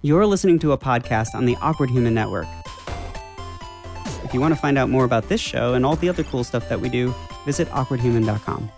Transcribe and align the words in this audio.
You're 0.00 0.26
listening 0.26 0.60
to 0.60 0.70
a 0.70 0.78
podcast 0.78 1.34
on 1.34 1.44
the 1.44 1.56
Awkward 1.60 1.90
Human 1.90 2.14
Network. 2.14 2.46
If 4.22 4.32
you 4.32 4.40
want 4.40 4.54
to 4.54 4.60
find 4.60 4.78
out 4.78 4.88
more 4.88 5.04
about 5.04 5.28
this 5.28 5.40
show 5.40 5.74
and 5.74 5.84
all 5.84 5.96
the 5.96 6.08
other 6.08 6.22
cool 6.22 6.44
stuff 6.44 6.68
that 6.68 6.80
we 6.80 6.88
do, 6.88 7.12
visit 7.44 7.66
awkwardhuman.com. 7.70 8.70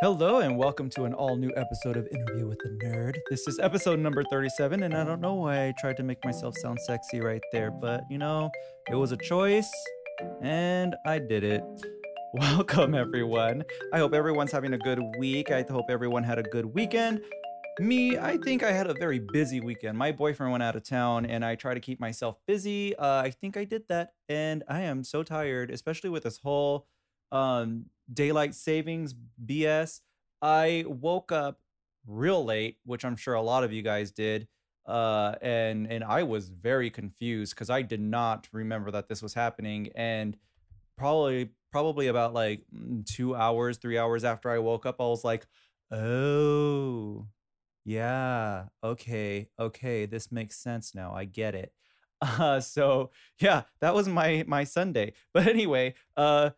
Hello 0.00 0.40
and 0.40 0.58
welcome 0.58 0.90
to 0.90 1.04
an 1.04 1.14
all 1.14 1.36
new 1.36 1.52
episode 1.56 1.96
of 1.96 2.08
Interview 2.08 2.48
with 2.48 2.58
the 2.58 2.70
Nerd. 2.84 3.14
This 3.30 3.46
is 3.46 3.60
episode 3.60 4.00
number 4.00 4.24
37, 4.24 4.82
and 4.82 4.96
I 4.96 5.04
don't 5.04 5.20
know 5.20 5.34
why 5.34 5.68
I 5.68 5.74
tried 5.78 5.96
to 5.98 6.02
make 6.02 6.24
myself 6.24 6.56
sound 6.56 6.80
sexy 6.80 7.20
right 7.20 7.42
there, 7.52 7.70
but 7.70 8.02
you 8.10 8.18
know, 8.18 8.50
it 8.90 8.96
was 8.96 9.12
a 9.12 9.16
choice 9.16 9.70
and 10.42 10.96
I 11.06 11.20
did 11.20 11.44
it. 11.44 11.62
Welcome, 12.38 12.94
everyone. 12.94 13.64
I 13.94 13.98
hope 13.98 14.12
everyone's 14.12 14.52
having 14.52 14.74
a 14.74 14.78
good 14.78 15.00
week. 15.18 15.50
I 15.50 15.62
hope 15.62 15.86
everyone 15.88 16.22
had 16.22 16.38
a 16.38 16.42
good 16.42 16.66
weekend. 16.66 17.22
Me, 17.80 18.18
I 18.18 18.36
think 18.36 18.62
I 18.62 18.72
had 18.72 18.90
a 18.90 18.92
very 18.92 19.18
busy 19.18 19.60
weekend. 19.60 19.96
My 19.96 20.12
boyfriend 20.12 20.52
went 20.52 20.62
out 20.62 20.76
of 20.76 20.82
town 20.82 21.24
and 21.24 21.42
I 21.42 21.54
try 21.54 21.72
to 21.72 21.80
keep 21.80 21.98
myself 21.98 22.36
busy. 22.46 22.94
Uh, 22.96 23.22
I 23.22 23.30
think 23.30 23.56
I 23.56 23.64
did 23.64 23.84
that, 23.88 24.12
and 24.28 24.64
I 24.68 24.82
am 24.82 25.02
so 25.02 25.22
tired, 25.22 25.70
especially 25.70 26.10
with 26.10 26.24
this 26.24 26.36
whole 26.36 26.86
um, 27.32 27.86
daylight 28.12 28.54
savings 28.54 29.14
BS. 29.42 30.02
I 30.42 30.84
woke 30.86 31.32
up 31.32 31.60
real 32.06 32.44
late, 32.44 32.76
which 32.84 33.06
I'm 33.06 33.16
sure 33.16 33.32
a 33.32 33.40
lot 33.40 33.64
of 33.64 33.72
you 33.72 33.80
guys 33.80 34.10
did. 34.10 34.46
Uh, 34.84 35.36
and 35.40 35.90
and 35.90 36.04
I 36.04 36.22
was 36.24 36.50
very 36.50 36.90
confused 36.90 37.54
because 37.54 37.70
I 37.70 37.80
did 37.80 38.00
not 38.00 38.46
remember 38.52 38.90
that 38.90 39.08
this 39.08 39.22
was 39.22 39.32
happening. 39.32 39.88
And 39.94 40.36
probably 40.98 41.50
probably 41.76 42.06
about 42.06 42.32
like 42.32 42.62
mm, 42.74 43.04
two 43.04 43.36
hours, 43.36 43.76
three 43.76 43.98
hours 43.98 44.24
after 44.24 44.48
I 44.48 44.60
woke 44.60 44.86
up, 44.86 44.96
I 44.98 45.04
was 45.04 45.24
like, 45.24 45.46
oh, 45.90 47.26
yeah, 47.84 48.64
okay, 48.82 49.48
okay, 49.60 50.06
this 50.06 50.32
makes 50.32 50.56
sense 50.56 50.94
now. 50.94 51.12
I 51.14 51.26
get 51.26 51.54
it. 51.54 51.72
Uh, 52.22 52.60
so 52.60 53.10
yeah, 53.42 53.64
that 53.82 53.94
was 53.94 54.08
my 54.08 54.42
my 54.48 54.64
Sunday. 54.64 55.12
But 55.34 55.46
anyway, 55.48 55.92
uh, 56.16 56.50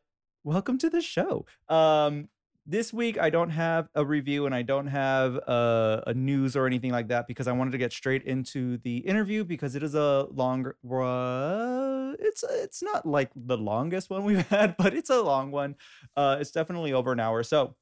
welcome 0.45 0.79
to 0.79 0.89
the 0.89 1.03
show. 1.03 1.47
Um, 1.69 2.29
this 2.69 2.93
week 2.93 3.19
I 3.19 3.31
don't 3.31 3.49
have 3.51 3.89
a 3.95 4.05
review 4.05 4.45
and 4.45 4.55
I 4.55 4.61
don't 4.61 4.89
have 4.89 5.37
a, 5.37 6.05
a 6.09 6.15
news 6.15 6.55
or 6.55 6.67
anything 6.67 6.93
like 6.93 7.09
that 7.09 7.27
because 7.27 7.49
I 7.49 7.53
wanted 7.53 7.71
to 7.71 7.79
get 7.79 7.93
straight 7.93 8.25
into 8.25 8.77
the 8.79 8.99
interview 8.99 9.43
because 9.43 9.75
it 9.75 9.83
is 9.83 9.95
a 9.95 10.27
longer. 10.31 10.77
Uh, 10.85 12.13
it's 12.19 12.45
it's 12.49 12.83
not 12.83 13.07
like 13.07 13.31
the 13.35 13.57
longest 13.57 14.11
one 14.11 14.25
we've 14.25 14.47
had, 14.51 14.77
but 14.77 14.93
it's 14.93 15.09
a 15.09 15.21
long 15.21 15.51
one. 15.51 15.77
Uh, 16.15 16.37
it's 16.41 16.51
definitely 16.51 16.93
over 16.93 17.11
an 17.13 17.21
hour. 17.21 17.43
So 17.43 17.75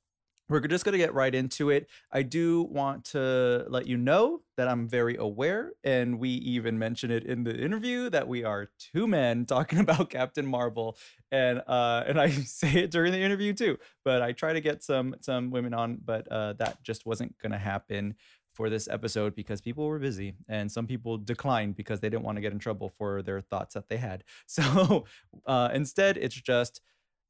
we're 0.48 0.60
just 0.60 0.84
going 0.84 0.92
to 0.92 0.98
get 0.98 1.14
right 1.14 1.34
into 1.34 1.70
it. 1.70 1.88
I 2.12 2.22
do 2.22 2.62
want 2.62 3.04
to 3.06 3.64
let 3.68 3.86
you 3.86 3.96
know 3.96 4.42
that 4.56 4.68
I'm 4.68 4.88
very 4.88 5.16
aware, 5.16 5.72
and 5.84 6.18
we 6.18 6.30
even 6.30 6.78
mention 6.78 7.10
it 7.10 7.24
in 7.24 7.44
the 7.44 7.56
interview 7.56 8.08
that 8.10 8.28
we 8.28 8.44
are 8.44 8.70
two 8.78 9.06
men 9.06 9.44
talking 9.44 9.78
about 9.80 10.10
Captain 10.10 10.46
Marvel, 10.46 10.96
and 11.32 11.62
uh, 11.66 12.04
and 12.06 12.20
I 12.20 12.30
say 12.30 12.72
it 12.74 12.90
during 12.90 13.12
the 13.12 13.20
interview 13.20 13.52
too. 13.52 13.78
But 14.04 14.22
I 14.22 14.32
try 14.32 14.52
to 14.52 14.60
get 14.60 14.82
some 14.82 15.16
some 15.20 15.50
women 15.50 15.74
on, 15.74 15.98
but 16.04 16.26
uh, 16.28 16.54
that 16.54 16.82
just 16.82 17.06
wasn't 17.06 17.36
going 17.38 17.52
to 17.52 17.58
happen 17.58 18.14
for 18.56 18.70
this 18.70 18.88
episode 18.88 19.36
because 19.36 19.60
people 19.60 19.86
were 19.86 19.98
busy 19.98 20.34
and 20.48 20.72
some 20.72 20.86
people 20.86 21.18
declined 21.18 21.76
because 21.76 22.00
they 22.00 22.08
didn't 22.08 22.22
want 22.24 22.36
to 22.36 22.40
get 22.40 22.54
in 22.54 22.58
trouble 22.58 22.88
for 22.88 23.20
their 23.20 23.42
thoughts 23.42 23.74
that 23.74 23.88
they 23.88 23.98
had. 23.98 24.24
So 24.46 25.04
uh, 25.46 25.68
instead, 25.74 26.16
it's 26.16 26.34
just 26.34 26.80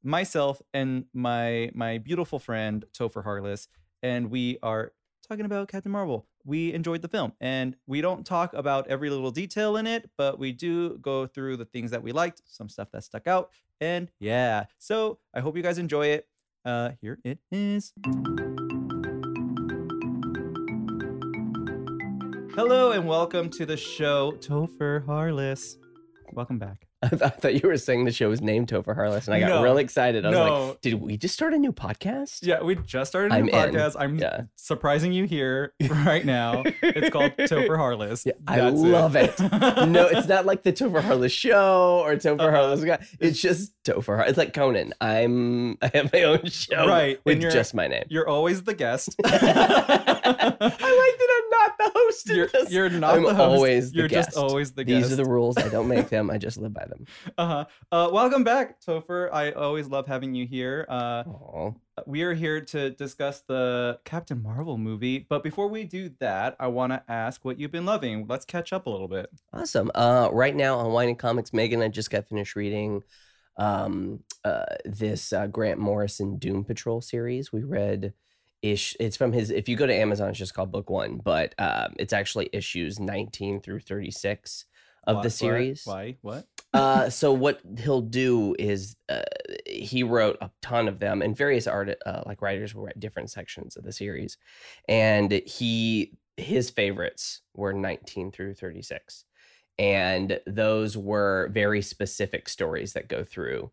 myself 0.03 0.61
and 0.73 1.05
my 1.13 1.71
my 1.73 1.97
beautiful 1.97 2.39
friend 2.39 2.85
Topher 2.97 3.23
Harless, 3.23 3.67
and 4.01 4.29
we 4.29 4.57
are 4.63 4.93
talking 5.27 5.45
about 5.45 5.67
Captain 5.67 5.91
Marvel. 5.91 6.27
We 6.45 6.73
enjoyed 6.73 7.01
the 7.01 7.09
film, 7.09 7.33
and 7.41 7.75
we 7.87 7.99
don't 8.01 8.25
talk 8.25 8.53
about 8.53 8.87
every 8.87 9.09
little 9.09 9.31
detail 9.31 9.75
in 9.75 9.85
it, 9.85 10.09
but 10.17 10.39
we 10.39 10.53
do 10.53 10.97
go 10.99 11.27
through 11.27 11.57
the 11.57 11.65
things 11.65 11.91
that 11.91 12.01
we 12.01 12.11
liked, 12.11 12.41
some 12.45 12.69
stuff 12.69 12.89
that 12.93 13.03
stuck 13.03 13.27
out, 13.27 13.51
and 13.81 14.09
yeah. 14.19 14.65
So 14.77 15.19
I 15.33 15.41
hope 15.41 15.57
you 15.57 15.63
guys 15.63 15.77
enjoy 15.77 16.07
it. 16.07 16.27
Uh, 16.63 16.91
here 17.01 17.19
it 17.23 17.39
is. 17.51 17.93
Hello 22.55 22.91
and 22.91 23.07
welcome 23.07 23.49
to 23.51 23.65
the 23.65 23.77
show, 23.77 24.31
Topher 24.39 25.05
Harless. 25.05 25.77
Welcome 26.33 26.57
back. 26.57 26.86
I 27.03 27.09
thought, 27.09 27.53
you 27.53 27.61
were 27.69 27.77
saying 27.77 28.05
the 28.05 28.11
show 28.11 28.29
was 28.29 28.41
named 28.41 28.69
Topher 28.69 28.95
Harless, 28.95 29.27
and 29.27 29.35
I 29.35 29.39
got 29.39 29.49
No. 29.49 29.63
real 29.63 29.77
excited. 29.77 30.25
I 30.25 30.29
was 30.29 30.37
No. 30.37 30.67
like, 30.69 30.81
"Did 30.81 30.95
we 30.95 31.15
just 31.15 31.35
start 31.35 31.53
a 31.53 31.57
new 31.57 31.71
podcast?" 31.71 32.39
Yeah, 32.41 32.61
we 32.63 32.75
just 32.75 33.11
started 33.11 33.31
a 33.31 33.35
I'm 33.35 33.45
new 33.45 33.51
in. 33.51 33.73
podcast. 33.75 33.95
I'm 33.99 34.17
Yeah. 34.17 34.41
surprising 34.55 35.13
you 35.13 35.25
here 35.25 35.73
right 35.89 36.25
now. 36.25 36.63
It's 36.81 37.09
called 37.09 37.37
Topher 37.37 37.77
Harless. 37.77 38.25
Yeah, 38.25 38.33
I 38.47 38.61
love 38.69 39.15
it. 39.15 39.39
no, 39.39 40.07
it's 40.07 40.27
not 40.27 40.45
like 40.47 40.63
the 40.63 40.73
Topher 40.73 41.01
Harless 41.03 41.31
show 41.31 42.01
or 42.03 42.15
Topher 42.15 42.39
Uh-uh. 42.41 42.51
Harless 42.51 42.83
guy. 42.83 43.05
It's 43.19 43.39
just 43.39 43.73
Topher. 43.83 44.15
Har- 44.17 44.25
It's 44.27 44.37
like 44.37 44.53
Conan. 44.53 44.93
I'm 44.99 45.77
I 45.83 45.91
have 45.93 46.11
my 46.11 46.23
own 46.23 46.45
show, 46.49 46.87
Right, 46.87 47.19
With 47.25 47.41
just 47.41 47.75
my 47.75 47.87
name. 47.87 48.05
You're 48.09 48.27
always 48.27 48.63
the 48.63 48.73
guest. 48.73 49.15
I 49.23 49.29
like 50.59 51.19
not 51.19 51.26
the 51.93 51.99
host. 51.99 52.29
You're, 52.29 52.47
this. 52.47 52.71
you're 52.71 52.89
not 52.89 53.15
I'm 53.15 53.23
the 53.23 53.33
host. 53.33 53.39
always 53.55 53.91
the 53.91 53.97
You're 53.99 54.07
guest. 54.07 54.29
just 54.29 54.37
always 54.37 54.71
the 54.73 54.83
These 54.83 55.11
are 55.11 55.15
the 55.15 55.25
rules. 55.25 55.57
I 55.57 55.69
don't 55.69 55.87
make 55.87 56.09
them. 56.09 56.29
I 56.31 56.37
just 56.37 56.57
live 56.57 56.73
by 56.73 56.85
them. 56.85 57.05
uh-huh. 57.37 57.65
Uh, 57.91 58.09
welcome 58.11 58.43
back, 58.43 58.81
Topher. 58.81 59.29
I 59.31 59.51
always 59.51 59.87
love 59.87 60.07
having 60.07 60.33
you 60.35 60.45
here. 60.45 60.85
Uh, 60.89 61.23
Aw. 61.27 61.71
we 62.05 62.23
are 62.23 62.33
here 62.33 62.61
to 62.61 62.91
discuss 62.91 63.41
the 63.47 63.99
Captain 64.05 64.41
Marvel 64.41 64.77
movie. 64.77 65.25
But 65.29 65.43
before 65.43 65.67
we 65.67 65.83
do 65.83 66.11
that, 66.19 66.55
I 66.59 66.67
want 66.67 66.93
to 66.93 67.03
ask 67.07 67.43
what 67.45 67.59
you've 67.59 67.71
been 67.71 67.85
loving. 67.85 68.25
Let's 68.27 68.45
catch 68.45 68.73
up 68.73 68.85
a 68.87 68.89
little 68.89 69.07
bit. 69.07 69.29
Awesome. 69.53 69.91
Uh, 69.95 70.29
right 70.31 70.55
now 70.55 70.77
on 70.79 70.91
Wine 70.91 71.09
and 71.09 71.19
Comics, 71.19 71.53
Megan, 71.53 71.81
I 71.81 71.87
just 71.87 72.09
got 72.11 72.27
finished 72.27 72.55
reading 72.55 73.03
um, 73.57 74.19
uh, 74.43 74.65
this 74.85 75.33
uh, 75.33 75.47
Grant 75.47 75.79
Morrison 75.79 76.37
Doom 76.37 76.63
Patrol 76.63 77.01
series. 77.01 77.51
We 77.51 77.63
read 77.63 78.13
ish. 78.61 78.95
It's 78.99 79.17
from 79.17 79.33
his. 79.33 79.49
If 79.51 79.69
you 79.69 79.75
go 79.75 79.87
to 79.87 79.93
Amazon, 79.93 80.29
it's 80.29 80.39
just 80.39 80.53
called 80.53 80.71
Book 80.71 80.89
One, 80.89 81.17
but 81.17 81.53
um, 81.57 81.95
it's 81.99 82.13
actually 82.13 82.49
issues 82.53 82.99
nineteen 82.99 83.61
through 83.61 83.81
thirty 83.81 84.11
six 84.11 84.65
of 85.05 85.17
Why- 85.17 85.23
the 85.23 85.29
series. 85.29 85.81
Why? 85.85 86.17
What? 86.21 86.47
uh, 86.73 87.09
so 87.09 87.31
what 87.31 87.61
he'll 87.79 88.01
do 88.01 88.55
is 88.59 88.95
uh, 89.09 89.21
he 89.65 90.03
wrote 90.03 90.37
a 90.41 90.51
ton 90.61 90.87
of 90.87 90.99
them, 90.99 91.21
and 91.21 91.35
various 91.35 91.67
art 91.67 91.95
uh, 92.05 92.23
like 92.25 92.41
writers 92.41 92.75
will 92.75 92.83
write 92.83 92.99
different 92.99 93.31
sections 93.31 93.77
of 93.77 93.83
the 93.83 93.93
series, 93.93 94.37
and 94.87 95.31
he 95.45 96.13
his 96.37 96.69
favorites 96.69 97.41
were 97.55 97.73
19 97.73 98.31
through 98.31 98.53
36 98.53 99.25
and 99.79 100.39
those 100.45 100.97
were 100.97 101.49
very 101.51 101.81
specific 101.81 102.49
stories 102.49 102.93
that 102.93 103.07
go 103.07 103.23
through 103.23 103.71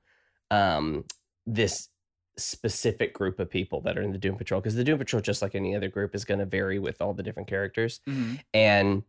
um, 0.50 1.04
this 1.46 1.88
specific 2.36 3.14
group 3.14 3.38
of 3.38 3.48
people 3.48 3.80
that 3.82 3.96
are 3.96 4.02
in 4.02 4.12
the 4.12 4.18
doom 4.18 4.36
patrol 4.36 4.60
because 4.60 4.74
the 4.74 4.84
doom 4.84 4.98
patrol 4.98 5.22
just 5.22 5.42
like 5.42 5.54
any 5.54 5.74
other 5.76 5.88
group 5.88 6.14
is 6.14 6.24
going 6.24 6.40
to 6.40 6.46
vary 6.46 6.78
with 6.78 7.00
all 7.00 7.14
the 7.14 7.22
different 7.22 7.48
characters. 7.48 8.00
Mhm. 8.08 8.40
and 8.52 9.02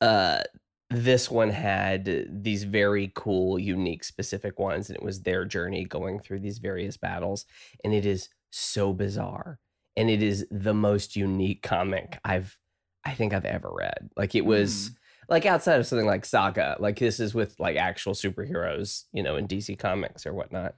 uh 0.00 0.42
this 0.90 1.30
one 1.30 1.50
had 1.50 2.26
these 2.42 2.64
very 2.64 3.12
cool 3.14 3.58
unique 3.58 4.02
specific 4.02 4.58
ones 4.58 4.88
and 4.88 4.96
it 4.96 5.02
was 5.02 5.22
their 5.22 5.44
journey 5.44 5.84
going 5.84 6.18
through 6.18 6.40
these 6.40 6.58
various 6.58 6.96
battles 6.96 7.44
and 7.84 7.92
it 7.94 8.04
is 8.06 8.28
so 8.50 8.92
bizarre 8.92 9.58
and 9.96 10.08
it 10.10 10.22
is 10.22 10.46
the 10.50 10.74
most 10.74 11.14
unique 11.14 11.62
comic 11.62 12.18
i've 12.24 12.58
i 13.04 13.12
think 13.14 13.32
i've 13.32 13.44
ever 13.44 13.70
read. 13.72 14.10
Like 14.16 14.34
it 14.34 14.44
was 14.44 14.90
like 15.28 15.44
outside 15.46 15.78
of 15.78 15.86
something 15.86 16.06
like 16.06 16.24
saga 16.24 16.76
like 16.80 16.98
this 16.98 17.20
is 17.20 17.34
with 17.34 17.54
like 17.60 17.76
actual 17.76 18.14
superheroes 18.14 19.04
you 19.12 19.22
know 19.22 19.36
in 19.36 19.46
dc 19.46 19.78
comics 19.78 20.26
or 20.26 20.32
whatnot 20.32 20.74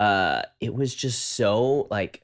uh 0.00 0.42
it 0.60 0.74
was 0.74 0.94
just 0.94 1.36
so 1.36 1.86
like 1.90 2.22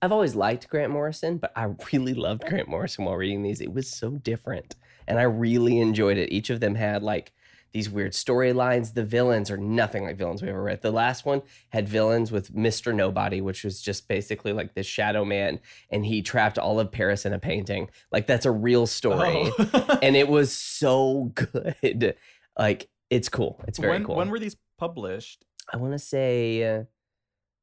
i've 0.00 0.12
always 0.12 0.34
liked 0.34 0.68
grant 0.68 0.92
morrison 0.92 1.36
but 1.36 1.52
i 1.56 1.68
really 1.92 2.14
loved 2.14 2.46
grant 2.46 2.68
morrison 2.68 3.04
while 3.04 3.16
reading 3.16 3.42
these 3.42 3.60
it 3.60 3.72
was 3.72 3.88
so 3.88 4.10
different 4.10 4.76
and 5.06 5.18
i 5.18 5.22
really 5.22 5.80
enjoyed 5.80 6.16
it 6.16 6.32
each 6.32 6.48
of 6.48 6.60
them 6.60 6.74
had 6.74 7.02
like 7.02 7.32
these 7.72 7.90
weird 7.90 8.12
storylines 8.12 8.94
the 8.94 9.04
villains 9.04 9.50
are 9.50 9.58
nothing 9.58 10.04
like 10.04 10.16
villains 10.16 10.40
we 10.40 10.48
ever 10.48 10.62
read 10.62 10.80
the 10.80 10.90
last 10.90 11.26
one 11.26 11.42
had 11.70 11.86
villains 11.88 12.32
with 12.32 12.54
mr 12.54 12.94
nobody 12.94 13.40
which 13.42 13.64
was 13.64 13.82
just 13.82 14.08
basically 14.08 14.52
like 14.52 14.74
this 14.74 14.86
shadow 14.86 15.24
man 15.24 15.60
and 15.90 16.06
he 16.06 16.22
trapped 16.22 16.58
all 16.58 16.80
of 16.80 16.90
paris 16.90 17.26
in 17.26 17.34
a 17.34 17.38
painting 17.38 17.90
like 18.12 18.26
that's 18.26 18.46
a 18.46 18.50
real 18.50 18.86
story 18.86 19.50
Oh. 19.58 19.98
and 20.02 20.16
it 20.16 20.28
was 20.28 20.52
so 20.52 21.32
good. 21.34 22.16
Like 22.58 22.88
it's 23.10 23.28
cool. 23.28 23.62
It's 23.66 23.78
very 23.78 23.94
when, 23.94 24.04
cool. 24.04 24.16
When 24.16 24.30
were 24.30 24.38
these 24.38 24.56
published? 24.78 25.44
I 25.72 25.76
want 25.76 25.92
to 25.92 25.98
say 25.98 26.62
uh, 26.62 26.84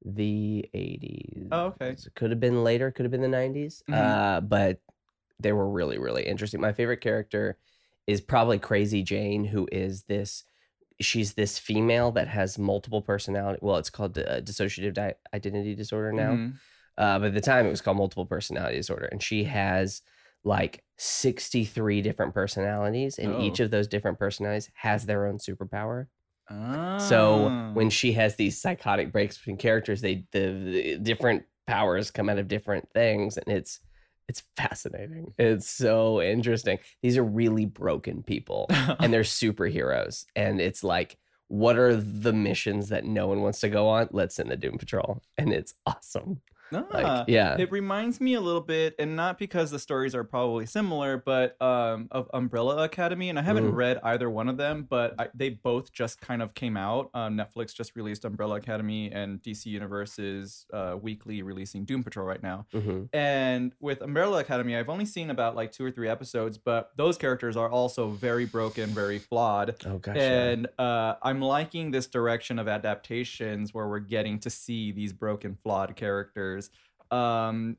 the 0.06 0.66
80s. 0.74 1.48
Oh, 1.52 1.66
okay. 1.68 1.90
It 1.92 2.08
could 2.16 2.30
have 2.32 2.40
been 2.40 2.64
later. 2.64 2.92
Could 2.92 3.06
have 3.06 3.12
been 3.12 3.22
the 3.22 3.28
90s. 3.28 3.84
Mhm. 3.90 3.94
Uh, 3.96 4.42
but 4.42 4.80
they 5.40 5.52
were 5.54 5.70
really, 5.70 5.98
really 5.98 6.24
interesting. 6.24 6.62
My 6.62 6.74
favorite 6.74 7.02
character 7.02 7.58
is 8.08 8.22
probably 8.22 8.60
Crazy 8.60 9.02
Jane, 9.04 9.46
who 9.46 9.68
is 9.72 10.04
this 10.04 10.44
she's 11.02 11.34
this 11.34 11.58
female 11.58 12.12
that 12.12 12.28
has 12.28 12.60
multiple 12.60 13.02
personality. 13.02 13.60
Well, 13.62 13.78
it's 13.78 13.90
called 13.90 14.18
uh, 14.18 14.42
dissociative 14.42 14.94
di- 14.94 15.16
identity 15.34 15.74
disorder 15.76 16.12
now. 16.14 16.32
Mhm. 16.34 16.54
Uh, 16.98 17.20
but 17.20 17.28
at 17.30 17.34
the 17.34 17.42
time, 17.42 17.66
it 17.66 17.70
was 17.72 17.82
called 17.82 17.98
multiple 17.98 18.26
personality 18.28 18.76
disorder, 18.78 19.06
and 19.06 19.22
she 19.22 19.46
has 19.46 20.02
like 20.44 20.84
63 20.98 22.02
different 22.02 22.34
personalities, 22.34 23.18
and 23.18 23.42
each 23.42 23.60
Oh. 23.60 23.66
of 23.66 23.72
those 23.72 23.88
different 23.88 24.20
personalities 24.20 24.70
has 24.76 25.06
their 25.06 25.26
own 25.26 25.38
superpower. 25.40 26.08
So 26.98 27.48
Ah. 27.50 27.72
when 27.74 27.90
she 27.90 28.14
has 28.14 28.36
these 28.36 28.60
psychotic 28.62 29.12
breaks 29.12 29.38
between 29.38 29.58
characters, 29.58 30.02
they 30.02 30.26
the, 30.32 30.48
the 30.50 30.98
different 30.98 31.44
powers 31.68 32.12
come 32.12 32.30
out 32.30 32.38
of 32.38 32.48
different 32.48 32.90
things, 32.94 33.38
and 33.38 33.56
it's 33.56 33.80
it's 34.30 34.44
fascinating. 34.56 35.34
It's 35.38 35.70
so 35.70 36.22
interesting. 36.22 36.80
These 37.02 37.18
are 37.18 37.24
really 37.24 37.66
broken 37.66 38.24
people, 38.24 38.68
and 38.70 39.12
they're 39.14 39.22
superheroes, 39.24 40.26
and 40.36 40.62
it's 40.62 40.84
like. 40.84 41.18
What 41.50 41.78
are 41.78 41.96
the 41.96 42.34
missions 42.34 42.90
that 42.90 43.06
no 43.06 43.28
one 43.28 43.42
wants 43.42 43.60
to 43.60 43.70
go 43.70 43.88
on? 43.88 44.08
Let's 44.12 44.34
send 44.36 44.50
the 44.50 44.56
Doom 44.58 44.80
Patrol, 44.80 45.22
and 45.38 45.54
it's 45.54 45.76
awesome. 45.86 46.42
Ah, 46.76 46.86
Like, 47.20 47.26
yeah, 47.28 47.58
It 47.58 47.72
reminds 47.72 48.20
me 48.22 48.34
a 48.36 48.42
little 48.42 48.62
bit, 48.62 48.96
and 49.00 49.16
not 49.16 49.38
because 49.38 49.72
the 49.72 49.80
stories 49.80 50.16
are 50.16 50.24
probably 50.24 50.66
similar, 50.66 51.18
but 51.18 51.62
um, 51.62 52.08
of 52.12 52.30
Umbrella 52.34 52.84
Academy. 52.84 53.30
And 53.30 53.38
I 53.40 53.42
haven't 53.42 53.66
Mhm. 53.72 53.76
read 53.76 54.00
either 54.04 54.30
one 54.30 54.50
of 54.50 54.58
them, 54.58 54.84
but 54.90 55.16
I, 55.20 55.28
they 55.34 55.50
both 55.50 55.92
just 55.92 56.22
kind 56.22 56.42
of 56.42 56.54
came 56.54 56.76
out. 56.78 57.10
Um, 57.14 57.38
Netflix 57.38 57.74
just 57.76 57.96
released 57.96 58.26
Umbrella 58.26 58.56
Academy, 58.56 59.12
and 59.12 59.42
DC 59.42 59.66
Universe 59.70 60.20
is 60.20 60.66
uh, 60.74 60.98
weekly 61.02 61.42
releasing 61.44 61.86
Doom 61.86 62.04
Patrol 62.04 62.26
right 62.26 62.42
now. 62.42 62.66
hmm 62.72 63.04
And 63.14 63.74
with 63.80 64.02
Umbrella 64.02 64.40
Academy, 64.40 64.76
I've 64.76 64.90
only 64.90 65.06
seen 65.06 65.30
about 65.30 65.56
like 65.56 65.72
two 65.72 65.86
or 65.86 65.92
three 65.92 66.08
episodes, 66.10 66.58
but 66.58 66.92
those 66.96 67.18
characters 67.18 67.56
are 67.58 67.70
also 67.70 68.12
very 68.12 68.46
broken, 68.46 68.90
very 68.90 69.20
flawed. 69.20 69.76
Oh 69.86 69.98
gosh. 69.98 70.18
And 70.18 70.68
uh, 70.80 71.16
I'm 71.22 71.42
liking 71.42 71.92
this 71.92 72.08
direction 72.08 72.60
of 72.60 72.68
adaptations 72.68 73.74
where 73.74 73.88
we're 73.88 74.00
getting 74.00 74.40
to 74.40 74.50
see 74.50 74.92
these 74.92 75.14
broken, 75.14 75.58
flawed 75.64 75.96
characters 75.96 76.63
um, 77.12 77.78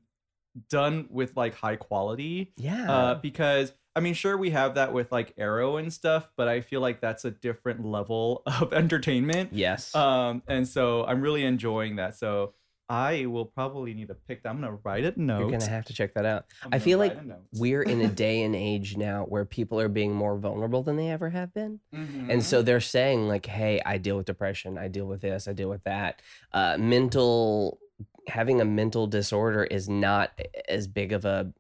done 0.69 1.07
with 1.11 1.37
like 1.37 1.55
high 1.55 1.77
quality. 1.77 2.53
yeah. 2.57 2.91
Uh, 2.91 3.15
because 3.17 3.73
I 3.97 4.01
mean, 4.01 4.15
sure, 4.15 4.37
we 4.37 4.51
have 4.51 4.75
that 4.75 4.93
with 4.93 5.13
like 5.13 5.35
Arrow 5.39 5.77
and 5.77 5.93
stuff, 5.93 6.29
but 6.37 6.49
I 6.49 6.61
feel 6.63 6.81
like 6.81 7.01
that's 7.01 7.25
a 7.25 7.31
different 7.31 7.85
level 7.85 8.43
of 8.47 8.73
entertainment. 8.73 9.51
yes. 9.53 9.95
Um, 9.95 10.43
and 10.49 10.67
so 10.67 11.05
I'm 11.05 11.21
really 11.21 11.45
enjoying 11.45 11.97
that. 11.97 12.17
So 12.17 12.55
I 12.89 13.25
will 13.27 13.47
probably 13.47 13.95
need 13.95 14.09
to 14.09 14.15
pick 14.15 14.43
that. 14.43 14.51
I'm 14.51 14.61
gonna 14.61 14.79
write 14.85 15.05
it 15.05 15.17
note. 15.17 15.39
You're 15.41 15.51
gonna 15.53 15.69
have 15.71 15.87
to 15.87 15.95
check 15.95 16.13
that 16.15 16.27
out. 16.27 16.45
I 16.71 16.79
feel 16.79 16.99
like. 16.99 17.17
We're 17.55 17.83
in 17.83 18.01
a 18.03 18.09
day 18.25 18.43
and 18.43 18.55
age 18.55 18.97
now 18.97 19.25
where 19.25 19.45
people 19.47 19.81
are 19.81 19.89
being 19.89 20.13
more 20.13 20.37
vulnerable 20.37 20.83
than 20.83 20.97
they 20.97 21.09
ever 21.11 21.31
have 21.31 21.55
been. 21.55 21.81
Mhm. 21.95 22.29
And 22.31 22.43
so 22.45 22.61
they're 22.63 22.81
saying, 22.81 23.27
like, 23.27 23.47
hey, 23.47 23.81
I 23.87 23.97
deal 23.99 24.17
with 24.19 24.27
depression, 24.27 24.77
I 24.77 24.89
deal 24.89 25.07
with 25.07 25.23
this, 25.23 25.49
I 25.49 25.53
deal 25.55 25.71
with 25.71 25.83
that. 25.85 26.21
Uh, 26.53 26.77
mental, 26.79 27.79
having 28.27 28.61
a 28.61 28.65
mental 28.65 29.07
disorder 29.07 29.65
is 29.65 29.89
not 29.89 30.31
as 30.69 30.87
big 30.87 31.13
of 31.13 31.25
a, 31.25 31.53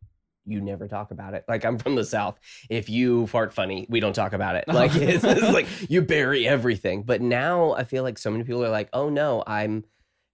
you 0.46 0.60
never 0.60 0.88
talk 0.88 1.10
about 1.10 1.34
it. 1.34 1.44
Like, 1.48 1.64
I'm 1.64 1.78
from 1.78 1.94
the 1.94 2.04
South. 2.04 2.38
If 2.68 2.88
you 2.88 3.26
fart 3.26 3.52
funny, 3.52 3.86
we 3.88 4.00
don't 4.00 4.14
talk 4.14 4.32
about 4.32 4.56
it. 4.56 4.64
Like, 4.68 4.94
it's, 4.94 5.24
it's 5.24 5.42
like 5.52 5.66
you 5.88 6.02
bury 6.02 6.46
everything. 6.46 7.02
But 7.02 7.20
now 7.20 7.72
I 7.72 7.84
feel 7.84 8.02
like 8.02 8.18
so 8.18 8.30
many 8.30 8.44
people 8.44 8.64
are 8.64 8.70
like, 8.70 8.88
oh 8.92 9.08
no, 9.08 9.42
I'm 9.46 9.84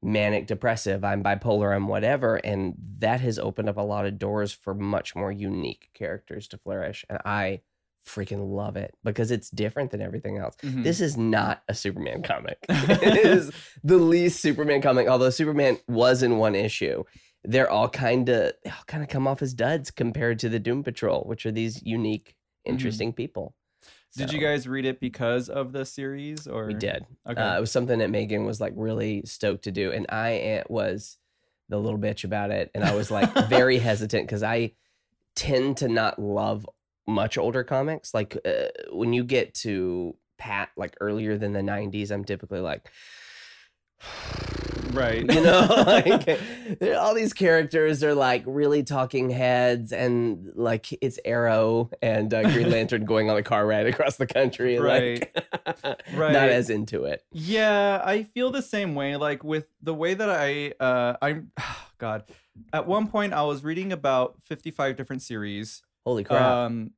manic 0.02 0.46
depressive, 0.46 1.04
I'm 1.04 1.22
bipolar, 1.22 1.74
I'm 1.74 1.88
whatever. 1.88 2.36
And 2.36 2.74
that 2.98 3.20
has 3.20 3.38
opened 3.38 3.68
up 3.68 3.76
a 3.76 3.82
lot 3.82 4.06
of 4.06 4.18
doors 4.18 4.52
for 4.52 4.74
much 4.74 5.14
more 5.14 5.30
unique 5.30 5.90
characters 5.94 6.48
to 6.48 6.58
flourish. 6.58 7.04
And 7.08 7.18
I 7.24 7.60
freaking 8.06 8.50
love 8.54 8.76
it 8.76 8.94
because 9.04 9.30
it's 9.30 9.50
different 9.50 9.90
than 9.90 10.00
everything 10.00 10.38
else. 10.38 10.56
Mhm. 10.62 10.82
This 10.84 11.00
is 11.00 11.16
not 11.16 11.62
a 11.68 11.74
Superman 11.74 12.22
comic. 12.22 12.58
it 12.68 13.24
is 13.26 13.52
the 13.84 13.98
least 13.98 14.40
Superman 14.40 14.82
comic, 14.82 15.06
although 15.08 15.30
Superman 15.30 15.78
was 15.86 16.22
in 16.22 16.38
one 16.38 16.54
issue. 16.54 17.04
They're 17.44 17.70
all 17.70 17.88
kind 17.88 18.28
of 18.28 18.52
they 18.64 18.70
all 18.70 18.84
kind 18.86 19.02
of 19.02 19.08
come 19.08 19.26
off 19.26 19.42
as 19.42 19.54
duds 19.54 19.90
compared 19.90 20.38
to 20.40 20.48
the 20.48 20.58
Doom 20.58 20.82
Patrol, 20.82 21.22
which 21.24 21.46
are 21.46 21.52
these 21.52 21.82
unique, 21.82 22.36
interesting 22.64 23.12
people. 23.12 23.54
Did 24.16 24.32
you 24.32 24.40
guys 24.40 24.66
read 24.66 24.84
it 24.86 24.98
because 24.98 25.48
of 25.48 25.72
the 25.72 25.84
series, 25.84 26.46
or 26.48 26.66
We 26.66 26.74
did. 26.74 27.06
Okay. 27.28 27.40
Uh, 27.40 27.56
it 27.56 27.60
was 27.60 27.70
something 27.70 28.00
that 28.00 28.10
Megan 28.10 28.44
was 28.44 28.60
like 28.60 28.72
really 28.76 29.22
stoked 29.24 29.64
to 29.64 29.72
do, 29.72 29.92
and 29.92 30.06
I 30.08 30.64
was 30.68 31.16
the 31.68 31.78
little 31.78 31.98
bitch 31.98 32.24
about 32.24 32.50
it, 32.50 32.70
and 32.74 32.82
I 32.82 32.94
was 32.94 33.10
like 33.10 33.32
very 33.48 33.78
hesitant 33.78 34.26
because 34.26 34.42
I 34.42 34.72
tend 35.36 35.76
to 35.78 35.88
not 35.88 36.18
love 36.18 36.66
much 37.10 37.36
older 37.36 37.64
comics. 37.64 38.14
Like 38.14 38.36
uh, 38.44 38.68
when 38.92 39.12
you 39.12 39.24
get 39.24 39.54
to 39.54 40.16
Pat, 40.38 40.70
like 40.76 40.96
earlier 41.00 41.36
than 41.36 41.52
the 41.52 41.60
'90s, 41.60 42.10
I'm 42.10 42.24
typically 42.24 42.60
like. 42.60 42.90
right. 44.92 45.20
You 45.20 45.42
know, 45.42 45.66
like 45.86 46.40
all 46.98 47.14
these 47.14 47.32
characters 47.32 48.02
are 48.02 48.14
like 48.14 48.42
really 48.46 48.82
talking 48.82 49.30
heads, 49.30 49.92
and 49.92 50.52
like 50.54 50.92
it's 51.02 51.18
Arrow 51.24 51.90
and 52.02 52.32
uh, 52.32 52.50
Green 52.50 52.70
Lantern 52.72 53.04
going 53.04 53.30
on 53.30 53.36
a 53.36 53.42
car 53.42 53.66
ride 53.66 53.86
across 53.86 54.16
the 54.16 54.26
country. 54.26 54.78
Like, 54.78 55.36
Right. 56.14 56.32
Not 56.32 56.48
as 56.48 56.70
into 56.70 57.04
it. 57.04 57.24
Yeah, 57.32 58.02
I 58.04 58.24
feel 58.24 58.50
the 58.50 58.62
same 58.62 58.94
way. 58.94 59.16
Like 59.16 59.44
with 59.44 59.66
the 59.82 59.94
way 59.94 60.14
that 60.14 60.30
I, 60.30 60.72
uh, 60.80 61.16
I'm, 61.22 61.52
God, 61.98 62.24
at 62.72 62.86
one 62.86 63.08
point 63.08 63.32
I 63.32 63.42
was 63.42 63.62
reading 63.62 63.92
about 63.92 64.36
55 64.42 64.96
different 64.96 65.22
series. 65.22 65.82
Holy 66.04 66.24
crap! 66.24 66.42
Um, 66.42 66.92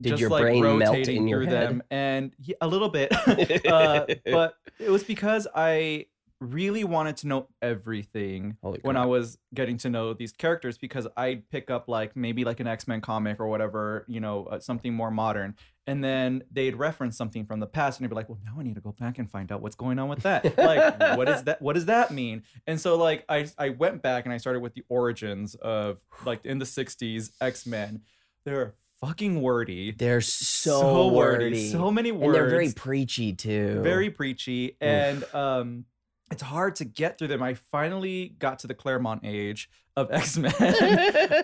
Did 0.00 0.10
just 0.10 0.20
your 0.20 0.30
like 0.30 0.42
brain 0.42 0.62
melt 0.62 0.96
rotating 0.96 1.16
in 1.22 1.28
your 1.28 1.44
through 1.44 1.54
head? 1.54 1.68
them, 1.68 1.82
and 1.90 2.32
yeah, 2.38 2.56
a 2.60 2.68
little 2.68 2.88
bit. 2.88 3.12
uh, 3.66 4.06
but 4.24 4.54
it 4.78 4.90
was 4.90 5.02
because 5.02 5.46
I 5.54 6.06
really 6.40 6.84
wanted 6.84 7.16
to 7.16 7.26
know 7.26 7.48
everything 7.60 8.56
Holy 8.62 8.78
when 8.82 8.94
crap. 8.94 9.04
I 9.04 9.06
was 9.06 9.38
getting 9.54 9.76
to 9.78 9.90
know 9.90 10.14
these 10.14 10.32
characters 10.32 10.78
because 10.78 11.06
I'd 11.16 11.48
pick 11.50 11.70
up 11.70 11.88
like 11.88 12.14
maybe 12.14 12.44
like 12.44 12.60
an 12.60 12.66
X 12.66 12.86
Men 12.86 13.00
comic 13.00 13.40
or 13.40 13.48
whatever, 13.48 14.04
you 14.08 14.20
know, 14.20 14.44
uh, 14.44 14.60
something 14.60 14.94
more 14.94 15.10
modern, 15.10 15.56
and 15.86 16.02
then 16.02 16.44
they'd 16.50 16.76
reference 16.76 17.16
something 17.16 17.44
from 17.44 17.60
the 17.60 17.66
past, 17.66 17.98
and 17.98 18.04
they'd 18.04 18.10
be 18.10 18.14
like, 18.14 18.28
"Well, 18.28 18.38
now 18.44 18.56
I 18.58 18.62
need 18.62 18.76
to 18.76 18.80
go 18.80 18.92
back 18.92 19.18
and 19.18 19.30
find 19.30 19.50
out 19.50 19.62
what's 19.62 19.76
going 19.76 19.98
on 19.98 20.08
with 20.08 20.20
that. 20.20 20.56
like, 20.58 21.16
what 21.16 21.28
is 21.28 21.44
that? 21.44 21.60
What 21.60 21.74
does 21.74 21.86
that 21.86 22.12
mean?" 22.12 22.44
And 22.66 22.80
so 22.80 22.96
like 22.96 23.24
I 23.28 23.48
I 23.58 23.70
went 23.70 24.02
back 24.02 24.24
and 24.24 24.32
I 24.32 24.36
started 24.36 24.60
with 24.60 24.74
the 24.74 24.84
origins 24.88 25.54
of 25.56 25.98
like 26.24 26.44
in 26.44 26.58
the 26.58 26.66
'60s 26.66 27.32
X 27.40 27.66
Men. 27.66 28.02
They're 28.44 28.74
fucking 29.00 29.40
wordy, 29.40 29.92
They're 29.92 30.20
so, 30.20 31.08
wordy. 31.08 31.70
so 31.70 31.90
many 31.90 32.12
words, 32.12 32.24
and 32.26 32.34
they're 32.34 32.50
very 32.50 32.72
preachy 32.72 33.32
too. 33.32 33.80
very 33.82 34.10
preachy. 34.10 34.76
And 34.80 35.24
um 35.34 35.84
it's 36.30 36.42
hard 36.42 36.76
to 36.76 36.84
get 36.84 37.16
through 37.16 37.28
them. 37.28 37.42
I 37.42 37.54
finally 37.54 38.34
got 38.38 38.58
to 38.58 38.66
the 38.66 38.74
claremont 38.74 39.22
age 39.24 39.70
of 39.98 40.10
x-men 40.12 40.52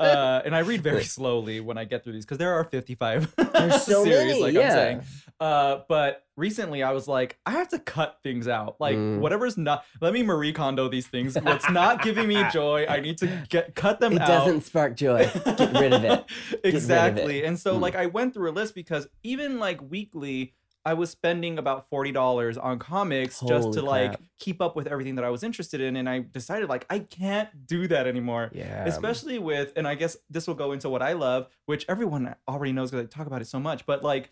uh, 0.01 0.43
and 0.45 0.55
i 0.55 0.61
read 0.61 0.83
very 0.83 1.05
slowly 1.05 1.61
when 1.61 1.77
i 1.79 1.85
get 1.85 2.05
through 2.05 2.13
these 2.13 2.25
because 2.25 2.39
there 2.39 2.55
are 2.55 2.65
55 2.65 3.35
so 3.81 4.05
series 4.05 4.27
many. 4.33 4.43
like 4.43 4.55
yeah. 4.55 4.61
i'm 4.63 4.71
saying 4.73 5.03
uh, 5.41 5.81
but 5.89 6.23
recently 6.37 6.83
i 6.83 6.93
was 6.93 7.07
like 7.09 7.39
i 7.47 7.51
have 7.51 7.69
to 7.69 7.79
cut 7.79 8.19
things 8.23 8.49
out 8.49 8.77
like 8.81 8.97
Mm. 8.97 9.19
whatever's 9.19 9.57
not 9.59 9.85
let 10.01 10.13
me 10.13 10.23
marie 10.23 10.53
kondo 10.53 10.89
these 10.89 11.07
things 11.07 11.37
what's 11.41 11.69
not 11.71 12.03
giving 12.03 12.29
me 12.29 12.43
joy 12.53 12.87
i 12.89 13.01
need 13.01 13.19
to 13.19 13.27
get 13.49 13.75
cut 13.75 13.99
them 14.01 14.13
out. 14.13 14.17
It 14.17 14.23
out 14.23 14.45
doesn't 14.45 14.61
spark 14.63 14.97
joy. 14.97 15.29
Get 15.45 15.73
rid 15.79 15.93
of 15.93 16.05
it. 16.05 16.25
exactly. 16.63 17.45
And 17.45 17.59
so 17.59 17.77
Mm. 17.77 17.81
like 17.81 17.97
I 17.97 18.07
went 18.07 18.35
through 18.35 18.51
a 18.51 18.53
list 18.55 18.75
because 18.75 19.09
even 19.23 19.59
like 19.59 19.81
weekly 19.91 20.55
I 20.87 20.93
was 20.95 21.09
spending 21.11 21.59
about 21.59 21.89
$40 21.91 22.63
on 22.63 22.79
comics 22.79 23.41
just 23.41 23.65
Holy 23.65 23.75
to 23.77 23.83
like 23.83 24.21
keep 24.39 24.61
up 24.61 24.77
with 24.77 24.87
everything 24.87 25.15
that 25.15 25.25
I 25.25 25.31
was 25.31 25.43
interested 25.43 25.81
in 25.81 25.97
and 25.97 26.09
I 26.09 26.19
decided 26.21 26.69
like 26.69 26.85
I 26.91 26.99
can't 26.99 27.67
do 27.67 27.89
that 27.89 28.07
anymore. 28.07 28.51
Yeah. 28.53 28.85
Especially 28.85 29.39
with 29.39 29.73
and 29.77 29.89
I 29.89 29.95
guess 29.95 30.17
this 30.29 30.47
will 30.47 30.55
go 30.55 30.73
into 30.73 30.91
what 30.91 31.01
I 31.01 31.15
love, 31.15 31.49
which 31.67 31.87
everyone 31.89 32.35
already 32.47 32.73
knows 32.73 32.91
because 32.91 33.07
I 33.07 33.09
talk 33.09 33.27
about 33.27 33.41
it 33.41 33.47
so 33.47 33.59
much, 33.59 33.87
but 33.87 34.03
like 34.05 34.31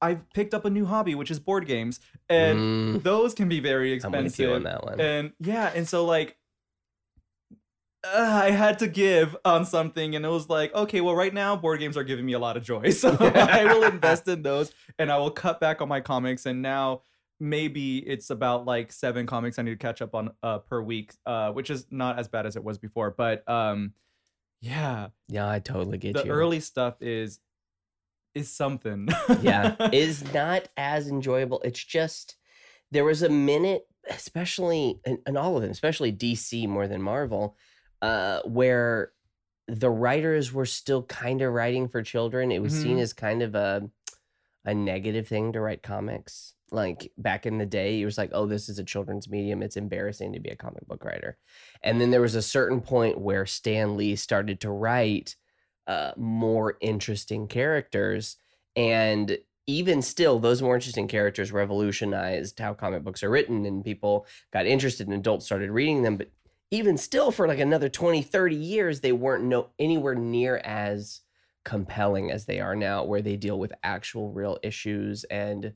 I've 0.00 0.28
picked 0.30 0.52
up 0.54 0.64
a 0.64 0.70
new 0.70 0.84
hobby, 0.86 1.14
which 1.14 1.30
is 1.30 1.38
board 1.38 1.66
games, 1.66 2.00
and 2.28 2.58
Mm, 2.58 3.02
those 3.02 3.32
can 3.34 3.48
be 3.48 3.60
very 3.60 3.98
I'm 4.02 4.12
with 4.12 4.38
you 4.38 4.50
on 4.52 4.56
expensive. 4.56 4.62
that 4.64 4.84
one. 4.84 5.00
And 5.00 5.32
yeah, 5.40 5.72
and 5.74 5.88
so 5.88 6.04
like 6.04 6.36
uh, 8.14 8.40
I 8.44 8.50
had 8.50 8.78
to 8.80 8.86
give 8.86 9.36
on 9.44 9.64
something, 9.64 10.14
and 10.14 10.24
it 10.24 10.28
was 10.28 10.48
like, 10.48 10.74
okay, 10.74 11.00
well, 11.00 11.14
right 11.14 11.32
now 11.32 11.56
board 11.56 11.80
games 11.80 11.96
are 11.96 12.04
giving 12.04 12.26
me 12.26 12.34
a 12.34 12.38
lot 12.38 12.56
of 12.56 12.62
joy, 12.62 12.90
so 12.90 13.16
I 13.20 13.64
will 13.64 13.84
invest 13.92 14.28
in 14.28 14.42
those, 14.42 14.72
and 14.98 15.10
I 15.10 15.18
will 15.18 15.30
cut 15.30 15.60
back 15.60 15.80
on 15.80 15.88
my 15.88 16.00
comics. 16.00 16.46
And 16.46 16.62
now 16.62 17.02
maybe 17.40 17.98
it's 17.98 18.30
about 18.30 18.64
like 18.64 18.92
seven 18.92 19.26
comics 19.26 19.58
I 19.58 19.62
need 19.62 19.70
to 19.72 19.76
catch 19.76 20.00
up 20.00 20.14
on 20.14 20.30
uh, 20.42 20.58
per 20.58 20.80
week, 20.80 21.14
uh, 21.26 21.52
which 21.52 21.70
is 21.70 21.86
not 21.90 22.18
as 22.18 22.28
bad 22.28 22.46
as 22.46 22.56
it 22.56 22.64
was 22.64 22.78
before. 22.78 23.10
But 23.10 23.48
um, 23.48 23.92
yeah, 24.60 25.08
yeah, 25.28 25.48
I 25.48 25.58
totally 25.58 25.98
get 25.98 26.14
the 26.14 26.24
you. 26.24 26.30
early 26.30 26.60
stuff 26.60 27.00
is 27.00 27.40
is 28.34 28.50
something. 28.50 29.08
yeah, 29.40 29.76
is 29.92 30.32
not 30.32 30.68
as 30.76 31.08
enjoyable. 31.08 31.60
It's 31.64 31.82
just 31.82 32.36
there 32.90 33.04
was 33.04 33.22
a 33.22 33.28
minute, 33.28 33.86
especially 34.10 35.00
in, 35.04 35.18
in 35.26 35.36
all 35.36 35.56
of 35.56 35.62
them, 35.62 35.70
especially 35.70 36.12
DC 36.12 36.68
more 36.68 36.86
than 36.86 37.02
Marvel, 37.02 37.56
uh, 38.02 38.40
where 38.44 39.12
the 39.68 39.90
writers 39.90 40.52
were 40.52 40.66
still 40.66 41.02
kind 41.04 41.42
of 41.42 41.52
writing 41.52 41.88
for 41.88 42.02
children. 42.02 42.52
It 42.52 42.62
was 42.62 42.72
seen 42.74 42.98
Mhm. 42.98 43.02
as 43.02 43.12
kind 43.12 43.42
of 43.42 43.54
a 43.54 43.90
a 44.64 44.74
negative 44.74 45.28
thing 45.28 45.52
to 45.52 45.60
write 45.60 45.82
comics. 45.82 46.52
like 46.72 47.12
back 47.16 47.46
in 47.46 47.58
the 47.58 47.64
day, 47.66 48.00
it 48.02 48.04
was 48.04 48.18
like, 48.18 48.30
"Oh, 48.32 48.44
this 48.44 48.68
is 48.68 48.80
a 48.80 48.84
children's 48.84 49.28
medium. 49.30 49.62
It's 49.62 49.76
embarrassing 49.76 50.32
to 50.32 50.40
be 50.40 50.50
a 50.50 50.56
comic 50.56 50.84
book 50.88 51.04
writer." 51.04 51.38
And 51.84 52.00
then 52.00 52.10
there 52.10 52.20
was 52.20 52.34
a 52.34 52.42
certain 52.42 52.80
point 52.80 53.20
where 53.20 53.46
Stan 53.46 53.96
Lee 53.96 54.16
started 54.16 54.60
to 54.62 54.70
write 54.70 55.36
uh, 55.86 56.10
more 56.16 56.76
interesting 56.80 57.46
characters, 57.46 58.36
and 58.74 59.38
even 59.68 60.02
still, 60.02 60.40
those 60.40 60.60
more 60.60 60.74
interesting 60.74 61.06
characters 61.06 61.52
revolutionized 61.52 62.58
how 62.58 62.74
comic 62.74 63.04
books 63.04 63.22
are 63.22 63.30
written, 63.30 63.64
and 63.64 63.84
people 63.84 64.26
got 64.52 64.66
interested, 64.66 65.06
and 65.06 65.14
adults 65.16 65.46
started 65.46 65.70
reading 65.70 66.02
them. 66.02 66.16
But 66.16 66.30
even 66.70 66.96
still, 66.96 67.30
for 67.30 67.46
like 67.46 67.58
another 67.60 67.88
20, 67.88 68.22
30 68.22 68.56
years, 68.56 69.00
they 69.00 69.12
weren't 69.12 69.44
no 69.44 69.68
anywhere 69.78 70.14
near 70.14 70.56
as 70.58 71.20
compelling 71.64 72.30
as 72.30 72.44
they 72.46 72.60
are 72.60 72.76
now, 72.76 73.04
where 73.04 73.22
they 73.22 73.36
deal 73.36 73.58
with 73.58 73.72
actual 73.82 74.30
real 74.32 74.58
issues 74.62 75.24
and 75.24 75.72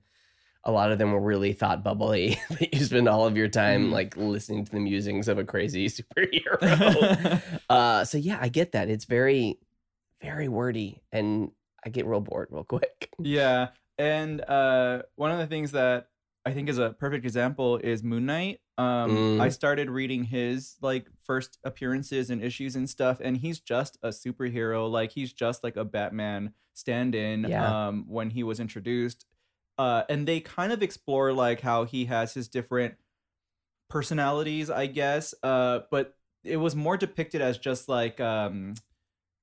a 0.63 0.71
lot 0.71 0.93
of 0.93 0.99
them 0.99 1.11
were 1.13 1.21
really 1.21 1.55
thought 1.55 1.83
bubbly 1.83 2.39
you 2.73 2.79
spend 2.85 3.09
all 3.09 3.27
of 3.27 3.35
your 3.35 3.49
time 3.49 3.89
Mm. 3.89 3.93
like 3.93 4.15
listening 4.19 4.63
to 4.67 4.71
the 4.73 4.79
musings 4.79 5.27
of 5.27 5.39
a 5.39 5.45
crazy 5.45 5.87
superhero. 5.89 7.41
Uh 7.71 8.05
so 8.05 8.19
yeah 8.19 8.39
i 8.43 8.49
get 8.49 8.73
that. 8.73 8.91
It's 8.91 9.07
very 9.07 9.59
very 10.21 10.49
wordy 10.49 11.01
and 11.13 11.51
i 11.85 11.89
get 11.89 12.05
real 12.05 12.21
bored 12.21 12.49
real 12.51 12.65
quick. 12.65 13.09
Yeah, 13.19 13.69
and 13.97 14.43
uh, 14.43 15.03
one 15.17 15.31
of 15.31 15.39
the 15.39 15.47
things 15.47 15.73
that 15.73 16.09
I 16.47 16.53
think 16.53 16.69
is 16.69 16.79
a 16.79 16.91
perfect 16.91 17.25
example 17.25 17.77
is 17.79 18.03
Moon 18.03 18.27
Knight. 18.27 18.61
Um, 18.79 19.11
Mm. 19.11 19.41
I 19.41 19.51
started 19.51 19.91
reading 19.91 20.25
his 20.25 20.77
like 20.81 21.07
first 21.23 21.59
appearances 21.65 22.31
and 22.31 22.43
issues 22.43 22.77
and 22.77 22.89
stuff, 22.89 23.21
and 23.23 23.37
he's 23.37 23.61
just 23.61 23.99
a 24.03 24.09
superhero. 24.09 24.91
Like 24.91 25.13
he's 25.13 25.33
just 25.33 25.63
like 25.63 25.77
a 25.77 25.85
Batman 25.85 26.55
stand-in. 26.73 27.45
Yeah. 27.49 27.89
Um, 27.89 28.05
when 28.09 28.31
he 28.31 28.43
was 28.43 28.59
introduced, 28.59 29.27
uh, 29.79 30.05
and 30.09 30.27
they 30.27 30.41
kind 30.41 30.73
of 30.73 30.83
explore 30.83 31.33
like 31.33 31.61
how 31.61 31.85
he 31.85 32.07
has 32.07 32.33
his 32.35 32.49
different 32.49 32.95
personalities, 33.91 34.71
I 34.71 34.87
guess. 34.87 35.35
Uh, 35.43 35.81
but 35.91 36.15
it 36.43 36.57
was 36.57 36.75
more 36.75 36.97
depicted 36.97 37.43
as 37.43 37.59
just 37.59 37.89
like 37.89 38.19
um, 38.21 38.75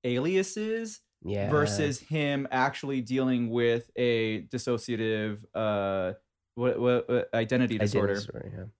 aliases 0.03 1.01
yeah 1.23 1.49
versus 1.49 1.99
him 1.99 2.47
actually 2.51 3.01
dealing 3.01 3.49
with 3.49 3.89
a 3.95 4.43
dissociative 4.43 5.43
uh 5.55 6.13
what, 6.57 6.79
what, 6.79 7.29
identity 7.33 7.77
did 7.77 7.91
disorder. 7.91 8.19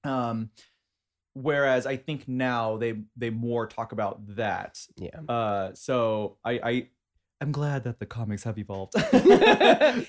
yeah. 0.03 0.29
um 0.29 0.50
whereas 1.34 1.86
i 1.86 1.96
think 1.96 2.27
now 2.27 2.77
they 2.77 2.96
they 3.15 3.29
more 3.29 3.67
talk 3.67 3.91
about 3.91 4.36
that. 4.36 4.79
Yeah. 4.98 5.19
Uh 5.29 5.72
so 5.74 6.38
i 6.43 6.53
i 6.63 6.88
i'm 7.39 7.51
glad 7.51 7.84
that 7.84 8.00
the 8.00 8.07
comics 8.07 8.43
have 8.43 8.57
evolved. 8.57 8.93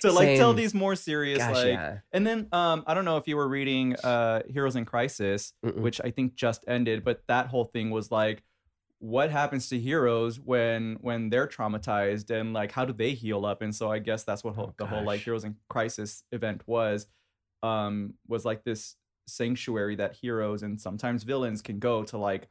To 0.00 0.12
like 0.12 0.38
tell 0.38 0.54
these 0.54 0.72
more 0.75 0.96
serious 0.96 1.38
Gosh, 1.38 1.54
like 1.56 1.66
yeah. 1.66 1.98
and 2.12 2.26
then 2.26 2.48
um 2.52 2.84
i 2.87 2.94
don't 2.94 3.04
know 3.04 3.18
if 3.18 3.28
you 3.28 3.37
were 3.37 3.48
reading 3.48 3.96
uh 3.96 4.42
heroes 4.48 4.76
in 4.76 4.84
crisis 4.87 5.52
Mm-mm. 5.64 5.80
which 5.80 6.00
i 6.02 6.10
think 6.10 6.34
just 6.34 6.64
ended 6.66 7.04
but 7.04 7.22
that 7.28 7.46
whole 7.48 7.64
thing 7.64 7.90
was 7.90 8.10
like 8.10 8.42
what 9.00 9.30
happens 9.30 9.68
to 9.68 9.78
heroes 9.78 10.40
when 10.40 10.96
when 11.02 11.30
they're 11.30 11.46
traumatized 11.46 12.30
and 12.30 12.52
like 12.52 12.72
how 12.72 12.84
do 12.84 12.92
they 12.92 13.12
heal 13.12 13.46
up? 13.46 13.62
And 13.62 13.72
so 13.75 13.90
i 13.92 13.98
guess 14.00 14.25
that's 14.25 14.42
what 14.42 14.58
Oh, 14.58 14.75
the 14.76 14.87
whole 14.87 15.04
like 15.04 15.20
heroes 15.20 15.44
in 15.44 15.54
crisis 15.68 16.25
event 16.32 16.62
was 16.66 17.06
um 17.62 18.15
was 18.27 18.45
like 18.45 18.65
this 18.65 18.97
sanctuary 19.27 19.97
that 19.97 20.15
heroes 20.15 20.62
and 20.62 20.81
sometimes 20.81 21.23
villains 21.23 21.61
can 21.61 21.79
go 21.79 22.03
to 22.03 22.17
like 22.19 22.49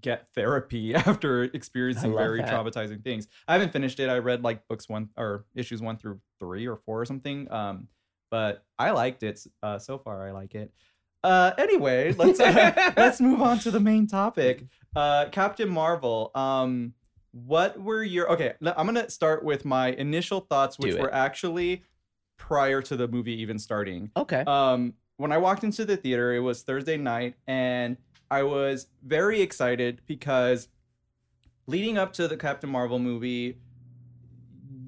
get 0.00 0.26
therapy 0.34 0.94
after 1.06 1.44
experiencing 1.44 2.14
very 2.14 2.40
that. 2.40 2.50
traumatizing 2.50 3.02
things. 3.02 3.28
I 3.48 3.54
haven't 3.54 3.72
finished 3.72 3.98
it. 4.00 4.08
I 4.08 4.18
read 4.18 4.42
like 4.42 4.66
books 4.68 4.88
one 4.88 5.08
or 5.16 5.46
issues 5.54 5.80
one 5.80 5.96
through 5.96 6.20
three 6.38 6.66
or 6.66 6.76
four 6.76 7.00
or 7.00 7.04
something 7.06 7.50
um 7.50 7.88
but 8.30 8.64
i 8.78 8.90
liked 8.90 9.22
it 9.22 9.40
uh 9.62 9.78
so 9.78 9.98
far 9.98 10.26
i 10.26 10.32
like 10.32 10.54
it. 10.54 10.72
Uh 11.24 11.52
anyway 11.58 12.12
let's 12.12 12.38
uh, 12.40 12.92
let's 12.96 13.20
move 13.20 13.40
on 13.40 13.58
to 13.60 13.70
the 13.70 13.80
main 13.80 14.06
topic. 14.06 14.64
Uh 14.94 15.28
captain 15.30 15.68
marvel 15.68 16.30
um 16.34 16.94
what 17.32 17.78
were 17.78 18.02
your 18.02 18.32
okay 18.32 18.54
i'm 18.62 18.86
gonna 18.86 19.10
start 19.10 19.44
with 19.44 19.66
my 19.66 19.88
initial 19.88 20.40
thoughts 20.40 20.78
which 20.78 20.94
were 20.94 21.12
actually 21.12 21.82
prior 22.36 22.82
to 22.82 22.96
the 22.96 23.08
movie 23.08 23.40
even 23.40 23.58
starting. 23.58 24.10
Okay. 24.16 24.44
Um 24.46 24.94
when 25.18 25.32
i 25.32 25.38
walked 25.38 25.64
into 25.64 25.82
the 25.86 25.96
theater 25.96 26.34
it 26.34 26.40
was 26.40 26.60
thursday 26.60 26.98
night 26.98 27.34
and 27.46 27.96
i 28.30 28.42
was 28.42 28.88
very 29.02 29.40
excited 29.40 30.02
because 30.06 30.68
leading 31.66 31.96
up 31.96 32.12
to 32.12 32.28
the 32.28 32.36
captain 32.36 32.68
marvel 32.68 32.98
movie 32.98 33.56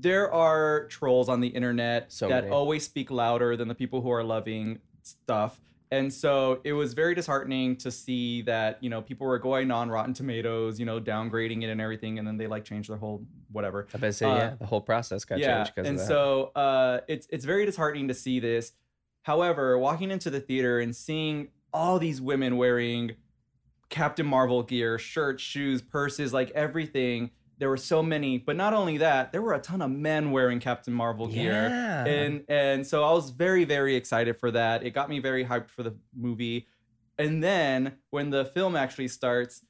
there 0.00 0.31
are 0.31 0.87
trolls 0.88 1.31
on 1.31 1.40
the 1.40 1.49
internet 1.49 2.12
So 2.12 2.28
that 2.28 2.45
many. 2.45 2.55
always 2.55 2.85
speak 2.85 3.11
louder 3.11 3.57
than 3.57 3.69
the 3.69 3.75
people 3.75 4.00
who 4.02 4.11
are 4.11 4.23
loving 4.23 4.78
stuff. 5.02 5.61
And 5.90 6.12
so 6.12 6.61
it 6.62 6.75
was 6.75 6.93
very 6.93 7.14
disheartening 7.14 7.76
to 7.78 7.90
see 7.90 8.43
that 8.43 8.76
you 8.83 8.90
know 8.90 9.00
people 9.00 9.26
were 9.26 9.38
going 9.38 9.71
on 9.71 9.88
rotten 9.90 10.12
tomatoes 10.12 10.78
you 10.78 10.85
know 10.85 11.00
downgrading 11.00 11.62
it 11.62 11.71
and 11.71 11.81
everything 11.81 12.19
and 12.19 12.28
then 12.28 12.37
they 12.37 12.47
like 12.47 12.64
changed 12.64 12.90
their 12.90 12.99
whole 12.99 13.25
whatever 13.50 13.87
i 13.95 13.99
bet 13.99 14.14
say 14.14 14.26
Uh, 14.26 14.37
yeah 14.37 14.55
the 14.59 14.67
whole 14.67 14.81
process 14.81 15.25
got 15.25 15.38
yeah, 15.38 15.57
changed 15.57 15.75
because 15.75 15.88
and 15.88 15.97
of 15.97 16.02
that 16.02 16.09
so 16.09 16.52
uh, 16.55 17.00
it's 17.09 17.26
it's 17.31 17.45
very 17.45 17.64
disheartening 17.67 18.09
to 18.09 18.14
see 18.14 18.40
this. 18.40 18.73
However, 19.23 19.78
walking 19.78 20.11
into 20.11 20.31
the 20.31 20.40
theater 20.40 20.81
and 20.81 20.95
seeing 20.97 21.49
all 21.73 21.99
these 21.99 22.21
women 22.21 22.57
wearing 22.57 23.17
Captain 23.90 24.26
Marvel 24.26 24.62
gear, 24.62 24.99
shirts, 24.99 25.43
shoes, 25.43 25.83
purses, 25.83 26.33
like 26.33 26.50
everything. 26.52 27.31
There 27.59 27.69
were 27.69 27.76
so 27.76 28.02
many, 28.02 28.38
but 28.38 28.55
not 28.57 28.73
only 28.73 28.99
that, 28.99 29.33
there 29.33 29.43
were 29.43 29.52
a 29.52 29.59
ton 29.59 29.83
of 29.83 29.90
men 29.90 30.31
wearing 30.31 30.61
Captain 30.61 30.95
Marvel 30.95 31.26
gear 31.26 31.69
yeah 31.69 32.05
and 32.07 32.45
and 32.49 32.87
so 32.87 33.02
I 33.02 33.12
was 33.12 33.31
very 33.31 33.64
very 33.64 33.97
excited 33.97 34.37
for 34.38 34.50
that. 34.52 34.83
It 34.85 34.90
got 34.90 35.09
me 35.11 35.19
very 35.19 35.45
hyped 35.45 35.69
for 35.71 35.83
the 35.83 35.97
movie. 36.17 36.69
And 37.19 37.43
then 37.43 37.97
when 38.11 38.31
the 38.31 38.45
film 38.45 38.76
actually 38.76 39.09
starts, 39.09 39.62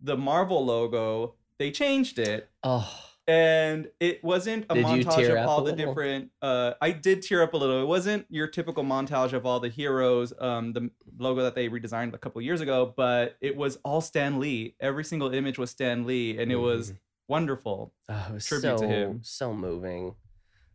the 0.00 0.16
Marvel 0.16 0.64
logo 0.64 1.34
they 1.58 1.70
changed 1.70 2.18
it, 2.18 2.50
oh 2.62 3.07
and 3.28 3.88
it 4.00 4.24
wasn't 4.24 4.64
a 4.70 4.74
Did 4.74 4.86
montage 4.86 5.28
of 5.30 5.46
all 5.46 5.58
the 5.62 5.70
little? 5.72 5.86
different. 5.92 6.30
Uh, 6.42 6.72
I 6.80 6.90
did 6.92 7.22
tear 7.22 7.42
up 7.42 7.52
a 7.52 7.56
little. 7.56 7.80
It 7.82 7.86
wasn't 7.86 8.26
your 8.30 8.46
typical 8.48 8.82
montage 8.82 9.34
of 9.34 9.44
all 9.46 9.60
the 9.60 9.68
heroes. 9.68 10.32
Um, 10.40 10.72
the 10.72 10.90
logo 11.18 11.42
that 11.42 11.54
they 11.54 11.68
redesigned 11.68 12.14
a 12.14 12.18
couple 12.18 12.40
years 12.40 12.60
ago, 12.60 12.92
but 12.96 13.36
it 13.40 13.54
was 13.56 13.76
all 13.84 14.00
Stan 14.00 14.40
Lee. 14.40 14.74
Every 14.80 15.04
single 15.04 15.32
image 15.32 15.58
was 15.58 15.70
Stan 15.70 16.06
Lee, 16.06 16.38
and 16.38 16.50
it 16.50 16.56
was 16.56 16.92
Mhm. 16.92 16.96
wonderful. 17.28 17.92
Oh, 18.08 18.26
it 18.30 18.32
was 18.34 18.46
tribute 18.46 18.78
so, 18.78 18.86
to 18.86 18.88
him. 18.88 19.20
So 19.22 19.52
moving. 19.54 20.14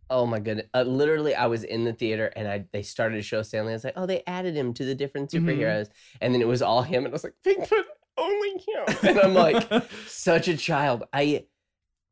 Oh 0.10 0.26
my 0.28 0.40
goodness. 0.40 0.68
Uh, 0.76 0.84
literally, 0.84 1.34
I 1.34 1.48
was 1.48 1.64
in 1.64 1.86
the 1.86 1.94
theater 1.94 2.32
and 2.36 2.48
I 2.48 2.66
they 2.72 2.84
started 2.84 3.16
to 3.16 3.24
show 3.24 3.42
Stan 3.42 3.66
Lee. 3.66 3.72
I 3.72 3.76
was 3.76 3.84
like, 3.84 3.94
oh, 3.96 4.06
they 4.06 4.22
added 4.28 4.54
him 4.54 4.74
to 4.76 4.86
the 4.86 4.94
different 4.94 5.32
Mhm. 5.32 5.40
superheroes. 5.44 5.90
And 6.22 6.34
then 6.36 6.42
it 6.42 6.48
was 6.48 6.62
all 6.62 6.84
him. 6.84 7.06
And 7.06 7.12
I 7.12 7.16
was 7.16 7.24
like, 7.24 7.34
put 7.44 7.86
only 8.18 8.50
him. 8.52 8.98
And 9.02 9.20
I'm 9.20 9.34
like, 9.34 9.68
such 10.08 10.48
a 10.48 10.56
child. 10.58 11.06
I 11.12 11.46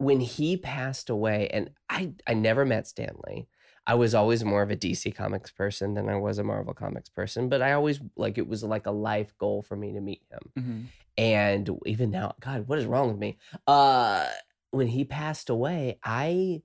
when 0.01 0.19
he 0.19 0.57
passed 0.57 1.09
away, 1.09 1.47
and 1.53 1.69
I 1.89 2.13
I 2.27 2.33
never 2.33 2.65
met 2.65 2.87
Stan 2.87 3.15
Lee. 3.27 3.47
I 3.87 3.95
was 3.95 4.13
always 4.13 4.43
more 4.43 4.61
of 4.61 4.69
a 4.71 4.75
DC 4.75 5.15
Comics 5.15 5.51
person 5.51 5.95
than 5.95 6.07
I 6.09 6.15
was 6.17 6.37
a 6.37 6.43
Marvel 6.43 6.73
Comics 6.73 7.09
person, 7.09 7.49
but 7.49 7.61
I 7.61 7.73
always 7.73 7.99
like 8.15 8.37
it 8.37 8.47
was 8.47 8.63
like 8.63 8.85
a 8.85 8.91
life 8.91 9.35
goal 9.37 9.61
for 9.63 9.75
me 9.75 9.93
to 9.93 10.01
meet 10.01 10.23
him. 10.29 10.51
Mhm. 10.63 10.85
and 11.17 11.69
even 11.85 12.09
now 12.09 12.33
god 12.39 12.67
what 12.69 12.79
is 12.79 12.85
wrong 12.85 13.09
with 13.09 13.17
me? 13.17 13.37
Uh 13.67 14.27
when 14.71 14.87
he 14.87 15.03
passed 15.03 15.49
away 15.49 15.99
i 16.05 16.61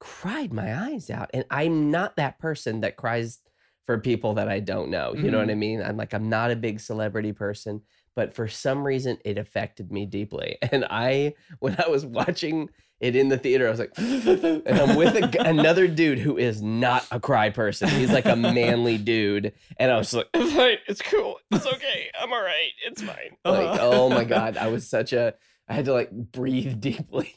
cried 0.00 0.52
my 0.52 0.74
eyes 0.86 1.08
out 1.10 1.30
and 1.32 1.44
i'm 1.50 1.90
not 1.90 2.16
that 2.16 2.38
person 2.40 2.80
that 2.80 2.96
cries 2.96 3.38
for 3.86 3.98
people 3.98 4.34
that 4.34 4.48
i 4.48 4.58
don't 4.58 4.90
know 4.90 5.14
you 5.14 5.30
know 5.30 5.38
what 5.38 5.50
i 5.50 5.54
mean? 5.54 5.80
I'm 5.80 5.96
like 5.96 6.12
i'm 6.12 6.28
not 6.28 6.50
a 6.50 6.56
big 6.56 6.80
celebrity 6.80 7.32
person 7.32 7.82
but 8.14 8.34
for 8.34 8.48
some 8.48 8.84
reason 8.86 9.18
it 9.24 9.38
affected 9.38 9.90
me 9.92 10.06
deeply. 10.06 10.58
And 10.72 10.84
i 10.90 11.34
when 11.60 11.76
i 11.84 11.88
was 11.88 12.04
watching 12.06 12.70
it 13.00 13.16
in 13.16 13.28
the 13.28 13.36
theater 13.38 13.66
i 13.66 13.70
was 13.70 13.78
like 13.80 13.92
and 13.96 14.78
i'm 14.80 14.96
with 14.96 15.14
a 15.16 15.26
g 15.26 15.38
another 15.38 15.88
dude 15.88 16.18
who 16.20 16.36
is 16.36 16.62
not 16.62 17.06
a 17.10 17.18
cry 17.18 17.50
person. 17.50 17.88
He's 17.88 18.12
like 18.12 18.26
a 18.26 18.36
manly 18.36 18.96
dude. 18.98 19.52
And 19.76 19.90
i 19.90 19.96
was 19.96 20.10
just 20.10 20.14
like 20.14 20.28
it's 20.34 20.52
fine. 20.54 20.78
It's 20.86 21.02
cool. 21.02 21.38
It's 21.50 21.66
okay. 21.66 22.10
I'm 22.20 22.32
all 22.32 22.42
right. 22.42 22.70
It's 22.86 23.02
fine. 23.02 23.36
Like 23.44 23.66
Uh-huh. 23.66 23.78
oh 23.82 24.08
my 24.08 24.24
god 24.24 24.56
i 24.56 24.68
was 24.68 24.88
such 24.88 25.12
a 25.12 25.34
i 25.68 25.74
had 25.74 25.86
to 25.86 25.92
like 25.92 26.10
breathe 26.12 26.80
deeply. 26.80 27.34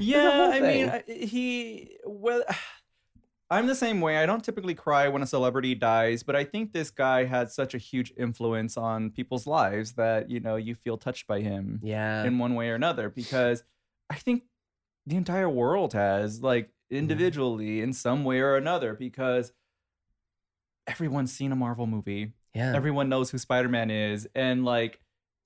Yeah, 0.00 0.50
I 0.52 0.60
mean, 0.60 1.02
he 1.28 1.98
well, 2.04 2.42
I'm 3.50 3.66
the 3.66 3.74
same 3.74 4.00
way. 4.00 4.18
I 4.18 4.26
don't 4.26 4.44
typically 4.44 4.74
cry 4.74 5.08
when 5.08 5.22
a 5.22 5.26
celebrity 5.26 5.74
dies, 5.74 6.22
but 6.22 6.36
I 6.36 6.44
think 6.44 6.72
this 6.72 6.90
guy 6.90 7.24
had 7.24 7.50
such 7.50 7.74
a 7.74 7.78
huge 7.78 8.12
influence 8.16 8.76
on 8.76 9.10
people's 9.10 9.46
lives 9.46 9.92
that 9.92 10.30
you 10.30 10.40
know 10.40 10.56
you 10.56 10.74
feel 10.74 10.98
touched 10.98 11.26
by 11.26 11.40
him 11.40 11.80
yeah 11.82 12.24
in 12.24 12.38
one 12.38 12.54
way 12.54 12.68
or 12.68 12.74
another. 12.74 13.08
Because 13.08 13.64
I 14.10 14.16
think 14.16 14.44
the 15.06 15.16
entire 15.16 15.48
world 15.48 15.94
has, 15.94 16.42
like, 16.42 16.70
individually 16.90 17.80
in 17.80 17.92
some 17.94 18.24
way 18.24 18.40
or 18.40 18.56
another. 18.56 18.92
Because 18.94 19.52
everyone's 20.86 21.32
seen 21.32 21.52
a 21.52 21.56
Marvel 21.56 21.86
movie, 21.86 22.32
yeah 22.54 22.74
everyone 22.74 23.08
knows 23.08 23.30
who 23.30 23.38
Spider 23.38 23.68
Man 23.68 23.90
is, 23.90 24.28
and 24.34 24.64
like, 24.64 25.00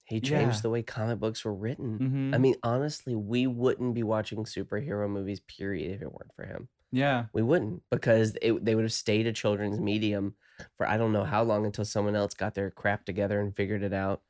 he 0.04 0.20
changed 0.20 0.56
yeah. 0.56 0.62
the 0.62 0.70
way 0.70 0.82
comic 0.82 1.20
books 1.20 1.44
were 1.44 1.54
written 1.54 1.98
mhm. 1.98 2.34
i 2.34 2.38
mean 2.38 2.54
honestly 2.64 3.14
we 3.14 3.46
wouldn't 3.46 3.94
be 3.94 4.02
watching 4.02 4.44
superhero 4.44 5.08
movies 5.08 5.40
period 5.40 5.92
if 5.92 6.02
it 6.02 6.12
weren't 6.12 6.34
for 6.34 6.44
him 6.44 6.68
Yeah. 6.92 7.26
We 7.32 7.42
wouldn't 7.42 7.82
because 7.90 8.36
it, 8.42 8.64
they 8.64 8.74
would 8.74 8.84
have 8.84 8.92
stayed 8.92 9.26
a 9.26 9.32
children's 9.32 9.80
medium 9.80 10.36
for 10.76 10.86
I 10.86 10.96
don't 10.98 11.12
know 11.12 11.24
how 11.24 11.42
long 11.42 11.64
until 11.64 11.84
someone 11.84 12.14
else 12.14 12.34
got 12.34 12.54
their 12.54 12.70
crap 12.70 13.04
together 13.04 13.40
and 13.40 13.56
figured 13.56 13.82
it 13.82 13.92
out. 13.94 14.22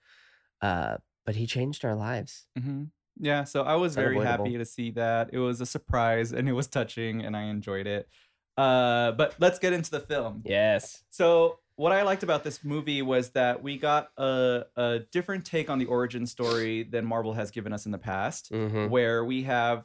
Uh, 0.60 0.98
but 1.26 1.34
he 1.34 1.46
changed 1.46 1.84
our 1.84 1.94
lives. 1.94 2.46
hmm 2.56 2.84
Yeah, 3.18 3.44
so 3.44 3.62
I 3.62 3.74
was 3.76 3.94
very 3.94 4.18
happy 4.20 4.56
to 4.56 4.64
see 4.64 4.92
that. 4.92 5.30
It 5.32 5.38
was 5.38 5.60
a 5.60 5.66
surprise 5.66 6.32
and 6.32 6.48
it 6.48 6.52
was 6.52 6.68
touching 6.68 7.24
and 7.24 7.36
I 7.36 7.44
enjoyed 7.44 7.86
it. 7.86 8.08
Uh, 8.56 9.12
but 9.12 9.34
let's 9.40 9.58
get 9.58 9.72
into 9.72 9.90
the 9.90 10.00
film. 10.00 10.42
Yes. 10.44 11.02
So 11.10 11.58
what 11.76 11.92
I 11.92 12.02
liked 12.02 12.22
about 12.22 12.44
this 12.44 12.62
movie 12.64 13.02
was 13.02 13.30
that 13.30 13.62
we 13.62 13.78
got 13.78 14.10
a, 14.16 14.64
a 14.76 15.00
different 15.10 15.44
take 15.44 15.70
on 15.70 15.78
the 15.78 15.86
origin 15.86 16.26
story 16.26 16.82
than 16.82 17.04
Marvel 17.04 17.32
has 17.32 17.50
given 17.50 17.72
us 17.72 17.86
in 17.86 17.92
the 17.92 17.98
past, 17.98 18.50
hmm 18.50 18.88
where 18.88 19.24
we 19.24 19.42
have 19.44 19.84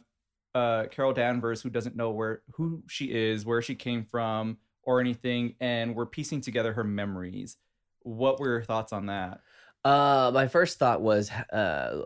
uh, 0.58 0.88
Carol 0.88 1.14
Danvers 1.14 1.62
who 1.62 1.70
doesn't 1.70 1.96
know 1.96 2.10
where 2.10 2.42
who 2.54 2.82
she 2.88 3.06
is, 3.06 3.46
where 3.46 3.62
she 3.62 3.76
came 3.76 4.04
from, 4.04 4.58
or 4.84 5.00
anything, 5.00 5.56
and 5.60 5.96
we're 5.96 6.08
piecing 6.08 6.42
together 6.42 6.74
her 6.74 6.84
memories. 6.84 7.58
What 8.02 8.40
were 8.40 8.50
your 8.50 8.64
thoughts 8.64 8.92
on 8.92 9.06
that? 9.06 9.42
Uh, 9.86 10.32
my 10.34 10.48
first 10.48 10.80
thought 10.80 11.02
was, 11.02 11.30
uh, 11.30 12.02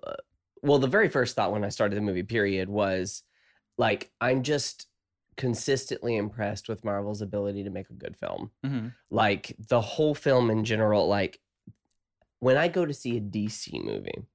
well, 0.61 0.79
the 0.79 0.87
very 0.87 1.07
first 1.07 1.35
thought 1.35 1.53
when 1.53 1.63
I 1.63 1.69
started 1.69 1.95
the 1.95 2.01
movie, 2.01 2.23
period, 2.23 2.67
was 2.67 3.23
like, 3.77 4.11
I'm 4.19 4.43
just 4.43 4.87
consistently 5.37 6.17
impressed 6.17 6.67
with 6.67 6.83
Marvel's 6.83 7.21
ability 7.21 7.63
to 7.63 7.69
make 7.69 7.89
a 7.89 7.93
good 7.93 8.17
film. 8.17 8.51
Mm-hmm. 8.65 8.87
Like 9.09 9.55
the 9.69 9.81
whole 9.81 10.13
film 10.13 10.51
in 10.51 10.65
general, 10.65 11.07
like 11.07 11.39
when 12.39 12.57
I 12.57 12.67
go 12.67 12.85
to 12.85 12.93
see 12.93 13.17
a 13.17 13.21
DC 13.21 13.81
movie, 13.83 14.25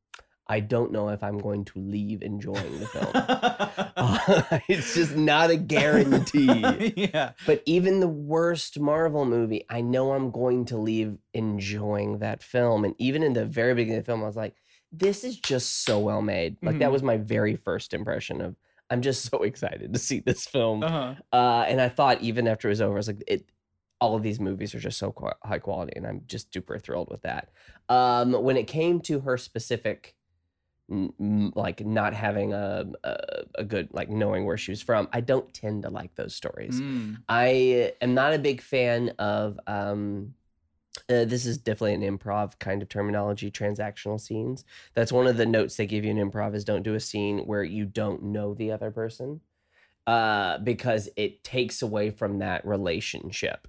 I 0.49 0.61
don't 0.61 0.93
know 0.93 1.09
if 1.09 1.23
I'm 1.23 1.39
going 1.39 1.65
to 1.67 1.79
leave 1.81 2.23
enjoying 2.23 2.79
the 2.79 2.87
film. 2.87 3.11
Uh, 3.15 4.59
it's 4.69 4.95
just 4.95 5.17
not 5.17 5.51
a 5.51 5.57
guarantee. 5.57 6.93
yeah. 6.97 7.33
But 7.47 7.63
even 7.67 8.01
the 8.01 8.09
worst 8.09 8.79
Marvel 8.79 9.25
movie, 9.25 9.65
I 9.69 9.81
know 9.81 10.13
I'm 10.13 10.31
going 10.31 10.65
to 10.67 10.77
leave 10.77 11.19
enjoying 11.35 12.19
that 12.19 12.43
film. 12.43 12.85
And 12.85 12.95
even 12.99 13.23
in 13.23 13.33
the 13.33 13.45
very 13.45 13.75
beginning 13.75 13.99
of 13.99 14.05
the 14.05 14.11
film, 14.13 14.23
I 14.23 14.27
was 14.27 14.37
like, 14.37 14.55
this 14.93 15.25
is 15.25 15.37
just 15.39 15.85
so 15.85 15.99
well 15.99 16.23
made. 16.23 16.57
Like 16.63 16.79
that 16.79 16.89
Mhm. 16.89 16.93
was 16.93 17.03
my 17.03 17.17
very 17.17 17.57
first 17.57 17.93
impression 17.93 18.41
of 18.41 18.57
I'm 18.89 19.03
just 19.03 19.29
so 19.29 19.43
excited 19.43 19.93
to 19.93 19.99
see 19.99 20.21
this 20.21 20.47
film. 20.47 20.85
Uh-huh. 20.85 21.15
Uh, 21.33 21.65
and 21.67 21.81
I 21.81 21.89
thought 21.89 22.23
even 22.23 22.47
after 22.47 22.69
it 22.69 22.71
was 22.71 22.81
over, 22.81 22.95
I 22.95 22.97
was 22.97 23.09
like, 23.09 23.25
it 23.27 23.51
all 24.01 24.15
of 24.15 24.23
these 24.23 24.39
movies 24.39 24.75
are 24.75 24.79
just 24.79 24.99
so 24.99 25.11
qu- 25.11 25.31
high 25.43 25.59
quality, 25.59 25.95
and 25.97 26.07
I'm 26.07 26.21
just 26.27 26.53
super 26.53 26.79
thrilled 26.79 27.09
with 27.11 27.23
that. 27.23 27.49
Um, 27.89 28.33
when 28.33 28.57
it 28.59 28.67
came 28.69 29.01
to 29.01 29.21
her 29.21 29.37
specific, 29.39 30.15
like 30.89 31.85
not 31.85 32.15
having 32.15 32.53
a, 32.53 32.85
a 33.03 33.17
a 33.57 33.65
good 33.65 33.89
like 33.93 34.09
knowing 34.09 34.45
where 34.45 34.57
she 34.57 34.71
was 34.71 34.83
from, 34.83 35.09
I 35.13 35.21
don't 35.21 35.53
tend 35.53 35.83
to 35.83 35.91
like 35.91 36.15
those 36.15 36.35
stories. 36.35 36.81
Mm. 36.81 37.19
I 37.29 37.93
am 38.01 38.15
not 38.15 38.35
a 38.35 38.39
big 38.39 38.61
fan 38.61 39.11
of. 39.19 39.59
Um, 39.67 40.35
uh, 41.11 41.25
this 41.27 41.45
is 41.45 41.59
definitely 41.59 41.95
an 41.95 42.19
improv 42.19 42.59
kind 42.59 42.83
of 42.83 42.89
terminology. 42.89 43.51
Transactional 43.51 44.21
scenes. 44.21 44.65
That's 44.95 45.13
one 45.13 45.27
of 45.27 45.37
the 45.37 45.47
notes 45.47 45.77
they 45.77 45.87
give 45.87 46.05
you 46.05 46.11
in 46.11 46.17
improv 46.17 46.55
is 46.55 46.65
don't 46.65 46.83
do 46.83 46.95
a 46.95 47.01
scene 47.01 47.41
where 47.41 47.63
you 47.63 47.85
don't 47.85 48.23
know 48.23 48.55
the 48.55 48.73
other 48.73 48.91
person, 48.91 49.41
uh, 50.07 50.59
because 50.59 51.09
it 51.17 51.45
takes 51.45 51.83
away 51.83 52.11
from 52.11 52.39
that 52.39 52.67
relationship. 52.67 53.69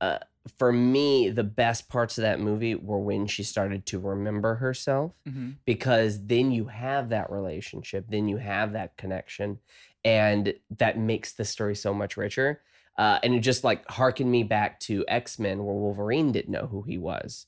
Uh, 0.00 0.18
for 0.58 0.72
me, 0.72 1.30
the 1.30 1.44
best 1.44 1.88
parts 1.88 2.18
of 2.18 2.22
that 2.22 2.38
movie 2.40 2.74
were 2.74 2.98
when 2.98 3.26
she 3.26 3.42
started 3.42 3.86
to 3.86 3.98
remember 3.98 4.56
herself 4.56 5.18
Mhm. 5.26 5.54
because 5.64 6.26
then 6.26 6.52
you 6.52 6.66
have 6.66 7.08
that 7.08 7.30
relationship, 7.30 8.06
then 8.08 8.28
you 8.28 8.36
have 8.36 8.72
that 8.72 8.96
connection, 8.96 9.58
and 10.04 10.54
that 10.78 10.98
makes 10.98 11.32
the 11.32 11.44
story 11.44 11.74
so 11.74 11.94
much 11.94 12.16
richer. 12.16 12.60
Uh, 12.98 13.18
and 13.22 13.34
it 13.34 13.40
just 13.40 13.64
like 13.64 13.88
harkened 13.90 14.30
me 14.30 14.42
back 14.42 14.78
to 14.80 15.04
X 15.08 15.38
Men, 15.38 15.64
where 15.64 15.74
Wolverine 15.74 16.30
didn't 16.30 16.52
know 16.52 16.66
who 16.66 16.82
he 16.82 16.98
was, 16.98 17.46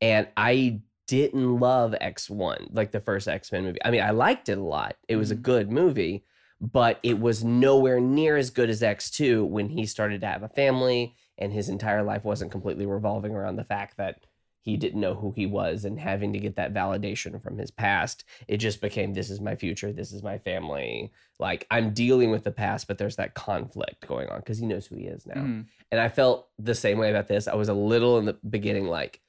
and 0.00 0.28
I 0.36 0.80
didn't 1.06 1.60
love 1.60 1.94
X 2.00 2.28
One, 2.28 2.68
like 2.72 2.90
the 2.90 3.00
first 3.00 3.28
X 3.28 3.52
Men 3.52 3.62
movie. 3.64 3.78
I 3.84 3.90
mean, 3.90 4.02
I 4.02 4.10
liked 4.10 4.48
it 4.48 4.58
a 4.58 4.62
lot; 4.62 4.96
it 5.08 5.16
was 5.16 5.30
a 5.30 5.36
Mhm. 5.36 5.42
good 5.42 5.70
movie, 5.70 6.24
but 6.60 6.98
it 7.02 7.20
was 7.20 7.42
nowhere 7.44 8.00
near 8.00 8.36
as 8.36 8.50
good 8.50 8.68
as 8.68 8.82
X 8.82 9.10
Two 9.10 9.44
when 9.44 9.68
he 9.70 9.86
started 9.86 10.20
to 10.22 10.26
have 10.26 10.42
a 10.42 10.48
family 10.48 11.14
and 11.42 11.52
his 11.52 11.68
entire 11.68 12.02
life 12.02 12.24
wasn't 12.24 12.52
completely 12.52 12.86
revolving 12.86 13.34
around 13.34 13.56
the 13.56 13.64
fact 13.64 13.96
that 13.96 14.24
he 14.60 14.76
didn't 14.76 15.00
know 15.00 15.14
who 15.14 15.32
he 15.32 15.44
was 15.44 15.84
and 15.84 15.98
having 15.98 16.32
to 16.32 16.38
get 16.38 16.54
that 16.54 16.72
validation 16.72 17.42
from 17.42 17.58
his 17.58 17.72
past. 17.72 18.22
It 18.46 18.58
just 18.58 18.80
became 18.80 19.12
this 19.12 19.28
is 19.28 19.40
my 19.40 19.56
future, 19.56 19.92
this 19.92 20.12
is 20.12 20.22
my 20.22 20.38
family. 20.38 21.10
Like 21.40 21.66
I'm 21.68 21.92
dealing 21.92 22.30
with 22.30 22.44
the 22.44 22.52
past, 22.52 22.86
but 22.86 22.96
there's 22.96 23.16
that 23.16 23.34
conflict 23.34 24.06
going 24.06 24.28
on 24.28 24.38
because 24.38 24.58
he 24.58 24.66
knows 24.66 24.86
who 24.86 24.94
he 24.94 25.06
is 25.06 25.26
now. 25.26 25.40
Mhm. 25.42 25.66
And 25.90 26.00
I 26.00 26.08
felt 26.08 26.48
the 26.60 26.76
same 26.76 26.98
way 26.98 27.10
about 27.10 27.26
this. 27.26 27.48
I 27.48 27.56
was 27.56 27.68
a 27.68 27.74
little 27.74 28.18
in 28.18 28.24
the 28.24 28.38
beginning 28.48 28.86
like, 28.86 29.20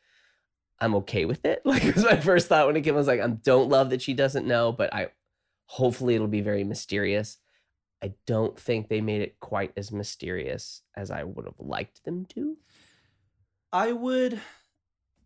I'm 0.80 0.94
okay 0.96 1.26
with 1.26 1.44
it. 1.46 1.62
Like 1.66 1.84
it 1.84 1.96
was 1.96 2.06
my 2.06 2.18
first 2.20 2.48
thought 2.48 2.68
when 2.68 2.76
it 2.76 2.82
came. 2.84 2.94
I 2.94 2.98
was 2.98 3.08
like, 3.08 3.22
I 3.22 3.28
don't 3.28 3.70
love 3.70 3.90
that 3.90 4.04
she 4.04 4.14
doesn't 4.14 4.46
know, 4.46 4.72
but 4.72 4.94
I 4.94 5.08
hopefully 5.66 6.14
it'll 6.14 6.28
be 6.28 6.42
very 6.42 6.64
mysterious. 6.64 7.38
I 8.04 8.12
don't 8.28 8.60
think 8.60 8.90
they 8.90 9.00
made 9.00 9.22
it 9.22 9.40
quite 9.40 9.72
as 9.78 9.90
mysterious 9.90 10.82
as 10.98 11.10
I 11.10 11.24
would 11.24 11.46
have 11.46 11.60
liked 11.60 12.04
them 12.04 12.26
to. 12.36 12.58
I 13.72 13.94
would 13.94 14.42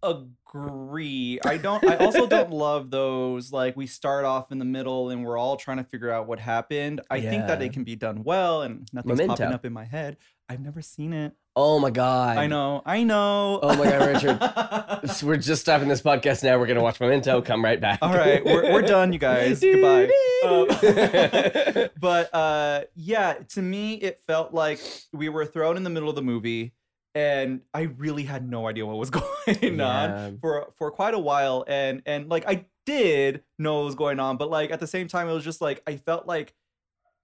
agree. 0.03 1.39
I 1.43 1.57
don't 1.57 1.83
I 1.83 1.95
also 1.95 2.27
don't 2.27 2.51
love 2.51 2.91
those 2.91 3.51
like 3.51 3.75
we 3.75 3.87
start 3.87 4.25
off 4.25 4.51
in 4.51 4.59
the 4.59 4.65
middle 4.65 5.09
and 5.09 5.25
we're 5.25 5.39
all 5.39 5.57
trying 5.57 5.77
to 5.77 5.83
figure 5.83 6.11
out 6.11 6.27
what 6.27 6.39
happened. 6.39 7.01
I 7.09 7.19
think 7.19 7.47
that 7.47 7.63
it 7.63 7.73
can 7.73 7.83
be 7.83 7.95
done 7.95 8.23
well 8.23 8.61
and 8.61 8.87
nothing's 8.93 9.17
Memento. 9.17 9.37
popping 9.37 9.53
up 9.55 9.65
in 9.65 9.73
my 9.73 9.85
head. 9.85 10.17
I've 10.49 10.61
never 10.61 10.81
seen 10.81 11.11
it. 11.11 11.33
Oh 11.57 11.79
my 11.79 11.89
god! 11.89 12.37
I 12.37 12.47
know. 12.47 12.81
I 12.85 13.03
know. 13.03 13.59
Oh 13.61 13.75
my 13.75 13.85
God, 13.85 14.07
Richard. 14.07 15.07
So 15.13 15.27
we're 15.27 15.37
just 15.37 15.61
stopping 15.61 15.87
this 15.87 16.01
podcast 16.01 16.43
now. 16.43 16.57
We're 16.57 16.67
gonna 16.67 16.81
watch 16.81 16.99
Memento. 16.99 17.41
Come 17.41 17.63
right 17.63 17.79
back. 17.79 17.99
All 18.01 18.13
right, 18.13 18.43
we're, 18.43 18.73
we're 18.73 18.81
done, 18.81 19.13
you 19.13 19.19
guys. 19.19 19.59
Goodbye. 19.61 20.09
Uh, 20.43 21.87
but 21.99 22.33
uh, 22.33 22.81
yeah, 22.95 23.33
to 23.49 23.61
me, 23.61 23.95
it 23.95 24.19
felt 24.25 24.53
like 24.53 24.79
we 25.13 25.29
were 25.29 25.45
thrown 25.45 25.77
in 25.77 25.83
the 25.83 25.89
middle 25.89 26.09
of 26.09 26.15
the 26.15 26.21
movie, 26.21 26.73
and 27.15 27.61
I 27.73 27.83
really 27.83 28.23
had 28.23 28.47
no 28.49 28.67
idea 28.67 28.85
what 28.85 28.97
was 28.97 29.09
going 29.09 29.81
on 29.81 30.39
for 30.39 30.67
for 30.77 30.91
quite 30.91 31.13
a 31.13 31.19
while. 31.19 31.63
And 31.67 32.01
and 32.05 32.29
like 32.29 32.47
I 32.47 32.65
did 32.85 33.43
know 33.59 33.79
what 33.79 33.85
was 33.85 33.95
going 33.95 34.19
on, 34.19 34.37
but 34.37 34.49
like 34.49 34.71
at 34.71 34.79
the 34.79 34.87
same 34.87 35.07
time, 35.07 35.27
it 35.29 35.33
was 35.33 35.43
just 35.43 35.61
like 35.61 35.81
I 35.87 35.97
felt 35.97 36.27
like 36.27 36.53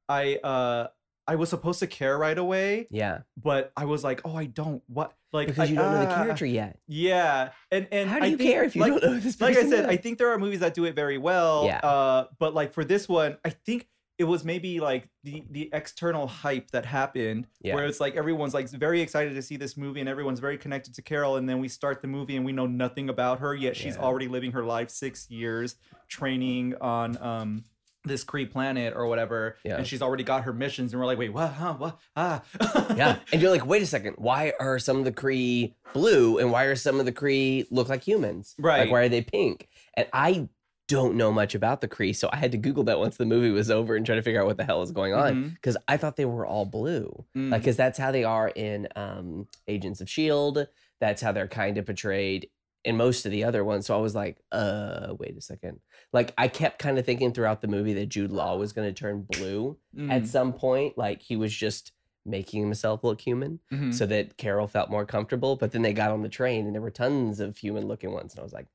I 0.10 0.36
uh 0.38 0.88
I 1.28 1.36
was 1.36 1.50
supposed 1.50 1.80
to 1.80 1.88
care 1.88 2.18
right 2.18 2.38
away, 2.38 2.88
Yeah, 2.92 3.20
but 3.42 3.72
I 3.78 3.86
was 3.86 4.04
like, 4.04 4.22
oh, 4.26 4.36
I 4.36 4.46
don't. 4.46 4.84
What 4.88 5.14
like 5.32 5.48
because 5.48 5.68
I- 5.70 5.72
you 5.72 5.76
don't 5.76 5.92
know 5.94 6.00
the 6.02 6.12
ah, 6.12 6.16
character 6.16 6.46
yet. 6.46 6.80
Yeah, 6.88 7.50
and 7.72 7.88
and 7.92 8.10
How 8.10 8.20
do 8.20 8.30
you 8.30 8.38
think, 8.38 8.50
care 8.52 8.64
if 8.64 8.76
you 8.76 8.82
like, 8.82 8.92
don't 8.92 9.04
know 9.04 9.20
this 9.20 9.40
like 9.40 9.58
I 9.58 9.64
said, 9.70 9.86
I 9.86 9.96
think 9.98 10.18
there 10.18 10.30
are 10.32 10.38
movies 10.38 10.60
that 10.60 10.74
do 10.74 10.86
it 10.86 10.96
very 10.96 11.18
well. 11.18 11.66
Yeah. 11.66 11.78
Uh, 11.80 12.28
but 12.40 12.54
like 12.54 12.74
for 12.74 12.84
this 12.86 13.08
one, 13.08 13.38
I 13.46 13.50
think 13.52 13.88
it 14.20 14.26
was 14.26 14.46
maybe 14.46 14.80
like 14.80 15.10
the 15.24 15.44
the 15.50 15.70
external 15.74 16.28
hype 16.28 16.70
that 16.72 16.86
happened, 16.86 17.48
Yeah. 17.62 17.74
where 17.76 17.86
it's 17.86 18.00
like 18.00 18.16
everyone's 18.16 18.54
like 18.54 18.70
very 18.70 19.02
excited 19.02 19.34
to 19.34 19.42
see 19.42 19.58
this 19.58 19.76
movie 19.76 20.02
and 20.02 20.08
everyone's 20.10 20.40
very 20.40 20.58
connected 20.58 20.94
to 20.96 21.02
Carol, 21.02 21.38
and 21.38 21.50
then 21.50 21.60
we 21.60 21.68
start 21.68 22.02
the 22.02 22.08
movie 22.08 22.36
and 22.36 22.46
we 22.46 22.52
know 22.52 22.68
nothing 22.68 23.10
about 23.10 23.40
her 23.40 23.56
yet. 23.56 23.76
She's 23.76 23.96
Yeah. 23.96 24.04
already 24.04 24.28
living 24.28 24.52
her 24.52 24.64
life 24.64 24.90
six 24.92 25.30
years 25.32 25.78
training 26.10 26.76
on 26.80 27.18
um 27.24 27.64
this 28.06 28.24
Kree 28.26 28.50
planet 28.50 28.94
or 28.96 29.08
whatever, 29.08 29.58
Yeah. 29.64 29.78
and 29.78 29.88
she's 29.88 30.02
already 30.02 30.24
got 30.24 30.44
her 30.44 30.54
missions, 30.54 30.92
and 30.94 31.00
we're 31.00 31.06
like, 31.06 31.18
wait, 31.18 31.34
what? 31.34 31.52
Huh? 31.52 31.74
What? 31.74 32.00
Ah. 32.16 32.42
Yeah, 32.98 33.20
and 33.32 33.42
you're 33.42 33.50
like, 33.52 33.66
wait 33.66 33.82
a 33.82 33.86
second. 33.86 34.16
Why 34.18 34.54
are 34.60 34.78
some 34.78 34.98
of 34.98 35.06
the 35.06 35.12
Kree 35.12 35.74
blue, 35.94 36.38
and 36.38 36.52
why 36.52 36.66
are 36.66 36.76
some 36.76 37.00
of 37.00 37.06
the 37.06 37.12
Kree 37.14 37.66
look 37.72 37.90
like 37.90 38.04
humans? 38.04 38.56
Right. 38.60 38.82
Like, 38.82 38.92
why 38.92 39.02
are 39.02 39.10
they 39.10 39.22
pink? 39.22 39.68
And 39.96 40.08
I 40.14 40.50
don't 40.90 41.16
know 41.16 41.32
much 41.32 41.56
about 41.56 41.80
the 41.82 41.88
Kree, 41.88 42.14
so 42.16 42.30
I 42.32 42.36
had 42.36 42.52
to 42.52 42.58
Google 42.58 42.84
that 42.84 43.00
once 43.00 43.16
the 43.18 43.26
movie 43.26 43.50
was 43.52 43.72
over 43.72 43.96
and 43.96 44.06
try 44.06 44.16
to 44.16 44.22
figure 44.22 44.42
out 44.42 44.48
what 44.48 44.58
the 44.58 44.66
hell 44.66 44.82
is 44.84 44.92
going 44.92 45.14
on 45.14 45.50
because 45.52 45.78
I 45.88 45.96
thought 45.98 46.18
they 46.18 46.26
were 46.26 46.46
all 46.46 46.66
blue. 46.66 47.24
Mm. 47.38 47.52
Like, 47.52 47.62
because 47.62 47.78
that's 47.78 47.98
how 47.98 48.12
they 48.12 48.26
are 48.26 48.50
in 48.50 48.90
um, 48.98 49.48
Agents 49.68 50.02
of 50.02 50.08
S.H.I.E.L.D. 50.08 50.66
That's 51.00 51.22
how 51.22 51.32
they're 51.32 51.48
kind 51.48 51.78
of 51.78 51.86
portrayed 51.86 52.50
in 52.86 52.98
most 52.98 53.26
of 53.26 53.32
the 53.32 53.44
other 53.44 53.64
ones. 53.64 53.86
So 53.86 53.96
I 53.98 54.02
was 54.02 54.14
like, 54.16 54.38
uh, 54.52 55.14
wait 55.18 55.38
a 55.38 55.42
second. 55.42 55.80
Like, 56.12 56.34
I 56.38 56.48
kept 56.48 56.80
kind 56.80 57.00
of 57.00 57.06
thinking 57.06 57.32
throughout 57.34 57.62
the 57.62 57.68
movie 57.68 57.94
that 57.94 58.08
Jude 58.08 58.32
Law 58.32 58.58
was 58.58 58.74
going 58.74 58.88
to 58.88 58.94
turn 58.94 59.22
blue 59.32 59.78
at 60.10 60.24
Mm. 60.24 60.28
some 60.28 60.54
point. 60.54 60.98
Like, 60.98 61.22
he 61.22 61.36
was 61.36 61.54
just 61.54 61.92
making 62.26 62.62
himself 62.62 63.04
look 63.04 63.20
human 63.22 63.60
Mhm. 63.72 63.94
so 63.94 64.06
that 64.06 64.38
Carol 64.38 64.68
felt 64.68 64.90
more 64.90 65.06
comfortable. 65.06 65.56
But 65.56 65.72
then 65.72 65.82
they 65.82 65.94
got 65.94 66.12
on 66.12 66.22
the 66.24 66.30
train 66.30 66.66
and 66.66 66.74
there 66.76 66.82
were 66.82 66.92
tons 66.92 67.40
of 67.40 67.58
human 67.58 67.86
looking 67.88 68.12
ones. 68.12 68.34
And 68.34 68.40
I 68.40 68.44
was 68.44 68.54
like, 68.54 68.68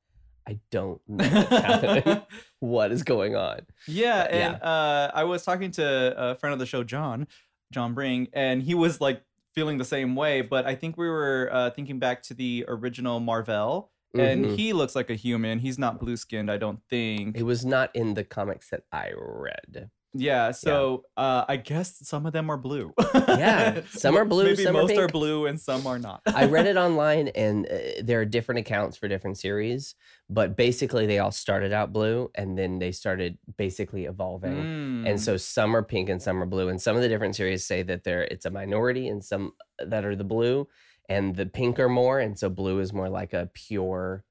I 0.47 0.59
don't 0.71 0.99
know 1.07 1.23
what's 1.29 1.49
happening. 1.49 2.21
What 2.59 2.91
is 2.91 3.03
going 3.03 3.35
on? 3.35 3.61
Yeah, 3.87 4.23
But 4.23 4.31
and 4.33 4.55
uh, 4.63 5.11
I 5.13 5.23
was 5.23 5.43
talking 5.43 5.71
to 5.71 6.13
a 6.17 6.35
friend 6.35 6.51
of 6.53 6.59
the 6.59 6.65
show, 6.65 6.83
John, 6.83 7.27
John 7.71 7.93
Bring, 7.93 8.27
and 8.33 8.61
he 8.63 8.73
was 8.75 8.99
like 8.99 9.21
feeling 9.55 9.77
the 9.77 9.85
same 9.85 10.15
way. 10.15 10.41
But 10.41 10.65
I 10.65 10.75
think 10.75 10.97
we 10.97 11.07
were 11.07 11.49
uh, 11.51 11.69
thinking 11.71 11.99
back 11.99 12.21
to 12.23 12.33
the 12.33 12.65
original 12.67 13.19
Marvel, 13.19 13.91
and 14.17 14.45
Mhm. 14.45 14.55
he 14.57 14.73
looks 14.73 14.95
like 14.95 15.09
a 15.09 15.15
human. 15.15 15.59
He's 15.59 15.77
not 15.79 15.99
blue 15.99 16.17
skinned, 16.17 16.49
I 16.51 16.57
don't 16.57 16.81
think. 16.89 17.37
It 17.37 17.43
was 17.43 17.65
not 17.65 17.95
in 17.95 18.13
the 18.15 18.23
comics 18.23 18.69
that 18.69 18.83
I 18.91 19.11
read. 19.15 19.89
Yeah, 20.11 20.49
so 20.49 21.03
uh, 21.17 21.45
I 21.47 21.57
guess 21.57 21.99
some 22.07 22.25
of 22.25 22.33
them 22.33 22.49
are 22.49 22.57
blue. 22.57 22.95
Yeah, 23.13 23.81
some 23.91 24.17
are 24.17 24.25
blue, 24.25 24.45
Maybe 24.45 24.63
some 24.63 24.75
are 24.75 24.81
most 24.81 24.93
are 24.93 25.01
pink. 25.01 25.11
blue, 25.11 25.45
and 25.45 25.61
some 25.61 25.85
are 25.85 25.99
not. 25.99 26.21
I 26.25 26.45
read 26.45 26.65
it 26.65 26.77
online, 26.87 27.27
and 27.35 27.67
uh, 27.67 27.77
there 28.01 28.19
are 28.19 28.25
different 28.25 28.57
accounts 28.57 28.97
for 28.97 29.07
different 29.07 29.37
series, 29.37 29.93
but 30.27 30.57
basically 30.57 31.05
they 31.05 31.19
all 31.19 31.29
started 31.31 31.73
out 31.73 31.93
blue, 31.93 32.31
and 32.33 32.57
then 32.57 32.79
they 32.79 32.91
started 32.91 33.37
basically 33.55 34.05
evolving. 34.05 34.55
Mm. 34.55 35.09
And 35.11 35.21
so 35.21 35.37
some 35.37 35.75
are 35.75 35.83
pink 35.83 36.09
and 36.09 36.19
some 36.19 36.41
are 36.41 36.47
blue, 36.47 36.69
and 36.69 36.81
some 36.81 36.95
of 36.95 37.03
the 37.03 37.07
different 37.09 37.35
series 37.35 37.63
say 37.67 37.83
that 37.83 38.03
there 38.03 38.23
it's 38.23 38.45
a 38.47 38.49
minority, 38.49 39.07
and 39.09 39.23
some 39.23 39.51
that 39.77 40.05
are 40.05 40.15
the 40.15 40.23
blue, 40.23 40.67
and 41.09 41.35
the 41.35 41.45
pink 41.47 41.79
are 41.79 41.89
more, 41.89 42.19
and 42.19 42.37
so 42.39 42.49
blue 42.49 42.79
is 42.79 42.93
more 42.93 43.09
like 43.09 43.33
a 43.33 43.49
pure 43.53 44.23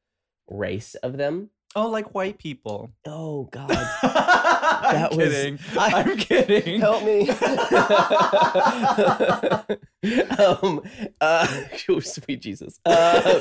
race 0.49 0.95
of 0.97 1.17
them. 1.19 1.51
oh, 1.77 1.88
like 1.88 2.14
white 2.14 2.38
people. 2.38 2.91
Oh 3.07 3.45
God, 3.53 3.71
I'm 4.03 4.95
That 4.95 5.11
was- 5.14 5.29
kidding. 5.29 5.59
I- 5.79 5.93
I'm 6.03 6.17
kidding. 6.17 6.81
help 6.81 7.05
me! 7.05 7.29
um, 10.38 10.81
uh, 11.21 11.47
oh, 11.88 12.01
sweet 12.01 12.41
Jesus. 12.41 12.81
Uh, 12.85 13.41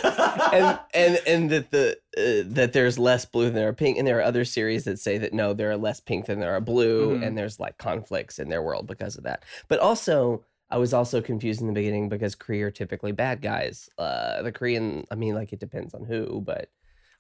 and 0.53 0.79
and 0.93 1.19
and 1.27 1.49
that 1.49 1.71
the 1.71 1.97
uh, 2.17 2.43
that 2.53 2.73
there's 2.73 2.99
less 2.99 3.25
blue 3.25 3.45
than 3.45 3.55
there 3.55 3.67
are 3.69 3.73
pink, 3.73 3.97
and 3.97 4.07
there 4.07 4.19
are 4.19 4.23
other 4.23 4.45
series 4.45 4.83
that 4.85 4.99
say 4.99 5.17
that 5.17 5.33
no, 5.33 5.53
there 5.53 5.71
are 5.71 5.77
less 5.77 5.99
pink 5.99 6.25
than 6.25 6.39
there 6.39 6.53
are 6.53 6.61
blue, 6.61 7.17
Mhm. 7.19 7.25
and 7.25 7.37
there's 7.37 7.59
like 7.59 7.77
conflicts 7.77 8.39
in 8.39 8.49
their 8.49 8.61
world 8.63 8.87
because 8.87 9.17
of 9.17 9.23
that. 9.23 9.43
But 9.67 9.79
also, 9.79 10.43
I 10.69 10.77
was 10.77 10.93
also 10.93 11.21
confused 11.21 11.61
in 11.61 11.67
the 11.67 11.73
beginning 11.73 12.09
because 12.09 12.35
Kree 12.35 12.61
are 12.61 12.71
typically 12.71 13.11
bad 13.13 13.41
guys. 13.41 13.89
Uh, 13.97 14.41
the 14.41 14.51
Korean, 14.51 15.05
I 15.09 15.15
mean, 15.15 15.33
like 15.33 15.53
it 15.53 15.59
depends 15.59 15.93
on 15.93 16.03
who, 16.05 16.41
but 16.41 16.69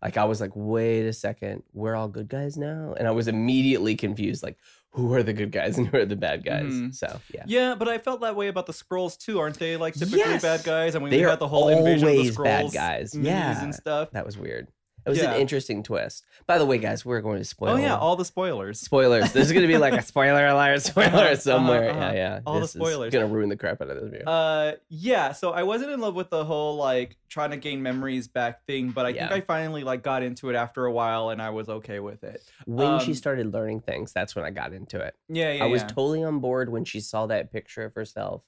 like 0.03 0.17
I 0.17 0.25
was 0.25 0.41
like, 0.41 0.51
wait 0.53 1.07
a 1.07 1.13
second, 1.13 1.63
we're 1.73 1.95
all 1.95 2.07
good 2.07 2.27
guys 2.27 2.57
now, 2.57 2.93
and 2.99 3.07
I 3.07 3.11
was 3.11 3.27
immediately 3.27 3.95
confused, 3.95 4.43
like 4.43 4.57
who 4.91 5.13
are 5.13 5.23
the 5.23 5.33
good 5.33 5.51
guys 5.51 5.77
and 5.77 5.87
who 5.87 5.97
are 5.97 6.05
the 6.05 6.15
bad 6.15 6.43
guys? 6.43 6.65
Mhm. 6.73 6.93
So 6.93 7.19
yeah. 7.33 7.43
Yeah, 7.47 7.75
but 7.75 7.87
I 7.87 7.97
felt 7.99 8.21
that 8.21 8.35
way 8.35 8.47
about 8.49 8.65
the 8.65 8.73
Skrulls 8.73 9.17
too, 9.17 9.39
aren't 9.39 9.57
they? 9.59 9.77
Like 9.77 9.93
typically 9.93 10.19
Yes. 10.19 10.41
bad 10.41 10.63
guys, 10.63 10.95
and 10.95 11.03
we 11.03 11.09
They 11.09 11.23
are 11.23 11.29
had 11.29 11.39
the 11.39 11.47
whole 11.47 11.69
invasion 11.69 12.07
of 12.07 12.13
the 12.13 12.19
always 12.19 12.37
bad 12.37 12.71
guys. 12.73 13.15
Yeah. 13.15 13.63
and 13.63 13.73
stuff. 13.73 14.11
That 14.11 14.25
was 14.25 14.37
weird. 14.37 14.67
It 15.07 15.11
was 15.11 15.19
Yeah. 15.19 15.33
an 15.35 15.39
interesting 15.41 15.83
twist. 15.83 16.25
By 16.47 16.57
the 16.57 16.65
way, 16.65 16.77
guys, 16.79 17.05
we're 17.05 17.21
going 17.21 17.37
to 17.39 17.45
spoil. 17.45 17.69
Oh 17.71 17.75
yeah, 17.77 17.95
all 17.95 18.17
the 18.17 18.25
spoilers. 18.25 18.79
spoilers. 18.79 19.31
There's 19.31 19.51
going 19.53 19.61
to 19.61 19.67
be 19.67 19.77
like 19.77 19.93
a 19.93 20.01
spoiler 20.13 20.45
alert, 20.45 20.81
spoiler 20.81 21.07
Uh-huh, 21.07 21.35
somewhere. 21.37 21.89
uh-huh, 21.91 21.99
uh-huh. 21.99 22.11
Yeah, 22.13 22.33
yeah. 22.35 22.39
All 22.45 22.59
the 22.59 22.67
spoilers. 22.67 23.13
going 23.13 23.25
to 23.27 23.33
ruin 23.33 23.47
the 23.47 23.55
crap 23.55 23.81
out 23.81 23.89
of 23.89 24.01
this 24.01 24.09
video. 24.11 24.27
Uh, 24.27 24.73
yeah. 24.89 25.31
So 25.31 25.51
I 25.51 25.63
wasn't 25.63 25.91
in 25.91 26.01
love 26.01 26.13
with 26.13 26.29
the 26.29 26.43
whole 26.43 26.75
like 26.75 27.15
trying 27.29 27.51
to 27.51 27.57
gain 27.57 27.81
memories 27.81 28.27
back 28.27 28.65
thing, 28.65 28.89
but 28.91 29.05
I 29.05 29.09
Yeah. 29.09 29.29
think 29.29 29.43
I 29.43 29.45
finally 29.45 29.83
like 29.85 30.03
got 30.03 30.23
into 30.23 30.49
it 30.49 30.55
after 30.55 30.85
a 30.85 30.91
while, 30.91 31.29
and 31.29 31.41
I 31.41 31.51
was 31.51 31.69
okay 31.69 31.99
with 32.01 32.23
it. 32.25 32.43
when 32.65 32.99
she 32.99 33.11
um, 33.11 33.15
started 33.15 33.53
learning 33.53 33.79
things, 33.79 34.11
that's 34.11 34.35
when 34.35 34.43
I 34.43 34.51
got 34.51 34.73
into 34.73 34.99
it. 34.99 35.15
Yeah, 35.29 35.53
yeah. 35.53 35.63
I 35.63 35.67
was 35.67 35.83
yeah. 35.83 35.87
totally 35.87 36.23
on 36.23 36.39
board 36.39 36.69
when 36.69 36.83
she 36.83 36.99
saw 36.99 37.27
that 37.27 37.51
picture 37.51 37.85
of 37.85 37.93
herself 37.95 38.43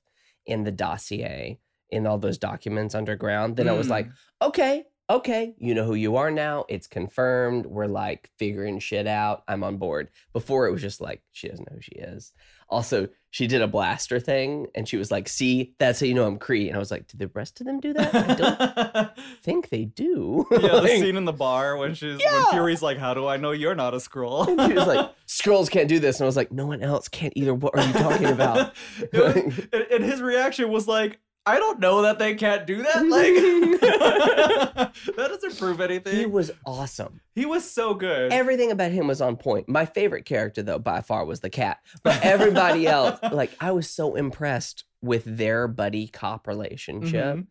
in 0.46 0.64
the 0.66 0.72
dossier 0.72 1.60
in 1.90 2.06
all 2.06 2.18
those 2.18 2.38
documents 2.38 2.94
underground. 2.94 3.56
Then 3.56 3.68
I 3.68 3.72
was 3.72 3.88
Mm. 3.88 3.92
like, 3.92 4.08
okay, 4.42 4.86
okay, 5.10 5.56
you 5.58 5.74
know 5.74 5.84
who 5.86 5.96
you 5.96 6.16
are 6.18 6.32
now. 6.32 6.66
It's 6.70 6.88
confirmed. 6.88 7.66
We're 7.66 7.88
like 7.88 8.30
figuring 8.38 8.80
shit 8.80 9.08
out. 9.08 9.44
I'm 9.48 9.64
on 9.64 9.78
board. 9.78 10.10
Before 10.34 10.68
it 10.68 10.72
was 10.72 10.82
just 10.82 11.02
like, 11.02 11.22
she 11.32 11.48
doesn't 11.48 11.70
know 11.70 11.76
who 11.76 11.82
she 11.82 11.94
is. 11.94 12.32
Also, 12.72 13.08
she 13.32 13.48
did 13.48 13.64
a 13.64 13.68
blaster 13.68 14.20
thing 14.20 14.68
and 14.76 14.88
she 14.88 14.96
was 14.98 15.10
like, 15.10 15.28
see, 15.28 15.74
that's 15.80 16.00
how 16.00 16.06
you 16.06 16.14
know 16.14 16.28
I'm 16.28 16.38
Kree. 16.38 16.68
And 16.68 16.76
I 16.76 16.80
was 16.80 16.92
like, 16.92 17.08
did 17.08 17.20
the 17.20 17.28
rest 17.34 17.60
of 17.60 17.66
them 17.66 17.80
do 17.80 17.94
that? 17.94 18.14
I 18.14 18.34
don't 18.36 19.12
think 19.44 19.70
they 19.70 19.86
do. 19.86 20.46
yeah, 20.52 20.58
the 20.60 20.68
Like, 20.84 20.92
scene 20.92 21.16
in 21.16 21.26
the 21.26 21.34
bar 21.34 21.78
when 21.78 21.96
she's 21.96 22.20
Yeah. 22.22 22.32
when 22.34 22.52
Fury's 22.52 22.84
like, 22.84 23.00
"How 23.00 23.16
do 23.16 23.26
I 23.26 23.38
know 23.38 23.52
you're 23.52 23.74
not 23.74 23.96
a 23.96 23.98
Skrull?" 23.98 24.48
and 24.48 24.62
she 24.72 24.74
was 24.78 24.86
like, 24.86 25.10
Skrulls 25.28 25.70
can't 25.72 25.88
do 25.90 25.98
this. 26.00 26.18
And 26.20 26.26
I 26.26 26.28
was 26.28 26.36
like, 26.38 26.52
no 26.52 26.68
one 26.68 26.84
else 26.84 27.08
can't 27.08 27.34
either. 27.36 27.56
What 27.56 27.76
are 27.76 27.84
you 27.86 27.94
talking 27.94 28.28
about? 28.28 28.74
And 29.14 30.04
his 30.04 30.22
reaction 30.22 30.70
was 30.70 30.88
like, 30.88 31.20
"I 31.50 31.58
don't 31.58 31.80
know 31.80 32.02
that 32.04 32.20
they 32.20 32.36
can't 32.36 32.66
do 32.68 32.84
that. 32.84 33.06
Like, 33.06 33.34
that 35.16 35.16
doesn't 35.18 35.58
prove 35.58 35.82
anything." 35.82 36.16
he 36.16 36.26
was 36.26 36.52
awesome. 36.66 37.22
He 37.36 37.46
was 37.46 37.70
so 37.70 37.94
good. 37.94 38.32
Everything 38.34 38.72
about 38.72 38.92
him 38.92 39.08
was 39.08 39.22
on 39.22 39.36
point. 39.38 39.70
My 39.70 39.86
favorite 39.86 40.26
character, 40.26 40.62
though, 40.62 40.80
by 40.80 41.02
far, 41.02 41.26
was 41.26 41.40
the 41.40 41.50
cat. 41.50 41.80
But 42.04 42.24
everybody 42.24 42.88
else, 42.88 43.20
like, 43.32 43.52
I 43.60 43.72
was 43.72 43.90
so 43.90 44.16
impressed 44.16 44.84
with 45.02 45.24
their 45.26 45.68
buddy 45.68 46.08
cop 46.08 46.48
relationship. 46.48 47.36
Mhm. 47.38 47.48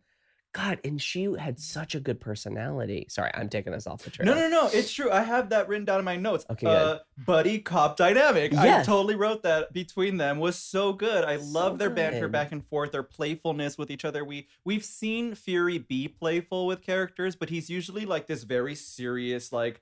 God, 0.51 0.79
and 0.83 0.99
she 0.99 1.25
had 1.37 1.59
such 1.59 1.93
a 1.93 1.99
good 1.99 2.19
personality. 2.19 3.05
Sorry, 3.07 3.29
I'm 3.35 3.49
taking 3.49 3.71
us 3.73 3.85
off 3.85 4.01
the 4.03 4.09
trail. 4.09 4.25
No, 4.25 4.33
no, 4.33 4.49
no. 4.49 4.67
It's 4.73 4.91
true. 4.91 5.11
I 5.11 5.21
have 5.21 5.49
that 5.49 5.67
written 5.67 5.85
down 5.85 5.99
in 5.99 6.05
my 6.05 6.15
notes. 6.15 6.43
Okay, 6.49 6.65
uh, 6.65 6.97
buddy 7.23 7.59
cop 7.59 7.97
dynamic. 7.97 8.55
I 8.55 8.81
totally 8.81 9.13
wrote 9.15 9.43
that 9.43 9.73
between 9.73 10.17
them 10.17 10.39
was 10.39 10.55
so 10.55 10.91
good. 10.91 11.23
I 11.23 11.37
So 11.37 11.43
love 11.45 11.77
their 11.77 11.91
banter 11.91 12.27
back 12.27 12.51
and 12.51 12.65
forth, 12.65 12.91
their 12.91 13.03
playfulness 13.03 13.77
with 13.77 13.91
each 13.91 14.05
other. 14.05 14.25
We 14.25 14.47
we've 14.65 14.83
seen 14.83 15.35
Fury 15.35 15.77
be 15.77 16.07
playful 16.07 16.65
with 16.65 16.81
characters, 16.81 17.35
but 17.35 17.49
he's 17.49 17.69
usually 17.69 18.07
like 18.07 18.25
this 18.25 18.41
very 18.41 18.73
serious, 18.73 19.53
like 19.53 19.81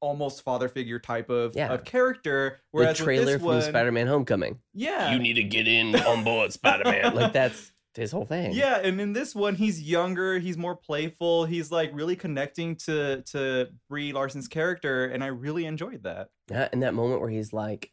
almost 0.00 0.42
father 0.42 0.68
figure 0.68 0.98
type 0.98 1.30
of, 1.30 1.54
Yeah. 1.56 1.72
of 1.72 1.84
character. 1.84 2.60
The 2.72 2.78
Whereas 2.78 2.98
with 3.00 3.04
trailer 3.04 3.24
this 3.26 3.34
from 3.36 3.44
one, 3.44 3.62
Spider-Man: 3.62 4.06
Homecoming. 4.06 4.58
yeah, 4.72 5.12
you 5.12 5.18
need 5.18 5.34
to 5.34 5.42
get 5.44 5.66
in 5.68 5.94
on 5.96 6.24
board, 6.24 6.52
Spider-Man. 6.52 7.14
like 7.16 7.32
that's 7.32 7.70
his 7.96 8.10
whole 8.12 8.24
thing. 8.24 8.52
Yeah, 8.52 8.78
and 8.82 9.00
in 9.00 9.12
this 9.12 9.34
one, 9.34 9.54
he's 9.54 9.80
younger, 9.82 10.38
he's 10.38 10.56
more 10.56 10.76
playful, 10.76 11.44
he's 11.44 11.70
like 11.70 11.90
really 11.94 12.16
connecting 12.16 12.76
to 12.86 13.22
to 13.22 13.68
Brie 13.88 14.12
Larson's 14.12 14.48
character, 14.48 15.06
and 15.06 15.22
I 15.22 15.28
really 15.28 15.64
enjoyed 15.66 16.02
that. 16.04 16.28
Yeah, 16.50 16.68
in 16.72 16.80
that 16.80 16.94
moment 16.94 17.20
where 17.20 17.30
he's 17.30 17.52
like, 17.52 17.90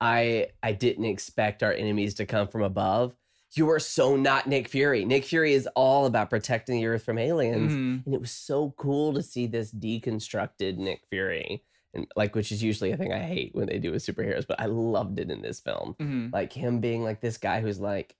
I 0.00 0.48
I 0.62 0.72
didn't 0.72 1.04
expect 1.06 1.62
our 1.62 1.72
enemies 1.72 2.14
to 2.14 2.26
come 2.26 2.48
from 2.48 2.62
above. 2.62 3.14
You 3.56 3.70
are 3.70 3.78
so 3.78 4.16
not 4.16 4.48
Nick 4.48 4.66
Fury. 4.66 5.04
Nick 5.04 5.24
Fury 5.24 5.52
is 5.52 5.68
all 5.76 6.06
about 6.06 6.28
protecting 6.28 6.74
the 6.80 6.86
earth 6.86 7.04
from 7.04 7.18
aliens. 7.18 7.70
Mhm. 7.72 8.04
And 8.04 8.12
it 8.14 8.20
was 8.20 8.32
so 8.32 8.74
cool 8.76 9.14
to 9.14 9.22
see 9.22 9.46
this 9.46 9.72
deconstructed 9.72 10.76
Nick 10.76 11.02
Fury. 11.08 11.62
And 11.94 12.08
like 12.16 12.34
which 12.34 12.50
is 12.50 12.62
usually 12.64 12.90
a 12.90 12.96
thing 12.96 13.12
I 13.12 13.20
hate 13.20 13.54
when 13.54 13.66
they 13.68 13.78
do 13.78 13.92
with 13.92 14.04
superheroes, 14.04 14.44
but 14.46 14.60
I 14.60 14.66
loved 14.66 15.20
it 15.20 15.30
in 15.30 15.40
this 15.42 15.60
film. 15.60 15.94
Mhm. 16.00 16.32
Like 16.32 16.52
him 16.52 16.80
being 16.80 17.04
like 17.04 17.20
this 17.20 17.38
guy 17.38 17.60
who's 17.60 17.78
like, 17.78 18.16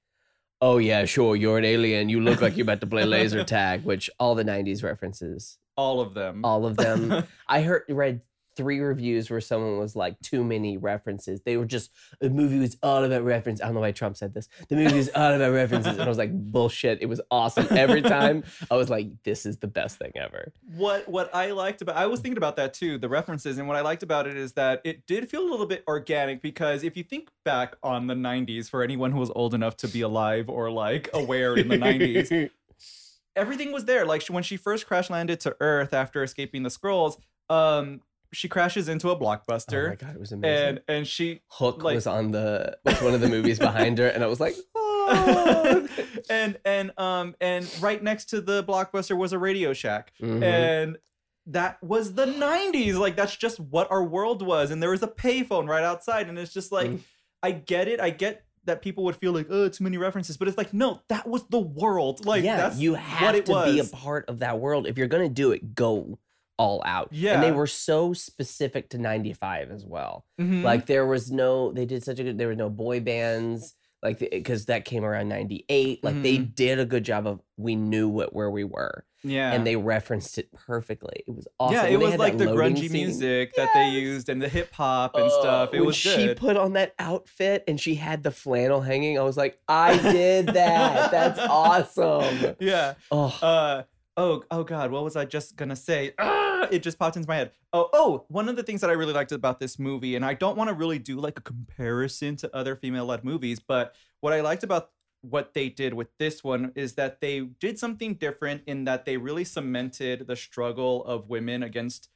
Oh 0.60 0.78
yeah, 0.78 1.04
sure, 1.04 1.36
you're 1.36 1.58
an 1.58 1.64
alien. 1.64 2.08
You 2.08 2.20
look 2.20 2.40
like 2.40 2.56
you're 2.56 2.64
about 2.64 2.80
to 2.80 2.86
play 2.86 3.04
laser 3.04 3.44
tag, 3.56 3.84
which 3.84 4.08
all 4.18 4.34
the 4.34 4.44
90s 4.44 4.82
references, 4.82 5.58
All 5.76 6.00
of 6.00 6.14
them. 6.14 6.44
all 6.44 6.64
of 6.64 6.76
them 6.76 7.24
I 7.48 7.62
heard 7.62 7.82
read 7.88 8.22
three 8.56 8.80
reviews 8.80 9.30
where 9.30 9.40
someone 9.40 9.78
was 9.78 9.96
like 9.96 10.20
too 10.20 10.44
many 10.44 10.76
references. 10.76 11.40
They 11.42 11.56
were 11.56 11.64
just 11.64 11.90
the 12.20 12.30
movie 12.30 12.58
was 12.58 12.76
all 12.82 13.04
about 13.04 13.24
reference. 13.24 13.60
I 13.60 13.66
don't 13.66 13.74
know 13.74 13.80
why 13.80 13.92
Trump 13.92 14.16
said 14.16 14.34
this. 14.34 14.48
The 14.68 14.76
movie 14.76 14.96
was 14.96 15.08
all 15.10 15.32
about 15.32 15.52
references, 15.52 15.92
and 15.92 16.02
I 16.02 16.08
was 16.08 16.18
like, 16.18 16.32
bullshit. 16.32 16.98
It 17.00 17.06
was 17.06 17.20
awesome 17.30 17.66
every 17.70 18.02
time. 18.02 18.44
I 18.70 18.76
was 18.76 18.90
like, 18.90 19.08
this 19.24 19.46
is 19.46 19.58
the 19.58 19.68
best 19.68 19.98
thing 19.98 20.12
ever. 20.16 20.52
what 20.76 21.08
what 21.08 21.34
I 21.34 21.50
liked 21.50 21.82
about 21.82 21.96
I 21.96 22.06
was 22.06 22.20
thinking 22.20 22.38
about 22.38 22.56
that 22.56 22.74
too, 22.74 22.98
the 22.98 23.08
references, 23.08 23.58
and 23.58 23.68
what 23.68 23.76
I 23.76 23.80
liked 23.80 24.02
about 24.02 24.26
it 24.26 24.36
is 24.36 24.52
that 24.54 24.80
it 24.84 25.06
did 25.06 25.28
feel 25.28 25.42
a 25.42 25.50
little 25.50 25.66
bit 25.66 25.84
organic 25.88 26.42
because 26.42 26.82
if 26.82 26.96
you 26.96 27.02
think 27.02 27.28
back 27.44 27.76
on 27.82 28.06
the 28.06 28.14
90s, 28.14 28.68
for 28.68 28.82
anyone 28.82 29.12
who 29.12 29.18
was 29.18 29.30
old 29.34 29.54
enough 29.54 29.76
to 29.78 29.88
be 29.88 30.00
alive 30.00 30.48
or 30.48 30.70
like 30.70 31.08
aware 31.12 31.56
in 31.56 31.68
the 31.68 31.76
90s, 31.76 32.50
everything 33.36 33.72
was 33.72 33.84
there. 33.84 34.04
Like 34.04 34.26
when 34.26 34.42
she 34.42 34.56
first 34.56 34.86
crash 34.86 35.10
landed 35.10 35.40
to 35.40 35.56
Earth 35.60 35.92
after 35.92 36.22
escaping 36.22 36.62
the 36.62 36.68
Skrulls, 36.68 37.16
um, 37.50 38.00
she 38.34 38.48
crashes 38.48 38.88
into 38.88 39.08
a 39.08 39.16
Oh 39.16 39.18
my 39.18 39.36
blockbuster, 39.36 39.98
god, 39.98 40.14
it 40.14 40.20
was 40.20 40.32
amazing. 40.32 40.66
and 40.68 40.80
and 40.88 41.06
she 41.06 41.40
Hook 41.48 41.82
like- 41.82 41.94
was 41.94 42.06
on 42.06 42.32
the 42.32 42.76
was 42.84 43.00
one 43.00 43.14
of 43.14 43.20
the 43.20 43.28
movies 43.28 43.58
behind 43.58 43.98
her, 43.98 44.08
and 44.08 44.22
I 44.22 44.26
was 44.26 44.40
like, 44.40 44.54
oh. 44.74 45.88
and 46.30 46.58
and 46.64 46.92
um 46.98 47.34
and 47.40 47.68
right 47.80 48.02
next 48.02 48.26
to 48.26 48.40
the 48.40 48.62
blockbuster 48.64 49.16
was 49.16 49.32
a 49.32 49.38
Radio 49.38 49.72
Shack, 49.72 50.12
Mhm. 50.20 50.42
and 50.42 50.98
that 51.46 51.82
was 51.82 52.14
the 52.14 52.24
90s 52.24 52.94
like 52.94 53.16
that's 53.16 53.36
just 53.36 53.60
what 53.60 53.90
our 53.90 54.02
world 54.02 54.40
was 54.40 54.70
and 54.70 54.82
there 54.82 54.88
was 54.88 55.02
a 55.02 55.06
payphone 55.06 55.68
right 55.68 55.84
outside 55.84 56.26
and 56.30 56.38
it's 56.38 56.54
just 56.54 56.72
like 56.72 56.88
Mm. 56.90 57.00
i 57.42 57.50
get 57.50 57.86
it 57.86 58.00
i 58.00 58.08
get 58.08 58.46
that 58.64 58.80
people 58.80 59.04
would 59.04 59.14
feel 59.16 59.32
like 59.32 59.48
oh 59.50 59.68
too 59.68 59.84
many 59.84 59.98
references 59.98 60.38
but 60.38 60.48
it's 60.48 60.56
like 60.56 60.72
no 60.72 61.02
that 61.10 61.28
was 61.28 61.44
the 61.50 61.58
world 61.60 62.24
like 62.24 62.42
yeah, 62.44 62.72
you 62.74 62.94
have 62.94 63.44
to 63.44 63.52
was 63.52 63.74
be 63.74 63.78
a 63.78 63.84
part 63.84 64.24
of 64.30 64.38
that 64.38 64.58
world. 64.58 64.86
If 64.86 64.96
you're 64.96 65.06
gonna 65.06 65.28
do 65.28 65.52
it, 65.52 65.74
go 65.74 66.18
all 66.58 66.82
out. 66.86 67.08
Yeah. 67.12 67.34
and 67.34 67.42
they 67.42 67.52
were 67.52 67.66
so 67.66 68.12
specific 68.12 68.90
to 68.90 68.98
'95 68.98 69.70
as 69.70 69.84
well. 69.84 70.24
Mhm. 70.40 70.62
Like 70.62 70.86
there 70.86 71.06
was 71.06 71.30
no, 71.32 71.72
they 71.72 71.86
did 71.86 72.02
such 72.04 72.18
a 72.18 72.24
good. 72.24 72.38
There 72.38 72.48
were 72.48 72.54
no 72.54 72.70
boy 72.70 73.00
bands, 73.00 73.74
like 74.02 74.18
because 74.18 74.66
that 74.66 74.84
came 74.84 75.04
around 75.04 75.28
'98. 75.28 76.04
Like 76.04 76.22
they 76.22 76.38
Mhm. 76.38 76.54
did 76.54 76.78
a 76.78 76.84
good 76.86 77.04
job 77.04 77.26
of 77.26 77.40
we 77.56 77.74
knew 77.76 78.08
what 78.08 78.34
where 78.34 78.50
we 78.50 78.64
were, 78.64 79.04
yeah 79.22 79.52
and 79.52 79.66
they 79.66 79.76
referenced 79.76 80.36
it 80.38 80.52
perfectly. 80.52 81.22
It 81.26 81.34
was 81.34 81.46
awesome. 81.58 81.74
yeah 81.76 81.84
it 81.84 81.90
they 81.90 81.96
was 81.96 82.16
like 82.16 82.36
the 82.36 82.46
grungy 82.46 82.80
scene- 82.88 82.92
music 82.92 83.52
that 83.56 83.70
they 83.72 83.88
used 83.90 84.28
and 84.28 84.42
the 84.42 84.48
hip 84.48 84.72
hop 84.74 85.14
and 85.14 85.24
Oh, 85.24 85.40
stuff 85.40 85.70
it 85.72 85.78
when 85.78 85.86
was 85.86 85.96
she 85.96 86.16
good 86.26 86.36
put 86.36 86.56
on 86.56 86.72
that 86.74 86.94
outfit 86.98 87.64
and 87.66 87.80
she 87.80 87.94
had 87.94 88.22
the 88.22 88.30
flannel 88.32 88.80
hanging. 88.82 89.18
I 89.18 89.22
was 89.22 89.36
like, 89.36 89.58
I 89.68 89.96
did 90.12 90.48
that. 90.48 91.10
That's 91.10 91.38
awesome. 91.50 92.56
yeah 92.60 92.94
Oh, 93.10 93.36
uh 93.42 93.82
oh 94.16 94.42
oh 94.50 94.64
god 94.64 94.90
what 94.90 95.04
was 95.04 95.16
i 95.16 95.24
just 95.24 95.56
gonna 95.56 95.76
say? 95.76 96.12
Ah, 96.18 96.68
it 96.70 96.82
just 96.82 96.98
popped 96.98 97.16
into 97.16 97.28
my 97.28 97.36
head. 97.36 97.50
Oh 97.72 97.90
oh 97.92 98.24
one 98.28 98.48
of 98.48 98.56
the 98.56 98.62
things 98.62 98.80
that 98.80 98.90
i 98.90 98.94
really 98.94 99.12
liked 99.12 99.32
about 99.32 99.60
this 99.60 99.78
movie 99.78 100.16
and 100.16 100.24
i 100.24 100.34
don't 100.34 100.56
want 100.56 100.68
to 100.68 100.74
really 100.74 100.98
do 100.98 101.20
like 101.20 101.38
a 101.38 101.42
comparison 101.42 102.36
to 102.36 102.56
other 102.56 102.76
female-led 102.76 103.24
movies 103.24 103.60
but 103.60 103.94
what 104.20 104.32
i 104.32 104.40
liked 104.40 104.62
about 104.62 104.90
what 105.20 105.54
they 105.54 105.68
did 105.70 105.94
with 105.94 106.08
this 106.18 106.44
one 106.44 106.70
is 106.74 106.94
that 106.94 107.20
they 107.20 107.40
did 107.40 107.78
something 107.78 108.14
different 108.14 108.62
in 108.66 108.84
that 108.84 109.06
they 109.06 109.16
really 109.16 109.44
cemented 109.44 110.26
the 110.26 110.36
struggle 110.36 111.02
of 111.04 111.28
women 111.30 111.62
against 111.62 112.10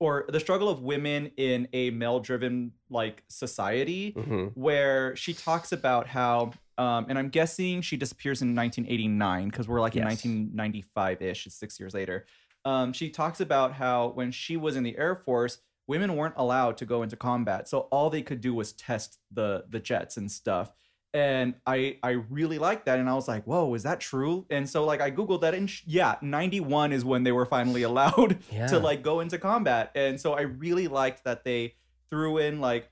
or 0.00 0.24
the 0.28 0.40
struggle 0.40 0.68
of 0.68 0.82
women 0.82 1.30
in 1.36 1.68
a 1.72 1.90
male 1.90 2.20
driven 2.20 2.72
like 2.90 3.22
society 3.28 4.10
hmm 4.10 4.46
where 4.54 5.14
she 5.16 5.32
talks 5.34 5.72
about 5.72 6.06
how 6.08 6.52
um, 6.78 7.06
and 7.08 7.18
i'm 7.18 7.28
guessing 7.28 7.80
she 7.82 7.96
disappears 7.96 8.42
in 8.42 8.54
1989 8.54 9.48
because 9.48 9.68
we're 9.68 9.80
like 9.80 9.94
Yes. 9.94 10.24
in 10.24 10.50
1995-ish 10.54 11.46
it's 11.46 11.54
six 11.54 11.78
years 11.78 11.94
later 11.94 12.26
um, 12.66 12.92
she 12.94 13.10
talks 13.10 13.40
about 13.40 13.74
how 13.74 14.08
when 14.14 14.30
she 14.30 14.56
was 14.56 14.74
in 14.76 14.82
the 14.82 14.96
air 14.98 15.14
force 15.14 15.58
women 15.86 16.16
weren't 16.16 16.34
allowed 16.36 16.76
to 16.78 16.86
go 16.86 17.02
into 17.02 17.16
combat 17.16 17.68
so 17.68 17.80
all 17.90 18.08
they 18.10 18.22
could 18.22 18.40
do 18.40 18.54
was 18.54 18.72
test 18.72 19.18
the 19.32 19.64
the 19.68 19.78
jets 19.80 20.16
and 20.16 20.30
stuff 20.30 20.72
and 21.12 21.54
i 21.66 21.96
i 22.02 22.10
really 22.10 22.58
liked 22.58 22.86
that 22.86 22.98
and 22.98 23.08
i 23.08 23.14
was 23.14 23.28
like 23.28 23.44
whoa 23.44 23.72
is 23.74 23.82
that 23.84 24.00
true 24.00 24.46
and 24.50 24.68
so 24.68 24.84
like 24.84 25.00
i 25.00 25.10
googled 25.10 25.42
that 25.42 25.54
and 25.54 25.68
sh- 25.70 25.82
yeah 25.86 26.16
91 26.22 26.92
is 26.92 27.04
when 27.04 27.22
they 27.22 27.32
were 27.32 27.46
finally 27.46 27.82
allowed 27.90 28.38
Yeah. 28.50 28.66
to 28.68 28.78
like 28.78 29.02
go 29.02 29.20
into 29.20 29.38
combat 29.38 29.92
and 29.94 30.20
so 30.20 30.32
i 30.32 30.40
really 30.40 30.88
liked 30.88 31.22
that 31.24 31.44
they 31.44 31.74
threw 32.10 32.38
in 32.38 32.60
like 32.60 32.90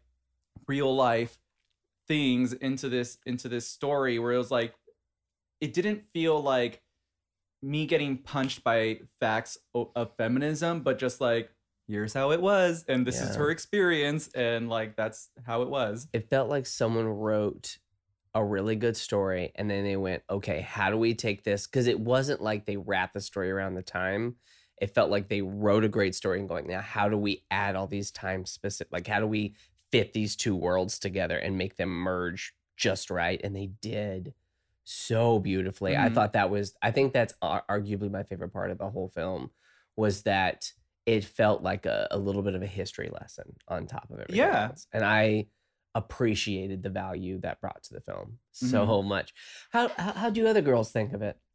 real 0.68 0.95
life 0.95 1.38
things 2.12 2.53
into 2.53 2.90
this 2.90 3.16
into 3.25 3.48
this 3.48 3.66
story 3.66 4.18
where 4.18 4.33
it 4.33 4.37
was 4.37 4.51
like 4.51 4.75
it 5.62 5.72
didn't 5.72 6.03
feel 6.12 6.38
like 6.38 6.83
me 7.62 7.87
getting 7.87 8.18
punched 8.18 8.62
by 8.62 9.01
facts 9.18 9.57
of 9.75 10.14
feminism 10.16 10.81
but 10.81 10.98
just 10.98 11.22
like 11.22 11.48
here's 11.88 12.12
how 12.12 12.31
it 12.31 12.42
was 12.42 12.85
and 12.87 13.07
this 13.07 13.20
is 13.20 13.35
her 13.35 13.51
experience 13.51 14.29
and 14.35 14.68
like 14.68 14.94
that's 14.94 15.31
how 15.46 15.62
it 15.62 15.68
was. 15.68 16.07
It 16.12 16.29
felt 16.29 16.48
like 16.48 16.66
someone 16.66 17.07
wrote 17.07 17.79
a 18.35 18.44
really 18.44 18.77
good 18.77 18.96
story 18.96 19.53
and 19.55 19.70
then 19.70 19.85
they 19.85 19.96
went 19.96 20.22
okay 20.29 20.61
how 20.61 20.90
do 20.90 20.98
we 20.98 21.14
take 21.14 21.44
this? 21.44 21.66
Because 21.66 21.87
it 21.87 21.98
wasn't 21.98 22.42
like 22.42 22.66
they 22.66 22.77
wrapped 22.77 23.14
the 23.14 23.22
story 23.22 23.51
around 23.51 23.75
the 23.75 23.83
time. 23.83 24.37
It 24.81 24.94
felt 24.94 25.11
like 25.11 25.29
they 25.29 25.42
wrote 25.42 25.85
a 25.85 25.88
great 25.88 26.14
story 26.14 26.40
and 26.40 26.48
going 26.48 26.66
now 26.66 26.83
how 26.83 27.09
do 27.09 27.16
we 27.16 27.44
add 27.51 27.75
all 27.75 27.87
these 27.87 28.11
time 28.11 28.44
specific 28.44 28.92
like 28.92 29.07
how 29.07 29.20
do 29.20 29.27
we 29.27 29.55
fit 29.92 30.12
these 30.12 30.35
two 30.35 30.57
worlds 30.57 30.98
together 30.98 31.37
and 31.38 31.57
make 31.57 31.76
them 31.76 31.88
merge 31.90 32.55
just 32.76 33.11
right 33.11 33.40
and 33.44 33.55
they 33.55 33.66
did 33.81 34.35
so 34.85 35.38
beautifully 35.38 35.96
i 35.96 36.09
Mhm. 36.09 36.14
thought 36.14 36.33
that 36.33 36.50
was 36.50 36.74
i 36.83 36.90
think 36.90 37.12
that's 37.12 37.35
arguably 37.42 38.11
my 38.11 38.24
favorite 38.24 38.52
part 38.52 38.70
of 38.72 38.78
the 38.78 38.90
whole 38.90 39.09
film 39.11 39.50
was 39.94 40.22
that 40.22 40.72
it 41.07 41.24
felt 41.24 41.62
like 41.62 41.85
a, 41.87 42.09
a 42.11 42.18
little 42.18 42.42
bit 42.42 42.55
of 42.55 42.62
a 42.62 42.66
history 42.66 43.11
lesson 43.12 43.55
on 43.68 43.87
top 43.87 44.05
of 44.11 44.18
everything 44.18 44.37
Yeah. 44.38 44.68
else. 44.70 44.87
and 44.92 45.05
i 45.05 45.46
appreciated 45.94 46.83
the 46.83 46.88
value 46.90 47.38
that 47.40 47.61
brought 47.61 47.83
to 47.85 47.92
the 47.94 48.00
film 48.00 48.38
so 48.50 48.87
Mm-hmm. 48.87 49.09
much 49.09 49.35
how, 49.70 49.88
how 49.90 50.12
how 50.12 50.31
do 50.31 50.46
other 50.48 50.62
girls 50.62 50.90
think 50.90 51.12
of 51.12 51.20
it 51.22 51.37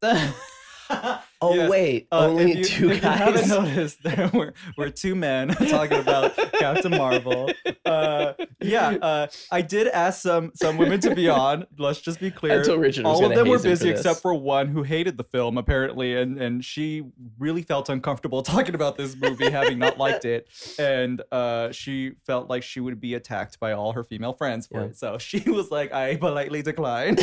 oh 1.40 1.54
Yes. 1.54 1.70
wait 1.70 2.08
Uh, 2.12 2.26
only 2.26 2.58
you, 2.58 2.64
two 2.64 2.90
if 2.90 3.02
you 3.02 3.08
haven't 3.08 3.34
guys 3.42 3.48
noticed, 3.48 4.02
there 4.04 4.30
were, 4.32 4.54
we're 4.76 4.90
two 4.90 5.14
men 5.14 5.48
talking 5.68 5.98
about 5.98 6.36
Captain 6.58 6.90
Marvel. 6.90 7.50
Uh, 7.84 8.32
yeah, 8.60 8.88
uh, 9.00 9.26
I 9.50 9.62
did 9.62 9.88
ask 9.88 10.20
some 10.22 10.52
some 10.54 10.76
women 10.78 11.00
to 11.00 11.14
be 11.14 11.28
on. 11.28 11.66
Let's 11.78 12.00
just 12.00 12.20
be 12.20 12.30
clear. 12.30 12.58
Richard 12.78 13.04
All 13.06 13.24
of 13.24 13.34
them 13.34 13.48
were 13.48 13.56
him 13.56 13.60
for 13.62 13.68
busy 13.68 13.90
except 13.90 14.20
for 14.20 14.34
one 14.34 14.68
who 14.68 14.82
hated 14.82 15.16
the 15.16 15.24
film 15.24 15.58
apparently, 15.58 16.16
and 16.16 16.40
and 16.40 16.64
she 16.64 17.04
really 17.38 17.62
felt 17.62 17.88
uncomfortable 17.88 18.42
talking 18.42 18.74
about 18.74 18.96
this 18.96 19.16
movie, 19.16 19.50
having 19.50 19.78
not 19.78 19.98
liked 19.98 20.24
it, 20.24 20.48
and 20.78 21.22
uh, 21.32 21.70
she 21.72 22.12
felt 22.26 22.48
like 22.48 22.62
she 22.62 22.80
would 22.80 23.00
be 23.00 23.14
attacked 23.14 23.58
by 23.60 23.72
all 23.72 23.92
her 23.92 24.04
female 24.04 24.32
friends 24.32 24.66
for 24.66 24.80
Yeah. 24.80 24.86
it. 24.86 24.96
So 24.98 25.18
she 25.18 25.40
was 25.50 25.70
like, 25.70 25.92
I 25.92 26.16
politely 26.16 26.62
declined. 26.62 27.20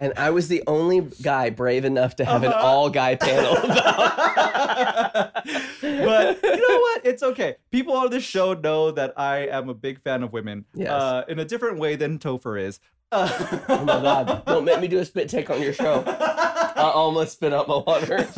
and 0.00 0.12
I 0.16 0.30
was 0.30 0.48
the 0.48 0.62
only 0.66 1.00
guy 1.22 1.50
brave 1.50 1.84
enough 1.84 2.16
to 2.16 2.24
have 2.24 2.42
an 2.42 2.49
Uh-huh. 2.50 2.66
all 2.66 2.90
guy 2.90 3.14
panel 3.14 3.56
about. 3.64 5.32
but 5.44 6.42
you 6.42 6.68
know 6.68 6.78
what? 6.78 7.06
It's 7.06 7.22
okay. 7.22 7.56
People 7.70 7.94
on 7.94 8.10
this 8.10 8.24
show 8.24 8.54
know 8.54 8.90
that 8.90 9.14
I 9.18 9.46
am 9.48 9.68
a 9.68 9.74
big 9.74 10.00
fan 10.02 10.22
of 10.22 10.32
women. 10.32 10.64
Yes. 10.74 10.90
Uh, 10.90 11.24
in 11.28 11.38
a 11.38 11.44
different 11.44 11.78
way 11.78 11.96
than 11.96 12.18
Topher 12.18 12.60
is. 12.60 12.80
Uh, 13.12 13.28
oh 13.68 13.84
my 13.84 14.00
god! 14.00 14.44
Don't 14.46 14.64
make 14.64 14.80
me 14.80 14.86
do 14.86 14.98
a 15.00 15.04
spit 15.04 15.28
take 15.28 15.50
on 15.50 15.60
your 15.60 15.72
show. 15.72 16.04
I 16.06 16.92
almost 16.94 17.32
spit 17.32 17.52
out 17.52 17.66
my 17.66 17.78
water. 17.78 18.28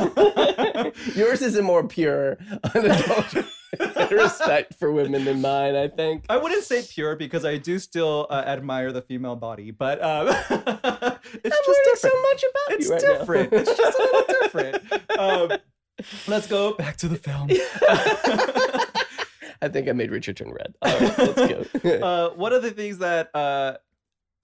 Yours 1.14 1.42
is 1.42 1.56
a 1.56 1.62
more 1.62 1.86
pure, 1.86 2.38
unadulterated 2.74 3.51
respect 4.10 4.74
for 4.74 4.92
women 4.92 5.24
than 5.24 5.40
mine. 5.40 5.74
I 5.74 5.88
think. 5.88 6.24
I 6.28 6.36
wouldn't 6.36 6.64
say 6.64 6.82
pure 6.82 7.16
because 7.16 7.44
I 7.44 7.56
do 7.56 7.78
still 7.78 8.26
uh, 8.30 8.42
admire 8.46 8.92
the 8.92 9.02
female 9.02 9.36
body, 9.36 9.70
but 9.70 10.02
um, 10.02 10.28
it's 10.28 10.50
I'm 10.50 11.16
just 11.42 11.80
different. 11.84 11.98
so 12.00 12.22
much 12.22 12.44
about 12.50 12.78
it's 12.78 12.88
right 12.90 13.00
different. 13.00 13.52
It's 13.52 13.76
just 13.76 13.98
a 13.98 14.02
little 14.02 14.24
different. 14.42 15.18
Um, 15.18 15.58
let's 16.26 16.46
go 16.46 16.74
back 16.74 16.96
to 16.98 17.08
the 17.08 17.16
film. 17.16 17.48
I 19.62 19.68
think 19.68 19.88
I 19.88 19.92
made 19.92 20.10
Richard 20.10 20.36
turn 20.36 20.50
red. 20.52 20.74
All 20.82 20.98
right, 20.98 21.18
let's 21.18 21.80
go. 21.84 21.90
uh, 22.06 22.34
one 22.34 22.52
of 22.52 22.62
the 22.62 22.72
things 22.72 22.98
that 22.98 23.30
uh, 23.34 23.76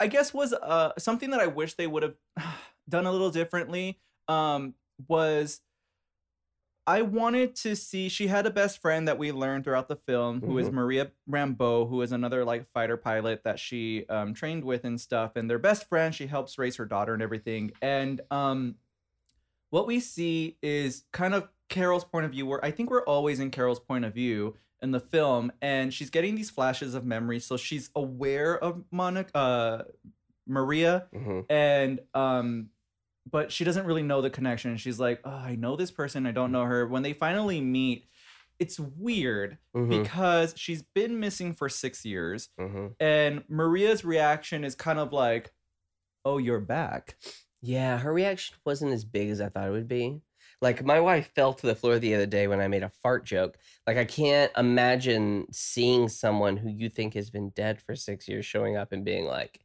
I 0.01 0.07
guess 0.07 0.33
was 0.33 0.53
uh, 0.53 0.93
something 0.99 1.31
that 1.31 1.41
I 1.41 1.49
wish 1.49 1.75
they 1.75 1.87
would 1.87 2.03
have 2.03 2.15
done 2.89 3.07
a 3.07 3.13
little 3.13 3.31
differently 3.31 3.99
um, 4.29 4.75
was 5.09 5.61
I 6.89 7.03
wanted 7.03 7.55
to 7.57 7.77
see. 7.77 8.09
She 8.09 8.29
had 8.29 8.47
a 8.47 8.51
best 8.51 8.81
friend 8.81 9.07
that 9.09 9.19
we 9.19 9.31
learned 9.31 9.65
throughout 9.65 9.89
the 9.89 9.97
film, 9.97 10.41
who 10.41 10.57
is 10.57 10.69
Mhm. 10.71 10.73
Maria 10.73 11.11
Rambeau, 11.31 11.87
who 11.89 12.01
is 12.01 12.13
another 12.13 12.45
like 12.47 12.67
fighter 12.73 12.97
pilot 12.97 13.45
that 13.45 13.59
she 13.59 14.07
um, 14.09 14.33
trained 14.33 14.65
with 14.65 14.85
and 14.85 14.99
stuff. 14.99 15.37
And 15.37 15.51
they're 15.51 15.59
best 15.59 15.87
friends. 15.89 16.17
She 16.17 16.27
helps 16.29 16.57
raise 16.59 16.77
her 16.77 16.87
daughter 16.87 17.13
and 17.13 17.23
everything. 17.23 17.73
And 17.83 18.23
um, 18.31 18.77
what 19.69 19.87
we 19.87 20.01
see 20.01 20.57
is 20.63 21.05
kind 21.13 21.35
of 21.35 21.49
Carol's 21.69 22.05
point 22.05 22.25
of 22.25 22.33
view, 22.33 22.47
where 22.47 22.65
I 22.65 22.71
think 22.71 22.91
we're 22.91 23.05
always 23.05 23.39
in 23.39 23.51
Carol's 23.51 23.81
point 23.81 24.07
of 24.07 24.15
view 24.15 24.57
in 24.81 24.93
the 24.93 25.01
film, 25.01 25.53
and 25.61 25.93
she's 25.93 26.09
getting 26.09 26.37
these 26.37 26.49
flashes 26.51 26.95
of 26.95 27.05
memory. 27.05 27.39
So 27.41 27.57
she's 27.59 27.91
aware 27.95 28.57
of 28.57 28.85
Monica, 28.91 29.37
uh, 29.37 29.83
Maria, 30.47 31.09
Mhm. 31.13 31.45
and 31.51 32.01
um, 32.15 32.71
but 33.31 33.51
she 33.53 33.65
doesn't 33.65 33.87
really 33.87 34.03
know 34.03 34.21
the 34.23 34.31
connection. 34.31 34.77
She's 34.77 34.99
like, 35.01 35.21
oh, 35.25 35.31
I 35.31 35.55
know 35.57 35.77
this 35.77 35.91
person, 35.91 36.27
I 36.27 36.33
don't 36.33 36.53
know 36.53 36.65
her. 36.65 36.87
When 36.87 37.03
they 37.03 37.13
finally 37.13 37.61
meet, 37.61 38.07
it's 38.59 38.79
weird 38.81 39.59
Mhm. 39.77 39.89
because 40.03 40.55
she's 40.57 40.83
been 40.83 41.21
missing 41.21 41.53
for 41.53 41.69
six 41.69 42.05
years, 42.05 42.49
Mhm. 42.59 42.95
and 43.01 43.45
Maria's 43.49 44.05
reaction 44.05 44.65
is 44.65 44.75
kind 44.75 44.99
of 44.99 45.13
like, 45.13 45.53
oh, 46.25 46.39
you're 46.39 46.61
back. 46.61 47.17
Yeah, 47.61 47.99
her 47.99 48.13
reaction 48.13 48.57
wasn't 48.65 48.93
as 48.93 49.05
big 49.05 49.31
as 49.31 49.41
I 49.41 49.49
thought 49.49 49.69
it 49.69 49.73
would 49.73 49.89
be. 49.89 50.21
Like 50.61 50.85
my 50.85 50.99
wife 50.99 51.31
fell 51.37 51.55
to 51.55 51.67
the 51.69 51.77
floor 51.77 52.01
the 52.01 52.15
other 52.17 52.27
day 52.27 52.49
when 52.49 52.61
I 52.61 52.67
made 52.67 52.83
a 52.83 52.89
fart 52.89 53.25
joke. 53.25 53.57
Like 53.87 53.97
I 53.97 54.05
can't 54.05 54.51
imagine 54.57 55.47
seeing 55.53 56.09
someone 56.09 56.57
who 56.57 56.69
you 56.69 56.89
think 56.89 57.15
has 57.15 57.31
been 57.31 57.51
dead 57.51 57.81
for 57.81 57.95
six 57.95 58.27
years 58.27 58.45
showing 58.45 58.77
up 58.77 58.91
and 58.91 59.05
being 59.05 59.25
like, 59.25 59.61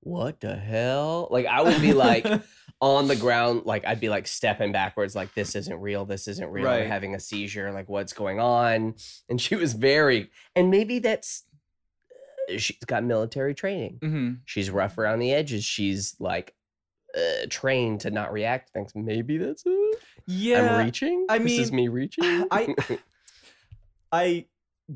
"What 0.00 0.40
the 0.40 0.56
hell?" 0.56 1.28
Like 1.30 1.46
I 1.46 1.62
would 1.62 1.80
be 1.80 1.92
like 1.92 2.26
on 2.80 3.08
the 3.08 3.16
ground, 3.16 3.62
like 3.66 3.84
I'd 3.86 4.00
be 4.00 4.08
like 4.08 4.26
stepping 4.26 4.72
backwards, 4.72 5.14
like 5.14 5.34
this 5.34 5.54
isn't 5.54 5.80
real. 5.80 6.04
This 6.04 6.28
isn't 6.28 6.48
real. 6.48 6.68
I'm 6.68 6.86
having 6.86 7.14
a 7.14 7.20
seizure. 7.20 7.70
Like 7.72 7.88
what's 7.88 8.12
going 8.12 8.40
on? 8.40 8.94
And 9.28 9.40
she 9.40 9.56
was 9.56 9.74
very, 9.74 10.30
and 10.56 10.70
maybe 10.70 10.98
that's 10.98 11.44
uh, 12.50 12.58
she's 12.58 12.84
got 12.86 13.04
military 13.04 13.54
training 13.54 13.98
hmm 14.00 14.32
she's 14.44 14.70
rough 14.70 14.98
around 14.98 15.18
the 15.18 15.32
edges. 15.32 15.64
She's 15.64 16.16
like 16.18 16.54
uh, 17.16 17.46
trained 17.48 18.00
to 18.00 18.10
not 18.10 18.32
react 18.32 18.68
to 18.68 18.72
things. 18.72 18.92
Maybe 18.94 19.36
that's 19.36 19.62
it. 19.66 19.98
Yeah, 20.26 20.78
I'm 20.78 20.84
reaching. 20.84 21.26
I 21.28 21.38
this 21.38 21.58
is 21.58 21.72
me 21.72 21.88
reaching. 21.88 22.46
I 22.50 22.74
I 24.12 24.46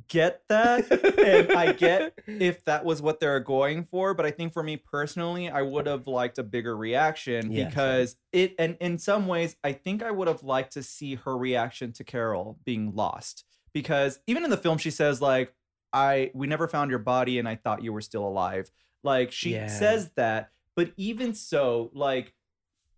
get 0.08 0.42
that, 0.48 0.90
and 1.22 1.50
I 1.54 1.68
get 1.68 2.10
if 2.38 2.64
that 2.64 2.84
was 2.84 3.00
what 3.00 3.20
they're 3.20 3.40
going 3.40 3.84
for, 3.84 4.14
but 4.14 4.26
I 4.26 4.30
think 4.30 4.52
for 4.52 4.62
me 4.62 4.76
personally, 4.76 5.48
I 5.48 5.62
would 5.62 5.86
have 5.86 6.06
liked 6.06 6.38
a 6.38 6.42
bigger 6.42 6.76
reaction 6.76 7.50
Yeah, 7.50 7.52
because 7.52 8.16
it, 8.32 8.54
and 8.58 8.76
in 8.80 8.98
some 8.98 9.26
ways, 9.26 9.56
I 9.64 9.72
think 9.72 10.02
I 10.02 10.10
would 10.10 10.28
have 10.28 10.42
liked 10.42 10.72
to 10.74 10.82
see 10.82 11.14
her 11.16 11.36
reaction 11.36 11.92
to 11.94 12.04
Carol 12.04 12.58
being 12.64 12.94
lost 12.94 13.44
because 13.72 14.18
even 14.26 14.44
in 14.44 14.50
the 14.50 14.56
film, 14.56 14.78
she 14.78 14.90
says 14.90 15.20
like, 15.20 15.54
"I 15.92 16.30
we 16.34 16.46
never 16.46 16.68
found 16.68 16.90
your 16.90 16.98
body, 16.98 17.38
and 17.38 17.48
I 17.48 17.56
thought 17.56 17.82
you 17.82 17.92
were 17.92 18.00
still 18.00 18.26
alive." 18.26 18.70
Like 19.02 19.32
she 19.32 19.52
Yeah. 19.52 19.66
says 19.66 20.10
that, 20.16 20.50
but 20.76 20.92
even 20.96 21.34
so, 21.34 21.90
like 21.94 22.34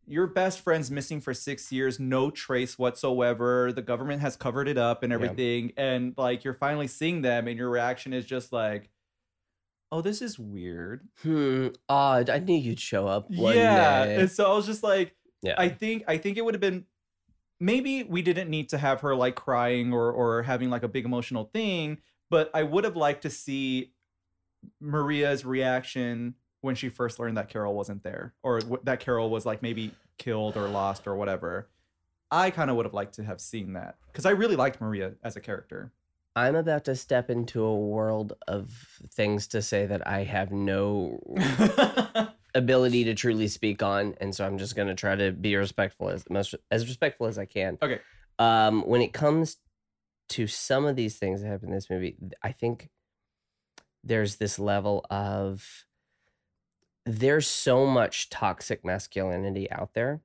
your 0.06 0.26
best 0.28 0.60
friend's 0.60 0.90
missing 0.90 1.20
for 1.20 1.34
six 1.34 1.72
years, 1.72 1.98
no 1.98 2.30
trace 2.30 2.78
whatsoever. 2.78 3.72
The 3.72 3.82
government 3.82 4.20
has 4.22 4.36
covered 4.36 4.68
it 4.68 4.78
up 4.78 5.02
and 5.02 5.10
Yeah. 5.10 5.14
everything. 5.16 5.72
And 5.76 6.14
like 6.16 6.44
you're 6.44 6.54
finally 6.54 6.86
seeing 6.86 7.22
them, 7.22 7.48
and 7.48 7.58
your 7.58 7.68
reaction 7.70 8.12
is 8.12 8.24
just 8.24 8.52
like, 8.52 8.90
oh, 9.92 10.00
this 10.00 10.22
is 10.22 10.38
weird. 10.38 11.08
hmm. 11.22 11.68
Odd. 11.88 12.30
I 12.30 12.38
knew 12.38 12.56
you'd 12.56 12.80
show 12.80 13.06
up. 13.06 13.30
One 13.30 13.56
yeah. 13.56 14.04
day. 14.06 14.16
And 14.16 14.30
so 14.30 14.50
I 14.52 14.54
was 14.56 14.66
just 14.66 14.82
like, 14.82 15.14
Yeah. 15.42 15.54
I 15.58 15.68
think 15.68 16.04
I 16.08 16.18
think 16.18 16.36
it 16.36 16.44
would 16.44 16.54
have 16.54 16.60
been 16.60 16.86
maybe 17.58 18.02
we 18.02 18.20
didn't 18.22 18.50
need 18.50 18.68
to 18.70 18.78
have 18.78 19.00
her 19.00 19.14
like 19.14 19.34
crying 19.34 19.92
or 19.92 20.10
or 20.12 20.42
having 20.42 20.70
like 20.70 20.82
a 20.82 20.88
big 20.88 21.04
emotional 21.04 21.50
thing, 21.52 21.98
but 22.30 22.50
I 22.54 22.62
would 22.62 22.84
have 22.84 22.96
liked 22.96 23.22
to 23.22 23.30
see 23.30 23.92
Maria's 24.80 25.44
reaction 25.44 26.34
when 26.60 26.74
she 26.74 26.88
first 26.88 27.18
learned 27.18 27.36
that 27.36 27.48
Carol 27.48 27.74
wasn't 27.74 28.02
there 28.02 28.34
or 28.42 28.60
w- 28.60 28.82
that 28.84 29.00
Carol 29.00 29.30
was 29.30 29.46
like 29.46 29.62
maybe 29.62 29.92
killed 30.18 30.56
or 30.56 30.68
lost 30.68 31.06
or 31.06 31.14
whatever. 31.14 31.68
I 32.30 32.50
kind 32.50 32.70
of 32.70 32.76
would 32.76 32.86
have 32.86 32.94
liked 32.94 33.14
to 33.14 33.24
have 33.24 33.40
seen 33.40 33.74
that 33.74 33.96
because 34.06 34.26
I 34.26 34.30
really 34.30 34.56
liked 34.56 34.80
Maria 34.80 35.12
as 35.22 35.36
a 35.36 35.40
character. 35.40 35.92
I'm 36.34 36.54
about 36.54 36.84
to 36.84 36.96
step 36.96 37.30
into 37.30 37.64
a 37.64 37.74
world 37.74 38.34
of 38.46 38.70
things 39.10 39.46
to 39.48 39.62
say 39.62 39.86
that 39.86 40.06
I 40.06 40.24
have 40.24 40.52
no 40.52 41.18
ability 42.54 43.04
to 43.04 43.14
truly 43.14 43.48
speak 43.48 43.82
on, 43.82 44.14
and 44.20 44.34
so 44.34 44.44
I'm 44.44 44.58
just 44.58 44.76
going 44.76 44.88
to 44.88 44.94
try 44.94 45.16
to 45.16 45.32
be 45.32 45.56
respectful 45.56 46.10
as 46.10 46.28
most 46.28 46.54
as 46.70 46.86
respectful 46.86 47.26
as 47.26 47.38
I 47.38 47.46
can. 47.46 47.78
Okay. 47.80 48.00
Um, 48.38 48.82
when 48.82 49.00
it 49.00 49.14
comes 49.14 49.56
to 50.30 50.46
some 50.46 50.84
of 50.84 50.94
these 50.94 51.16
things 51.16 51.40
that 51.40 51.48
happen 51.48 51.68
in 51.68 51.74
this 51.74 51.88
movie, 51.88 52.16
I 52.42 52.52
think 52.52 52.90
there's 54.04 54.36
this 54.36 54.58
level 54.58 55.06
of 55.10 55.86
there's 57.06 57.46
so 57.46 57.86
much 57.86 58.28
toxic 58.28 58.84
masculinity 58.84 59.70
out 59.70 59.94
there 59.94 60.20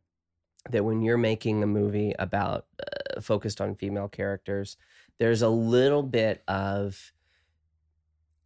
that 0.69 0.83
when 0.83 1.01
you're 1.01 1.17
making 1.17 1.63
a 1.63 1.67
movie 1.67 2.13
about 2.19 2.65
uh, 2.81 3.21
focused 3.21 3.61
on 3.61 3.75
female 3.75 4.07
characters 4.07 4.77
there's 5.19 5.41
a 5.41 5.49
little 5.49 6.03
bit 6.03 6.43
of 6.47 7.13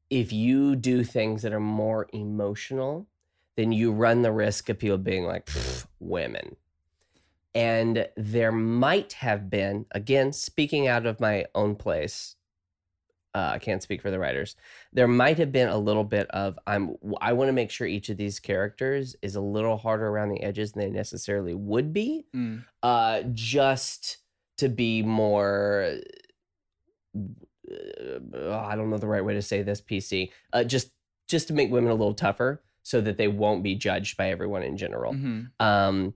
if 0.10 0.32
you 0.32 0.76
do 0.76 1.04
things 1.04 1.42
that 1.42 1.54
are 1.54 1.60
more 1.60 2.08
emotional 2.14 3.08
then 3.56 3.72
you 3.72 3.92
run 3.92 4.22
the 4.22 4.32
risk 4.32 4.70
of 4.70 4.80
people 4.80 4.98
being 4.98 5.26
like 5.26 5.50
women. 6.00 6.56
And 7.54 8.08
there 8.18 8.52
might 8.52 9.14
have 9.14 9.50
been 9.50 9.86
again 9.92 10.34
speaking 10.34 10.88
out 10.88 11.06
of 11.06 11.22
my 11.22 11.46
own 11.56 11.76
place 11.76 12.36
uh, 13.36 13.52
I 13.56 13.60
can't 13.60 13.84
speak 13.84 14.02
for 14.02 14.10
the 14.10 14.18
writers. 14.18 14.56
There 14.94 15.08
might 15.08 15.38
have 15.38 15.52
been 15.52 15.68
a 15.70 15.78
little 15.78 16.06
bit 16.06 16.28
of 16.32 16.58
I'm. 16.66 16.96
I 17.22 17.34
want 17.34 17.50
to 17.50 17.54
make 17.54 17.70
sure 17.70 17.86
each 17.86 18.10
of 18.10 18.18
these 18.18 18.40
characters 18.40 19.16
is 19.22 19.36
a 19.36 19.42
little 19.42 19.78
harder 19.78 20.08
around 20.08 20.30
the 20.30 20.42
edges 20.42 20.72
than 20.72 20.84
they 20.84 20.90
necessarily 20.90 21.54
would 21.54 21.92
be, 21.94 22.26
Mm. 22.34 22.64
uh, 22.82 23.24
just 23.34 24.18
to 24.58 24.70
be 24.70 25.04
more. 25.04 25.98
Uh, 27.18 28.58
I 28.58 28.76
don't 28.76 28.90
know 28.90 28.98
the 28.98 29.08
right 29.08 29.24
way 29.26 29.34
to 29.34 29.42
say 29.42 29.62
this. 29.64 29.82
PC. 29.82 30.32
Uh, 30.54 30.64
just 30.64 30.92
just 31.28 31.48
to 31.48 31.54
make 31.54 31.72
women 31.72 31.90
a 31.92 31.96
little 31.96 32.14
tougher, 32.14 32.64
so 32.84 33.02
that 33.02 33.18
they 33.18 33.28
won't 33.28 33.64
be 33.64 33.76
judged 33.76 34.16
by 34.18 34.30
everyone 34.30 34.62
in 34.62 34.78
general 34.78 35.14
Mhm. 35.14 35.50
um 35.60 36.14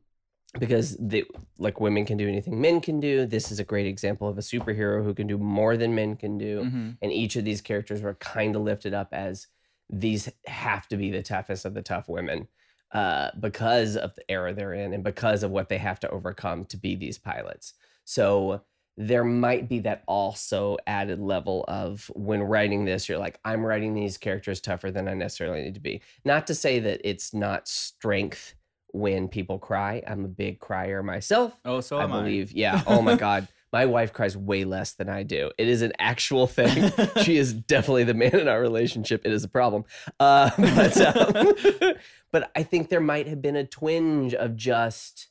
because 0.59 0.97
they 0.97 1.23
like 1.59 1.79
women 1.79 2.05
can 2.05 2.17
do 2.17 2.27
anything 2.27 2.59
men 2.59 2.81
can 2.81 2.99
do. 2.99 3.25
This 3.25 3.51
is 3.51 3.59
a 3.59 3.63
great 3.63 3.85
example 3.85 4.27
of 4.27 4.38
a 4.38 4.41
superhero 4.41 5.03
who 5.03 5.13
can 5.13 5.27
do 5.27 5.38
more 5.38 5.77
than 5.77 5.93
men 5.93 6.15
can 6.15 6.38
do. 6.38 6.63
Mhm. 6.63 6.97
and 7.01 7.12
each 7.12 7.35
of 7.35 7.45
these 7.45 7.62
characters 7.62 8.01
were 8.01 8.15
kind 8.15 8.55
of 8.55 8.63
lifted 8.63 8.93
up 8.93 9.09
as 9.12 9.47
these 9.91 10.29
have 10.47 10.88
to 10.88 10.97
be 10.97 11.12
the 11.12 11.21
toughest 11.23 11.65
of 11.65 11.73
the 11.73 11.81
tough 11.81 12.07
women 12.09 12.47
uh, 12.91 13.29
because 13.39 13.95
of 13.95 14.15
the 14.15 14.23
era 14.31 14.51
they're 14.53 14.73
in 14.73 14.93
and 14.93 15.03
because 15.03 15.43
of 15.43 15.51
what 15.51 15.69
they 15.69 15.77
have 15.77 15.99
to 15.99 16.09
overcome 16.09 16.65
to 16.65 16.77
be 16.77 16.95
these 16.95 17.19
pilots. 17.19 17.73
So 18.05 18.62
there 18.97 19.23
might 19.23 19.69
be 19.69 19.79
that 19.79 20.03
also 20.07 20.77
added 20.85 21.19
level 21.19 21.63
of 21.67 22.12
when 22.15 22.41
writing 22.41 22.83
this 22.83 23.07
you're 23.07 23.17
like 23.17 23.39
i'm 23.45 23.65
writing 23.65 23.93
these 23.93 24.17
characters 24.17 24.59
tougher 24.59 24.91
than 24.91 25.07
i 25.07 25.13
necessarily 25.13 25.62
need 25.62 25.73
to 25.75 25.79
be. 25.79 26.01
Not 26.25 26.47
to 26.47 26.55
say 26.55 26.79
that 26.79 26.99
it's 27.03 27.33
not 27.33 27.67
strength 27.67 28.55
when 28.91 29.28
people 29.28 29.60
cry 29.60 30.02
i'm 30.08 30.25
a 30.25 30.28
big 30.28 30.60
crier 30.60 31.04
myself 31.04 31.54
Oh, 31.65 31.82
so 31.82 31.97
I 31.97 32.04
am 32.04 32.12
I. 32.13 32.19
believe. 32.21 32.52
Yeah. 32.52 32.82
Oh 32.88 33.02
my 33.02 33.15
God. 33.15 33.47
My 33.71 33.86
wife 33.86 34.13
cries 34.13 34.36
way 34.36 34.63
less 34.63 34.93
than 34.93 35.10
I 35.10 35.21
do. 35.21 35.52
It 35.60 35.67
is 35.67 35.84
an 35.84 35.93
actual 35.99 36.47
thing. 36.47 36.91
she 37.23 37.38
is 37.38 37.54
definitely 37.54 38.04
the 38.04 38.15
man 38.15 38.36
in 38.39 38.47
our 38.47 38.60
relationship. 38.60 39.21
It 39.25 39.32
is 39.32 39.43
a 39.43 39.47
problem. 39.47 39.86
Uh, 40.19 40.49
but, 40.58 41.15
um, 41.15 41.93
but 42.32 42.52
I 42.56 42.63
think 42.63 42.89
there 42.89 42.99
might 42.99 43.28
have 43.28 43.43
been 43.43 43.56
a 43.56 43.63
twinge 43.63 44.34
of 44.34 44.56
just 44.56 45.28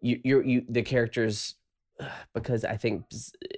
you, 0.00 0.20
you, 0.22 0.42
you 0.42 0.64
the 0.68 0.82
characters, 0.82 1.56
because 2.32 2.64
I 2.64 2.76
think 2.76 3.06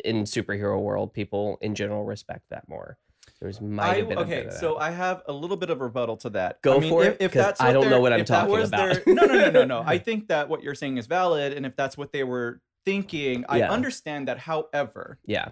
in 0.02 0.22
superhero 0.24 0.80
world, 0.80 1.12
people 1.12 1.58
in 1.60 1.74
general 1.74 2.06
respect 2.06 2.44
that 2.48 2.66
more. 2.70 2.96
There's 3.42 3.60
might 3.60 3.84
I, 3.90 3.94
have 3.96 4.08
been 4.08 4.18
a 4.18 4.20
okay, 4.20 4.36
bit 4.44 4.46
of 4.46 4.52
so. 4.52 4.78
I 4.78 4.90
have 4.92 5.22
a 5.26 5.32
little 5.32 5.56
bit 5.56 5.68
of 5.68 5.80
rebuttal 5.80 6.16
to 6.18 6.30
that. 6.30 6.62
Go 6.62 6.76
I 6.76 6.78
mean, 6.78 6.90
for 6.90 7.02
if, 7.04 7.14
it, 7.14 7.16
If 7.22 7.32
that's 7.32 7.60
I 7.60 7.72
don't 7.72 7.90
know 7.90 8.00
what 8.00 8.12
I'm 8.12 8.24
talking 8.24 8.54
about. 8.62 9.04
their- 9.04 9.14
no, 9.14 9.24
no, 9.26 9.34
no, 9.34 9.50
no, 9.50 9.64
no. 9.64 9.82
I 9.86 9.98
think 9.98 10.28
that 10.28 10.48
what 10.48 10.62
you're 10.62 10.76
saying 10.76 10.96
is 10.98 11.06
valid, 11.08 11.52
and 11.52 11.66
if 11.66 11.74
that's 11.74 11.98
what 11.98 12.12
they 12.12 12.22
were 12.22 12.60
thinking, 12.84 13.44
I 13.48 13.58
Yeah. 13.58 13.72
understand 13.72 14.28
that. 14.28 14.38
However, 14.38 15.18
yeah. 15.26 15.48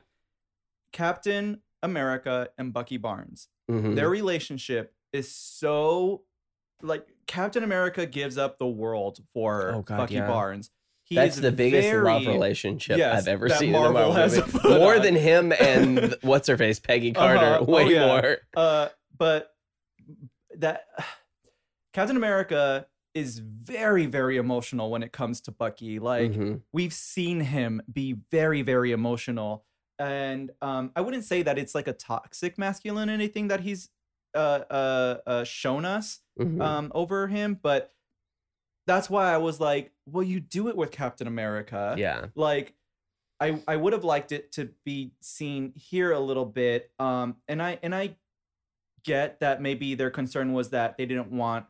Captain 0.92 1.62
America 1.82 2.48
and 2.58 2.72
Bucky 2.72 2.96
Barnes, 2.96 3.48
Mhm. 3.70 3.94
their 3.96 4.08
relationship 4.08 4.94
is 5.12 5.32
so 5.34 6.22
like 6.82 7.06
Captain 7.26 7.62
America 7.62 8.06
gives 8.06 8.38
up 8.38 8.58
the 8.58 8.66
world 8.68 9.18
for 9.34 9.72
Oh, 9.74 9.82
God, 9.82 9.96
Bucky 9.98 10.14
yeah. 10.14 10.26
Barnes. 10.28 10.70
He 11.10 11.16
That's 11.16 11.36
the 11.36 11.50
biggest 11.50 11.92
love 11.92 12.24
relationship 12.24 12.96
Yes, 12.96 13.22
I've 13.22 13.28
ever 13.28 13.48
seen 13.48 13.72
Marvel 13.72 13.90
in 13.90 13.96
a 13.96 14.28
Marvel 14.28 14.42
movie. 14.62 14.78
More 14.78 14.94
on. 14.94 15.02
than 15.02 15.16
him 15.16 15.52
and 15.60 16.14
what's 16.22 16.46
her 16.46 16.56
face, 16.56 16.78
Peggy 16.78 17.12
Carter. 17.12 17.44
Uh-huh. 17.44 17.58
Oh, 17.62 17.64
Way 17.64 17.92
yeah. 17.94 18.06
more. 18.06 18.36
Uh, 18.56 18.88
but 19.18 19.50
that 20.56 20.84
Captain 21.92 22.16
America 22.16 22.86
is 23.12 23.40
very, 23.40 24.06
very 24.06 24.36
emotional 24.36 24.88
when 24.88 25.02
it 25.02 25.10
comes 25.10 25.40
to 25.40 25.50
Bucky. 25.50 25.98
Like 25.98 26.30
Mhm. 26.30 26.60
we've 26.72 26.92
seen 26.94 27.40
him 27.40 27.82
be 27.92 28.12
very, 28.30 28.62
very 28.62 28.92
emotional, 28.92 29.64
and 29.98 30.52
um, 30.62 30.92
I 30.94 31.00
wouldn't 31.00 31.24
say 31.24 31.42
that 31.42 31.58
it's 31.58 31.74
like 31.74 31.88
a 31.88 31.92
toxic 31.92 32.56
masculine 32.56 33.08
anything 33.10 33.48
that 33.48 33.60
he's 33.60 33.88
uh, 34.36 34.38
uh, 34.70 35.18
uh, 35.26 35.42
shown 35.44 35.84
us 35.84 36.20
Mhm. 36.38 36.62
um, 36.62 36.92
over 36.94 37.26
him, 37.26 37.58
but 37.60 37.92
that's 38.90 39.08
why 39.08 39.32
I 39.32 39.38
was 39.38 39.60
like, 39.60 39.92
well, 40.06 40.24
you 40.24 40.40
do 40.40 40.68
it 40.68 40.76
with 40.76 40.90
Captain 40.90 41.28
America 41.28 41.94
yeah. 41.96 42.26
like 42.34 42.74
I 43.38 43.62
I 43.68 43.76
would 43.76 43.92
have 43.92 44.02
liked 44.02 44.32
it 44.32 44.50
to 44.52 44.70
be 44.84 45.12
seen 45.20 45.72
here 45.76 46.10
a 46.10 46.18
little 46.18 46.44
bit. 46.44 46.90
Um 46.98 47.36
and 47.46 47.62
I 47.62 47.78
and 47.84 47.94
I 47.94 48.16
get 49.04 49.38
that 49.40 49.62
maybe 49.62 49.94
their 49.94 50.10
concern 50.10 50.52
was 50.52 50.70
that 50.70 50.98
they 50.98 51.06
didn't 51.06 51.30
want 51.30 51.66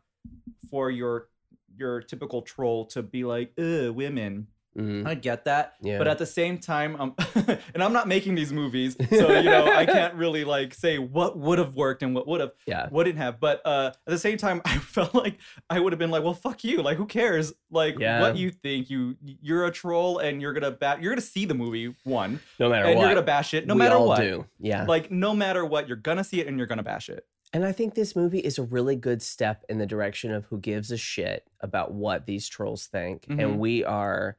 for 0.71 0.91
your 0.91 1.29
your 1.77 2.01
typical 2.01 2.41
troll 2.41 2.87
to 2.87 3.03
be 3.03 3.25
like, 3.25 3.53
ugh, 3.59 3.91
women. 3.91 4.47
Mhm. 4.79 5.05
I 5.07 5.15
get 5.15 5.45
that. 5.47 5.75
Yeah. 5.83 5.99
But 5.99 6.07
at 6.07 6.19
the 6.19 6.27
same 6.27 6.59
time, 6.59 6.95
um 7.01 7.15
and 7.75 7.83
I'm 7.83 7.93
not 7.93 8.07
making 8.07 8.37
these 8.37 8.53
movies, 8.53 8.97
so 9.11 9.33
you 9.39 9.51
know, 9.51 9.65
I 9.73 9.85
can't 9.85 10.15
really 10.15 10.45
like 10.45 10.75
say 10.75 10.99
what 10.99 11.37
would 11.39 11.59
have 11.59 11.75
worked 11.75 12.03
and 12.05 12.15
what 12.15 12.29
would 12.29 12.41
have 12.41 12.53
yeah. 12.67 12.89
wouldn't 12.91 13.19
have. 13.19 13.41
But 13.41 13.61
uh, 13.67 13.93
at 14.07 14.11
the 14.11 14.19
same 14.19 14.37
time, 14.39 14.63
I 14.65 14.79
felt 14.79 15.15
like 15.15 15.39
I 15.69 15.81
would 15.81 15.93
have 15.93 15.99
been 15.99 16.11
like, 16.11 16.23
"Well, 16.23 16.35
fuck 16.35 16.63
you! 16.63 16.83
Like, 16.83 16.97
who 16.99 17.07
cares? 17.07 17.53
Like, 17.71 17.99
Yeah. 17.99 18.21
what 18.21 18.37
you 18.37 18.51
think? 18.51 18.91
You 18.91 19.17
you're 19.23 19.67
a 19.67 19.73
troll, 19.73 20.19
and 20.19 20.41
you're 20.41 20.53
gonna 20.53 20.71
bat. 20.71 21.03
You're 21.03 21.13
gonna 21.13 21.21
see 21.21 21.45
the 21.47 21.55
movie 21.55 21.95
one, 22.05 22.39
No 22.61 22.69
matter 22.69 22.85
and 22.87 22.97
what. 22.97 23.03
you're 23.03 23.11
gonna 23.15 23.27
bash 23.27 23.55
it. 23.55 23.67
No 23.67 23.75
we 23.75 23.79
matter 23.79 23.97
all 23.97 24.07
what. 24.09 24.21
do. 24.21 24.47
Yeah. 24.61 24.85
Like, 24.85 25.11
no 25.11 25.35
matter 25.35 25.65
what, 25.65 25.89
you're 25.89 25.97
gonna 25.97 26.25
see 26.25 26.41
it, 26.41 26.47
and 26.47 26.57
you're 26.59 26.67
gonna 26.69 26.83
bash 26.85 27.09
it. 27.09 27.27
And 27.53 27.65
I 27.65 27.73
think 27.73 27.95
this 27.97 28.15
movie 28.15 28.39
is 28.39 28.59
a 28.59 28.63
really 28.63 28.95
good 28.95 29.21
step 29.21 29.65
in 29.69 29.79
the 29.79 29.87
direction 29.87 30.33
of 30.33 30.45
who 30.45 30.59
gives 30.61 30.93
a 30.93 30.97
shit 30.97 31.49
about 31.61 31.93
what 31.93 32.25
these 32.27 32.49
trolls 32.49 32.87
think. 32.87 33.23
Mhm. 33.27 33.43
And 33.43 33.59
we 33.59 33.85
are 33.85 34.37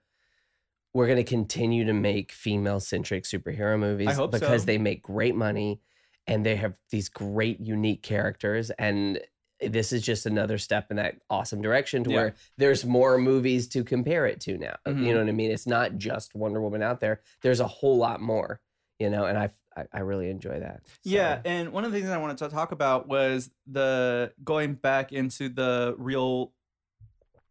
we're 0.94 1.08
going 1.08 1.18
to 1.18 1.24
continue 1.24 1.86
to 1.86 1.94
make 1.94 2.32
female 2.32 2.80
centric 2.80 3.24
superhero 3.24 3.80
movies 3.80 4.16
hope 4.16 4.32
because 4.32 4.62
so. 4.62 4.66
they 4.66 4.78
make 4.78 5.02
great 5.02 5.36
money 5.36 5.80
and 6.28 6.46
they 6.46 6.56
have 6.56 6.78
these 6.90 7.10
great 7.10 7.60
unique 7.60 8.04
characters 8.04 8.70
and 8.72 9.20
this 9.62 9.94
is 9.94 10.02
just 10.02 10.26
another 10.26 10.58
step 10.58 10.90
in 10.90 10.98
that 10.98 11.16
awesome 11.30 11.62
direction 11.62 12.04
to 12.04 12.10
Yeah. 12.10 12.16
where 12.16 12.34
there's 12.58 12.84
more 12.84 13.18
movies 13.20 13.68
to 13.70 13.84
compare 13.84 14.26
it 14.26 14.40
to 14.42 14.58
now. 14.58 14.76
Mhm. 14.88 15.06
You 15.06 15.14
know 15.14 15.20
what 15.20 15.30
I 15.30 15.34
mean? 15.34 15.52
It's 15.52 15.68
not 15.68 15.98
just 15.98 16.34
Wonder 16.34 16.60
Woman 16.62 16.82
out 16.82 17.00
there. 17.00 17.22
There's 17.44 17.60
a 17.60 17.68
whole 17.68 17.98
lot 17.98 18.22
more, 18.22 18.60
you 19.00 19.10
know, 19.10 19.26
and 19.26 19.38
I 19.38 19.52
I, 19.78 19.86
I 19.94 20.00
really 20.02 20.30
enjoy 20.30 20.60
that. 20.60 20.82
Yeah, 21.04 21.42
and 21.46 21.72
one 21.72 21.86
of 21.86 21.94
the 21.94 21.98
things 21.98 22.10
I 22.10 22.18
wanted 22.18 22.40
to 22.40 22.50
talk 22.50 22.74
about 22.74 23.08
was 23.08 23.50
the 23.66 24.34
going 24.44 24.74
back 24.74 25.14
into 25.14 25.48
the 25.48 25.96
real 25.98 26.52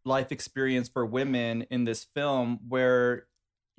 life 0.05 0.31
experience 0.31 0.87
for 0.87 1.03
women 1.03 1.63
in 1.71 1.83
this 1.85 2.03
film, 2.13 2.59
where 2.67 3.25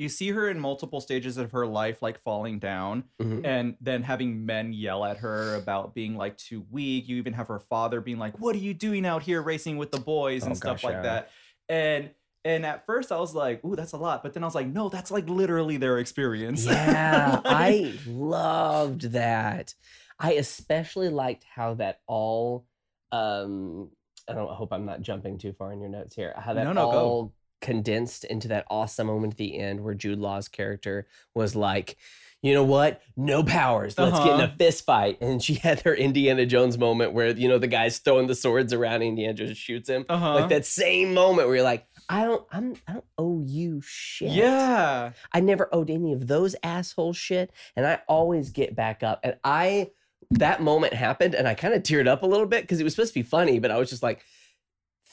you 0.02 0.08
see 0.08 0.30
her 0.30 0.48
in 0.50 0.58
multiple 0.60 1.00
stages 1.00 1.36
of 1.38 1.52
her 1.52 1.66
life, 1.66 2.02
like 2.02 2.18
falling 2.20 2.58
down. 2.58 3.04
mhm. 3.20 3.46
and 3.46 3.76
then 3.80 4.02
having 4.02 4.44
men 4.44 4.72
yell 4.72 5.04
at 5.04 5.18
her 5.18 5.54
about 5.54 5.94
being 5.94 6.16
like 6.16 6.36
too 6.36 6.66
weak. 6.70 7.08
You 7.08 7.16
even 7.16 7.32
have 7.34 7.48
her 7.48 7.60
father 7.60 8.00
being 8.00 8.18
like, 8.18 8.38
"What 8.38 8.54
are 8.54 8.58
you 8.58 8.74
doing 8.74 9.06
out 9.06 9.22
here 9.22 9.40
racing 9.40 9.76
with 9.78 9.90
the 9.92 10.00
boys 10.00 10.42
and 10.42 10.52
Oh, 10.52 10.56
stuff 10.56 10.76
gosh, 10.76 10.84
like 10.84 10.94
yeah. 10.94 11.02
that." 11.02 11.30
And 11.68 12.10
and 12.44 12.66
at 12.66 12.84
first 12.86 13.12
I 13.12 13.18
was 13.20 13.34
like, 13.34 13.64
"Ooh, 13.64 13.76
that's 13.76 13.92
a 13.92 13.96
lot," 13.96 14.22
but 14.24 14.34
then 14.34 14.42
I 14.42 14.46
was 14.46 14.54
like, 14.54 14.66
"No, 14.66 14.88
that's 14.88 15.10
like 15.10 15.28
literally 15.28 15.76
their 15.76 15.98
experience." 15.98 16.66
Yeah, 16.66 17.40
Like- 17.44 17.46
I 17.46 17.94
loved 18.06 19.12
that. 19.12 19.74
I 20.18 20.32
especially 20.34 21.08
liked 21.08 21.44
how 21.44 21.74
that 21.74 22.00
all 22.06 22.66
um 23.12 23.90
I 24.28 24.34
don't 24.34 24.48
I 24.50 24.54
hope 24.54 24.72
I'm 24.72 24.84
not 24.86 25.00
jumping 25.02 25.38
too 25.38 25.52
far 25.52 25.72
in 25.72 25.80
your 25.80 25.88
notes 25.90 26.14
here. 26.14 26.32
How 26.36 26.54
that 26.54 26.64
No, 26.64 26.72
no, 26.72 26.90
go. 26.92 27.32
Condensed 27.62 28.24
into 28.24 28.48
that 28.48 28.66
awesome 28.68 29.06
moment 29.06 29.32
at 29.34 29.36
the 29.38 29.58
end 29.58 29.80
where 29.80 29.94
Jude 29.94 30.18
Law's 30.18 30.48
character 30.48 31.06
was 31.34 31.56
like, 31.56 31.96
you 32.42 32.52
know 32.52 32.64
what? 32.64 33.00
No 33.16 33.42
powers. 33.44 33.96
Let's 33.96 34.18
get 34.18 34.34
in 34.34 34.40
a 34.40 34.44
Uh-huh. 34.44 34.52
fist 34.58 34.84
fight. 34.84 35.16
And 35.20 35.40
she 35.42 35.54
had 35.54 35.80
her 35.82 35.94
Indiana 35.94 36.44
Jones 36.44 36.76
moment 36.76 37.12
where, 37.12 37.28
you 37.30 37.48
know, 37.48 37.58
the 37.58 37.68
guy's 37.68 37.98
throwing 37.98 38.26
the 38.26 38.34
swords 38.34 38.72
around 38.72 38.96
and 38.96 39.04
Indiana 39.04 39.34
Jones 39.34 39.56
shoots 39.56 39.88
him. 39.88 40.04
Uh-huh. 40.08 40.34
Like 40.34 40.48
that 40.48 40.66
same 40.66 41.14
moment 41.14 41.46
where 41.46 41.56
you're 41.56 41.64
like, 41.64 41.86
I 42.08 42.24
don't 42.24 42.44
I'm 42.50 42.74
I 42.88 42.94
don't 42.94 43.04
owe 43.16 43.40
you 43.46 43.80
shit. 43.84 44.32
Yeah. 44.32 45.12
I 45.32 45.38
never 45.40 45.68
owed 45.72 45.88
any 45.88 46.12
of 46.12 46.26
those 46.26 46.56
asshole 46.64 47.12
shit. 47.12 47.52
And 47.76 47.86
I 47.86 48.00
always 48.08 48.50
get 48.50 48.74
back 48.74 49.04
up. 49.04 49.20
And 49.22 49.36
I 49.44 49.92
that 50.32 50.60
moment 50.60 50.94
happened 50.94 51.36
and 51.36 51.46
I 51.46 51.54
kind 51.54 51.74
of 51.74 51.84
teared 51.84 52.08
up 52.08 52.24
a 52.24 52.26
little 52.26 52.46
bit 52.46 52.62
because 52.62 52.80
it 52.80 52.84
was 52.84 52.94
supposed 52.94 53.12
to 53.14 53.20
be 53.20 53.22
funny, 53.22 53.60
but 53.60 53.70
I 53.70 53.78
was 53.78 53.88
just 53.88 54.02
like, 54.02 54.24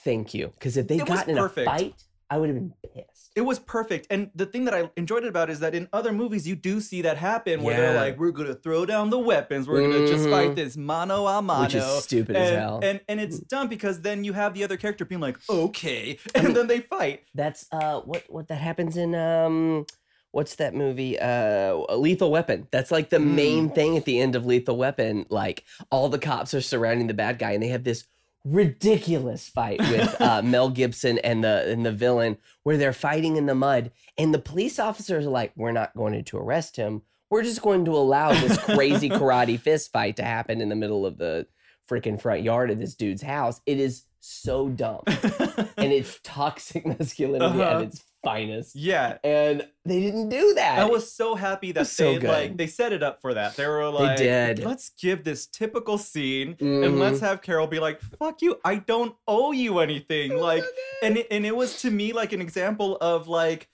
thank 0.04 0.34
you. 0.34 0.48
Because 0.48 0.78
if 0.78 0.88
they 0.88 0.98
It 0.98 1.06
got 1.06 1.28
in 1.28 1.38
perfect. 1.38 1.68
a 1.68 1.70
fight, 1.70 1.94
I 2.30 2.38
would 2.38 2.50
have 2.50 2.56
been 2.58 2.74
pissed. 2.94 3.32
It 3.36 3.42
was 3.42 3.58
perfect. 3.60 4.08
And 4.10 4.30
the 4.36 4.46
thing 4.46 4.66
that 4.66 4.74
I 4.74 4.90
enjoyed 4.98 5.24
it 5.24 5.30
about 5.30 5.50
it 5.50 5.54
is 5.54 5.60
that 5.62 5.74
in 5.74 5.88
other 5.94 6.12
movies, 6.12 6.48
you 6.48 6.56
do 6.56 6.80
see 6.82 7.02
that 7.04 7.18
happen 7.18 7.64
where 7.64 7.78
they're 7.78 7.96
like, 7.96 8.20
we're 8.20 8.32
going 8.32 8.48
to 8.50 8.54
throw 8.56 8.86
down 8.86 9.10
the 9.10 9.18
weapons. 9.20 9.68
We're 9.68 9.80
going 9.80 9.94
to 9.94 10.08
just 10.08 10.26
Mhm. 10.26 10.32
fight 10.32 10.56
this 10.56 10.76
mano 10.78 11.26
a 11.28 11.42
mano. 11.42 11.64
Which 11.64 11.76
is 11.76 11.86
stupid 12.04 12.36
and, 12.36 12.46
as 12.46 12.52
hell. 12.52 12.80
And, 12.84 13.02
and 13.08 13.20
it's 13.20 13.40
dumb 13.40 13.68
because 13.68 14.02
then 14.02 14.24
you 14.24 14.34
have 14.34 14.54
the 14.54 14.64
other 14.64 14.78
character 14.78 15.06
being 15.06 15.22
like, 15.22 15.38
okay. 15.50 16.18
And 16.36 16.46
mean- 16.46 16.54
then 16.54 16.68
they 16.68 16.82
fight. 16.82 17.24
That's 17.34 17.66
uh 17.72 18.02
what 18.02 18.24
what 18.30 18.48
that 18.50 18.60
happens 18.62 18.98
in 18.98 19.16
um 19.16 19.86
what's 20.32 20.56
that 20.56 20.76
movie 20.76 21.18
uh 21.20 21.74
lethal 21.96 22.30
weapon 22.30 22.68
that's 22.70 22.92
like 22.92 23.10
the 23.10 23.18
Mm. 23.18 23.34
main 23.34 23.70
thing 23.72 23.98
at 23.98 24.06
the 24.06 24.20
end 24.20 24.36
of 24.36 24.46
lethal 24.46 24.78
weapon 24.78 25.26
like 25.30 25.64
all 25.90 26.08
the 26.10 26.20
cops 26.20 26.54
are 26.54 26.62
surrounding 26.62 27.08
the 27.08 27.16
bad 27.16 27.40
guy 27.40 27.54
and 27.54 27.64
they 27.64 27.70
have 27.70 27.84
this 27.84 28.04
ridiculous 28.46 29.50
fight 29.50 29.80
with 29.80 30.20
uh, 30.22 30.42
Mel 30.42 30.70
Gibson 30.70 31.20
and 31.20 31.44
the 31.44 31.70
and 31.72 31.86
the 31.86 31.92
villain 31.92 32.38
where 32.64 32.78
they're 32.78 32.94
fighting 32.94 33.38
in 33.38 33.46
the 33.46 33.56
mud 33.56 33.92
and 34.18 34.34
the 34.34 34.40
police 34.40 34.80
officers 34.80 35.26
are 35.26 35.30
like 35.30 35.52
we're 35.56 35.72
not 35.72 35.96
going 35.96 36.24
to 36.24 36.38
arrest 36.38 36.76
him. 36.76 37.02
We're 37.30 37.44
just 37.44 37.62
going 37.62 37.86
to 37.86 37.96
allow 37.96 38.32
this 38.32 38.58
crazy 38.58 39.10
karate 39.10 39.60
fist 39.60 39.92
fight 39.92 40.16
to 40.16 40.24
happen 40.24 40.62
in 40.62 40.70
the 40.70 40.76
middle 40.76 41.06
of 41.06 41.18
the 41.18 41.48
freaking 41.88 42.20
front 42.20 42.44
yard 42.44 42.72
of 42.72 42.80
this 42.80 42.96
dude's 42.96 43.22
house. 43.22 43.62
It 43.66 43.80
is 43.80 44.06
so 44.20 44.70
dumb 44.70 45.02
and 45.08 45.92
it's 45.94 46.20
toxic 46.24 46.86
masculinity 47.00 47.46
Uh-huh. 47.62 47.78
at 47.78 47.82
its 47.84 48.04
finest. 48.24 48.76
yeah. 48.76 49.18
And 49.24 49.66
they 49.86 50.02
didn't 50.02 50.28
do 50.28 50.54
that. 50.56 50.80
I 50.80 50.84
was 50.86 51.10
so 51.12 51.36
happy 51.36 51.72
that 51.72 51.80
was 51.82 51.92
so 51.92 52.20
they 52.20 52.28
like 52.28 52.58
they 52.58 52.68
set 52.68 52.92
it 52.92 53.02
up 53.02 53.22
for 53.22 53.34
that. 53.34 53.56
They 53.56 53.66
were 53.66 53.90
like, 53.90 54.18
did. 54.18 54.60
let's 54.66 54.90
give 55.02 55.24
this 55.24 55.48
typical 55.48 55.98
scene 55.98 56.56
Mhm. 56.56 56.86
and 56.86 57.00
let's 57.00 57.22
have 57.22 57.42
Carol 57.42 57.68
be 57.68 57.80
like, 57.80 58.02
"Fuck 58.02 58.42
you, 58.42 58.58
I 58.66 58.76
don't 58.76 59.16
owe 59.26 59.54
you 59.54 59.80
anything." 59.80 60.36
Like, 60.36 60.66
and 61.02 61.16
it, 61.18 61.28
and 61.32 61.46
it 61.46 61.56
was 61.56 61.82
to 61.84 61.92
me 61.92 62.12
like 62.12 62.34
an 62.34 62.42
example 62.42 62.98
of 62.98 63.30
like 63.30 63.70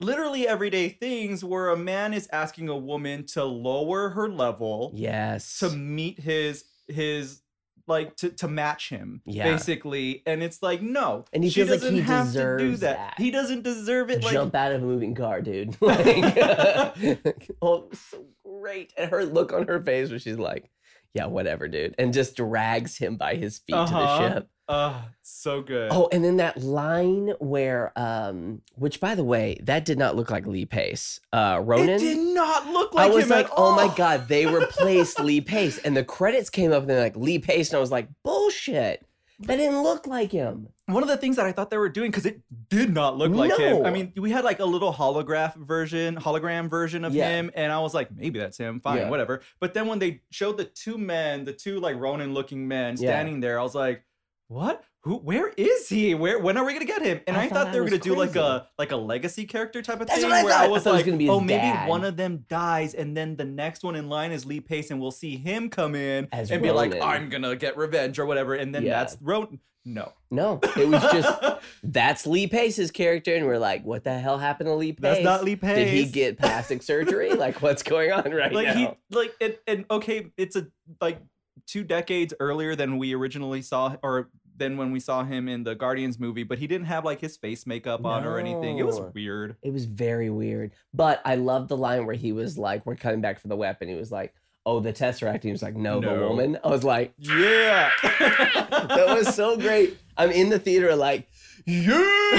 literally 0.00 0.48
everyday 0.48 0.88
things 0.88 1.44
where 1.44 1.68
a 1.68 1.76
man 1.76 2.14
is 2.14 2.28
asking 2.32 2.68
a 2.70 2.76
woman 2.76 3.24
to 3.26 3.44
lower 3.44 4.08
her 4.08 4.28
level 4.30 4.92
yes. 4.94 5.58
to 5.58 5.68
meet 5.70 6.18
his 6.18 6.64
his 6.88 7.41
like 7.86 8.16
to, 8.16 8.30
to 8.30 8.48
match 8.48 8.88
him 8.88 9.22
Yeah. 9.24 9.44
basically 9.44 10.22
and 10.26 10.42
it's 10.42 10.62
like 10.62 10.82
no 10.82 11.24
And 11.32 11.42
he 11.44 11.50
she 11.50 11.60
feels 11.60 11.70
like 11.70 11.80
doesn't 11.80 11.94
he 11.94 12.00
have 12.02 12.26
to 12.28 12.32
do 12.32 12.38
deserves 12.68 12.80
that. 12.80 12.96
that. 12.96 13.14
he 13.18 13.30
doesn't 13.30 13.62
deserve 13.62 14.10
it 14.10 14.22
like 14.22 14.32
Jump 14.32 14.54
out 14.54 14.72
of 14.72 14.82
a 14.82 14.86
moving 14.86 15.14
car, 15.14 15.40
dude. 15.42 15.76
like, 15.80 17.50
oh, 17.60 17.88
so 17.92 18.24
great. 18.44 18.92
And 18.96 19.10
her 19.10 19.24
look 19.24 19.52
on 19.52 19.66
her 19.66 19.82
face 19.82 20.10
where 20.10 20.18
she's 20.18 20.38
like, 20.38 20.70
yeah, 21.14 21.26
whatever, 21.26 21.68
dude. 21.68 21.94
And 21.98 22.12
just 22.12 22.36
drags 22.36 22.96
him 22.98 23.16
by 23.16 23.34
his 23.34 23.58
feet 23.58 23.72
to 23.74 23.78
Uh-huh. 23.78 24.00
the 24.28 24.34
ship. 24.34 24.48
uh 24.68 25.02
so 25.22 25.60
good 25.60 25.88
Oh, 25.92 26.08
and 26.12 26.24
then 26.24 26.36
that 26.36 26.62
line 26.62 27.32
where, 27.40 27.92
um, 27.96 28.62
which 28.76 29.00
by 29.00 29.14
the 29.14 29.24
way, 29.24 29.58
that 29.64 29.84
did 29.84 29.98
not 29.98 30.14
look 30.16 30.30
like 30.30 30.46
Lee 30.46 30.64
Pace. 30.66 31.20
Uh, 31.32 31.60
Ronan. 31.64 31.88
it 31.90 31.98
did 31.98 32.18
not 32.34 32.68
look 32.68 32.94
like 32.94 33.10
I 33.10 33.14
was 33.14 33.28
like, 33.28 33.48
oh 33.56 33.74
my 33.74 33.92
god, 33.96 34.28
they 34.28 34.46
replaced 34.46 35.18
Lee 35.28 35.40
Pace, 35.40 35.78
and 35.78 35.96
the 35.96 36.04
credits 36.04 36.48
came 36.48 36.72
up 36.72 36.82
and 36.82 36.90
they're 36.90 37.00
like 37.00 37.16
Lee 37.16 37.38
Pace, 37.40 37.70
and 37.70 37.76
I 37.76 37.80
was 37.80 37.90
like, 37.90 38.08
bullshit. 38.22 39.04
That 39.46 39.56
didn't 39.56 39.82
look 39.82 40.06
like 40.06 40.30
him. 40.32 40.68
one 40.86 41.02
of 41.02 41.08
the 41.08 41.16
things 41.16 41.36
that 41.36 41.46
I 41.46 41.52
thought 41.52 41.70
they 41.70 41.78
were 41.78 41.88
doing 41.88 42.10
because 42.10 42.26
it 42.26 42.40
did 42.68 42.92
not 42.92 43.16
look 43.16 43.32
like 43.32 43.56
him. 43.58 43.86
I 43.86 43.90
mean, 43.90 44.12
we 44.16 44.30
had 44.30 44.44
like 44.44 44.60
a 44.60 44.64
little 44.64 44.92
holograph 44.92 45.54
version, 45.56 46.16
hologram 46.16 46.68
version 46.68 47.04
of 47.04 47.14
Yeah. 47.14 47.28
him, 47.30 47.50
and 47.54 47.72
I 47.72 47.78
was 47.80 47.94
like, 47.94 48.14
maybe 48.14 48.38
that's 48.38 48.58
him. 48.58 48.80
Fine, 48.80 48.98
Yeah. 48.98 49.08
whatever. 49.10 49.40
But 49.60 49.72
then 49.74 49.86
when 49.86 49.98
they 49.98 50.20
showed 50.30 50.58
the 50.58 50.64
two 50.66 50.98
men, 50.98 51.44
the 51.44 51.52
two 51.52 51.80
like 51.80 51.96
Ronan-looking 51.96 52.66
men 52.68 52.96
Yeah. 52.98 53.08
standing 53.10 53.40
there, 53.40 53.58
I 53.58 53.62
was 53.62 53.74
like, 53.74 54.04
what? 54.48 54.84
Who? 55.04 55.16
Where 55.16 55.48
is 55.56 55.88
he? 55.88 56.14
Where? 56.14 56.38
When 56.38 56.56
are 56.56 56.64
we 56.64 56.72
gonna 56.74 56.84
get 56.84 57.02
him? 57.02 57.20
And 57.26 57.36
I 57.36 57.44
I, 57.44 57.48
thought 57.48 57.72
they 57.72 57.80
were 57.80 57.86
gonna 57.86 57.98
do 57.98 58.14
like 58.14 58.36
a 58.36 58.68
like 58.78 58.92
a 58.92 58.96
legacy 58.96 59.44
character 59.46 59.82
type 59.82 60.00
of 60.00 60.06
That's 60.06 60.20
thing, 60.20 60.30
what 60.30 60.38
I 60.38 60.44
where 60.44 60.52
thought. 60.52 60.62
I 60.62 60.66
I 60.66 60.68
was 60.68 60.82
thought 60.84 61.00
it 61.00 61.06
was 61.16 61.28
oh, 61.28 61.40
maybe 61.40 61.60
dad. 61.60 61.88
one 61.88 62.04
of 62.04 62.16
them 62.16 62.44
dies, 62.48 62.94
and 62.94 63.16
then 63.16 63.34
the 63.34 63.44
next 63.44 63.82
one 63.82 63.96
in 63.96 64.08
line 64.08 64.30
is 64.30 64.46
Lee 64.46 64.60
Pace, 64.60 64.92
and 64.92 65.00
we'll 65.00 65.10
see 65.10 65.36
him 65.36 65.70
come 65.70 65.96
in 65.96 66.28
As 66.30 66.52
and 66.52 66.62
be 66.62 66.70
like, 66.70 66.94
I'm 67.02 67.28
gonna 67.30 67.56
get 67.56 67.76
revenge 67.76 68.18
or 68.20 68.26
whatever, 68.26 68.54
and 68.54 68.72
then 68.72 68.84
Yeah. 68.84 69.00
that's 69.00 69.16
Ronan. 69.20 69.58
No. 69.84 70.12
No, 70.30 70.60
it 70.76 70.86
was 70.88 71.02
just 71.10 71.42
that's 71.82 72.24
Lee 72.24 72.46
Pace's 72.46 72.92
character, 72.92 73.34
and 73.34 73.44
we're 73.44 73.58
like, 73.58 73.84
what 73.84 74.04
the 74.04 74.16
hell 74.16 74.38
happened 74.38 74.68
to 74.68 74.74
Lee 74.74 74.92
Pace? 74.92 75.02
That's 75.02 75.24
not 75.24 75.42
Lee 75.42 75.56
pace 75.56 75.76
Did 75.78 75.88
he 75.88 76.04
get 76.06 76.38
plastic 76.38 76.80
surgery? 76.84 77.32
like, 77.34 77.60
what's 77.60 77.82
going 77.82 78.12
on 78.12 78.30
right 78.30 78.52
like 78.52 78.68
now? 78.68 78.74
he 78.74 78.88
like 79.10 79.32
it 79.40 79.60
and 79.66 79.84
okay 79.90 80.30
it's 80.36 80.54
a 80.54 80.68
like 81.00 81.18
two 81.66 81.82
decades 81.84 82.32
earlier 82.38 82.76
than 82.76 82.98
we 82.98 83.14
originally 83.14 83.62
saw 83.62 83.96
or 84.04 84.30
than 84.56 84.76
when 84.76 84.92
we 84.92 85.00
saw 85.00 85.24
him 85.24 85.48
in 85.48 85.64
the 85.64 85.74
guardians 85.74 86.18
movie 86.20 86.42
but 86.42 86.58
he 86.58 86.66
didn't 86.66 86.86
have 86.86 87.04
like 87.04 87.20
his 87.20 87.36
face 87.36 87.66
makeup 87.66 88.04
on 88.04 88.24
or 88.24 88.38
anything 88.38 88.78
it 88.78 88.86
was 88.86 88.98
No. 88.98 89.10
weird 89.14 89.56
It 89.62 89.72
was 89.72 89.86
very 89.86 90.30
weird. 90.30 90.72
But 90.92 91.20
I 91.24 91.34
love 91.36 91.68
the 91.68 91.76
line 91.76 92.04
where 92.06 92.14
he 92.14 92.32
was 92.32 92.58
like, 92.58 92.84
We're 92.86 92.96
coming 92.96 93.20
back 93.20 93.40
for 93.40 93.48
the 93.48 93.56
weapon. 93.56 93.88
He 93.88 93.94
was 93.94 94.12
like, 94.12 94.34
Oh, 94.64 94.78
the 94.80 94.92
Tesseract. 94.92 95.34
And 95.34 95.44
he 95.44 95.52
was 95.52 95.62
like, 95.62 95.74
No, 95.74 96.00
the 96.00 96.14
No. 96.14 96.28
woman. 96.28 96.58
I 96.62 96.68
was 96.68 96.84
like, 96.84 97.14
yeah 97.18 97.90
That 98.02 99.14
was 99.16 99.34
so 99.34 99.56
great. 99.56 99.96
I'm 100.16 100.30
in 100.30 100.50
the 100.50 100.58
theater 100.58 100.94
like, 100.94 101.28
yeah. 101.66 101.90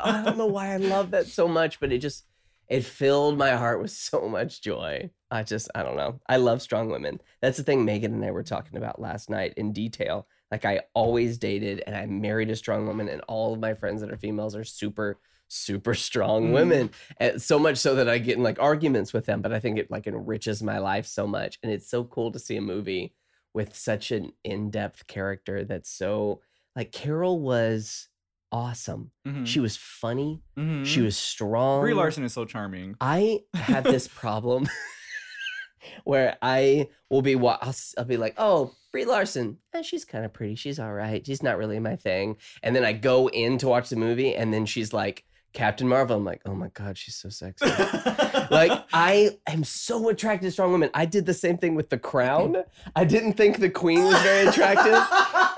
I 0.00 0.22
don't 0.24 0.38
know 0.38 0.46
why 0.46 0.72
I 0.72 0.76
love 0.76 1.10
that 1.12 1.26
so 1.26 1.48
much, 1.48 1.80
but 1.80 1.92
it 1.92 1.98
just 1.98 2.24
it 2.68 2.84
filled 2.84 3.36
my 3.36 3.50
heart 3.50 3.80
with 3.82 3.90
so 3.90 4.28
much 4.28 4.62
joy. 4.62 5.10
I 5.30 5.42
just 5.42 5.68
I 5.74 5.82
don't 5.82 5.96
know. 5.96 6.20
I 6.28 6.36
love 6.36 6.62
strong 6.62 6.88
women. 6.90 7.20
That's 7.40 7.56
the 7.56 7.62
thing 7.64 7.84
Megan 7.84 8.12
and 8.14 8.24
I 8.24 8.30
were 8.30 8.42
talking 8.42 8.76
about 8.76 9.00
last 9.00 9.30
night 9.30 9.54
in 9.56 9.72
detail. 9.72 10.26
Like 10.50 10.64
I 10.64 10.80
always 10.94 11.38
dated 11.38 11.82
and 11.86 11.94
I 11.96 12.06
married 12.06 12.50
a 12.50 12.56
strong 12.56 12.86
woman, 12.86 13.08
and 13.08 13.20
all 13.28 13.52
of 13.54 13.60
my 13.60 13.74
friends 13.74 14.00
that 14.00 14.10
are 14.10 14.16
females 14.16 14.54
are 14.56 14.64
super 14.64 15.18
super 15.52 15.94
strong 15.94 16.48
Mm. 16.50 16.52
women 16.52 16.90
and 17.18 17.42
so 17.42 17.58
much 17.58 17.76
so 17.76 17.96
that 17.96 18.08
i 18.08 18.18
get 18.18 18.36
in 18.36 18.42
like 18.44 18.60
arguments 18.60 19.12
with 19.12 19.26
them 19.26 19.42
but 19.42 19.52
i 19.52 19.58
think 19.58 19.80
it 19.80 19.90
like 19.90 20.06
enriches 20.06 20.62
my 20.62 20.78
life 20.78 21.06
so 21.06 21.26
much 21.26 21.58
and 21.64 21.72
it's 21.72 21.90
so 21.90 22.04
cool 22.04 22.30
to 22.30 22.38
see 22.38 22.56
a 22.56 22.60
movie 22.60 23.12
with 23.52 23.74
such 23.74 24.12
an 24.12 24.30
in-depth 24.44 25.08
character 25.08 25.64
that's 25.64 25.90
so 25.90 26.40
like 26.76 26.92
carol 26.92 27.40
was 27.40 28.06
awesome 28.52 29.10
Mhm. 29.26 29.44
she 29.44 29.58
was 29.58 29.76
funny 29.76 30.40
Mhm. 30.56 30.86
she 30.86 31.00
was 31.00 31.16
strong 31.16 31.80
brie 31.80 31.94
larson 31.94 32.22
is 32.22 32.32
so 32.32 32.44
charming 32.44 32.94
I 33.00 33.40
have 33.54 33.82
this 33.82 34.06
problem 34.22 34.68
where 36.04 36.36
I 36.42 36.88
will 37.08 37.22
be 37.22 37.34
wa- 37.34 37.58
I'll, 37.60 37.74
I'll 37.98 38.04
be 38.04 38.16
like, 38.18 38.34
"Oh, 38.38 38.72
Brie 38.92 39.04
Larson, 39.04 39.58
eh, 39.72 39.82
she's 39.82 40.04
kind 40.04 40.24
of 40.24 40.32
pretty. 40.32 40.54
She's 40.54 40.78
all 40.78 40.92
right. 40.92 41.24
She's 41.24 41.42
not 41.42 41.58
really 41.58 41.78
my 41.78 41.96
thing." 41.96 42.36
And 42.62 42.74
then 42.74 42.84
I 42.84 42.92
go 42.92 43.28
in 43.28 43.58
to 43.58 43.68
watch 43.68 43.88
the 43.88 43.96
movie, 43.96 44.34
and 44.34 44.52
then 44.52 44.66
she's 44.66 44.92
like 44.92 45.24
Captain 45.52 45.88
Marvel. 45.88 46.16
I'm 46.16 46.24
like, 46.24 46.42
"Oh 46.46 46.54
my 46.54 46.68
god, 46.68 46.96
she's 46.98 47.16
so 47.16 47.28
sexy." 47.28 47.66
like 48.50 48.72
I 48.92 49.36
am 49.46 49.64
so 49.64 50.08
attracted 50.08 50.46
to 50.46 50.52
strong 50.52 50.72
women. 50.72 50.90
I 50.94 51.06
did 51.06 51.26
the 51.26 51.34
same 51.34 51.58
thing 51.58 51.74
with 51.74 51.90
The 51.90 51.98
Crown. 51.98 52.56
I 52.96 53.04
didn't 53.04 53.34
think 53.34 53.58
the 53.58 53.70
Queen 53.70 54.04
was 54.04 54.20
very 54.22 54.46
attractive, 54.48 55.02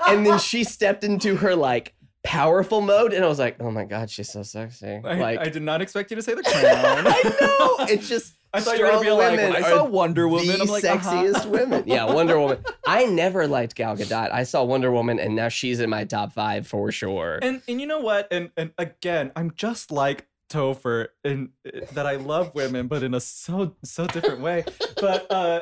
and 0.07 0.25
then 0.25 0.39
she 0.39 0.63
stepped 0.63 1.03
into 1.03 1.35
her 1.37 1.55
like 1.55 1.95
powerful 2.23 2.81
mode, 2.81 3.13
and 3.13 3.23
I 3.23 3.27
was 3.27 3.39
like, 3.39 3.57
"Oh 3.59 3.71
my 3.71 3.85
god, 3.85 4.09
she's 4.09 4.31
so 4.31 4.43
sexy." 4.43 5.01
I, 5.03 5.15
like 5.15 5.39
I 5.39 5.49
did 5.49 5.63
not 5.63 5.81
expect 5.81 6.09
you 6.09 6.15
to 6.15 6.21
say 6.21 6.33
the 6.33 6.43
crown 6.43 7.07
I 7.07 7.21
know. 7.23 7.85
It's 7.87 8.07
just 8.07 8.33
I 8.53 8.61
thought 8.61 8.77
you 8.77 8.85
were 8.85 8.91
gonna 8.91 9.03
be 9.03 9.11
like, 9.11 9.39
I 9.39 9.61
saw 9.61 9.83
Wonder 9.83 10.27
Woman, 10.27 10.47
the 10.47 10.61
I'm 10.61 10.67
like, 10.67 10.83
uh-huh. 10.83 11.11
sexiest 11.11 11.45
women. 11.47 11.83
Yeah, 11.87 12.05
Wonder 12.05 12.39
Woman. 12.39 12.63
I 12.87 13.05
never 13.05 13.47
liked 13.47 13.75
Gal 13.75 13.97
Gadot. 13.97 14.31
I 14.31 14.43
saw 14.43 14.63
Wonder 14.63 14.91
Woman, 14.91 15.19
and 15.19 15.35
now 15.35 15.49
she's 15.49 15.79
in 15.79 15.89
my 15.89 16.03
top 16.03 16.33
five 16.33 16.67
for 16.67 16.91
sure. 16.91 17.39
And 17.41 17.61
and 17.67 17.81
you 17.81 17.87
know 17.87 17.99
what? 17.99 18.27
And 18.31 18.51
and 18.55 18.71
again, 18.77 19.31
I'm 19.35 19.53
just 19.55 19.91
like 19.91 20.27
Topher 20.49 21.07
in 21.23 21.49
that 21.93 22.05
I 22.05 22.17
love 22.17 22.53
women, 22.53 22.87
but 22.87 23.01
in 23.01 23.15
a 23.15 23.19
so 23.19 23.75
so 23.83 24.05
different 24.05 24.41
way. 24.41 24.63
But 25.01 25.31
uh, 25.31 25.61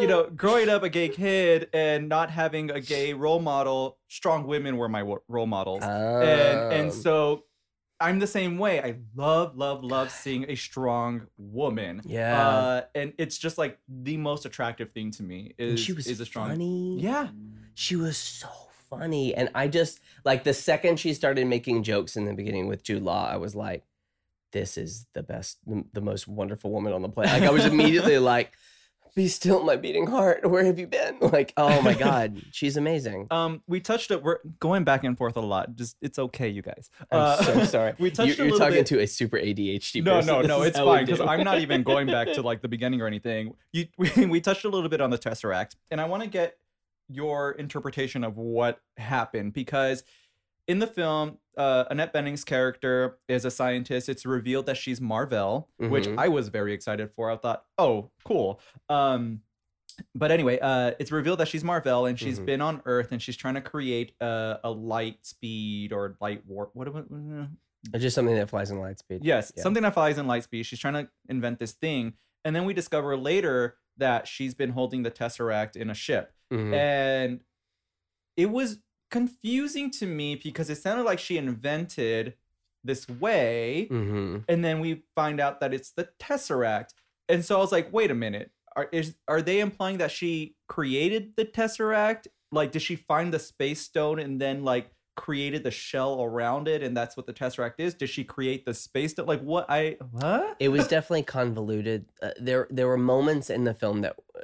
you 0.00 0.06
know, 0.06 0.30
growing 0.34 0.70
up 0.70 0.82
a 0.82 0.88
gay 0.88 1.10
kid 1.10 1.68
and 1.74 2.08
not 2.08 2.30
having 2.30 2.70
a 2.70 2.80
gay 2.80 3.12
role 3.12 3.40
model, 3.40 3.98
strong 4.08 4.46
women 4.46 4.78
were 4.78 4.88
my 4.88 5.02
role 5.28 5.46
models, 5.46 5.82
and 5.82 6.72
and 6.72 6.90
Um, 6.90 6.90
so 6.90 7.44
I'm 8.00 8.18
the 8.18 8.26
same 8.26 8.56
way. 8.58 8.80
I 8.80 8.96
love 9.14 9.56
love 9.56 9.84
love 9.84 10.10
seeing 10.10 10.46
a 10.48 10.54
strong 10.54 11.26
woman. 11.36 12.00
Yeah. 12.04 12.48
uh, 12.48 12.82
and 12.94 13.12
it's 13.18 13.36
just 13.36 13.58
like 13.58 13.78
the 13.88 14.16
most 14.16 14.46
attractive 14.46 14.92
thing 14.92 15.10
to 15.12 15.22
me 15.22 15.54
and 15.58 15.70
is 15.72 15.80
she 15.80 15.92
was 15.92 16.06
is 16.06 16.20
a 16.20 16.26
strong. 16.26 16.48
funny. 16.48 16.98
Yeah. 17.00 17.28
she 17.74 17.96
was 17.96 18.16
so 18.16 18.48
funny. 18.88 19.34
And 19.34 19.50
I 19.54 19.68
just 19.68 20.00
like 20.24 20.44
the 20.44 20.54
second 20.54 20.98
she 20.98 21.14
started 21.14 21.46
making 21.46 21.82
jokes 21.82 22.16
in 22.16 22.24
the 22.24 22.34
beginning 22.34 22.68
with 22.68 22.82
Jude 22.82 23.02
Law, 23.02 23.28
I 23.28 23.36
was 23.36 23.54
like, 23.54 23.84
this 24.52 24.76
is 24.76 25.06
the 25.12 25.22
best, 25.22 25.58
the, 25.66 25.84
the 25.92 26.00
most 26.00 26.26
wonderful 26.26 26.70
woman 26.70 26.92
on 26.92 27.02
the 27.02 27.08
planet. 27.08 27.40
Like 27.40 27.48
I 27.48 27.52
was 27.52 27.64
immediately 27.72 28.18
like, 28.18 28.52
be 29.14 29.28
still 29.28 29.62
my 29.64 29.76
beating 29.76 30.06
heart. 30.06 30.44
Where 30.50 30.64
have 30.64 30.78
you 30.78 30.86
been? 30.86 31.18
Like, 31.30 31.52
oh 31.56 31.80
my 31.82 31.94
God, 32.08 32.42
she's 32.52 32.76
amazing. 32.76 33.28
Um, 33.30 33.62
we 33.68 33.80
touched 33.80 34.10
it. 34.10 34.22
We're 34.22 34.38
going 34.58 34.84
back 34.84 35.04
and 35.04 35.16
forth 35.16 35.36
a 35.36 35.40
lot. 35.40 35.76
Just 35.76 35.96
it's 36.02 36.18
okay, 36.18 36.48
you 36.48 36.62
guys. 36.62 36.90
I'm 37.12 37.18
Uh, 37.20 37.42
so 37.42 37.64
sorry. 37.64 37.92
We 37.98 38.10
touched 38.10 38.38
you, 38.38 38.44
a 38.44 38.46
are 38.46 38.50
little 38.50 38.58
talking 38.58 38.74
bit. 38.80 38.86
to 38.86 39.00
a 39.00 39.06
super 39.06 39.36
ADHD 39.38 40.02
no, 40.02 40.16
person. 40.16 40.26
no, 40.28 40.40
This 40.42 40.48
no. 40.48 40.62
is 40.62 40.68
It's 40.68 40.78
fine 40.78 41.04
because. 41.06 41.20
I'm 41.20 41.44
not 41.44 41.60
even 41.60 41.82
going 41.82 42.06
back 42.06 42.32
to 42.32 42.42
like 42.42 42.62
the 42.62 42.68
beginning 42.68 43.00
or 43.00 43.06
anything. 43.06 43.54
You, 43.72 43.86
we, 43.96 44.26
we 44.26 44.40
touched 44.40 44.64
a 44.64 44.68
little 44.68 44.88
bit 44.88 45.00
on 45.00 45.10
the 45.10 45.18
Tesseract, 45.18 45.76
and 45.90 46.00
I 46.00 46.06
want 46.06 46.22
to 46.24 46.28
get 46.28 46.56
your 47.08 47.52
interpretation 47.52 48.22
of 48.24 48.36
what 48.36 48.80
happened 48.96 49.52
because 49.52 50.04
in 50.70 50.78
the 50.78 50.86
film, 50.86 51.38
uh, 51.56 51.84
Annette 51.90 52.12
Bening's 52.12 52.44
character 52.44 53.18
is 53.28 53.44
a 53.44 53.50
scientist. 53.50 54.08
It's 54.08 54.24
revealed 54.24 54.66
that 54.66 54.76
she's 54.76 55.00
Marvel, 55.00 55.68
which 55.78 56.06
Mhm. 56.06 56.16
I 56.16 56.28
was 56.28 56.46
very 56.48 56.72
excited 56.72 57.10
for. 57.16 57.28
I 57.28 57.36
thought, 57.36 57.64
oh, 57.76 58.12
cool. 58.24 58.60
Um, 58.88 59.42
but 60.14 60.30
anyway, 60.30 60.60
uh, 60.60 60.92
it's 61.00 61.10
revealed 61.10 61.40
that 61.40 61.48
she's 61.48 61.64
Marvel 61.64 62.06
and 62.06 62.16
she's 62.16 62.38
Mhm. 62.38 62.46
been 62.46 62.60
on 62.60 62.82
Earth 62.84 63.10
and 63.10 63.20
she's 63.20 63.36
trying 63.36 63.54
to 63.54 63.60
create 63.60 64.14
a, 64.20 64.60
a 64.62 64.70
light 64.70 65.26
speed 65.26 65.92
or 65.92 66.16
light 66.20 66.46
warp. 66.46 66.70
What 66.74 66.86
about? 66.86 67.08
It's 67.92 68.02
just 68.02 68.14
something 68.14 68.36
that 68.36 68.48
flies 68.48 68.70
in 68.70 68.78
light 68.78 69.00
speed. 69.00 69.24
Yes, 69.24 69.52
Yeah. 69.56 69.64
something 69.64 69.82
that 69.82 69.92
flies 69.94 70.18
in 70.18 70.28
light 70.28 70.44
speed. 70.44 70.62
She's 70.66 70.78
trying 70.78 70.94
to 70.94 71.10
invent 71.28 71.58
this 71.58 71.72
thing, 71.72 72.14
and 72.44 72.54
then 72.54 72.64
we 72.64 72.74
discover 72.74 73.16
later 73.16 73.76
that 73.96 74.28
she's 74.28 74.54
been 74.54 74.70
holding 74.70 75.02
the 75.02 75.10
tesseract 75.10 75.74
in 75.74 75.90
a 75.90 75.94
ship, 75.94 76.32
Mhm. 76.52 76.72
and 76.74 77.40
it 78.36 78.46
was 78.50 78.78
confusing 79.10 79.90
to 79.92 80.06
me 80.06 80.36
because 80.36 80.70
it 80.70 80.76
sounded 80.78 81.04
like 81.04 81.18
she 81.18 81.36
invented 81.36 82.34
this 82.82 83.08
way, 83.08 83.88
Mhm. 83.90 84.44
and 84.48 84.64
then 84.64 84.80
we 84.80 85.02
find 85.14 85.38
out 85.40 85.60
that 85.60 85.74
it's 85.74 85.90
the 85.90 86.08
tesseract, 86.18 86.90
and 87.28 87.44
so 87.44 87.56
I 87.56 87.58
was 87.58 87.72
like, 87.72 87.92
wait 87.92 88.10
a 88.10 88.14
minute, 88.14 88.50
are 88.76 88.88
is 88.92 89.16
are 89.28 89.42
they 89.42 89.60
implying 89.60 89.98
that 89.98 90.10
she 90.10 90.54
created 90.68 91.34
the 91.36 91.44
tesseract? 91.44 92.26
Like, 92.52 92.72
did 92.72 92.82
she 92.82 92.96
find 92.96 93.32
the 93.34 93.38
space 93.38 93.80
stone 93.82 94.18
and 94.18 94.40
then 94.40 94.64
like? 94.64 94.90
created 95.16 95.64
the 95.64 95.70
shell 95.70 96.22
around 96.22 96.66
it 96.66 96.82
and 96.82 96.96
that's 96.96 97.14
what 97.14 97.26
the 97.26 97.32
tesseract 97.32 97.74
is 97.76 97.92
did 97.92 98.08
she 98.08 98.24
create 98.24 98.64
the 98.64 98.72
space 98.72 99.10
stone 99.10 99.26
like 99.26 99.42
what 99.42 99.66
i 99.68 99.94
what 100.12 100.56
It 100.58 100.70
was 100.70 100.88
definitely 100.96 101.24
convoluted. 101.24 102.06
Uh, 102.22 102.30
there, 102.40 102.66
there 102.70 102.86
were 102.86 102.96
moments 102.96 103.50
in 103.50 103.64
the 103.64 103.74
film 103.74 104.00
that 104.00 104.16
uh, 104.34 104.40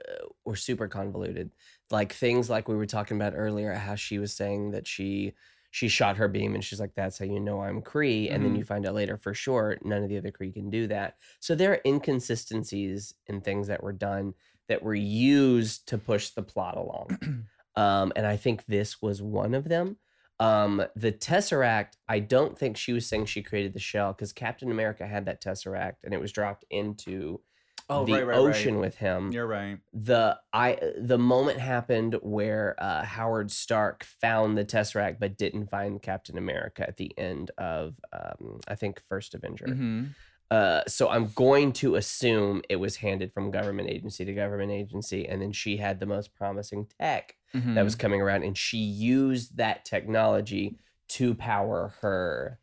were 0.46 0.56
super 0.56 0.88
convoluted, 0.88 1.50
like 1.90 2.12
things 2.12 2.48
like 2.48 2.68
we 2.68 2.76
were 2.76 2.86
talking 2.86 3.16
about 3.16 3.34
earlier, 3.36 3.72
how 3.74 3.94
she 3.94 4.18
was 4.18 4.32
saying 4.32 4.70
that 4.70 4.86
she 4.86 5.34
she 5.72 5.88
shot 5.88 6.16
her 6.16 6.28
beam, 6.28 6.54
and 6.54 6.64
she's 6.64 6.80
like, 6.80 6.94
"That's 6.94 7.18
how 7.18 7.26
you 7.26 7.40
know 7.40 7.60
I'm 7.60 7.82
Kree," 7.82 8.32
and 8.32 8.42
then 8.44 8.54
you 8.54 8.64
find 8.64 8.86
out 8.86 8.94
later 8.94 9.18
for 9.18 9.34
sure 9.34 9.76
none 9.82 10.02
of 10.02 10.08
the 10.08 10.16
other 10.16 10.30
Kree 10.30 10.54
can 10.54 10.70
do 10.70 10.86
that. 10.86 11.16
So 11.40 11.54
there 11.54 11.72
are 11.72 11.80
inconsistencies 11.84 13.14
in 13.26 13.40
things 13.42 13.66
that 13.66 13.82
were 13.82 13.92
done 13.92 14.34
that 14.68 14.82
were 14.82 14.94
used 14.94 15.86
to 15.88 15.98
push 15.98 16.30
the 16.30 16.42
plot 16.42 16.76
along, 16.76 17.46
um, 17.76 18.12
and 18.16 18.26
I 18.26 18.36
think 18.36 18.64
this 18.66 19.02
was 19.02 19.20
one 19.20 19.54
of 19.54 19.68
them. 19.68 19.98
Um, 20.38 20.84
the 20.94 21.12
Tesseract, 21.12 21.94
I 22.08 22.20
don't 22.20 22.58
think 22.58 22.76
she 22.76 22.92
was 22.92 23.06
saying 23.06 23.26
she 23.26 23.42
created 23.42 23.72
the 23.72 23.78
shell 23.78 24.12
because 24.12 24.32
Captain 24.32 24.70
America 24.70 25.06
had 25.06 25.24
that 25.26 25.42
Tesseract 25.42 25.96
and 26.04 26.12
it 26.12 26.20
was 26.20 26.32
dropped 26.32 26.64
into 26.70 27.40
oh 27.88 28.04
the 28.04 28.12
right 28.12 28.26
right 28.26 28.38
ocean 28.38 28.74
right. 28.74 28.80
with 28.80 28.96
him. 28.96 29.30
you're 29.32 29.46
right 29.46 29.78
The 29.92 30.38
I 30.52 30.78
the 30.98 31.18
moment 31.18 31.58
happened 31.60 32.16
where 32.22 32.74
uh, 32.78 33.04
Howard 33.04 33.50
Stark 33.50 34.04
found 34.04 34.56
the 34.56 34.64
Tesseract 34.64 35.18
but 35.18 35.36
didn't 35.36 35.70
find 35.70 36.02
Captain 36.02 36.38
America 36.38 36.86
at 36.86 36.96
the 36.96 37.12
end 37.18 37.50
of 37.58 37.98
um, 38.12 38.60
I 38.68 38.74
think 38.74 39.00
First 39.08 39.34
Avenger. 39.34 39.66
Mhm. 39.66 40.14
Uh, 40.48 40.82
so 40.86 41.08
I'm 41.08 41.26
going 41.34 41.72
to 41.72 41.96
assume 41.96 42.62
it 42.68 42.76
was 42.76 42.96
handed 42.96 43.32
from 43.32 43.50
government 43.50 43.90
agency 43.90 44.24
to 44.24 44.32
government 44.32 44.70
agency, 44.70 45.26
and 45.26 45.42
then 45.42 45.50
she 45.50 45.76
had 45.78 45.98
the 45.98 46.06
most 46.06 46.34
promising 46.34 46.86
tech 47.00 47.34
that 47.74 47.84
was 47.84 47.94
coming 47.94 48.20
around 48.20 48.42
and 48.42 48.58
she 48.58 48.76
used 48.76 49.56
that 49.56 49.84
technology 49.86 50.76
to 51.08 51.34
power 51.34 51.94
her 52.02 52.58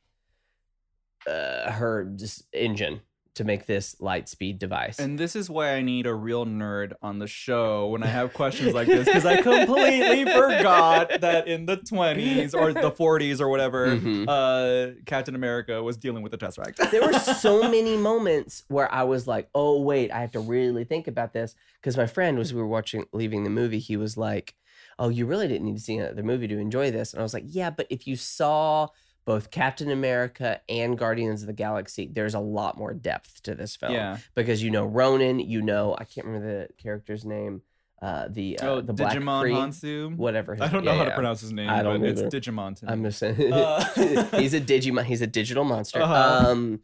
uh 1.25 1.71
her 1.71 2.15
engine 2.53 3.01
to 3.35 3.43
make 3.43 3.65
this 3.65 3.99
light 3.99 4.29
speed 4.29 4.59
device 4.59 4.99
and 4.99 5.17
this 5.17 5.35
is 5.35 5.49
why 5.49 5.73
I 5.73 5.81
need 5.81 6.05
a 6.05 6.13
real 6.13 6.45
nerd 6.45 6.93
on 7.01 7.17
the 7.17 7.25
show 7.25 7.87
when 7.87 8.03
I 8.03 8.07
have 8.07 8.33
questions 8.33 8.73
like 8.75 8.87
this 8.87 9.05
because 9.05 9.25
I 9.25 9.41
completely 9.41 10.23
forgot 10.25 11.21
that 11.21 11.47
in 11.47 11.65
the 11.65 11.77
20s 11.77 12.53
or 12.53 12.73
the 12.73 12.91
40s 13.03 13.41
or 13.41 13.49
whatever, 13.49 13.97
Mhm. 13.97 14.25
uh, 14.27 14.93
Captain 15.05 15.33
America 15.35 15.81
was 15.81 15.97
dealing 15.97 16.21
with 16.21 16.31
the 16.31 16.37
Tesseract. 16.37 16.91
there 16.91 17.01
were 17.01 17.13
so 17.13 17.61
many 17.71 17.97
moments 17.97 18.63
where 18.67 18.91
I 18.93 19.03
was 19.03 19.27
like, 19.27 19.49
"Oh 19.55 19.81
wait, 19.81 20.11
I 20.11 20.19
have 20.21 20.31
to 20.33 20.39
really 20.39 20.83
think 20.83 21.07
about 21.07 21.33
this." 21.33 21.55
Because 21.81 21.97
my 21.97 22.05
friend, 22.07 22.37
was 22.37 22.53
we 22.53 22.61
were 22.61 22.67
watching, 22.67 23.05
leaving 23.13 23.43
the 23.43 23.49
movie, 23.49 23.79
he 23.79 23.97
was 23.97 24.15
like, 24.17 24.53
"Oh, 24.99 25.09
you 25.09 25.25
really 25.25 25.47
didn't 25.47 25.65
need 25.65 25.77
to 25.77 25.81
see 25.83 25.97
another 25.97 26.23
movie 26.23 26.47
to 26.47 26.57
enjoy 26.57 26.91
this." 26.91 27.13
And 27.13 27.19
I 27.19 27.23
was 27.23 27.33
like, 27.33 27.45
"Yeah, 27.47 27.69
but 27.71 27.87
if 27.89 28.05
you 28.07 28.15
saw 28.15 28.87
both 29.25 29.51
Captain 29.51 29.89
America 29.89 30.61
and 30.67 30.97
Guardians 30.97 31.41
of 31.41 31.47
the 31.47 31.53
Galaxy, 31.53 32.09
there's 32.11 32.33
a 32.33 32.39
lot 32.39 32.77
more 32.77 32.93
depth 32.93 33.41
to 33.43 33.55
this 33.55 33.75
film." 33.75 33.93
yeah. 33.93 34.17
because 34.35 34.61
you 34.63 34.69
know 34.71 34.85
Ronan, 34.85 35.39
you 35.39 35.61
know 35.61 35.95
I 35.97 36.03
can't 36.03 36.27
remember 36.27 36.67
the 36.67 36.73
character's 36.81 37.23
name, 37.25 37.61
uh, 38.01 38.27
the 38.29 38.59
uh, 38.59 38.67
oh, 38.67 38.81
the 38.81 38.93
Black 38.93 39.15
Digimon 39.17 39.43
Kree, 39.43 39.53
Hounsou. 39.53 40.15
whatever. 40.17 40.57
I 40.59 40.67
don't 40.67 40.83
know 40.83 40.91
yeah, 40.91 40.97
how 40.97 41.03
to 41.05 41.15
pronounce 41.15 41.41
his 41.41 41.53
name, 41.53 41.69
I 41.69 41.81
don't 41.83 42.01
but 42.01 42.09
it's. 42.09 42.21
Digimon. 42.21 42.75
to 42.77 42.85
me. 42.85 42.91
I'm 42.91 43.03
just 43.03 43.19
saying 43.19 43.53
Uh, 43.53 43.83
he's 44.37 44.53
a 44.53 44.59
Digimon. 44.61 45.05
He's 45.05 45.21
a 45.21 45.27
digital 45.27 45.63
monster. 45.63 46.01
Uh-huh. 46.01 46.49
Um, 46.49 46.81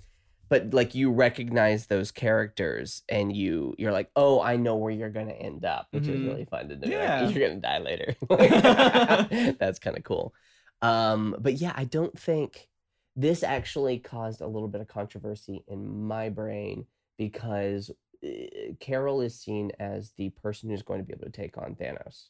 but 0.47 0.73
like 0.73 0.95
you 0.95 1.11
recognize 1.11 1.85
those 1.87 2.09
characters 2.09 3.03
and 3.07 3.35
you 3.35 3.75
you're 3.77 3.91
like, 3.91 4.09
oh, 4.15 4.41
I 4.41 4.55
know 4.55 4.77
where 4.77 4.91
you're 4.91 5.11
gonna 5.11 5.33
end 5.33 5.63
up, 5.65 5.87
which 5.91 6.07
is 6.07 6.17
Mhm. 6.19 6.27
really 6.27 6.45
fun 6.45 6.69
to 6.69 6.75
do. 6.75 6.87
Like, 6.87 6.91
Yeah. 6.91 7.27
you're 7.29 7.47
gonna 7.49 7.59
die 7.61 7.77
later. 7.79 8.15
That's 9.59 9.77
kind 9.77 9.95
of 9.97 10.03
cool. 10.03 10.33
Um, 10.81 11.35
but 11.39 11.53
yeah, 11.55 11.73
I 11.75 11.83
don't 11.83 12.17
think 12.17 12.69
this 13.15 13.43
actually 13.43 13.99
caused 13.99 14.41
a 14.41 14.47
little 14.47 14.67
bit 14.69 14.81
of 14.81 14.87
controversy 14.87 15.63
in 15.67 16.07
my 16.07 16.29
brain 16.29 16.85
because 17.17 17.91
uh, 18.23 18.73
Carol 18.79 19.21
is 19.21 19.37
seen 19.37 19.71
as 19.79 20.11
the 20.11 20.29
person 20.29 20.69
who's 20.69 20.81
going 20.83 20.99
to 21.01 21.05
be 21.05 21.13
able 21.13 21.25
to 21.25 21.31
take 21.31 21.57
on 21.57 21.75
Thanos. 21.75 22.27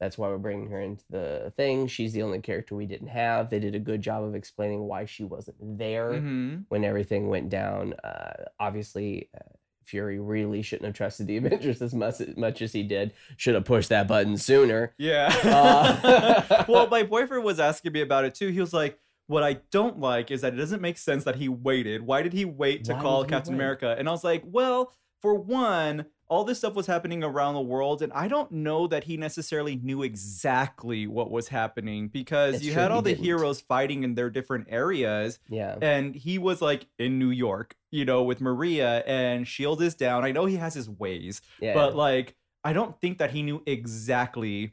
That's 0.00 0.16
why 0.16 0.28
we're 0.28 0.38
bringing 0.38 0.70
her 0.70 0.80
into 0.80 1.04
the 1.10 1.52
thing. 1.56 1.86
She's 1.88 2.12
the 2.12 2.22
only 2.22 2.40
character 2.40 2.76
we 2.76 2.86
didn't 2.86 3.08
have. 3.08 3.50
They 3.50 3.58
did 3.58 3.74
a 3.74 3.80
good 3.80 4.00
job 4.00 4.22
of 4.22 4.34
explaining 4.34 4.80
why 4.80 5.06
she 5.06 5.24
wasn't 5.24 5.56
there 5.78 6.12
Mhm. 6.20 6.66
when 6.68 6.84
everything 6.84 7.28
went 7.28 7.48
down. 7.48 7.94
Uh, 7.94 8.44
obviously, 8.60 9.28
uh, 9.34 9.54
Fury 9.88 10.20
really 10.20 10.62
shouldn't 10.62 10.86
have 10.86 10.94
trusted 10.94 11.26
the 11.26 11.36
Avengers 11.38 11.80
as 11.82 11.94
much, 11.94 12.20
much 12.36 12.62
as 12.62 12.72
he 12.72 12.82
did. 12.82 13.12
Should 13.36 13.54
have 13.54 13.64
pushed 13.64 13.88
that 13.88 14.06
button 14.06 14.36
sooner. 14.36 14.94
Yeah. 14.98 15.34
Uh, 15.44 16.64
well, 16.68 16.86
my 16.88 17.02
boyfriend 17.02 17.44
was 17.44 17.58
asking 17.58 17.92
me 17.92 18.02
about 18.02 18.24
it 18.24 18.34
too. 18.34 18.48
He 18.48 18.60
was 18.60 18.72
like, 18.72 18.98
"What 19.26 19.42
I 19.42 19.58
don't 19.70 19.98
like 19.98 20.30
is 20.30 20.42
that 20.42 20.52
it 20.54 20.56
doesn't 20.56 20.82
make 20.82 20.98
sense 20.98 21.24
that 21.24 21.36
he 21.36 21.48
waited. 21.48 22.02
Why 22.02 22.22
did 22.22 22.32
he 22.32 22.44
wait 22.44 22.84
to 22.84 22.94
Why 22.94 23.00
call 23.00 23.24
Captain 23.24 23.54
wait? 23.54 23.58
America?" 23.58 23.96
And 23.98 24.08
I 24.08 24.12
was 24.12 24.24
like, 24.24 24.42
"Well, 24.44 24.92
for 25.22 25.34
one, 25.34 26.06
all 26.28 26.44
this 26.44 26.58
stuff 26.58 26.74
was 26.74 26.86
happening 26.86 27.24
around 27.24 27.54
the 27.54 27.60
world, 27.60 28.02
and 28.02 28.12
I 28.12 28.28
don't 28.28 28.50
know 28.52 28.86
that 28.88 29.04
he 29.04 29.16
necessarily 29.16 29.76
knew 29.76 30.02
exactly 30.02 31.06
what 31.06 31.30
was 31.30 31.48
happening 31.48 32.08
because 32.08 32.56
It's 32.56 32.64
you 32.64 32.72
had 32.74 32.90
all 32.90 33.00
the 33.02 33.10
didn't. 33.12 33.24
heroes 33.24 33.60
fighting 33.60 34.02
in 34.04 34.14
their 34.14 34.28
different 34.28 34.66
areas, 34.68 35.38
Yeah. 35.48 35.76
and 35.80 36.14
he 36.14 36.36
was 36.38 36.60
like 36.60 36.86
in 36.98 37.18
New 37.18 37.30
York, 37.30 37.76
you 37.90 38.04
know, 38.04 38.22
with 38.22 38.40
Maria, 38.40 38.98
and 39.06 39.48
Shield 39.48 39.80
is 39.80 39.94
down. 39.94 40.24
I 40.24 40.32
know 40.32 40.44
he 40.44 40.56
has 40.56 40.74
his 40.74 40.88
ways, 40.88 41.40
Yeah. 41.60 41.74
but 41.74 41.96
like 41.96 42.36
I 42.64 42.72
don't 42.72 43.00
think 43.00 43.18
that 43.18 43.30
he 43.30 43.42
knew 43.42 43.62
exactly 43.66 44.72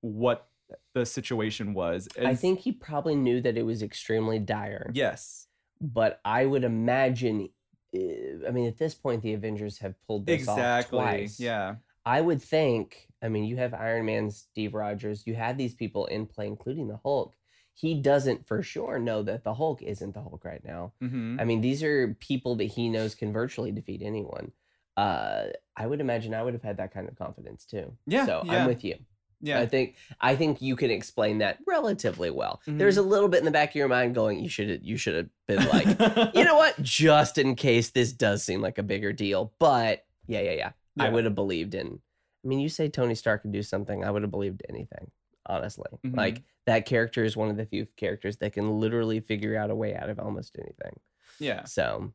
what 0.00 0.48
the 0.94 1.04
situation 1.04 1.74
was. 1.74 2.08
I 2.22 2.34
think 2.34 2.60
he 2.60 2.72
probably 2.72 3.14
knew 3.16 3.40
that 3.42 3.58
it 3.58 3.64
was 3.64 3.82
extremely 3.82 4.38
dire. 4.38 4.90
yes, 4.94 5.48
But 5.80 6.20
I 6.24 6.46
would 6.46 6.64
imagine, 6.64 7.50
I 7.94 8.50
mean, 8.50 8.66
at 8.66 8.78
this 8.78 8.94
point, 8.94 9.22
the 9.22 9.34
Avengers 9.34 9.78
have 9.78 9.94
pulled 10.06 10.26
this 10.26 10.42
exactly. 10.42 10.98
off 10.98 11.04
twice. 11.04 11.40
Yeah, 11.40 11.76
I 12.04 12.20
would 12.20 12.42
think, 12.42 13.08
I 13.22 13.28
mean, 13.28 13.44
you 13.44 13.56
have 13.56 13.72
Iron 13.72 14.06
Man, 14.06 14.30
Steve 14.30 14.74
Rogers, 14.74 15.26
you 15.26 15.34
have 15.34 15.56
these 15.56 15.74
people 15.74 16.06
in 16.06 16.26
play, 16.26 16.46
including 16.46 16.88
the 16.88 17.00
Hulk. 17.02 17.34
He 17.76 17.94
doesn't 17.94 18.46
for 18.46 18.62
sure 18.62 18.98
know 18.98 19.22
that 19.22 19.42
the 19.42 19.54
Hulk 19.54 19.82
isn't 19.82 20.14
the 20.14 20.22
Hulk 20.22 20.44
right 20.44 20.64
now. 20.64 20.92
hmm 21.00 21.36
I 21.40 21.44
mean, 21.44 21.60
these 21.60 21.82
are 21.82 22.14
people 22.20 22.56
that 22.56 22.64
he 22.64 22.88
knows 22.88 23.14
can 23.14 23.32
virtually 23.32 23.72
defeat 23.72 24.02
anyone. 24.02 24.52
Uh, 24.96 25.46
I 25.76 25.86
would 25.86 26.00
imagine 26.00 26.34
I 26.34 26.42
would 26.42 26.54
have 26.54 26.62
had 26.62 26.76
that 26.76 26.94
kind 26.94 27.08
of 27.08 27.16
confidence 27.16 27.64
too. 27.64 27.96
Yeah, 28.06 28.26
So 28.26 28.42
yeah. 28.44 28.52
I'm 28.52 28.66
with 28.66 28.84
you. 28.84 28.96
Yeah. 29.44 29.60
I 29.60 29.66
think 29.66 29.94
I 30.20 30.34
think 30.36 30.60
you 30.62 30.74
can 30.76 30.90
explain 30.90 31.38
that 31.38 31.58
relatively 31.66 32.30
well. 32.30 32.60
There's 32.66 32.96
a 32.96 33.00
Mm-hmm. 33.00 33.10
little 33.10 33.28
bit 33.28 33.38
in 33.40 33.44
the 33.44 33.50
back 33.50 33.70
of 33.70 33.74
your 33.76 33.88
mind 33.88 34.14
going, 34.14 34.40
you 34.40 34.48
should 34.48 34.80
you 34.82 34.96
should 34.96 35.14
have 35.14 35.28
been 35.46 35.68
like, 35.68 35.86
you 36.34 36.44
know 36.44 36.56
what? 36.56 36.80
Just 36.82 37.38
in 37.38 37.54
case 37.54 37.90
this 37.90 38.12
does 38.12 38.42
seem 38.42 38.60
like 38.60 38.78
a 38.78 38.82
bigger 38.82 39.12
deal. 39.12 39.52
But 39.58 40.04
yeah, 40.26 40.40
yeah, 40.40 40.52
yeah. 40.52 40.70
I 40.98 41.08
would 41.10 41.24
have 41.24 41.34
believed 41.34 41.74
in. 41.74 42.00
I 42.44 42.48
mean, 42.48 42.58
you 42.60 42.68
say 42.68 42.88
Tony 42.88 43.14
Stark 43.14 43.42
could 43.42 43.52
do 43.52 43.62
something, 43.62 44.04
I 44.04 44.10
would 44.10 44.22
have 44.22 44.30
believed 44.30 44.62
anything. 44.68 45.10
honestly. 45.46 45.90
Mhm. 46.06 46.16
Like 46.16 46.42
that 46.66 46.86
character 46.86 47.22
is 47.24 47.36
one 47.36 47.50
of 47.50 47.56
the 47.58 47.66
few 47.66 47.86
characters 47.96 48.38
that 48.38 48.54
can 48.54 48.80
literally 48.80 49.20
figure 49.20 49.56
out 49.58 49.70
a 49.70 49.74
way 49.74 49.94
out 49.94 50.08
of 50.08 50.18
almost 50.18 50.56
anything. 50.58 50.98
Yeah. 51.38 51.64
So 51.64 52.12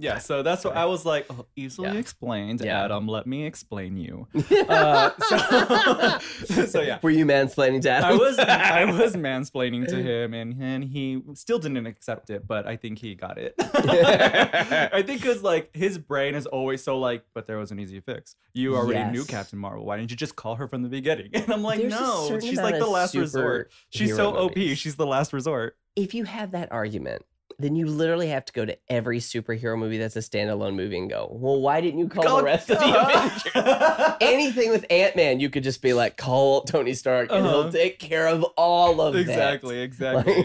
Yeah. 0.00 0.18
So 0.18 0.42
that's 0.42 0.64
what 0.64 0.76
I 0.76 0.86
was 0.86 1.04
like, 1.04 1.26
oh, 1.30 1.46
easily 1.56 1.88
Yeah. 1.88 1.94
explained. 1.98 2.60
Yeah. 2.64 2.84
Adam, 2.84 3.06
let 3.06 3.26
me 3.26 3.44
explain 3.46 3.96
you. 3.96 4.26
Uh, 4.68 5.10
so- 6.48 6.66
so, 6.66 6.80
yeah. 6.80 6.98
Were 7.02 7.10
you 7.10 7.24
mansplaining 7.26 7.82
to 7.82 7.90
Adam? 7.90 8.10
I 8.10 8.14
was 8.14 8.38
I 8.38 8.84
was 9.00 9.14
mansplaining 9.16 9.86
to 9.88 10.02
him 10.02 10.32
and, 10.34 10.60
and 10.62 10.84
he 10.84 11.20
still 11.34 11.58
didn't 11.58 11.86
accept 11.86 12.30
it, 12.30 12.46
but 12.46 12.66
I 12.66 12.76
think 12.76 12.98
he 12.98 13.14
got 13.14 13.36
it. 13.38 13.54
I 13.58 15.02
think 15.02 15.20
because 15.22 15.42
like 15.42 15.74
his 15.74 15.98
brain 15.98 16.34
is 16.34 16.46
always 16.46 16.82
so 16.82 16.98
like, 16.98 17.24
but 17.34 17.46
there 17.46 17.58
was 17.58 17.70
an 17.70 17.78
easy 17.78 18.00
fix. 18.00 18.34
You 18.54 18.76
already 18.76 19.10
knew 19.10 19.24
Captain 19.24 19.58
Marvel. 19.58 19.84
Why 19.84 19.96
didn't 19.96 20.10
you 20.10 20.16
just 20.16 20.36
call 20.36 20.56
her 20.56 20.66
from 20.68 20.82
the 20.82 20.88
beginning? 20.88 21.30
And 21.34 21.50
I'm 21.52 21.62
like, 21.62 21.80
There's 21.80 21.92
no, 21.92 22.38
she's 22.40 22.58
like 22.58 22.78
the 22.78 22.86
last 22.86 23.14
resort. 23.14 23.70
She's 23.90 24.14
so 24.16 24.32
superhero 24.32 24.36
OP. 24.46 24.56
movies. 24.56 24.78
She's 24.78 24.96
the 24.96 25.06
last 25.06 25.32
resort. 25.32 25.76
if 25.96 26.14
you 26.14 26.24
have 26.24 26.52
that 26.52 26.70
argument, 26.72 27.22
then 27.60 27.76
you 27.76 27.86
literally 27.86 28.28
have 28.28 28.44
to 28.46 28.52
go 28.52 28.64
to 28.64 28.76
every 28.88 29.18
superhero 29.20 29.78
movie 29.78 29.98
that's 29.98 30.16
a 30.16 30.20
standalone 30.20 30.74
movie 30.74 30.96
and 30.98 31.10
go, 31.10 31.28
well, 31.30 31.60
why 31.60 31.80
didn't 31.80 31.98
you 32.00 32.08
call 32.08 32.38
the 32.38 32.42
rest 32.42 32.70
of 32.70 32.78
the 32.78 32.86
Avengers? 33.54 34.16
Anything 34.20 34.70
with 34.70 34.84
Ant 34.90 35.16
Man, 35.16 35.40
you 35.40 35.50
could 35.50 35.62
just 35.62 35.82
be 35.82 35.92
like, 35.92 36.16
call 36.16 36.62
Tony 36.62 36.94
Stark 36.94 37.30
and 37.30 37.46
Uh-huh. 37.46 37.62
he'll 37.64 37.72
take 37.72 37.98
care 37.98 38.26
of 38.28 38.42
all 38.56 39.00
of 39.00 39.14
exactly, 39.16 39.76
that. 39.76 39.82
exactly. 39.82 40.42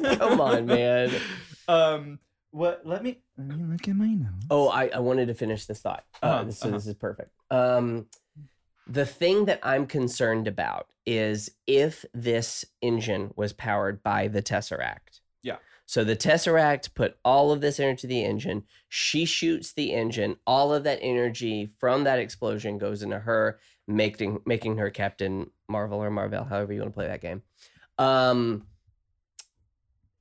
Like, 0.00 0.18
come 0.18 0.40
on, 0.40 0.66
man. 0.66 1.10
Um, 1.68 2.18
what? 2.50 2.82
Let 2.84 3.02
me 3.02 3.18
let 3.38 3.56
me 3.56 3.64
look 3.64 3.88
at 3.88 3.96
my 3.96 4.06
notes. 4.08 4.46
Oh, 4.50 4.68
I, 4.68 4.88
I 4.88 4.98
wanted 4.98 5.26
to 5.28 5.34
finish 5.34 5.66
this 5.66 5.80
thought. 5.80 6.04
Uh, 6.22 6.26
Uh-huh, 6.26 6.44
this, 6.44 6.58
so 6.58 6.68
uh-huh. 6.68 6.76
this 6.76 6.86
is 6.86 6.94
perfect. 6.94 7.30
Um, 7.50 8.06
the 8.86 9.06
thing 9.06 9.46
that 9.46 9.60
I'm 9.62 9.86
concerned 9.86 10.46
about 10.48 10.86
is 11.06 11.50
if 11.66 12.04
this 12.14 12.64
engine 12.80 13.32
was 13.36 13.52
powered 13.52 14.02
by 14.02 14.28
the 14.28 14.42
Tesseract. 14.42 15.20
Yeah. 15.42 15.56
So 15.92 16.04
the 16.04 16.16
Tesseract 16.16 16.94
put 16.94 17.18
all 17.22 17.52
of 17.52 17.60
this 17.60 17.78
energy 17.78 18.00
to 18.00 18.06
the 18.06 18.24
engine. 18.24 18.64
She 18.88 19.26
shoots 19.26 19.74
the 19.74 19.92
engine. 19.92 20.36
All 20.46 20.72
of 20.72 20.84
that 20.84 21.00
energy 21.02 21.66
from 21.66 22.04
that 22.04 22.18
explosion 22.18 22.78
goes 22.78 23.02
into 23.02 23.18
her, 23.18 23.60
making 23.86 24.40
making 24.46 24.78
her 24.78 24.88
Captain 24.88 25.50
Marvel 25.68 26.02
or 26.02 26.08
Marvel, 26.08 26.44
however 26.44 26.72
you 26.72 26.80
want 26.80 26.92
to 26.92 26.94
play 26.94 27.08
that 27.08 27.20
game. 27.20 27.42
Um, 27.98 28.68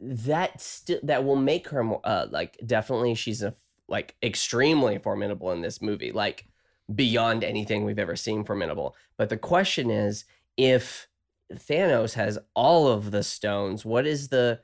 that 0.01 0.59
still 0.59 0.99
that 1.03 1.23
will 1.23 1.37
make 1.37 1.69
her 1.69 1.85
more 1.85 2.01
uh, 2.03 2.25
like 2.29 2.59
definitely 2.65 3.15
she's 3.15 3.41
a 3.41 3.53
like 3.87 4.17
extremely 4.21 4.97
formidable 4.97 5.53
in 5.53 5.61
this 5.61 5.81
movie, 5.81 6.11
like 6.11 6.47
beyond 6.93 7.45
anything 7.45 7.85
we've 7.85 7.97
ever 7.97 8.17
seen 8.17 8.43
formidable. 8.43 8.93
But 9.15 9.29
the 9.29 9.37
question 9.37 9.89
is, 9.89 10.25
if 10.57 11.07
Thanos 11.49 12.15
has 12.15 12.37
all 12.55 12.89
of 12.89 13.11
the 13.11 13.23
stones, 13.23 13.85
what 13.85 14.05
is 14.05 14.27
the 14.27 14.59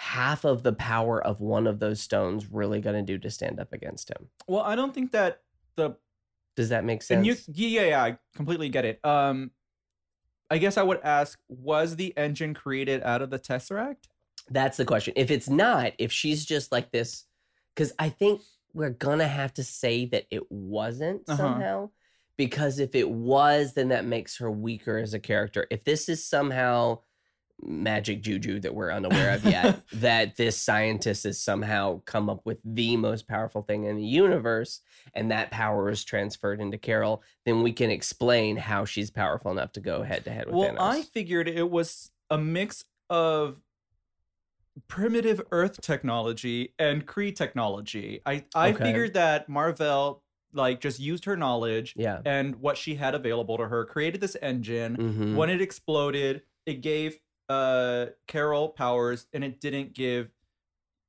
half 0.00 0.44
of 0.46 0.62
the 0.62 0.72
power 0.72 1.22
of 1.22 1.42
one 1.42 1.66
of 1.66 1.78
those 1.78 2.00
stones 2.00 2.50
really 2.50 2.80
going 2.80 2.96
to 2.96 3.02
do 3.02 3.18
to 3.18 3.28
stand 3.30 3.60
up 3.60 3.70
against 3.72 4.08
him? 4.08 4.28
Well, 4.48 4.62
I 4.62 4.74
don't 4.74 4.94
think 4.94 5.12
that 5.12 5.42
the 5.76 5.96
Does 6.56 6.70
that 6.70 6.84
make 6.84 7.02
sense? 7.02 7.18
and 7.18 7.26
you 7.26 7.36
yeah 7.70 7.84
yeah 7.86 8.02
I 8.02 8.18
completely 8.34 8.70
get 8.70 8.86
it. 8.86 9.04
Um, 9.04 9.50
I 10.50 10.56
guess 10.58 10.78
I 10.78 10.82
would 10.82 11.00
ask: 11.02 11.38
Was 11.48 11.96
the 11.96 12.16
engine 12.16 12.54
created 12.54 13.02
out 13.02 13.20
of 13.20 13.28
the 13.30 13.38
Tesseract? 13.38 14.08
That's 14.50 14.78
the 14.78 14.86
question. 14.86 15.12
If 15.16 15.30
it's 15.30 15.48
not, 15.50 15.92
if 15.98 16.10
she's 16.10 16.44
just 16.46 16.72
like 16.72 16.90
this, 16.92 17.26
because 17.74 17.92
I 17.98 18.08
think 18.08 18.40
we're 18.72 18.90
gonna 18.90 19.28
have 19.28 19.52
to 19.54 19.64
say 19.64 20.06
that 20.06 20.24
it 20.30 20.50
wasn't 20.50 21.28
Uh-huh. 21.28 21.36
somehow. 21.36 21.90
Because 22.38 22.78
if 22.78 22.94
it 22.94 23.10
was, 23.10 23.74
then 23.74 23.88
that 23.88 24.06
makes 24.06 24.38
her 24.38 24.50
weaker 24.50 24.96
as 24.96 25.12
a 25.12 25.20
character. 25.20 25.66
If 25.70 25.84
this 25.84 26.08
is 26.08 26.26
somehow 26.26 27.00
magic 27.62 28.22
juju 28.22 28.60
that 28.60 28.74
we're 28.74 28.90
unaware 28.92 29.34
of 29.34 29.44
yet, 29.44 29.80
that 29.92 30.36
this 30.36 30.56
scientist 30.56 31.24
has 31.24 31.40
somehow 31.40 32.00
come 32.04 32.28
up 32.30 32.40
with 32.44 32.60
the 32.64 32.96
most 32.96 33.26
powerful 33.28 33.62
thing 33.62 33.84
in 33.84 33.96
the 33.96 34.04
universe, 34.04 34.80
and 35.14 35.30
that 35.30 35.50
power 35.50 35.90
is 35.90 36.04
transferred 36.04 36.60
into 36.60 36.78
Carol, 36.78 37.22
then 37.44 37.62
we 37.62 37.72
can 37.72 37.90
explain 37.90 38.56
how 38.56 38.84
she's 38.84 39.10
powerful 39.10 39.50
enough 39.50 39.72
to 39.72 39.80
go 39.80 40.02
head 40.02 40.24
to 40.24 40.30
head 40.30 40.46
with 40.46 40.54
Well, 40.54 40.70
Thanos. 40.70 40.78
I 40.80 41.02
figured 41.02 41.48
it 41.48 41.70
was 41.70 42.10
a 42.30 42.38
mix 42.38 42.84
of 43.08 43.60
primitive 44.88 45.40
Earth 45.50 45.80
technology 45.80 46.74
and 46.78 47.06
Kree 47.06 47.34
technology. 47.34 48.20
I 48.24 48.44
I 48.54 48.70
Okay. 48.70 48.84
figured 48.84 49.14
that 49.14 49.48
Marvel 49.48 50.22
like 50.52 50.80
just 50.80 50.98
used 50.98 51.26
her 51.26 51.36
knowledge 51.36 51.94
yeah. 51.96 52.20
and 52.24 52.56
what 52.56 52.76
she 52.76 52.96
had 52.96 53.14
available 53.14 53.56
to 53.56 53.68
her, 53.68 53.84
created 53.84 54.20
this 54.20 54.36
engine. 54.42 54.96
Mhm. 54.96 55.36
When 55.36 55.48
it 55.50 55.60
exploded, 55.60 56.42
it 56.66 56.80
gave 56.80 57.18
uh 57.50 58.06
Carol 58.26 58.68
powers, 58.70 59.26
and 59.32 59.42
it 59.44 59.60
didn't 59.60 59.92
give 59.94 60.28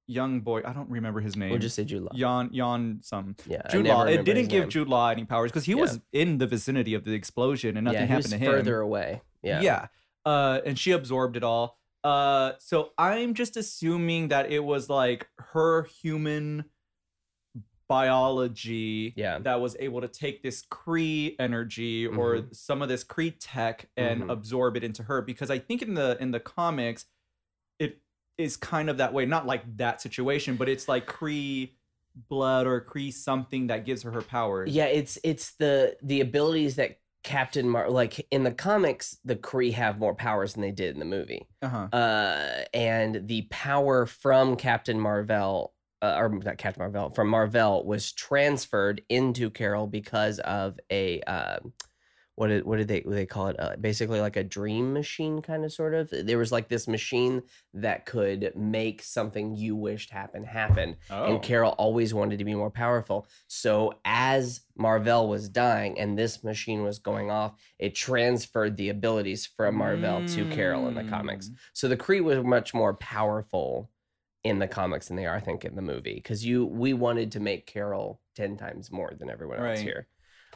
young 0.07 0.41
boy. 0.41 0.61
I 0.65 0.73
don't 0.73 0.89
remember 0.89 1.21
his 1.21 1.37
name. 1.37 1.51
We'll 1.51 1.59
just 1.59 1.75
say 1.75 1.85
Jude 1.85 2.03
Law. 2.03 2.11
Jan 2.15 2.51
Jan 2.53 2.99
some 3.01 3.35
Yeah, 3.47 3.61
Jude 3.69 3.85
Law. 3.87 4.03
It 4.05 4.25
didn't 4.25 4.47
give 4.49 4.61
name. 4.63 4.69
Jude 4.69 4.87
Law 4.89 5.09
any 5.09 5.23
powers 5.25 5.51
because 5.51 5.63
he 5.65 5.71
Yeah. 5.73 5.81
was 5.81 5.99
in 6.11 6.37
the 6.37 6.47
vicinity 6.47 6.93
of 6.95 7.05
the 7.05 7.13
explosion 7.13 7.77
and 7.77 7.85
nothing 7.85 8.01
yeah, 8.01 8.05
he 8.07 8.11
happened 8.13 8.23
was 8.25 8.31
to 8.31 8.37
him. 8.39 8.51
further 8.51 8.81
away. 8.81 9.21
Yeah. 9.43 9.61
Yeah. 9.61 9.87
Uh, 10.25 10.59
and 10.65 10.77
she 10.77 10.91
absorbed 10.91 11.37
it 11.37 11.43
all. 11.43 11.77
Uh, 12.03 12.53
so 12.59 12.89
I'm 12.97 13.33
just 13.35 13.55
assuming 13.57 14.29
that 14.29 14.51
it 14.51 14.63
was 14.63 14.89
like 14.89 15.27
her 15.53 15.83
human 15.83 16.65
biology 17.91 19.13
Yeah. 19.15 19.39
that 19.39 19.59
was 19.59 19.75
able 19.79 20.01
to 20.01 20.07
take 20.07 20.41
this 20.43 20.63
Kree 20.71 21.35
energy 21.39 22.07
or 22.07 22.37
Mhm. 22.37 22.55
some 22.55 22.81
of 22.81 22.89
this 22.89 23.03
Kree 23.03 23.35
tech 23.39 23.89
and 23.97 24.23
Mhm. 24.23 24.31
absorb 24.31 24.77
it 24.77 24.83
into 24.83 25.03
her 25.03 25.21
because 25.21 25.49
I 25.51 25.59
think 25.59 25.81
in 25.81 25.93
the 25.95 26.17
in 26.21 26.31
the 26.31 26.39
comics 26.39 27.05
it 27.79 28.01
is 28.37 28.55
kind 28.57 28.89
of 28.89 28.97
that 28.97 29.13
way 29.13 29.25
not 29.25 29.45
like 29.45 29.63
that 29.77 30.01
situation 30.01 30.55
but 30.55 30.69
it's 30.69 30.87
like 30.87 31.05
Kree 31.05 31.71
blood 32.29 32.67
or 32.67 32.81
Kree 32.81 33.11
something 33.13 33.67
that 33.67 33.85
gives 33.85 34.03
her 34.03 34.11
her 34.11 34.21
powers. 34.21 34.69
Yeah, 34.71 34.85
it's 34.85 35.17
it's 35.23 35.55
the 35.55 35.97
the 36.01 36.21
abilities 36.21 36.75
that 36.77 36.99
Captain 37.23 37.69
Mar 37.69 37.89
like 37.89 38.25
in 38.31 38.43
the 38.43 38.51
comics, 38.51 39.17
the 39.23 39.35
Kree 39.35 39.73
have 39.73 39.99
more 39.99 40.15
powers 40.15 40.53
than 40.53 40.61
they 40.61 40.71
did 40.71 40.93
in 40.95 40.99
the 40.99 41.05
movie. 41.17 41.45
Uh-huh. 41.61 41.87
Uh, 41.95 42.63
and 42.73 43.27
the 43.27 43.43
power 43.51 44.05
from 44.05 44.55
Captain 44.55 44.99
Marvel, 44.99 45.73
uh, 46.01 46.15
or 46.17 46.29
not 46.29 46.57
Captain 46.57 46.81
Marvel, 46.81 47.09
from 47.09 47.27
Marvel 47.27 47.85
was 47.85 48.11
transferred 48.11 49.01
into 49.09 49.49
Carol 49.49 49.87
because 49.87 50.39
of 50.39 50.79
a 50.91 51.21
uh, 51.21 51.59
what 52.41 52.47
did 52.47 52.65
what 52.65 52.77
did 52.77 52.87
they 52.87 53.01
what 53.01 53.13
they 53.13 53.25
call 53.27 53.49
it? 53.49 53.59
Uh, 53.59 53.75
basically, 53.79 54.19
like 54.19 54.35
a 54.35 54.43
dream 54.43 54.93
machine, 54.93 55.43
kind 55.43 55.63
of 55.63 55.71
sort 55.71 55.93
of. 55.93 56.09
There 56.11 56.39
was 56.39 56.51
like 56.51 56.69
this 56.69 56.87
machine 56.87 57.43
that 57.75 58.07
could 58.07 58.51
make 58.55 59.03
something 59.03 59.55
you 59.55 59.75
wished 59.75 60.09
happen 60.09 60.43
happen. 60.43 60.95
Oh. 61.11 61.25
And 61.25 61.43
Carol 61.43 61.75
always 61.77 62.15
wanted 62.15 62.39
to 62.39 62.45
be 62.45 62.55
more 62.55 62.71
powerful. 62.71 63.27
So 63.45 63.93
as 64.05 64.61
Marvel 64.75 65.27
was 65.27 65.49
dying 65.49 65.99
and 65.99 66.17
this 66.17 66.43
machine 66.43 66.81
was 66.81 66.97
going 66.97 67.29
off, 67.29 67.53
it 67.77 67.93
transferred 67.93 68.75
the 68.75 68.89
abilities 68.89 69.45
from 69.45 69.75
Marvel 69.75 70.27
to 70.29 70.49
Carol 70.49 70.87
in 70.87 70.95
the 70.95 71.03
comics. 71.03 71.49
Mm. 71.49 71.55
So 71.73 71.87
the 71.87 71.97
Kree 71.97 72.23
was 72.23 72.43
much 72.43 72.73
more 72.73 72.95
powerful 72.95 73.90
in 74.43 74.59
the 74.59 74.67
comics 74.67 75.07
than 75.07 75.17
they 75.17 75.25
are, 75.25 75.35
I 75.35 75.39
think, 75.39 75.65
in 75.65 75.75
the 75.75 75.81
movie. 75.81 76.15
Because 76.15 76.45
you 76.45 76.65
we 76.65 76.93
wanted 76.93 77.31
to 77.33 77.39
make 77.39 77.65
Carol 77.67 78.19
ten 78.35 78.57
times 78.57 78.91
more 78.91 79.11
than 79.17 79.29
everyone 79.29 79.57
else 79.57 79.65
Right. 79.65 79.79
here. 79.79 80.07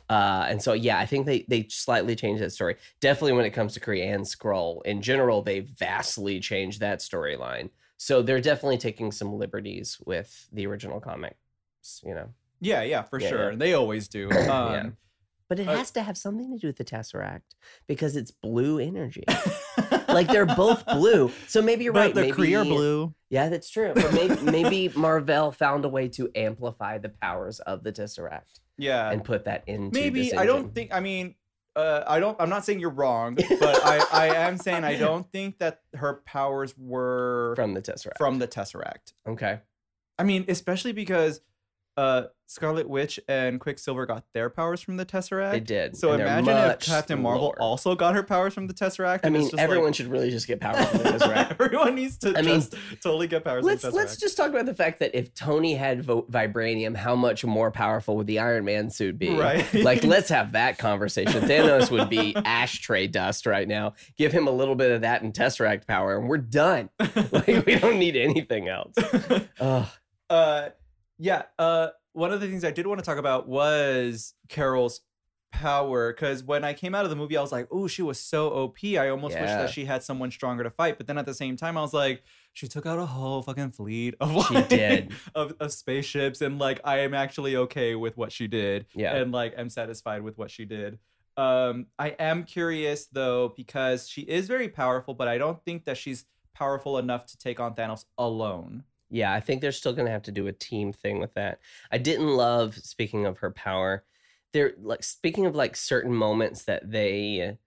Uh, 0.09 0.45
and 0.47 0.61
so 0.61 0.73
yeah, 0.73 0.99
I 0.99 1.05
think 1.05 1.25
they 1.25 1.45
they 1.47 1.67
slightly 1.69 2.15
changed 2.15 2.41
that 2.43 2.51
story. 2.51 2.75
Definitely 2.99 3.33
when 3.33 3.45
it 3.45 3.51
comes 3.51 3.73
to 3.73 3.79
Kree 3.79 4.05
and 4.13 4.23
Skrull, 4.25 4.85
in 4.85 5.01
general, 5.01 5.41
they 5.41 5.61
vastly 5.61 6.39
changed 6.39 6.79
that 6.81 6.99
storyline. 6.99 7.69
So 7.97 8.21
they're 8.21 8.41
definitely 8.41 8.77
taking 8.77 9.11
some 9.11 9.33
liberties 9.33 9.97
with 10.05 10.47
the 10.51 10.67
original 10.67 10.99
comics, 10.99 12.01
you 12.03 12.13
know. 12.13 12.29
Yeah, 12.59 12.81
yeah, 12.83 13.03
for 13.03 13.19
Yeah, 13.19 13.29
sure. 13.29 13.51
yeah. 13.51 13.57
They 13.57 13.73
always 13.73 14.07
do. 14.07 14.29
Um, 14.49 14.73
Yeah. 14.73 14.89
But 15.47 15.59
it 15.59 15.67
Uh, 15.67 15.75
has 15.77 15.91
to 15.91 16.01
have 16.01 16.17
something 16.17 16.51
to 16.53 16.57
do 16.57 16.67
with 16.67 16.77
the 16.77 16.83
Tesseract 16.85 17.41
because 17.87 18.15
it's 18.15 18.31
blue 18.31 18.79
energy. 18.79 19.23
like 20.07 20.27
they're 20.27 20.45
both 20.45 20.85
blue. 20.87 21.31
So 21.47 21.61
maybe 21.61 21.83
you're 21.83 21.93
but 21.93 21.99
right. 21.99 22.15
the 22.15 22.21
maybe, 22.21 22.33
Kree 22.33 22.59
are 22.59 22.65
blue. 22.65 23.13
Yeah, 23.29 23.49
that's 23.49 23.69
true. 23.69 23.91
But 23.93 24.11
maybe, 24.19 24.35
maybe 24.41 24.89
Marvel 24.95 25.51
found 25.51 25.85
a 25.85 25.89
way 25.89 26.07
to 26.09 26.29
amplify 26.35 26.97
the 26.97 27.09
powers 27.09 27.59
of 27.59 27.83
the 27.83 27.91
Tesseract 27.91 28.59
Yeah, 28.77 29.11
and 29.11 29.23
put 29.23 29.45
that 29.45 29.63
into 29.67 29.97
maybe 29.99 30.33
I 30.33 30.45
don't 30.45 30.73
think. 30.73 30.93
I 30.93 30.99
mean, 30.99 31.35
uh, 31.75 32.03
I 32.07 32.19
don't. 32.19 32.39
I'm 32.41 32.49
not 32.49 32.65
saying 32.65 32.79
you're 32.79 32.89
wrong, 32.89 33.35
but 33.35 33.85
I, 33.85 34.05
I 34.11 34.25
am 34.47 34.57
saying 34.65 34.83
I 34.83 34.95
don't 34.97 35.29
think 35.31 35.59
that 35.59 35.81
her 35.95 36.21
powers 36.25 36.73
were 36.77 37.53
from 37.55 37.73
the 37.73 37.81
Tesseract. 37.81 38.17
from 38.17 38.39
the 38.39 38.47
Tesseract. 38.47 39.13
okay. 39.27 39.59
I 40.17 40.23
mean, 40.23 40.45
especially 40.47 40.93
because 40.93 41.41
uh, 41.97 42.23
Scarlet 42.47 42.87
Witch 42.87 43.19
and 43.27 43.59
Quicksilver 43.59 44.05
got 44.05 44.23
their 44.33 44.49
powers 44.51 44.79
from 44.81 44.97
the 44.97 45.05
Tesseract. 45.05 45.51
They 45.51 45.59
did. 45.61 45.97
So 45.97 46.11
and 46.11 46.21
imagine 46.21 46.49
if 46.55 46.79
Captain 46.79 47.19
Marvel 47.21 47.45
lower. 47.45 47.59
also 47.61 47.95
got 47.95 48.13
her 48.13 48.21
powers 48.21 48.53
from 48.53 48.67
the 48.67 48.73
Tesseract. 48.73 49.21
I 49.23 49.27
and 49.27 49.35
it's 49.37 49.51
mean, 49.53 49.59
everyone 49.59 49.87
like- 49.87 49.95
should 49.95 50.07
really 50.07 50.29
just 50.29 50.45
get 50.45 50.59
powers 50.59 50.85
from 50.89 50.99
the 50.99 51.03
Tesseract. 51.09 51.51
Everyone 51.59 51.95
needs 51.95 52.17
to 52.19 52.37
I 52.37 52.41
mean, 52.43 52.59
just 52.61 52.75
totally 53.01 53.27
get 53.27 53.43
powers 53.43 53.63
let's 53.63 53.81
from 53.81 53.91
the 53.91 53.97
Tesseract. 53.97 53.99
let's 53.99 54.17
just 54.17 54.37
talk 54.37 54.49
about 54.51 54.65
the 54.67 54.75
fact 54.75 54.99
that 54.99 55.15
if 55.17 55.33
Tony 55.33 55.73
had 55.73 56.03
vo- 56.03 56.23
vibranium, 56.29 56.95
how 56.95 57.15
much 57.15 57.43
more 57.43 57.71
powerful 57.71 58.15
would 58.17 58.27
the 58.27 58.37
Iron 58.39 58.63
Man 58.65 58.89
suit 58.91 59.17
be? 59.17 59.29
Right. 59.35 59.73
Like, 59.73 60.03
let's 60.05 60.29
have 60.29 60.51
that 60.51 60.77
conversation. 60.77 61.41
Thanos 61.43 61.89
would 61.89 62.09
be 62.09 62.35
ashtray 62.45 63.07
dust 63.07 63.47
right 63.47 63.67
now. 63.67 63.93
Give 64.17 64.31
him 64.31 64.47
a 64.47 64.51
little 64.51 64.75
bit 64.75 64.91
of 64.91 65.01
that 65.01 65.23
and 65.23 65.33
Tesseract 65.33 65.87
power, 65.87 66.15
and 66.19 66.29
we're 66.29 66.37
done. 66.37 66.89
Like, 66.99 67.65
we 67.65 67.79
don't 67.79 67.97
need 67.97 68.15
anything 68.17 68.67
else. 68.67 68.93
Ugh. 69.59 69.87
uh 70.29 70.69
yeah 71.17 71.43
uh 71.59 71.87
one 72.13 72.31
of 72.31 72.41
the 72.41 72.47
things 72.47 72.63
i 72.63 72.71
did 72.71 72.85
want 72.87 72.99
to 72.99 73.05
talk 73.05 73.17
about 73.17 73.47
was 73.47 74.33
carol's 74.49 75.01
power 75.51 76.11
because 76.11 76.43
when 76.43 76.65
i 76.65 76.73
came 76.73 76.93
out 76.93 77.05
of 77.05 77.09
the 77.09 77.15
movie 77.15 77.37
i 77.37 77.41
was 77.41 77.51
like 77.51 77.65
oh 77.71 77.87
she 77.87 78.01
was 78.01 78.19
so 78.19 78.49
op 78.49 78.75
i 78.83 79.07
almost 79.07 79.35
wish 79.39 79.49
that 79.49 79.69
she 79.69 79.85
had 79.85 80.03
someone 80.03 80.29
stronger 80.29 80.63
to 80.63 80.69
fight. 80.69 80.97
But 80.97 81.07
then 81.07 81.17
at 81.17 81.25
the 81.25 81.33
same 81.33 81.55
time 81.55 81.77
i 81.77 81.81
was 81.81 81.93
like 81.93 82.23
she 82.51 82.67
took 82.67 82.85
out 82.85 82.99
a 82.99 83.05
whole 83.05 83.41
fucking 83.41 83.71
fleet 83.71 84.15
of 84.19 84.45
She 84.47 84.61
did. 84.63 85.13
of, 85.35 85.53
of 85.61 85.71
spaceships 85.71 86.41
and 86.41 86.59
like 86.59 86.81
i 86.83 86.99
am 86.99 87.13
actually 87.13 87.55
okay 87.55 87.95
with 87.95 88.17
what 88.17 88.33
she 88.33 88.47
did 88.47 88.85
Yeah. 88.93 89.15
and 89.15 89.31
like 89.31 89.53
i'm 89.57 89.69
satisfied 89.69 90.23
with 90.23 90.37
what 90.37 90.51
she 90.51 90.65
did. 90.65 90.99
Um 91.37 91.85
i 91.97 92.09
am 92.19 92.43
curious 92.43 93.05
though 93.05 93.53
because 93.55 94.09
she 94.09 94.21
is 94.23 94.47
very 94.47 94.67
powerful 94.67 95.13
but 95.13 95.29
i 95.29 95.37
don't 95.37 95.63
think 95.63 95.85
that 95.85 95.95
she's 95.97 96.25
powerful 96.53 96.97
enough 96.97 97.25
to 97.27 97.37
take 97.37 97.61
on 97.61 97.75
thanos 97.75 98.03
alone 98.17 98.83
Yeah, 99.09 99.33
I 99.33 99.39
think 99.39 99.61
they're 99.61 99.71
still 99.71 99.93
going 99.93 100.07
to 100.07 100.11
have 100.11 100.23
to 100.23 100.31
do 100.31 100.47
a 100.47 100.51
team 100.51 100.91
thing 100.91 101.19
with 101.19 101.33
that. 101.35 101.59
I 101.91 101.97
didn't 101.97 102.27
love 102.35 102.75
speaking 102.75 103.25
of 103.25 103.39
her 103.39 103.51
power. 103.51 104.03
They're 104.53 104.73
like 104.81 105.03
speaking 105.03 105.45
of 105.45 105.55
like 105.55 105.75
certain 105.75 106.13
moments 106.13 106.63
that 106.65 106.89
they 106.89 107.57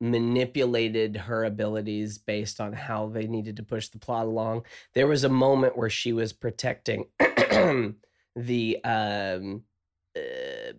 manipulated 0.00 1.16
her 1.16 1.44
abilities 1.44 2.18
based 2.18 2.60
on 2.60 2.72
how 2.72 3.08
they 3.08 3.26
needed 3.26 3.56
to 3.56 3.62
push 3.62 3.88
the 3.88 3.98
plot 3.98 4.26
along. 4.26 4.64
There 4.94 5.06
was 5.06 5.24
a 5.24 5.28
moment 5.28 5.76
where 5.76 5.90
she 5.90 6.12
was 6.12 6.32
protecting 6.32 7.06
the 8.36 8.78
um 8.84 9.62
uh, 10.16 10.72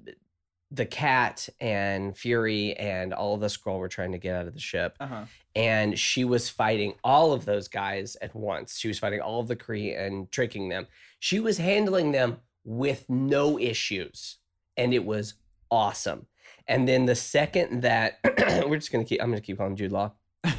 the 0.71 0.85
cat 0.85 1.49
and 1.59 2.15
Fury 2.15 2.73
and 2.77 3.13
all 3.13 3.35
of 3.35 3.41
the 3.41 3.47
Skrull 3.47 3.79
were 3.79 3.89
trying 3.89 4.13
to 4.13 4.17
get 4.17 4.35
out 4.35 4.47
of 4.47 4.53
the 4.53 4.59
ship 4.59 4.95
uh-huh 4.99 5.25
and 5.55 5.99
she 5.99 6.23
was 6.23 6.49
fighting 6.49 6.93
all 7.03 7.33
of 7.33 7.45
those 7.45 7.67
guys 7.67 8.15
at 8.21 8.33
once. 8.35 8.77
She 8.77 8.87
was 8.87 8.99
fighting 8.99 9.19
all 9.19 9.41
of 9.41 9.47
the 9.47 9.55
Kree 9.55 9.99
and 9.99 10.31
tricking 10.31 10.69
them. 10.69 10.87
She 11.19 11.39
was 11.39 11.57
handling 11.57 12.11
them 12.11 12.37
with 12.63 13.09
no 13.09 13.59
issues, 13.59 14.37
and 14.77 14.93
it 14.93 15.05
was 15.05 15.35
awesome. 15.69 16.27
And 16.67 16.87
then 16.87 17.05
the 17.05 17.15
second 17.15 17.81
that 17.81 18.19
we're 18.67 18.77
just 18.77 18.91
gonna 18.91 19.03
keep, 19.03 19.21
I'm 19.21 19.29
gonna 19.29 19.41
keep 19.41 19.57
calling 19.57 19.75
Jude 19.75 19.91
Law. 19.91 20.13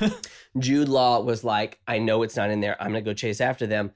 Jude 0.59 0.89
Law 0.89 1.21
was 1.21 1.43
like, 1.43 1.79
I 1.87 1.99
know 1.99 2.23
it's 2.23 2.37
not 2.37 2.51
in 2.51 2.61
there. 2.61 2.81
I'm 2.81 2.89
gonna 2.89 3.03
go 3.03 3.15
chase 3.15 3.41
after 3.41 3.67
them. 3.67 3.93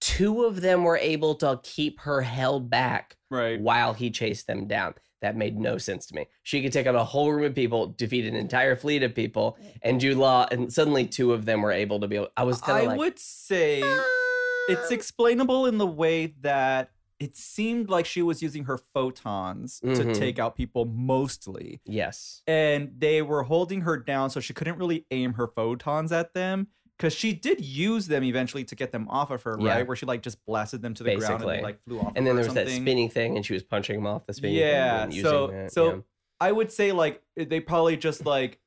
Two 0.00 0.44
of 0.44 0.62
them 0.62 0.82
were 0.82 0.96
able 0.96 1.34
to 1.36 1.60
keep 1.62 2.00
her 2.00 2.22
held 2.22 2.70
back 2.70 3.16
right 3.30 3.60
while 3.60 3.92
he 3.92 4.10
chased 4.10 4.46
them 4.46 4.66
down. 4.66 4.94
That 5.22 5.36
made 5.36 5.58
no 5.58 5.76
sense 5.78 6.06
to 6.06 6.14
me. 6.14 6.26
She 6.42 6.62
could 6.62 6.72
take 6.72 6.86
out 6.86 6.94
a 6.94 7.04
whole 7.04 7.30
room 7.32 7.44
of 7.44 7.54
people, 7.54 7.88
defeat 7.88 8.24
an 8.24 8.34
entire 8.34 8.74
fleet 8.74 9.02
of 9.02 9.14
people, 9.14 9.58
and 9.82 10.00
Jude 10.00 10.16
Law, 10.16 10.46
and 10.50 10.72
suddenly 10.72 11.06
two 11.06 11.32
of 11.32 11.44
them 11.44 11.60
were 11.62 11.72
able 11.72 12.00
to 12.00 12.08
be. 12.08 12.24
I 12.36 12.42
was 12.44 12.60
kind 12.60 12.84
I 12.84 12.86
like, 12.92 12.98
would 12.98 13.18
say 13.18 13.80
it's 14.68 14.90
"Uh, 14.90 14.94
explainable 14.94 15.66
in 15.66 15.76
the 15.78 15.86
way 15.86 16.34
that 16.40 16.90
it 17.18 17.36
seemed 17.36 17.90
like 17.90 18.06
she 18.06 18.22
was 18.22 18.40
using 18.40 18.64
her 18.64 18.78
photons 18.78 19.78
to 19.80 19.88
Mhm. 19.88 20.14
take 20.18 20.38
out 20.38 20.56
people 20.56 20.86
mostly. 20.86 21.82
yes, 21.84 22.42
And 22.46 22.92
they 22.96 23.20
were 23.20 23.42
holding 23.42 23.82
her 23.82 23.98
down 23.98 24.30
so 24.30 24.40
she 24.40 24.54
couldn't 24.54 24.78
really 24.78 25.04
aim 25.10 25.34
her 25.34 25.46
photons 25.46 26.12
at 26.12 26.32
them. 26.32 26.68
Because 27.00 27.14
she 27.14 27.32
did 27.32 27.64
use 27.64 28.08
them 28.08 28.22
eventually 28.22 28.62
to 28.64 28.74
get 28.74 28.92
them 28.92 29.08
off 29.08 29.30
of 29.30 29.42
her, 29.44 29.56
Yeah. 29.58 29.76
right? 29.76 29.86
Where 29.86 29.96
she 29.96 30.04
like 30.04 30.20
just 30.22 30.44
blasted 30.44 30.82
them 30.82 30.92
to 30.94 31.02
the 31.02 31.16
ground 31.16 31.22
and 31.24 31.38
Basically. 31.40 31.56
they 31.56 31.62
like 31.62 31.82
flew 31.84 31.98
off. 32.00 32.12
and 32.14 32.26
then 32.26 32.36
her 32.36 32.42
there 32.42 32.48
was 32.48 32.54
that 32.54 32.68
spinning 32.68 33.08
thing, 33.08 33.36
and 33.36 33.46
she 33.46 33.54
was 33.54 33.62
punching 33.62 33.96
them 33.96 34.06
off 34.06 34.26
the 34.26 34.34
spinning 34.34 34.56
Yeah, 34.58 35.06
thing. 35.06 35.22
so- 35.22 35.44
using 35.46 35.58
it, 35.60 35.72
so- 35.72 35.90
yeah. 35.94 36.00
I 36.42 36.52
would 36.52 36.70
say 36.70 36.92
like 36.92 37.22
they 37.36 37.60
probably 37.60 37.96
just 37.96 38.26
like 38.26 38.58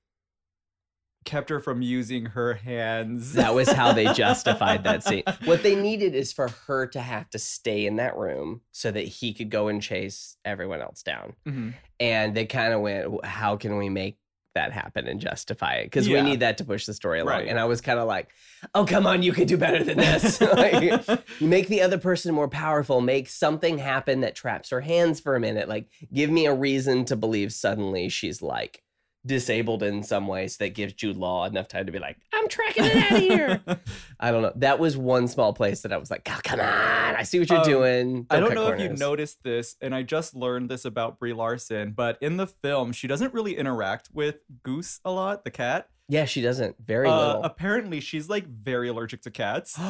kept 1.26 1.50
her 1.50 1.60
from 1.60 1.82
using 1.82 2.26
her 2.26 2.54
hands. 2.56 3.34
that 3.34 3.54
was 3.56 3.72
how 3.72 3.94
they 3.94 4.12
justified 4.14 4.84
that 4.84 5.04
scene. 5.08 5.24
What 5.46 5.64
they 5.64 5.76
needed 5.76 6.14
is 6.16 6.34
for 6.34 6.50
her 6.68 6.86
to 6.88 7.00
have 7.00 7.30
to 7.30 7.40
stay 7.40 7.86
in 7.86 7.96
that 7.96 8.18
room 8.18 8.62
so 8.74 8.92
that 8.92 9.02
he 9.04 9.34
could 9.34 9.50
go 9.50 9.70
and 9.70 9.82
chase 9.82 10.36
everyone 10.44 10.82
else 10.82 11.02
down. 11.02 11.36
Mhm. 11.48 11.74
and 12.00 12.36
they 12.36 12.46
kind 12.46 12.74
of 12.74 12.82
went 12.82 13.26
how 13.26 13.56
can 13.56 13.78
we 13.78 13.88
make 13.90 14.18
that 14.56 14.72
happen 14.72 15.08
and 15.08 15.20
justify 15.20 15.76
it 15.76 15.86
because 15.86 16.08
we 16.08 16.22
need 16.22 16.40
that 16.42 16.58
to 16.58 16.64
push 16.64 16.86
the 16.86 16.94
story 16.94 17.20
along. 17.20 17.34
Right. 17.34 17.48
and 17.48 17.60
i 17.60 17.66
was 17.66 17.82
kind 17.82 18.00
of 18.00 18.08
like 18.08 18.30
oh 18.74 18.86
come 18.86 19.06
on 19.06 19.24
you 19.24 19.32
can 19.32 19.48
do 19.48 19.58
better 19.58 19.84
than 19.84 19.98
this. 19.98 20.42
Like, 20.54 21.08
make 21.42 21.68
the 21.68 21.82
other 21.82 21.98
person 21.98 22.34
more 22.34 22.48
powerful 22.48 23.02
make 23.02 23.28
something 23.28 23.78
happen 23.80 24.22
that 24.22 24.36
traps 24.36 24.70
her 24.70 24.82
hands 24.82 25.20
for 25.20 25.36
a 25.36 25.40
minute 25.40 25.68
like 25.68 25.88
give 26.14 26.30
me 26.30 26.46
a 26.46 26.54
reason 26.54 27.06
to 27.06 27.16
believe 27.16 27.52
suddenly 27.52 28.10
she's 28.10 28.42
like 28.42 28.84
disabled 29.26 29.84
in 29.84 30.04
some 30.04 30.28
ways 30.28 30.58
that 30.58 30.74
gives 30.76 30.94
jude 30.94 31.16
law 31.16 31.46
enough 31.46 31.68
time 31.68 31.86
to 31.86 31.92
be 31.92 32.00
like 32.00 32.18
i'm 32.34 32.48
tracking 32.50 32.84
it 32.84 32.96
out 32.96 33.12
of 33.14 33.18
here 33.20 33.62
i 34.20 34.32
don't 34.32 34.42
know 34.42 34.52
that 34.56 34.80
was 34.80 34.98
one 34.98 35.28
small 35.28 35.54
place 35.54 35.82
that 35.82 35.94
i 35.94 35.98
was 35.98 36.12
like 36.12 36.22
oh 36.30 36.40
come 36.44 36.60
on 36.60 37.16
i 37.16 37.24
see 37.24 37.40
what 37.40 37.50
you're 37.50 37.60
Um, 37.60 37.64
doing 37.66 38.26
I 38.30 38.40
don't 38.40 38.54
know 38.54 38.68
if 38.70 38.80
you 38.82 38.90
noticed 38.90 39.44
this, 39.44 39.76
and 39.82 39.94
I 39.96 40.04
just 40.04 40.36
learned 40.36 40.70
this 40.70 40.84
about 40.86 41.20
Brie 41.20 41.34
Larson, 41.34 41.92
but 41.92 42.18
in 42.22 42.38
the 42.38 42.48
film, 42.48 42.92
she 42.92 43.08
doesn't 43.08 43.34
really 43.34 43.56
interact 43.56 44.10
with 44.14 44.38
Goose 44.64 45.00
a 45.06 45.12
lot, 45.12 45.44
the 45.46 45.52
cat. 45.52 45.88
yeah 46.10 46.26
she 46.26 46.42
doesn't 46.42 46.76
very 46.84 47.08
Uh, 47.08 47.16
little 47.28 47.44
apparently, 47.44 48.00
she's 48.02 48.28
like 48.30 48.46
very 48.48 48.90
allergic 48.90 49.22
to 49.24 49.32
cats. 49.32 49.78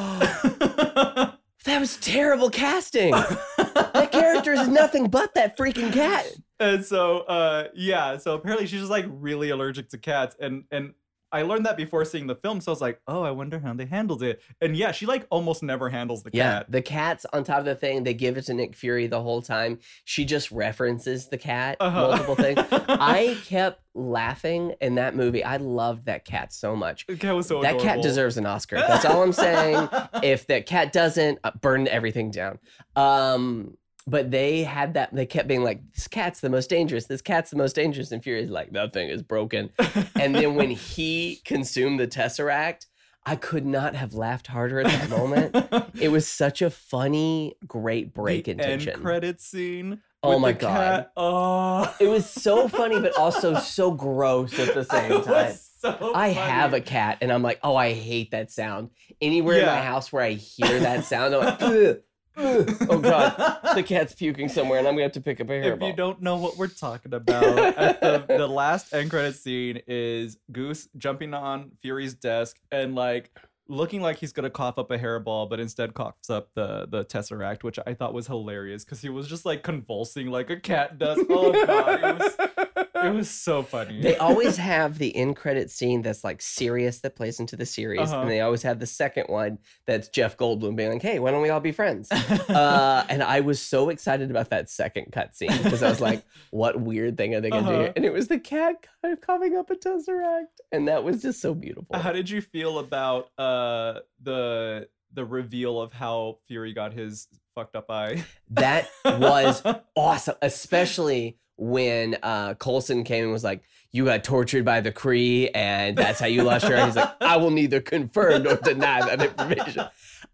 That 1.64 1.80
was 1.80 1.96
terrible 1.96 2.50
casting. 2.50 3.12
that 3.12 4.10
character 4.12 4.52
is 4.52 4.68
nothing 4.68 5.08
but 5.08 5.32
that 5.34 5.56
freaking 5.56 5.90
cat. 5.94 6.26
And 6.60 6.84
so, 6.84 7.20
uh, 7.20 7.68
yeah, 7.74 8.16
so 8.16 8.34
apparently 8.34 8.66
she's 8.66 8.80
just 8.80 8.90
like 8.90 9.06
really 9.08 9.50
allergic 9.50 9.88
to 9.90 9.98
cats, 9.98 10.36
and 10.40 10.64
and 10.70 10.94
I 11.32 11.42
learned 11.42 11.66
that 11.66 11.76
before 11.76 12.04
seeing 12.04 12.28
the 12.28 12.36
film, 12.36 12.60
so 12.60 12.70
I 12.70 12.74
was 12.74 12.80
like, 12.80 13.00
oh, 13.08 13.22
I 13.24 13.32
wonder 13.32 13.58
how 13.58 13.74
they 13.74 13.86
handled 13.86 14.22
it. 14.22 14.40
And 14.60 14.76
yeah, 14.76 14.92
she 14.92 15.04
like 15.04 15.26
almost 15.30 15.64
never 15.64 15.88
handles 15.90 16.22
the 16.22 16.30
Yeah, 16.32 16.58
cat. 16.58 16.70
the 16.70 16.80
cat's 16.80 17.26
on 17.32 17.42
top 17.42 17.58
of 17.58 17.64
the 17.64 17.74
thing. 17.74 18.04
They 18.04 18.14
give 18.14 18.36
it 18.36 18.42
to 18.42 18.54
Nick 18.54 18.76
Fury 18.76 19.08
the 19.08 19.20
whole 19.20 19.42
time. 19.42 19.80
She 20.04 20.24
just 20.24 20.52
references 20.52 21.28
the 21.30 21.36
cat 21.38 21.76
Uh-huh. 21.80 22.00
multiple 22.08 22.36
things. 22.36 22.60
I 22.70 23.36
kept 23.46 23.82
laughing 23.96 24.74
in 24.80 24.94
that 24.94 25.16
movie. 25.16 25.42
I 25.42 25.56
loved 25.56 26.06
that 26.06 26.24
cat 26.24 26.52
so 26.52 26.76
much. 26.76 27.04
the 27.08 27.16
cat 27.16 27.34
was 27.34 27.48
so 27.48 27.62
that 27.62 27.80
cat 27.80 28.00
deserves 28.00 28.36
an 28.36 28.46
Oscar. 28.46 28.76
That's 28.86 29.04
all 29.04 29.20
I'm 29.24 29.32
saying. 29.32 29.88
if 30.22 30.46
that 30.46 30.66
cat 30.66 30.92
doesn't, 30.92 31.40
uh, 31.42 31.50
burn 31.60 31.88
everything 31.88 32.30
down. 32.30 32.60
Um, 32.94 33.76
but 34.06 34.30
they 34.30 34.64
had 34.64 34.94
that. 34.94 35.14
They 35.14 35.26
kept 35.26 35.48
being 35.48 35.64
like, 35.64 35.80
"This 35.94 36.08
cat's 36.08 36.40
the 36.40 36.50
most 36.50 36.68
dangerous. 36.70 37.06
This 37.06 37.22
cat's 37.22 37.50
the 37.50 37.56
most 37.56 37.74
dangerous." 37.74 38.12
And 38.12 38.22
Fury's 38.22 38.50
like, 38.50 38.72
"That 38.72 38.92
thing 38.92 39.08
is 39.08 39.22
broken." 39.22 39.70
And 40.14 40.34
then 40.34 40.54
when 40.54 40.70
he 40.70 41.40
consumed 41.44 41.98
the 42.00 42.06
Tesseract, 42.06 42.86
I 43.26 43.36
could 43.36 43.64
not 43.64 43.94
have 43.94 44.12
laughed 44.14 44.48
harder 44.48 44.80
at 44.80 44.86
that 44.86 45.08
moment. 45.10 45.56
It 45.98 46.08
was 46.10 46.28
such 46.28 46.60
a 46.60 46.68
funny, 46.70 47.54
great 47.66 48.12
break 48.12 48.44
the 48.44 48.50
in 48.52 48.58
tension. 48.58 48.92
end 48.94 49.02
credit 49.02 49.40
scene. 49.40 50.02
Oh 50.22 50.38
my 50.38 50.52
God. 50.52 50.76
cat. 50.76 51.12
Oh, 51.16 51.94
It 52.00 52.08
was 52.08 52.28
so 52.28 52.66
funny, 52.68 52.98
but 53.00 53.16
also 53.16 53.58
so 53.58 53.90
gross 53.90 54.58
at 54.58 54.74
the 54.74 54.84
same 54.90 55.22
time. 55.22 55.54
so 55.78 56.12
I 56.14 56.28
have 56.28 56.72
a 56.72 56.80
cat, 56.80 57.18
and 57.20 57.30
I'm 57.32 57.42
like, 57.42 57.60
oh, 57.62 57.76
I 57.76 57.92
hate 57.92 58.30
that 58.30 58.50
sound. 58.50 58.90
Anywhere 59.20 59.58
in 59.60 59.66
my 59.66 59.80
house 59.82 60.12
where 60.12 60.22
I 60.22 60.32
hear 60.32 60.80
that 60.80 61.04
sound, 61.04 61.34
I'm 61.34 61.58
like. 61.60 62.02
oh 62.36 62.98
god, 62.98 63.60
the 63.74 63.82
cat's 63.82 64.14
puking 64.14 64.48
somewhere, 64.48 64.78
and 64.78 64.88
I'm 64.88 64.94
gonna 64.94 65.04
have 65.04 65.12
to 65.12 65.20
pick 65.20 65.40
up 65.40 65.48
a 65.48 65.52
hairball. 65.52 65.76
if 65.76 65.82
you 65.82 65.92
don't 65.92 66.20
know 66.20 66.36
what 66.36 66.56
we're 66.56 66.66
talking 66.66 67.14
about, 67.14 67.58
at 67.58 68.00
the, 68.00 68.24
the 68.36 68.46
last 68.48 68.92
end 68.92 69.10
credit 69.10 69.36
scene 69.36 69.80
is 69.86 70.36
Goose 70.50 70.88
jumping 70.96 71.32
on 71.32 71.72
Fury's 71.80 72.14
desk 72.14 72.56
and 72.72 72.94
like 72.94 73.30
looking 73.68 74.02
like 74.02 74.18
he's 74.18 74.32
gonna 74.32 74.50
cough 74.50 74.78
up 74.78 74.90
a 74.90 74.98
hairball, 74.98 75.48
but 75.48 75.60
instead 75.60 75.94
coughs 75.94 76.28
up 76.28 76.48
the 76.54 76.86
the 76.90 77.04
tesseract, 77.04 77.62
which 77.62 77.78
I 77.86 77.94
thought 77.94 78.12
was 78.12 78.26
hilarious 78.26 78.84
because 78.84 79.00
he 79.00 79.08
was 79.08 79.28
just 79.28 79.46
like 79.46 79.62
convulsing 79.62 80.28
like 80.28 80.50
a 80.50 80.58
cat 80.58 80.98
does. 80.98 81.18
Oh 81.30 81.52
god, 81.66 82.04
it 82.04 82.18
was 82.18 82.83
it 83.04 83.14
was 83.14 83.30
so 83.30 83.62
funny. 83.62 84.00
They 84.00 84.16
always 84.16 84.56
have 84.72 84.98
the 84.98 85.14
end 85.14 85.36
credit 85.36 85.70
scene 85.70 86.02
that's 86.02 86.24
like 86.24 86.40
serious 86.42 87.00
that 87.00 87.16
plays 87.16 87.40
into 87.40 87.56
the 87.56 87.66
series, 87.66 88.00
Uh-huh. 88.10 88.22
and 88.22 88.30
they 88.30 88.40
always 88.40 88.62
have 88.62 88.78
the 88.80 88.86
second 88.86 89.26
one 89.28 89.58
that's 89.86 90.08
Jeff 90.08 90.36
Goldblum 90.36 90.76
being 90.76 90.92
like, 90.92 91.02
"Hey, 91.02 91.18
why 91.18 91.30
don't 91.30 91.42
we 91.42 91.50
all 91.50 91.60
be 91.60 91.72
friends?" 91.72 92.10
uh, 92.48 93.04
and 93.08 93.22
I 93.22 93.40
was 93.40 93.60
so 93.60 93.88
excited 93.88 94.30
about 94.30 94.50
that 94.50 94.70
second 94.70 95.12
cutscene 95.12 95.62
because 95.62 95.82
I 95.82 95.88
was 95.88 96.00
like, 96.00 96.22
"What 96.50 96.80
weird 96.80 97.16
thing 97.16 97.34
are 97.34 97.40
they 97.40 97.50
gonna 97.50 97.62
do?" 97.66 97.68
Uh-huh. 97.72 97.80
here? 97.82 97.92
And 97.96 98.04
it 98.04 98.12
was 98.12 98.28
the 98.28 98.38
cat 98.38 98.76
kind 99.02 99.12
of 99.12 99.20
coughing 99.20 99.56
up 99.56 99.70
a 99.70 99.74
tesseract, 99.76 100.44
and 100.72 100.88
that 100.88 101.04
was 101.04 101.22
just 101.22 101.40
so 101.40 101.54
beautiful. 101.54 101.96
How 101.98 102.12
did 102.12 102.28
you 102.30 102.40
feel 102.40 102.78
about 102.78 103.30
uh 103.38 104.00
the 104.22 104.88
the 105.12 105.24
reveal 105.24 105.80
of 105.80 105.92
how 105.92 106.38
Fury 106.48 106.72
got 106.72 106.92
his 106.92 107.28
fucked 107.54 107.76
up 107.76 107.88
eye. 107.88 108.24
That 108.50 108.88
was 109.04 109.62
awesome, 109.94 110.34
especially 110.42 111.38
when 111.56 112.16
uh 112.22 112.54
Coulson 112.54 113.04
came 113.04 113.24
and 113.24 113.32
was 113.32 113.44
like, 113.44 113.62
"You 113.92 114.04
got 114.06 114.24
tortured 114.24 114.64
by 114.64 114.80
the 114.80 114.92
Kree, 114.92 115.50
and 115.54 115.96
that's 115.96 116.18
how 116.20 116.26
you 116.26 116.42
lost 116.42 116.68
your 116.68 116.78
eye." 116.78 116.86
He's 116.86 116.96
like, 116.96 117.12
"I 117.20 117.36
will 117.36 117.50
neither 117.50 117.80
confirm 117.80 118.42
nor 118.44 118.56
deny 118.56 119.00
that 119.04 119.22
information." 119.22 119.84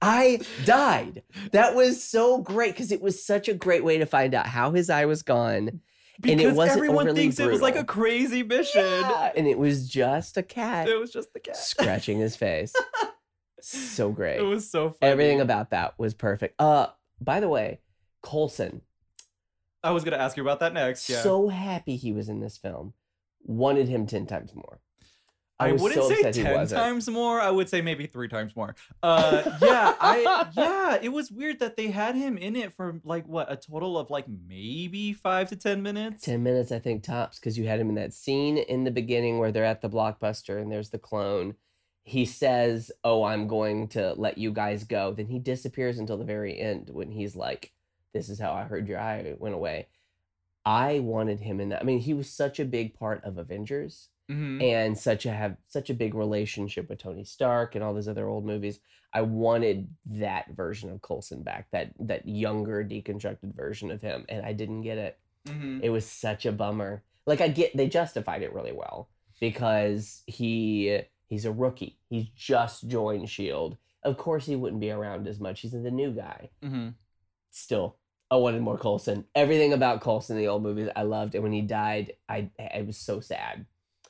I 0.03 0.41
died. 0.65 1.23
That 1.53 1.75
was 1.75 2.03
so 2.03 2.39
great 2.39 2.73
because 2.75 2.91
it 2.91 3.03
was 3.03 3.23
such 3.25 3.49
a 3.49 3.55
great 3.55 3.85
way 3.85 3.99
to 3.99 4.07
find 4.07 4.35
out 4.35 4.47
how 4.47 4.71
his 4.73 4.89
eye 4.89 5.05
was 5.05 5.23
gone. 5.23 5.81
because 6.21 6.41
it 6.43 6.55
wasn't 6.55 6.77
everyone 6.79 7.15
thinks 7.15 7.39
it 7.39 7.51
was 7.51 7.61
like 7.63 7.77
a 7.77 7.85
crazy 7.85 8.43
mission. 8.43 8.83
Yeah, 8.85 9.33
and 9.37 9.47
it 9.47 9.59
was 9.59 9.89
just 9.89 10.37
a 10.39 10.43
cat 10.43 10.89
It 10.89 10.99
was 10.99 11.11
just 11.13 11.33
the 11.35 11.41
cat. 11.41 11.57
scratching 11.57 12.19
his 12.19 12.37
face. 12.37 12.73
So 13.61 14.11
great. 14.21 14.39
It 14.39 14.43
was 14.45 14.71
so 14.71 14.91
funny. 14.91 15.13
Everything 15.13 15.41
about 15.41 15.71
that 15.71 15.99
was 15.99 16.15
perfect. 16.15 16.59
Uh, 16.59 16.87
by 17.21 17.41
the 17.41 17.49
way, 17.49 17.81
Coulson, 18.23 18.81
I 19.83 19.91
was 19.93 20.05
gonna 20.05 20.17
ask 20.17 20.37
you 20.37 20.43
about 20.43 20.61
that 20.61 20.75
next. 20.75 21.09
Yeah. 21.09 21.23
so 21.23 21.49
happy 21.49 21.97
he 21.97 22.13
was 22.13 22.29
in 22.29 22.41
this 22.41 22.59
film. 22.59 22.95
Wanted 23.43 23.89
him 23.89 24.07
ten 24.07 24.27
times 24.27 24.55
more. 24.55 24.81
I, 25.61 25.73
was 25.73 25.83
wouldn't 25.83 26.03
so 26.03 26.09
say 26.09 26.33
ten 26.33 26.67
times 26.67 27.09
more. 27.09 27.41
I 27.41 27.51
would 27.51 27.69
say 27.69 27.83
maybe 27.83 28.07
three 28.07 28.29
times 28.29 28.57
more. 28.57 28.75
Uh, 29.03 29.43
yeah, 29.61 29.95
I 30.01 30.51
yeah. 30.57 30.99
It 31.01 31.11
was 31.11 31.31
weird 31.31 31.59
that 31.61 31.77
they 31.77 31.89
had 31.89 32.15
him 32.15 32.39
in 32.39 32.57
it 32.57 32.73
for 32.73 33.01
like 33.05 33.27
what 33.27 33.53
a 33.53 33.57
total 33.57 33.99
of 33.99 34.11
like 34.11 34.25
maybe 34.49 35.13
five 35.13 35.51
to 35.51 35.57
ten 35.57 35.83
minutes. 35.83 36.25
Ten 36.25 36.43
minutes, 36.43 36.73
I 36.73 36.79
think 36.79 37.03
tops, 37.03 37.39
because 37.39 37.59
you 37.59 37.67
had 37.67 37.79
him 37.79 37.91
in 37.91 37.95
that 37.97 38.15
scene 38.15 38.57
in 38.57 38.85
the 38.85 38.91
beginning 38.91 39.39
where 39.39 39.53
they're 39.53 39.65
at 39.65 39.83
the 39.83 39.91
blockbuster 39.91 40.61
and 40.61 40.73
there's 40.73 40.91
the 40.91 40.99
clone. 40.99 41.55
He 42.05 42.25
says, 42.25 42.91
"Oh, 43.05 43.25
I'm 43.25 43.47
going 43.47 43.89
to 43.89 44.15
let 44.17 44.39
you 44.39 44.53
guys 44.53 44.85
go." 44.85 45.13
Then 45.13 45.27
he 45.27 45.39
disappears 45.39 45.99
until 45.99 46.17
the 46.17 46.25
very 46.25 46.59
end 46.59 46.89
when 46.91 47.11
he's 47.11 47.37
like, 47.37 47.73
"This 48.13 48.29
is 48.29 48.39
how 48.39 48.53
I 48.53 48.63
heard 48.65 48.89
your 48.89 48.99
eye 49.01 49.35
went 49.39 49.55
away." 49.55 49.89
I 50.65 50.99
wanted 51.01 51.41
him 51.41 51.61
in 51.61 51.71
that. 51.71 51.81
I 51.81 51.85
mean, 51.85 52.01
he 52.01 52.13
was 52.15 52.31
such 52.31 52.61
a 52.61 52.65
big 52.65 52.95
part 52.95 53.25
of 53.25 53.39
Avengers. 53.39 54.09
Mhm. 54.29 54.63
and 54.63 54.97
such 54.97 55.27
a 55.27 55.33
have 55.33 55.57
such 55.67 55.91
a 55.91 55.95
big 55.95 56.15
relationship 56.15 56.89
with 56.89 57.01
Tony 57.01 57.25
Stark 57.25 57.75
and 57.75 57.83
all 57.83 57.93
those 57.93 58.07
other 58.07 58.29
old 58.29 58.45
movies. 58.47 58.79
I 59.13 59.23
wanted 59.23 59.89
that 60.07 60.51
version 60.53 60.89
of 60.89 61.03
Coulson 61.03 61.43
back, 61.43 61.69
that 61.73 61.95
that 61.99 62.29
younger 62.29 62.85
deconstructed 62.85 63.53
version 63.57 63.91
of 63.91 64.01
him, 64.01 64.25
and 64.29 64.47
I 64.47 64.53
didn't 64.53 64.83
get 64.83 64.99
it. 64.99 65.19
Mhm. 65.47 65.81
It 65.83 65.91
was 65.91 66.07
such 66.07 66.47
a 66.47 66.53
bummer. 66.53 67.03
Like 67.27 67.41
I 67.41 67.49
get 67.49 67.77
they 67.77 67.89
justified 67.89 68.43
it 68.43 68.53
really 68.53 68.71
well 68.71 69.09
because 69.41 70.23
he 70.29 71.01
he's 71.27 71.45
a 71.45 71.51
rookie. 71.53 71.99
He's 72.09 72.29
just 72.29 72.87
joined 72.87 73.29
Shield. 73.29 73.79
Of 74.05 74.17
course 74.17 74.47
he 74.47 74.55
wouldn't 74.55 74.81
be 74.81 74.93
around 74.93 75.27
as 75.27 75.41
much. 75.41 75.63
He's 75.63 75.73
the 75.73 75.91
new 75.91 76.13
guy. 76.13 76.51
Mhm. 76.63 76.95
Still, 77.51 77.97
I 78.31 78.37
wanted 78.37 78.63
more 78.63 78.79
Coulson. 78.79 79.25
Everything 79.35 79.73
about 79.73 80.01
Coulson 80.01 80.37
in 80.37 80.43
the 80.43 80.49
old 80.49 80.63
movies 80.63 80.89
I 80.95 81.03
loved, 81.03 81.35
and 81.35 81.43
when 81.43 81.53
he 81.53 81.63
died, 81.63 82.13
I 82.29 82.51
I 82.59 82.83
was 82.83 82.97
so 82.97 83.21
sad. 83.21 83.67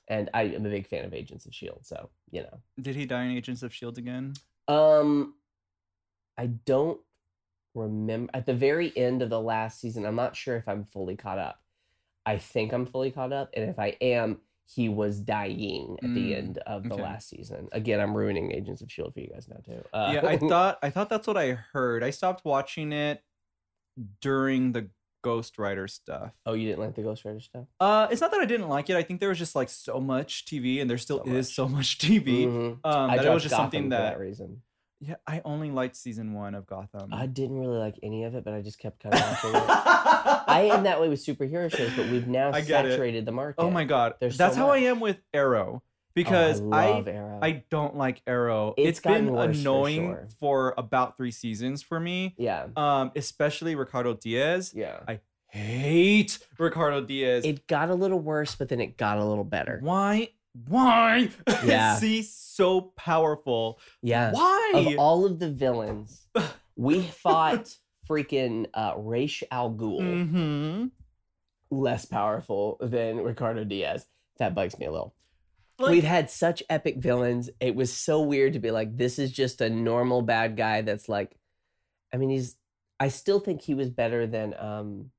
And 0.08 0.28
I 0.34 0.42
am 0.42 0.66
a 0.66 0.70
big 0.70 0.88
fan 0.88 1.04
of 1.04 1.14
Agents 1.14 1.46
of 1.46 1.54
Shield, 1.54 1.80
so 1.86 2.10
you 2.30 2.42
know. 2.42 2.58
Did 2.80 2.96
he 2.96 3.06
die 3.06 3.24
in 3.24 3.30
Agents 3.36 3.62
of 3.62 3.72
Shield 3.72 3.96
again? 3.96 4.34
Um, 4.68 5.34
I 6.36 6.46
don't 6.46 7.00
remember 7.74 8.30
at 8.34 8.46
the 8.46 8.54
very 8.54 8.92
end 8.96 9.22
of 9.22 9.30
the 9.30 9.40
last 9.40 9.80
season. 9.80 10.04
I'm 10.04 10.16
not 10.16 10.34
sure 10.36 10.56
if 10.56 10.68
I'm 10.68 10.84
fully 10.84 11.16
caught 11.16 11.38
up. 11.38 11.60
I 12.26 12.38
think 12.38 12.72
I'm 12.72 12.86
fully 12.86 13.10
caught 13.10 13.32
up, 13.32 13.50
and 13.54 13.70
if 13.70 13.78
I 13.78 13.96
am, 14.00 14.40
he 14.66 14.88
was 14.88 15.20
dying 15.20 15.96
at 16.02 16.12
the 16.14 16.32
Mm, 16.32 16.36
end 16.36 16.58
of 16.58 16.88
the 16.88 16.94
okay. 16.94 17.02
last 17.02 17.28
season. 17.28 17.68
Again, 17.72 18.00
I'm 18.00 18.16
ruining 18.16 18.52
Agents 18.52 18.82
of 18.82 18.90
Shield 18.92 19.14
for 19.14 19.20
you 19.20 19.28
guys 19.32 19.48
now 19.48 19.56
too. 19.64 19.82
Uh, 19.92 20.12
yeah, 20.14 20.26
I 20.26 20.36
thought 20.48 20.78
I 20.82 20.90
thought 20.90 21.08
that's 21.08 21.26
what 21.26 21.36
I 21.36 21.52
heard. 21.52 22.02
I 22.04 22.10
stopped 22.10 22.44
watching 22.44 22.92
it 22.92 23.22
during 24.20 24.72
the 24.72 24.88
Ghost 25.22 25.58
Rider 25.58 25.86
stuff. 25.86 26.32
oh, 26.46 26.54
you 26.54 26.66
didn't 26.66 26.80
like 26.80 26.94
the 26.94 27.02
Ghost 27.02 27.24
Rider 27.24 27.40
stuff? 27.40 27.64
Uh, 27.78 28.08
it's 28.10 28.20
not 28.22 28.30
that 28.30 28.40
I 28.40 28.46
didn't 28.46 28.68
like 28.68 28.88
it. 28.88 28.96
I 28.96 29.02
think 29.02 29.20
there 29.20 29.28
was 29.28 29.38
just 29.38 29.54
like 29.54 29.68
so 29.68 30.00
much 30.00 30.46
TV, 30.46 30.80
and 30.80 30.88
there 30.88 30.96
still 30.98 31.22
So 31.24 31.30
is 31.30 31.54
so 31.54 31.68
much 31.68 31.98
TV. 31.98 32.46
Mhm. 32.46 32.78
Um, 32.84 33.10
I 33.10 33.16
that 33.18 33.26
it 33.26 33.30
was 33.30 33.42
just 33.42 33.52
Gotham 33.52 33.64
something 33.64 33.88
that, 33.90 34.12
that 34.12 34.18
reason. 34.18 34.62
yeah, 35.00 35.16
I 35.26 35.42
only 35.44 35.70
liked 35.70 35.96
season 35.96 36.32
one 36.32 36.54
of 36.54 36.66
Gotham. 36.66 37.12
I 37.12 37.26
didn't 37.26 37.58
really 37.58 37.76
like 37.78 37.96
any 38.02 38.24
of 38.24 38.34
it, 38.34 38.44
but 38.44 38.54
I 38.54 38.62
just 38.62 38.78
kept 38.78 39.02
kind 39.02 39.14
of 39.14 39.20
watching 39.44 39.50
it. 39.54 39.64
I 39.68 40.70
am 40.72 40.84
that 40.84 41.00
way 41.00 41.08
with 41.10 41.24
superhero 41.24 41.70
shows, 41.74 41.92
but 41.96 42.08
we've 42.08 42.26
now 42.40 42.50
get 42.52 42.86
it. 42.86 42.92
saturated 42.92 43.26
the 43.26 43.32
market. 43.32 43.60
oh 43.60 43.70
my 43.70 43.84
god, 43.84 44.14
There's 44.20 44.38
that's 44.38 44.54
so 44.56 44.62
how 44.62 44.70
I 44.70 44.78
am 44.78 45.00
with 45.00 45.18
Arrow 45.34 45.82
Oh, 46.10 46.12
because 46.14 46.60
I 46.72 46.88
I 46.88 47.04
Arrow. 47.06 47.38
I 47.40 47.64
don't 47.70 47.96
like 47.96 48.22
Arrow. 48.26 48.74
It's 48.76 48.98
it's 48.98 49.00
been 49.00 49.32
worse 49.32 49.56
for 49.56 49.60
annoying 49.60 50.10
sure. 50.10 50.28
for 50.38 50.74
about 50.76 51.16
three 51.16 51.30
seasons 51.30 51.82
for 51.82 52.00
me. 52.00 52.34
yeah, 52.36 52.66
Um, 52.76 53.12
especially 53.14 53.74
Ricardo 53.74 54.14
Diaz. 54.14 54.72
yeah. 54.74 55.00
I 55.06 55.20
hate 55.46 56.38
Ricardo 56.58 57.00
Diaz. 57.00 57.44
It 57.44 57.66
got 57.66 57.90
a 57.90 57.94
little 57.94 58.20
worse, 58.20 58.54
but 58.54 58.68
then 58.68 58.80
it 58.80 58.96
got 58.96 59.18
a 59.18 59.24
little 59.24 59.44
better. 59.44 59.78
Why? 59.82 60.30
Why? 60.66 61.30
Yeah. 61.64 61.96
Is 61.96 62.02
he 62.02 62.22
so 62.22 62.92
powerful? 62.96 63.78
Yeah. 64.02 64.32
Why? 64.32 64.72
Of 64.74 64.98
all 64.98 65.24
of 65.26 65.38
the 65.38 65.50
villains, 65.50 66.26
we 66.76 67.02
fought 67.02 67.74
freaking 68.08 68.66
uh, 68.74 68.94
Ra's 68.96 69.42
al 69.50 69.70
Ghul, 69.72 70.00
mm-hmm. 70.00 70.86
less 71.70 72.04
powerful 72.04 72.78
than 72.80 73.18
Ricardo 73.18 73.64
Diaz. 73.64 74.06
That 74.38 74.54
bugs 74.54 74.78
me 74.78 74.86
a 74.86 74.90
little. 74.90 75.14
Like, 75.80 75.92
We've 75.92 76.04
had 76.04 76.28
such 76.30 76.62
epic 76.68 76.98
villains. 76.98 77.48
It 77.58 77.74
was 77.74 77.92
so 77.92 78.20
weird 78.20 78.52
to 78.52 78.58
be 78.58 78.70
like, 78.70 78.96
this 78.96 79.18
is 79.18 79.32
just 79.32 79.60
a 79.62 79.70
normal 79.70 80.20
bad 80.22 80.56
guy 80.56 80.82
that's 80.82 81.08
like, 81.08 81.34
I 82.12 82.18
mean, 82.18 82.28
he's, 82.28 82.56
I 82.98 83.08
still 83.08 83.40
think 83.40 83.62
he 83.62 83.74
was 83.74 83.88
better 83.88 84.26
than, 84.26 84.54
um, 84.58 85.10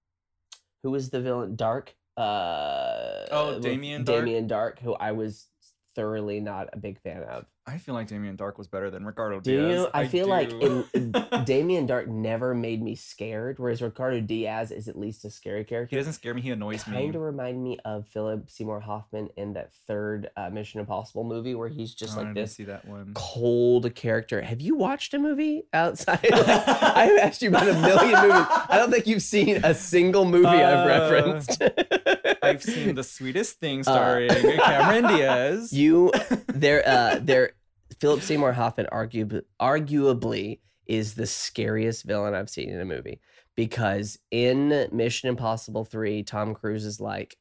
who 0.84 0.91
was 0.91 1.09
the 1.09 1.20
villain? 1.22 1.55
Dark? 1.55 1.95
Uh, 2.16 3.26
Oh, 3.32 3.59
Damien 3.59 4.03
Darhk? 4.03 4.05
Damien 4.05 4.47
Darhk, 4.47 4.80
who 4.80 4.93
I 4.93 5.14
was 5.14 5.47
thoroughly 5.95 6.39
not 6.39 6.69
a 6.73 6.77
big 6.77 6.99
fan 7.01 7.23
of. 7.23 7.45
I 7.67 7.77
feel 7.77 7.93
like 7.93 8.07
Damien 8.07 8.35
Darhk 8.37 8.57
was 8.57 8.67
better 8.67 8.89
than 8.89 9.05
Ricardo 9.05 9.39
Do 9.39 9.51
Diaz. 9.67 9.81
you? 9.81 9.87
I 9.93 10.07
feel 10.07 10.27
like 10.27 10.49
do. 10.49 10.83
in, 10.95 11.11
Damien 11.45 11.87
Darhk 11.87 12.07
never 12.07 12.55
made 12.55 12.81
me 12.81 12.95
scared, 12.95 13.59
whereas 13.59 13.83
Ricardo 13.83 14.19
Diaz 14.19 14.71
is 14.71 14.87
at 14.87 14.97
least 14.97 15.25
a 15.25 15.29
scary 15.29 15.63
character. 15.63 15.95
he 15.95 15.99
doesn't 15.99 16.13
scare 16.13 16.33
me. 16.33 16.41
He 16.41 16.49
annoys 16.49 16.87
me. 16.87 16.93
Kind 16.95 17.15
of 17.15 17.21
remind 17.21 17.63
me 17.63 17.77
of 17.85 18.07
Philip 18.07 18.49
Seymour 18.49 18.79
Hoffman 18.79 19.29
in 19.37 19.53
that 19.53 19.73
third 19.87 20.31
uh, 20.35 20.49
Mission 20.49 20.79
Impossible 20.79 21.23
movie 21.23 21.53
where 21.53 21.69
he's 21.69 21.93
just 21.93 22.17
Oh, 22.17 22.21
like 22.23 22.33
this 22.33 22.53
see 22.55 22.63
that 22.63 22.83
one. 22.87 23.11
cold 23.13 23.93
character. 23.93 24.41
Have 24.41 24.59
you 24.59 24.75
watched 24.75 25.13
a 25.13 25.19
movie 25.19 25.63
outside? 25.71 26.19
I've 26.33 27.17
asked 27.19 27.43
you 27.43 27.49
about 27.49 27.67
a 27.69 27.73
million 27.73 28.21
movies. 28.21 28.45
I 28.69 28.77
don't 28.77 28.89
think 28.91 29.05
you've 29.05 29.21
seen 29.21 29.63
a 29.63 29.75
single 29.75 30.25
movie 30.25 30.47
I've 30.47 30.87
Uh, 30.87 30.87
referenced. 30.87 31.61
I've 32.41 32.63
seen 32.63 32.95
the 32.95 33.03
sweetest 33.03 33.59
thing 33.59 33.81
Uh, 33.81 33.83
starring 33.83 34.29
Cameron 34.59 35.07
Diaz. 35.15 35.71
You, 35.73 36.11
there, 36.47 36.87
uh, 36.87 37.19
there. 37.21 37.51
Philip 37.99 38.21
Seymour 38.21 38.53
Hoffman, 38.53 38.87
arguably, 38.91 39.43
arguably, 39.61 40.59
is 40.87 41.13
the 41.13 41.27
scariest 41.27 42.03
villain 42.03 42.33
I've 42.33 42.49
seen 42.49 42.69
in 42.69 42.79
a 42.79 42.85
movie 42.85 43.19
because 43.55 44.17
in 44.31 44.87
Mission 44.91 45.29
Impossible 45.29 45.85
Three, 45.85 46.23
Tom 46.23 46.55
Cruise 46.55 46.85
is 46.85 46.99
like, 46.99 47.37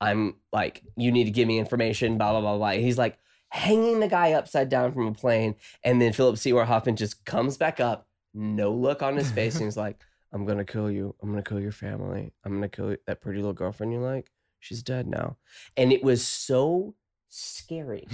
"I'm 0.00 0.36
like, 0.52 0.82
you 0.96 1.10
need 1.10 1.24
to 1.24 1.30
give 1.30 1.48
me 1.48 1.58
information." 1.58 2.18
Blah 2.18 2.32
blah 2.32 2.40
blah 2.40 2.56
blah. 2.58 2.68
And 2.70 2.82
he's 2.82 2.98
like 2.98 3.18
hanging 3.48 4.00
the 4.00 4.08
guy 4.08 4.32
upside 4.32 4.68
down 4.68 4.92
from 4.92 5.06
a 5.06 5.12
plane, 5.12 5.54
and 5.84 6.02
then 6.02 6.12
Philip 6.12 6.36
Seymour 6.38 6.64
Hoffman 6.64 6.96
just 6.96 7.24
comes 7.24 7.56
back 7.56 7.78
up, 7.80 8.08
no 8.34 8.72
look 8.72 9.00
on 9.00 9.16
his 9.16 9.30
face, 9.30 9.54
and 9.54 9.64
he's 9.64 9.76
like, 9.86 10.00
"I'm 10.32 10.44
gonna 10.44 10.64
kill 10.64 10.90
you. 10.90 11.14
I'm 11.22 11.30
gonna 11.30 11.42
kill 11.42 11.60
your 11.60 11.72
family. 11.72 12.32
I'm 12.44 12.52
gonna 12.54 12.68
kill 12.68 12.96
that 13.06 13.20
pretty 13.22 13.38
little 13.38 13.54
girlfriend 13.54 13.92
you 13.92 14.00
like. 14.00 14.30
She's 14.64 14.82
dead 14.82 15.06
now." 15.06 15.36
And 15.76 15.92
it 15.92 16.02
was 16.02 16.26
so 16.26 16.94
scary 17.28 18.06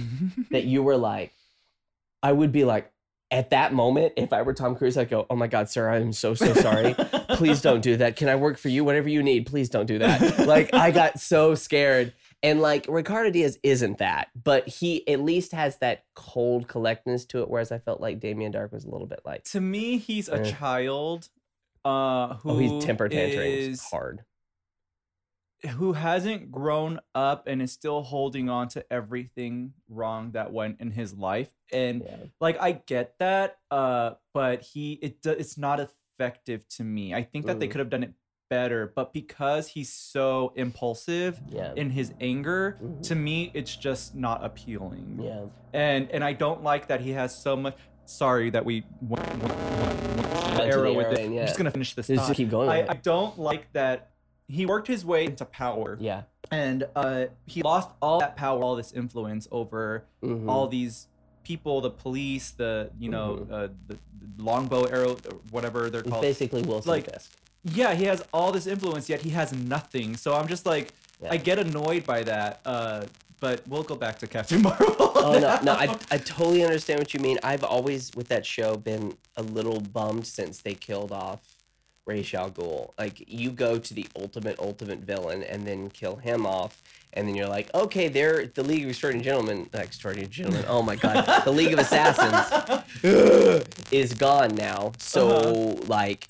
that 0.51 0.63
you 0.73 0.83
were 0.83 0.97
like, 0.97 1.31
I 2.23 2.31
would 2.31 2.51
be 2.51 2.63
like, 2.65 2.91
at 3.29 3.51
that 3.51 3.73
moment, 3.73 4.13
if 4.17 4.33
I 4.33 4.41
were 4.41 4.53
Tom 4.53 4.75
Cruise, 4.75 4.97
I'd 4.97 5.09
go, 5.09 5.25
Oh 5.29 5.35
my 5.37 5.47
God, 5.47 5.69
sir, 5.69 5.89
I'm 5.89 6.11
so, 6.11 6.33
so 6.33 6.53
sorry. 6.53 6.93
Please 7.29 7.61
don't 7.61 7.81
do 7.81 7.95
that. 7.97 8.17
Can 8.17 8.27
I 8.27 8.35
work 8.35 8.57
for 8.57 8.67
you? 8.67 8.83
Whatever 8.83 9.07
you 9.07 9.23
need, 9.23 9.45
please 9.45 9.69
don't 9.69 9.85
do 9.85 9.99
that. 9.99 10.45
Like, 10.47 10.73
I 10.73 10.91
got 10.91 11.17
so 11.19 11.55
scared. 11.55 12.13
And 12.43 12.59
like, 12.59 12.87
Ricardo 12.89 13.29
Diaz 13.29 13.57
isn't 13.63 13.99
that, 13.99 14.27
but 14.43 14.67
he 14.67 15.07
at 15.07 15.21
least 15.21 15.53
has 15.53 15.77
that 15.77 16.03
cold 16.15 16.67
collectness 16.67 17.23
to 17.27 17.41
it. 17.41 17.49
Whereas 17.49 17.71
I 17.71 17.77
felt 17.77 18.01
like 18.01 18.19
Damien 18.19 18.51
Darhk 18.51 18.73
was 18.73 18.83
a 18.83 18.89
little 18.89 19.07
bit 19.07 19.21
like, 19.23 19.43
to 19.45 19.61
me, 19.61 19.97
he's 19.97 20.27
a 20.27 20.41
Eh. 20.41 20.51
child. 20.51 21.29
Uh, 21.85 22.35
who 22.35 22.49
Oh, 22.51 22.57
he's 22.57 22.83
temper 22.83 23.07
tantrum 23.07 23.45
is- 23.45 23.81
hard. 23.83 24.25
Who 25.69 25.93
hasn't 25.93 26.51
grown 26.51 26.99
up 27.13 27.47
and 27.47 27.61
is 27.61 27.71
still 27.71 28.01
holding 28.01 28.49
on 28.49 28.67
to 28.69 28.83
everything 28.91 29.73
wrong 29.89 30.31
that 30.31 30.51
went 30.51 30.81
in 30.81 30.91
his 30.91 31.13
life 31.13 31.49
and 31.71 32.01
Yeah. 32.03 32.15
like 32.39 32.59
i 32.59 32.71
get 32.71 33.15
that 33.19 33.57
uh 33.69 34.11
but 34.33 34.61
he 34.61 34.93
it 34.93 35.17
it's 35.25 35.57
not 35.59 35.79
effective 35.79 36.67
to 36.69 36.83
me 36.83 37.13
i 37.13 37.21
think 37.23 37.45
that 37.45 37.59
they 37.59 37.67
Mhm. 37.67 37.71
could 37.71 37.79
have 37.79 37.89
done 37.91 38.03
it 38.03 38.13
better 38.49 38.91
but 38.95 39.13
because 39.13 39.69
he's 39.69 39.93
so 39.93 40.51
impulsive 40.55 41.39
Yeah. 41.49 41.73
in 41.75 41.91
his 41.91 42.13
anger 42.19 42.77
Mhm. 42.83 43.03
to 43.03 43.15
me 43.15 43.51
it's 43.53 43.75
just 43.75 44.15
not 44.15 44.43
appealing 44.43 45.19
Yeah. 45.21 45.45
and 45.73 46.09
and 46.11 46.23
i 46.23 46.33
don't 46.33 46.63
like 46.63 46.87
that 46.87 47.01
he 47.01 47.11
has 47.11 47.35
so 47.37 47.55
much 47.55 47.77
sorry 48.05 48.49
that 48.49 48.65
we 48.65 48.83
went, 49.01 49.25
went, 49.29 49.41
went, 49.43 49.53
went 49.53 50.01
Went 50.17 50.17
the 50.17 50.49
to 50.51 50.55
the 50.57 50.63
arrow 50.65 50.93
with 50.93 51.07
it. 51.07 51.15
lane, 51.17 51.39
I'm 51.39 51.45
just 51.45 51.57
gonna 51.57 51.71
finish 51.71 51.93
this. 51.95 52.07
Just 52.07 52.33
keep 52.33 52.49
going. 52.49 52.67
I, 52.67 52.85
I 52.89 52.93
don't 52.95 53.39
like 53.39 53.71
that 53.73 54.10
he 54.51 54.65
worked 54.65 54.87
his 54.87 55.05
way 55.05 55.25
into 55.25 55.45
power, 55.45 55.97
yeah. 55.99 56.23
and 56.51 56.85
uh, 56.95 57.25
he 57.45 57.61
lost 57.63 57.89
all 58.01 58.19
that 58.19 58.35
power, 58.35 58.61
all 58.63 58.75
this 58.75 58.91
influence 58.91 59.47
over 59.51 60.03
Mhm. 60.23 60.49
all 60.49 60.67
these 60.67 61.07
people, 61.43 61.81
the 61.81 61.89
police, 61.89 62.51
the 62.51 62.91
you 62.99 63.09
know, 63.09 63.45
Mhm. 63.49 63.51
uh, 63.51 63.67
the, 63.87 63.95
the 64.37 64.43
longbow 64.43 64.83
arrow, 64.85 65.15
whatever 65.51 65.89
they're 65.89 66.03
called. 66.03 66.21
basically 66.21 66.61
Wilson 66.63 66.89
like, 66.91 67.11
Fisk. 67.11 67.31
yeah, 67.63 67.93
he 67.95 68.05
has 68.05 68.23
all 68.33 68.51
this 68.51 68.67
influence, 68.67 69.09
yet 69.09 69.21
he 69.21 69.29
has 69.31 69.51
nothing. 69.53 70.15
So 70.17 70.35
I'm 70.35 70.47
just 70.47 70.65
like, 70.65 70.93
Yeah. 71.21 71.29
I 71.33 71.37
get 71.37 71.57
annoyed 71.59 72.03
by 72.05 72.23
that. 72.23 72.59
Uh, 72.65 73.05
but 73.39 73.67
we'll 73.67 73.81
go 73.83 73.95
back 73.95 74.19
to 74.19 74.27
Captain 74.27 74.61
Marvel. 74.67 74.95
Oh 75.15 75.37
no, 75.39 75.59
no. 75.63 75.73
I, 75.73 75.97
I 76.11 76.17
totally 76.19 76.63
understand 76.63 76.99
what 76.99 77.11
you 77.13 77.19
mean. 77.19 77.39
I've 77.43 77.63
always 77.63 78.11
with 78.15 78.27
that 78.27 78.45
show 78.45 78.75
been 78.77 79.17
a 79.35 79.41
little 79.41 79.79
bummed 79.79 80.27
since 80.27 80.61
they 80.61 80.75
killed 80.75 81.11
off 81.11 81.39
Ra's 82.05 82.33
al 82.33 82.49
Ghul. 82.51 82.91
Like 82.97 83.23
you 83.27 83.51
go 83.51 83.77
to 83.77 83.93
the 83.93 84.07
ultimate 84.15 84.59
ultimate 84.59 84.99
villain 84.99 85.43
and 85.43 85.65
then 85.67 85.89
kill 85.89 86.15
him 86.17 86.45
off, 86.45 86.81
and 87.13 87.27
then 87.27 87.35
you're 87.35 87.47
like, 87.47 87.73
okay, 87.75 88.07
they're 88.07 88.45
the 88.47 88.63
League 88.63 88.83
of 88.83 88.89
Extraordinary 88.89 89.23
Gentlemen. 89.23 89.69
uh, 89.73 89.79
Extraordinary 89.79 90.27
Gentlemen. 90.29 90.65
Oh 90.67 90.81
my 90.81 90.95
god, 90.95 91.25
the 91.45 91.51
League 91.51 91.73
of 91.73 91.79
Assassins 91.79 92.45
is 93.91 94.13
gone 94.13 94.55
now. 94.55 94.91
So 94.97 95.29
Uh-huh. 95.29 95.75
like. 95.87 96.27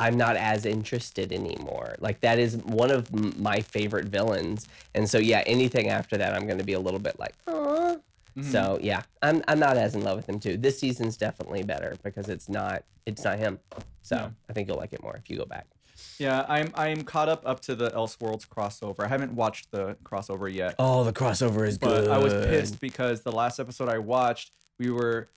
I'm 0.00 0.16
not 0.16 0.36
as 0.36 0.64
interested 0.64 1.32
anymore. 1.32 1.96
Like 1.98 2.20
that 2.20 2.38
is 2.38 2.56
one 2.58 2.92
of 2.92 3.12
m- 3.12 3.34
my 3.36 3.58
favorite 3.58 4.06
villains, 4.06 4.68
and 4.94 5.10
so 5.10 5.18
yeah, 5.18 5.42
anything 5.44 5.88
after 5.88 6.16
that, 6.18 6.34
I'm 6.34 6.46
going 6.46 6.58
to 6.58 6.64
be 6.64 6.74
a 6.74 6.78
little 6.78 7.00
bit 7.00 7.18
like, 7.18 7.34
oh, 7.48 8.00
Mhm. 8.38 8.44
so 8.52 8.78
yeah, 8.82 9.02
I'm 9.22 9.42
I'm 9.48 9.58
not 9.58 9.76
as 9.76 9.94
in 9.94 10.02
love 10.02 10.16
with 10.16 10.28
him 10.28 10.38
too. 10.40 10.56
This 10.56 10.78
season's 10.78 11.16
definitely 11.16 11.62
better 11.62 11.96
because 12.02 12.28
it's 12.28 12.48
not 12.48 12.84
it's 13.06 13.24
not 13.24 13.38
him. 13.38 13.58
So 14.02 14.16
Yeah. 14.16 14.30
I 14.48 14.52
think 14.52 14.68
you'll 14.68 14.76
like 14.78 14.92
it 14.92 15.02
more 15.02 15.16
if 15.16 15.28
you 15.30 15.36
go 15.36 15.44
back. 15.44 15.66
yeah, 16.18 16.44
I'm 16.48 16.70
I'm 16.74 17.02
caught 17.02 17.28
up 17.28 17.42
up 17.46 17.60
to 17.62 17.74
the 17.74 17.90
Elseworlds 17.90 18.46
crossover. 18.48 19.00
I 19.04 19.08
haven't 19.08 19.32
watched 19.34 19.70
the 19.72 19.96
crossover 20.04 20.52
yet, 20.52 20.74
Oh, 20.78 21.04
the 21.04 21.12
crossover 21.12 21.66
is 21.66 21.78
but 21.78 22.08
I 22.08 22.18
was 22.18 22.32
pissed 22.32 22.80
because 22.80 23.22
the 23.22 23.32
last 23.32 23.58
episode 23.58 23.88
I 23.88 23.98
watched, 23.98 24.52
we 24.78 24.90
were 24.90 25.28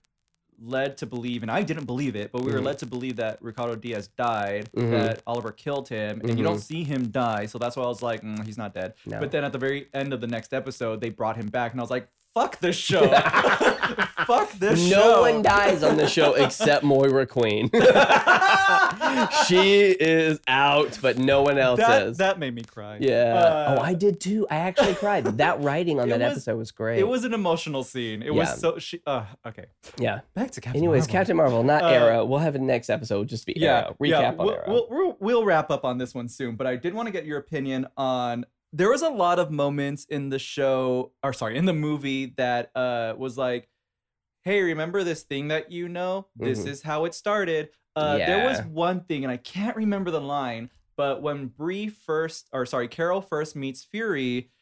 led 0.64 0.96
to 0.98 1.06
believe, 1.06 1.42
and 1.42 1.50
I 1.50 1.62
didn't 1.64 1.86
believe 1.86 2.14
it, 2.14 2.30
but 2.30 2.42
we 2.42 2.52
were 2.52 2.60
Mhm. 2.60 2.64
led 2.66 2.78
to 2.80 2.86
believe 2.86 3.16
that 3.16 3.42
Ricardo 3.42 3.74
Diaz 3.74 4.08
died, 4.16 4.70
Mhm. 4.76 4.90
that 4.92 5.22
Oliver 5.26 5.50
killed 5.50 5.88
him, 5.88 6.20
and 6.20 6.38
you 6.38 6.44
don't 6.44 6.58
Mhm. 6.58 6.62
see 6.62 6.84
him 6.84 7.10
die. 7.10 7.46
So 7.46 7.58
that's 7.58 7.74
why 7.74 7.82
I 7.82 7.86
was 7.88 8.00
like, 8.02 8.22
mm, 8.22 8.44
he's 8.46 8.58
not 8.58 8.72
dead. 8.72 8.94
No. 9.04 9.18
But 9.18 9.32
then 9.32 9.42
at 9.42 9.52
the 9.52 9.58
very 9.58 9.88
end 9.92 10.12
of 10.12 10.20
the 10.20 10.28
next 10.28 10.54
episode, 10.54 11.00
they 11.00 11.10
brought 11.10 11.36
him 11.36 11.48
back, 11.48 11.72
and 11.72 11.80
I 11.80 11.82
was 11.82 11.90
like, 11.90 12.06
fuck 12.34 12.58
this 12.60 12.76
show. 12.76 13.06
fuck 14.26 14.52
this 14.52 14.88
no 14.88 14.96
show. 14.96 15.14
No 15.14 15.20
one 15.22 15.42
dies 15.42 15.82
on 15.82 15.96
the 15.96 16.06
show 16.06 16.34
except 16.34 16.84
Moira 16.84 17.26
Queen. 17.26 17.70
she 19.46 19.90
is 19.90 20.40
out, 20.48 20.98
but 21.02 21.18
no 21.18 21.42
one 21.42 21.58
else 21.58 21.80
that, 21.80 22.06
is. 22.08 22.18
that 22.18 22.38
made 22.38 22.54
me 22.54 22.62
cry. 22.62 22.98
yeah. 23.00 23.34
Uh, 23.34 23.76
oh, 23.78 23.82
I 23.82 23.94
did 23.94 24.20
too. 24.20 24.46
I 24.50 24.56
actually 24.56 24.94
cried. 24.94 25.24
That 25.38 25.60
writing 25.62 26.00
on 26.00 26.08
that 26.10 26.20
was- 26.20 26.32
episode 26.32 26.56
was 26.58 26.70
great. 26.70 26.98
It 26.98 27.08
was 27.08 27.24
an 27.24 27.34
emotional 27.34 27.84
scene. 27.84 28.22
It 28.22 28.26
Yeah. 28.26 28.32
was 28.32 28.60
so 28.60 28.78
she. 28.78 29.00
Uh, 29.06 29.24
okay, 29.46 29.66
yeah. 29.98 30.20
back 30.34 30.50
to 30.52 30.60
Captain. 30.60 30.78
Anyways, 30.78 31.02
Marvel. 31.02 31.12
Captain 31.12 31.36
Marvel, 31.36 31.62
not 31.62 31.82
Uh, 31.82 31.88
Arrow. 31.88 32.24
We'll 32.24 32.38
have 32.40 32.54
a 32.54 32.58
next 32.58 32.90
episode. 32.90 33.28
Just 33.28 33.46
be 33.46 33.54
yeah, 33.56 33.78
Arrow. 33.78 33.96
Recap 34.00 34.08
yeah. 34.08 34.28
on 34.30 34.36
we'll, 34.38 34.50
Arrow. 34.50 34.64
We'll, 34.68 34.86
we'll, 34.90 35.16
we'll 35.20 35.44
wrap 35.44 35.70
up 35.70 35.84
on 35.84 35.98
this 35.98 36.14
one 36.14 36.28
soon, 36.28 36.56
but 36.56 36.66
I 36.66 36.76
did 36.76 36.94
want 36.94 37.06
to 37.06 37.12
get 37.12 37.26
your 37.26 37.38
opinion 37.38 37.86
on. 37.96 38.46
There 38.72 38.90
was 38.90 39.02
a 39.02 39.10
lot 39.10 39.38
of 39.38 39.50
moments 39.50 40.04
in 40.06 40.30
the 40.30 40.38
show, 40.38 41.12
or 41.22 41.32
sorry, 41.32 41.56
in 41.58 41.66
the 41.66 41.74
movie 41.74 42.26
that 42.36 42.70
uh 42.74 43.14
was 43.18 43.36
like, 43.36 43.68
"Hey, 44.44 44.62
remember 44.62 45.04
this 45.04 45.22
thing 45.24 45.48
that 45.48 45.72
you 45.72 45.88
know? 45.88 46.28
This 46.36 46.66
Mhm. 46.66 46.66
is 46.66 46.82
how 46.82 47.04
it 47.06 47.14
started." 47.14 47.70
Uh, 47.96 48.20
There 48.20 48.40
was 48.40 48.62
one 48.62 49.04
thing, 49.04 49.24
and 49.24 49.32
I 49.32 49.38
can't 49.38 49.76
remember 49.76 50.10
the 50.10 50.20
line, 50.22 50.70
but 50.96 51.22
when 51.22 51.48
Brie 51.48 51.88
first, 51.88 52.48
or 52.52 52.66
sorry, 52.66 52.88
Carol 52.88 53.22
first 53.22 53.56
meets 53.56 53.84
Fury, 53.84 54.52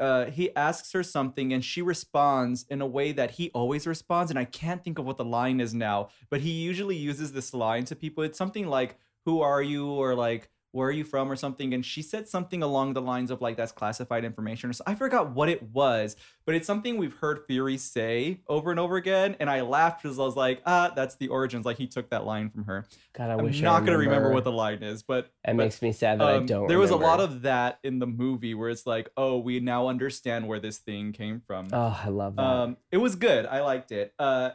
uh, 0.00 0.26
he 0.26 0.54
asks 0.56 0.92
her 0.92 1.02
something 1.02 1.52
and 1.52 1.64
she 1.64 1.82
responds 1.82 2.64
in 2.70 2.80
a 2.82 2.86
way 2.86 3.12
that 3.12 3.32
he 3.32 3.50
always 3.52 3.86
responds. 3.86 4.30
And 4.30 4.38
I 4.38 4.44
can't 4.46 4.82
think 4.84 4.98
of 4.98 5.04
what 5.06 5.18
the 5.18 5.24
line 5.24 5.60
is 5.60 5.74
now, 5.74 6.08
but 6.30 6.40
he 6.42 6.50
usually 6.52 6.96
uses 6.96 7.32
this 7.32 7.54
line 7.54 7.84
to 7.86 7.96
people. 7.96 8.24
It's 8.24 8.38
something 8.38 8.66
like, 8.68 8.98
Who 9.26 9.42
are 9.42 9.62
you? 9.62 9.88
or 9.90 10.14
like, 10.16 10.50
Where 10.72 10.88
are 10.88 10.92
you 10.92 11.04
from? 11.04 11.30
or 11.30 11.36
something. 11.36 11.72
And 11.72 11.84
she 11.84 12.02
said 12.02 12.28
something 12.28 12.62
along 12.62 12.94
the 12.94 13.00
lines 13.00 13.30
of 13.30 13.40
like, 13.40 13.56
That's 13.56 13.72
classified 13.72 14.24
information. 14.24 14.70
Or 14.70 14.72
so 14.72 14.84
I 14.86 14.94
forgot 14.94 15.30
what 15.30 15.48
it 15.48 15.62
was, 15.62 16.16
but 16.44 16.54
it's 16.54 16.66
something 16.66 16.96
we've 16.96 17.14
heard 17.14 17.46
Fury 17.46 17.78
say 17.78 18.40
over 18.48 18.70
and 18.70 18.80
over 18.80 18.96
again. 18.96 19.36
And 19.38 19.48
I 19.48 19.60
laughed 19.60 20.02
because 20.02 20.18
I 20.18 20.22
was 20.22 20.36
like, 20.36 20.62
Ah, 20.66 20.92
that's 20.94 21.16
the 21.16 21.28
origins. 21.28 21.64
Like 21.64 21.78
he 21.78 21.86
took 21.86 22.10
that 22.10 22.24
line 22.24 22.50
from 22.50 22.64
her. 22.64 22.86
God, 23.12 23.30
I 23.30 23.36
wish 23.36 23.42
I'm 23.42 23.44
wish 23.44 23.60
I 23.62 23.64
not 23.64 23.78
going 23.80 23.92
to 23.92 23.98
remember 23.98 24.32
what 24.32 24.44
the 24.44 24.52
line 24.52 24.82
is, 24.82 25.02
but. 25.02 25.30
It 25.46 25.54
makes 25.54 25.80
me 25.82 25.92
sad 25.92 26.20
that 26.20 26.28
I 26.28 26.36
um, 26.36 26.46
don't. 26.46 26.68
there 26.68 26.78
was 26.78 26.90
a 26.90 26.96
lot 26.96 27.20
of 27.20 27.42
that 27.42 27.78
in 27.82 27.98
the 27.98 28.06
movie 28.06 28.54
where 28.54 28.70
it's 28.70 28.86
like, 28.86 29.10
oh, 29.16 29.38
we 29.38 29.60
now 29.60 29.88
understand 29.88 30.48
where 30.48 30.60
this 30.60 30.78
thing 30.78 31.12
came 31.12 31.40
from. 31.46 31.68
Oh, 31.72 32.00
I 32.04 32.08
love 32.08 32.36
that. 32.36 32.42
um, 32.42 32.76
it 32.90 32.98
was 32.98 33.14
good. 33.14 33.46
I 33.46 33.60
liked 33.60 33.92
it. 33.92 34.14
Uh, 34.18 34.50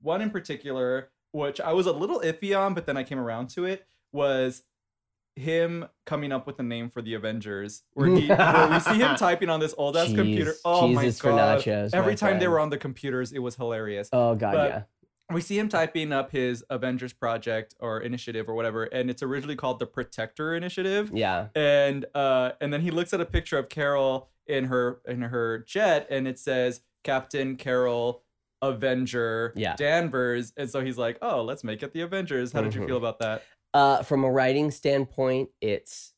one 0.00 0.22
in 0.22 0.30
particular, 0.30 1.10
which 1.32 1.60
I 1.60 1.72
was 1.72 1.86
a 1.86 1.92
little 1.92 2.20
iffy 2.20 2.58
on, 2.58 2.74
but 2.74 2.86
then 2.86 2.96
I 2.96 3.02
came 3.02 3.18
around 3.18 3.50
to 3.50 3.64
it, 3.64 3.86
was 4.12 4.62
him 5.36 5.86
coming 6.06 6.32
up 6.32 6.46
with 6.46 6.58
a 6.58 6.62
name 6.62 6.90
for 6.90 7.00
the 7.02 7.14
Avengers, 7.14 7.82
where 7.94 8.08
he 8.08 8.26
where 8.28 8.68
we 8.70 8.80
see 8.80 8.98
him 8.98 9.16
typing 9.16 9.48
on 9.48 9.60
this 9.60 9.74
old 9.78 9.96
ass 9.96 10.12
computer. 10.12 10.54
Oh 10.64 10.88
my 10.88 11.02
cheeses 11.04 11.20
god! 11.22 11.60
nachos, 11.60 11.90
Every 11.94 12.12
my 12.12 12.16
time 12.16 12.38
they 12.38 12.48
were 12.48 12.58
on 12.60 12.70
the 12.70 12.78
computers, 12.78 13.32
it 13.32 13.38
was 13.40 13.56
hilarious 13.56 14.08
oh 14.12 14.34
God, 14.34 14.52
but- 14.54 14.70
yeah. 14.70 14.82
we 15.34 15.40
see 15.40 15.58
him 15.58 15.68
typing 15.68 16.12
up 16.12 16.30
his 16.32 16.64
Avengers 16.70 17.12
project 17.12 17.74
or 17.80 18.00
initiative 18.00 18.48
or 18.48 18.54
whatever, 18.54 18.84
and 18.84 19.08
it's 19.08 19.22
originally 19.22 19.56
called 19.56 19.78
the 19.78 19.86
Protector 19.86 20.54
Initiative. 20.54 21.10
Yeah. 21.14 21.46
And 21.54 22.06
uh, 22.14 22.52
and 22.60 22.72
then 22.72 22.80
he 22.80 22.90
looks 22.90 23.12
at 23.14 23.20
a 23.20 23.26
picture 23.26 23.56
of 23.58 23.68
Carol 23.68 24.28
in 24.46 24.64
her 24.64 25.00
in 25.06 25.22
her 25.22 25.58
jet, 25.58 26.06
and 26.10 26.26
it 26.26 26.38
says 26.38 26.80
Captain 27.04 27.56
Carol 27.56 28.24
Avenger 28.62 29.52
Yeah. 29.56 29.74
Danvers, 29.76 30.52
and 30.56 30.68
so 30.68 30.84
he's 30.84 30.98
like, 30.98 31.18
oh, 31.22 31.42
let's 31.42 31.64
make 31.64 31.82
it 31.82 31.92
the 31.92 32.00
Avengers. 32.02 32.52
How 32.52 32.60
did 32.62 32.74
you 32.74 32.82
Mhm. 32.82 32.86
feel 32.88 32.96
about 32.96 33.18
that? 33.20 33.42
Uh, 33.72 34.02
from 34.02 34.24
a 34.24 34.30
writing 34.30 34.70
standpoint, 34.70 35.50
it's 35.60 36.12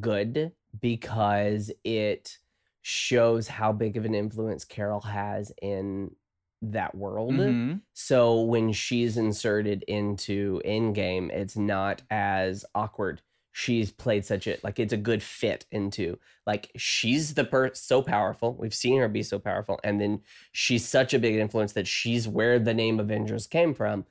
good 0.00 0.52
because 0.80 1.70
it 1.84 2.38
shows 2.82 3.48
how 3.48 3.72
big 3.72 3.96
of 3.96 4.04
an 4.04 4.14
influence 4.14 4.64
Carol 4.64 5.00
has 5.00 5.52
in 5.62 6.14
that 6.60 6.94
world. 6.94 7.34
Mhm. 7.34 7.80
So 7.92 8.40
when 8.42 8.72
she's 8.72 9.16
inserted 9.16 9.82
into 9.84 10.60
Endgame, 10.64 11.30
it's 11.30 11.56
not 11.56 12.02
as 12.10 12.64
awkward. 12.74 13.22
She's 13.52 13.90
played 13.90 14.24
such 14.24 14.46
a 14.46 14.58
like 14.62 14.78
it's 14.78 14.92
a 14.92 14.96
good 14.96 15.22
fit 15.22 15.66
into 15.70 16.18
like 16.46 16.70
she's 16.76 17.34
the 17.34 17.44
per 17.44 17.74
so 17.74 18.00
powerful. 18.02 18.54
We've 18.54 18.74
seen 18.74 18.98
her 19.00 19.08
be 19.08 19.22
so 19.22 19.38
powerful, 19.38 19.78
and 19.84 20.00
then 20.00 20.22
she's 20.52 20.88
such 20.88 21.12
a 21.12 21.18
big 21.18 21.34
influence 21.36 21.72
that 21.74 21.86
she's 21.86 22.26
where 22.26 22.58
the 22.58 22.74
name 22.74 22.98
Avengers 22.98 23.46
came 23.46 23.74
from. 23.74 24.06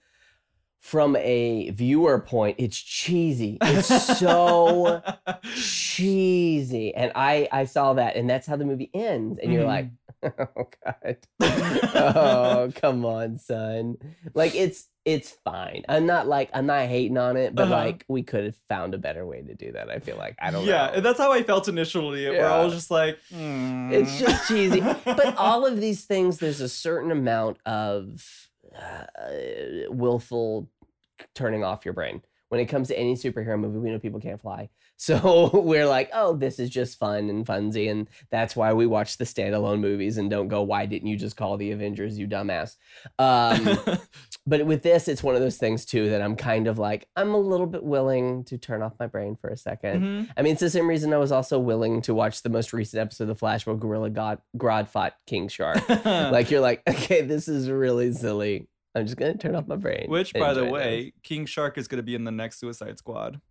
From 0.82 1.15
a 1.15 1.69
viewer 1.69 2.19
point, 2.19 2.55
it's 2.59 2.75
cheesy. 2.77 3.59
It's 3.61 3.88
so 4.19 5.01
cheesy, 5.55 6.93
and 6.95 7.11
I 7.15 7.47
I 7.51 7.65
saw 7.65 7.93
that, 7.93 8.15
and 8.15 8.27
that's 8.29 8.47
how 8.47 8.55
the 8.55 8.65
movie 8.65 8.89
ends, 8.93 9.38
and 9.38 9.53
you're 9.53 9.63
like, 9.65 9.89
oh 10.23 10.67
god, 10.84 11.17
oh 11.95 12.71
come 12.75 13.05
on, 13.05 13.38
son. 13.38 13.97
Like 14.34 14.55
it's 14.55 14.88
it's 15.05 15.32
fine. 15.43 15.84
I'm 15.88 16.05
not 16.07 16.27
like 16.27 16.49
I'm 16.53 16.65
not 16.65 16.88
hating 16.88 17.17
on 17.17 17.38
it, 17.38 17.53
but 17.55 17.63
Uh-huh. 17.65 17.75
like 17.75 18.05
we 18.07 18.23
could 18.23 18.45
have 18.45 18.55
found 18.67 18.93
a 18.93 18.97
better 18.97 19.25
way 19.25 19.41
to 19.43 19.53
do 19.53 19.71
that. 19.73 19.89
I 19.89 19.99
feel 19.99 20.17
like 20.17 20.36
I 20.41 20.49
don't 20.51 20.65
yeah, 20.65 20.88
know. 20.88 20.93
and 20.93 21.05
that's 21.05 21.19
how 21.19 21.32
I 21.32 21.43
felt 21.43 21.67
initially, 21.67 22.25
where 22.29 22.49
I 22.49 22.57
Yeah. 22.59 22.65
was 22.65 22.73
just 22.73 22.91
like, 22.91 23.19
It's 23.29 23.32
"Mm." 23.32 24.19
just 24.19 24.47
cheesy. 24.47 24.82
But 25.05 25.36
all 25.38 25.65
of 25.65 25.79
these 25.79 26.05
things, 26.05 26.39
there's 26.39 26.59
a 26.61 26.69
certain 26.69 27.11
amount 27.11 27.57
of 27.65 28.49
uh, 28.78 29.05
willful 29.89 30.69
turning 31.36 31.63
off 31.63 31.86
your 31.86 31.93
brain. 31.93 32.22
When 32.49 32.59
it 32.59 32.65
comes 32.65 32.89
to 32.89 32.97
any 32.97 33.15
superhero 33.15 33.59
movie, 33.59 33.78
we 33.80 33.89
know 33.89 33.99
people 33.99 34.19
can't 34.19 34.41
fly. 34.41 34.69
So 35.02 35.49
we're 35.66 35.88
like, 35.88 36.12
oh, 36.14 36.36
this 36.36 36.60
is 36.60 36.70
just 36.70 36.99
fun 36.99 37.28
and 37.32 37.43
funsy. 37.43 37.89
And 37.89 38.08
that's 38.30 38.56
why 38.56 38.72
we 38.74 38.86
watch 38.86 39.18
the 39.18 39.26
standalone 39.26 39.80
movies 39.80 40.20
and 40.20 40.30
don't 40.30 40.47
go, 40.47 40.62
why 40.62 40.86
didn't 40.86 41.08
you 41.08 41.18
just 41.18 41.36
call 41.36 41.58
the 41.58 41.72
Avengers, 41.72 42.20
you 42.20 42.28
dumbass? 42.28 42.76
Um, 43.18 43.80
but 44.45 44.68
with 44.68 44.84
this, 44.84 45.08
it's 45.08 45.24
one 45.24 45.34
of 45.34 45.41
those 45.41 45.58
things 45.58 45.86
too 45.86 46.12
that 46.12 46.22
I'm 46.22 46.36
kind 46.36 46.68
of 46.68 46.78
like, 46.78 47.08
I'm 47.16 47.34
a 47.34 47.39
little 47.39 47.66
bit 47.66 47.84
willing 47.84 48.43
to 48.43 48.60
turn 48.60 48.84
off 48.84 48.93
my 48.99 49.08
brain 49.08 49.36
for 49.36 49.49
a 49.49 49.56
2nd 49.56 49.82
Mhm. 49.82 50.30
I 50.38 50.43
mean, 50.43 50.52
it's 50.54 50.62
the 50.62 50.70
same 50.70 50.88
reason 50.88 51.14
I 51.14 51.18
was 51.18 51.32
also 51.32 51.58
willing 51.58 52.04
to 52.04 52.14
watch 52.14 52.43
the 52.43 52.49
most 52.49 52.72
recent 52.72 53.02
episode 53.02 53.24
of 53.24 53.30
The 53.30 53.36
Flash 53.36 53.66
where 53.66 53.76
Gorilla 53.76 54.12
God, 54.12 54.38
Grodd 54.56 54.88
fought 54.88 55.16
King 55.26 55.47
Shark. 55.47 55.82
like, 56.06 56.52
you're 56.52 56.62
like, 56.62 56.84
okay, 56.88 57.22
this 57.22 57.47
is 57.47 57.72
really 57.72 58.14
silly. 58.14 58.68
I'm 58.93 59.06
just 59.06 59.18
going 59.18 59.32
to 59.32 59.38
turn 59.39 59.56
off 59.56 59.68
my 59.68 59.78
brain. 59.78 60.06
Which, 60.10 60.34
by 60.34 60.54
the 60.54 60.66
way, 60.66 61.14
King 61.24 61.47
Shark 61.47 61.80
is 61.80 61.88
going 61.88 61.97
to 61.97 62.04
be 62.04 62.14
in 62.14 62.24
the 62.24 62.32
next 62.32 62.60
Suicide 62.60 62.99
Squad. 62.99 63.41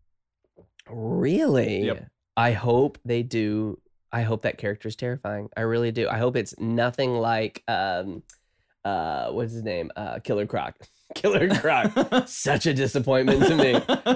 Really? 0.93 1.84
Yep. 1.86 2.07
I 2.36 2.53
hope 2.53 2.99
they 3.05 3.22
do. 3.22 3.78
I 4.12 4.22
hope 4.22 4.43
that 4.43 4.59
character 4.59 4.88
is 4.88 4.97
terrifying. 4.97 5.49
I 5.57 5.61
really 5.62 5.93
do. 5.93 6.09
I 6.09 6.18
hope 6.18 6.36
it's 6.36 6.55
nothing 6.59 7.14
like 7.14 7.62
um, 7.68 8.22
uh, 8.84 9.30
what's 9.30 9.53
his 9.53 9.62
name? 9.62 9.91
Uh, 9.95 10.18
Killer 10.20 10.47
Croc. 10.47 10.76
Killer 11.14 11.49
Croc. 11.49 11.93
Such 12.28 12.66
a 12.66 12.74
disappointment 12.74 13.45
to 13.47 13.57
me. 13.57 13.74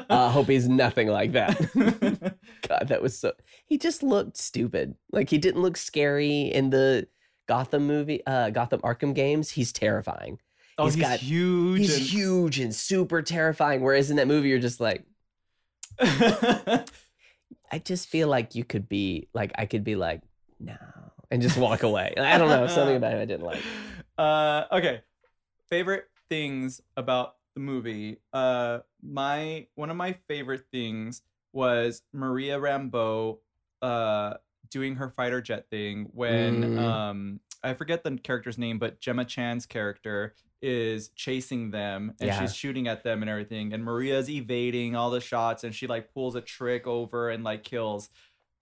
Uh, 0.08 0.30
hope 0.30 0.46
he's 0.48 0.68
nothing 0.68 1.08
like 1.08 1.32
that. 1.32 1.56
God, 2.68 2.88
that 2.88 3.02
was 3.02 3.18
so. 3.18 3.32
He 3.66 3.78
just 3.78 4.02
looked 4.02 4.36
stupid. 4.36 4.94
Like 5.12 5.28
he 5.30 5.38
didn't 5.38 5.62
look 5.62 5.76
scary 5.76 6.42
in 6.42 6.70
the 6.70 7.06
Gotham 7.48 7.86
movie, 7.86 8.24
uh, 8.26 8.50
Gotham 8.50 8.80
Arkham 8.80 9.14
games. 9.14 9.50
He's 9.50 9.72
terrifying. 9.72 10.38
oh, 10.78 10.84
he's 10.86 10.94
he's, 10.94 11.02
got- 11.02 11.18
huge. 11.20 11.78
He's 11.80 11.96
and- 11.98 12.06
huge 12.06 12.58
and 12.60 12.74
super 12.74 13.22
terrifying. 13.22 13.80
Whereas 13.82 14.10
in 14.10 14.16
that 14.16 14.28
movie, 14.28 14.48
you're 14.48 14.58
just 14.60 14.80
like, 14.80 15.04
I 16.00 17.78
just 17.84 18.08
feel 18.08 18.28
like 18.28 18.54
you 18.54 18.64
could 18.64 18.88
be 18.88 19.28
like, 19.34 19.52
I 19.56 19.66
could 19.66 19.84
be 19.84 19.96
like, 19.96 20.22
no, 20.60 20.76
and 21.30 21.42
just 21.42 21.56
walk 21.56 21.82
away. 21.82 22.14
I 22.16 22.38
don't 22.38 22.48
know. 22.48 22.66
Something 22.66 22.96
about 22.96 23.12
him 23.12 23.20
I 23.20 23.24
didn't 23.24 23.44
like. 23.44 23.62
Uh, 24.16 24.66
okay. 24.70 25.00
Favorite 25.68 26.04
things 26.28 26.80
about 26.96 27.34
the 27.54 27.60
movie. 27.60 28.18
Uh, 28.32 28.78
my 29.02 29.66
one 29.74 29.90
of 29.90 29.96
my 29.96 30.12
favorite 30.28 30.66
things 30.70 31.22
was 31.52 32.02
Maria 32.12 32.56
Rambeau, 32.60 33.38
uh, 33.82 34.34
doing 34.70 34.94
her 34.94 35.08
fighter 35.08 35.40
jet 35.40 35.66
thing 35.68 36.08
when 36.12 36.62
Mm. 36.62 36.78
um 36.78 37.40
I 37.64 37.74
forget 37.74 38.04
the 38.04 38.12
character's 38.18 38.56
name, 38.56 38.78
but 38.78 39.00
Gemma 39.00 39.24
Chan's 39.24 39.66
character 39.66 40.34
is 40.64 41.10
chasing 41.10 41.70
them 41.70 42.14
and 42.20 42.28
Yeah. 42.28 42.40
she's 42.40 42.54
shooting 42.56 42.88
at 42.88 43.04
them 43.04 43.22
and 43.22 43.30
everything, 43.30 43.72
and 43.74 43.84
Maria's 43.84 44.30
evading 44.30 44.96
all 44.96 45.10
the 45.10 45.20
shots 45.20 45.62
and 45.64 45.74
she 45.74 45.86
like 45.86 46.12
pulls 46.14 46.34
a 46.34 46.40
trick 46.40 46.86
over 46.86 47.28
and 47.30 47.44
like 47.44 47.62
kills 47.64 48.08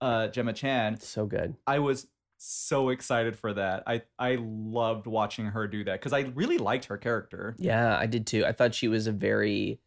uh 0.01 0.27
Gemma 0.27 0.51
Chan. 0.53 0.99
So 0.99 1.25
good. 1.25 1.55
I 1.65 1.79
was 1.79 2.07
so 2.37 2.89
excited 2.89 3.37
for 3.39 3.53
that. 3.53 3.83
I 3.87 4.01
I 4.19 4.37
loved 4.41 5.07
watching 5.07 5.45
her 5.45 5.65
do 5.67 5.85
that 5.85 5.93
because 6.01 6.11
I 6.11 6.21
really 6.35 6.57
liked 6.57 6.85
her 6.85 6.97
character. 6.97 7.55
Yeah, 7.57 7.97
I 7.97 8.05
did 8.05 8.27
too. 8.27 8.45
I 8.45 8.51
thought 8.51 8.75
she 8.75 8.89
was 8.89 9.07
a 9.07 9.13
very, 9.13 9.79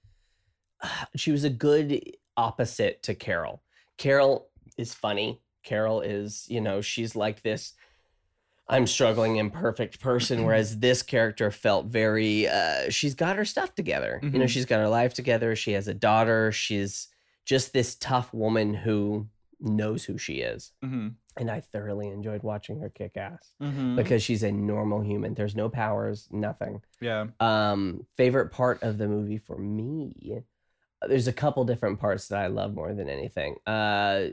she 1.16 1.30
was 1.32 1.44
a 1.44 1.50
good 1.50 2.00
opposite 2.36 3.02
to 3.04 3.14
Carol. 3.14 3.62
Carol 3.98 4.48
is 4.78 4.94
funny. 4.94 5.40
Carol 5.64 6.00
is, 6.00 6.46
you 6.48 6.60
know, 6.60 6.80
she's 6.80 7.16
like 7.16 7.42
this. 7.42 7.72
I'm 8.68 8.86
struggling 8.86 9.36
imperfect 9.36 10.00
person, 10.00 10.44
whereas 10.44 10.78
this 10.80 11.02
character 11.02 11.50
felt 11.50 11.86
very. 11.86 12.48
Uh, 12.48 12.90
she's 12.90 13.14
got 13.14 13.36
her 13.36 13.44
stuff 13.44 13.74
together. 13.74 14.18
You 14.22 14.30
know, 14.30 14.44
Mhm. 14.46 14.48
she's 14.48 14.64
got 14.66 14.80
her 14.80 14.88
life 14.88 15.14
together. 15.14 15.54
She 15.54 15.72
has 15.72 15.86
a 15.88 15.94
daughter. 15.94 16.50
She's 16.50 17.08
just 17.44 17.72
this 17.72 17.94
tough 17.94 18.34
woman 18.34 18.74
who 18.74 19.28
knows 19.60 20.04
who 20.04 20.18
she 20.18 20.40
is, 20.40 20.72
Mm-hmm. 20.84 21.08
and 21.38 21.50
I 21.50 21.60
thoroughly 21.60 22.08
enjoyed 22.08 22.42
watching 22.42 22.80
her 22.80 22.90
kick 22.90 23.16
ass 23.16 23.54
Mm-hmm. 23.62 23.96
because 23.96 24.22
she's 24.22 24.42
a 24.42 24.50
normal 24.52 25.00
human. 25.00 25.34
There's 25.34 25.56
no 25.56 25.68
powers, 25.70 26.28
nothing. 26.30 26.82
yeah. 27.00 27.28
Um, 27.40 28.04
favorite 28.16 28.50
part 28.50 28.82
of 28.82 28.98
the 28.98 29.06
movie 29.08 29.38
for 29.38 29.56
me, 29.56 30.42
there's 31.08 31.28
a 31.28 31.32
couple 31.32 31.64
different 31.64 32.00
parts 32.00 32.28
that 32.28 32.38
I 32.40 32.48
love 32.48 32.74
more 32.74 32.92
than 32.94 33.08
anything. 33.08 33.56
Uh, 33.66 34.26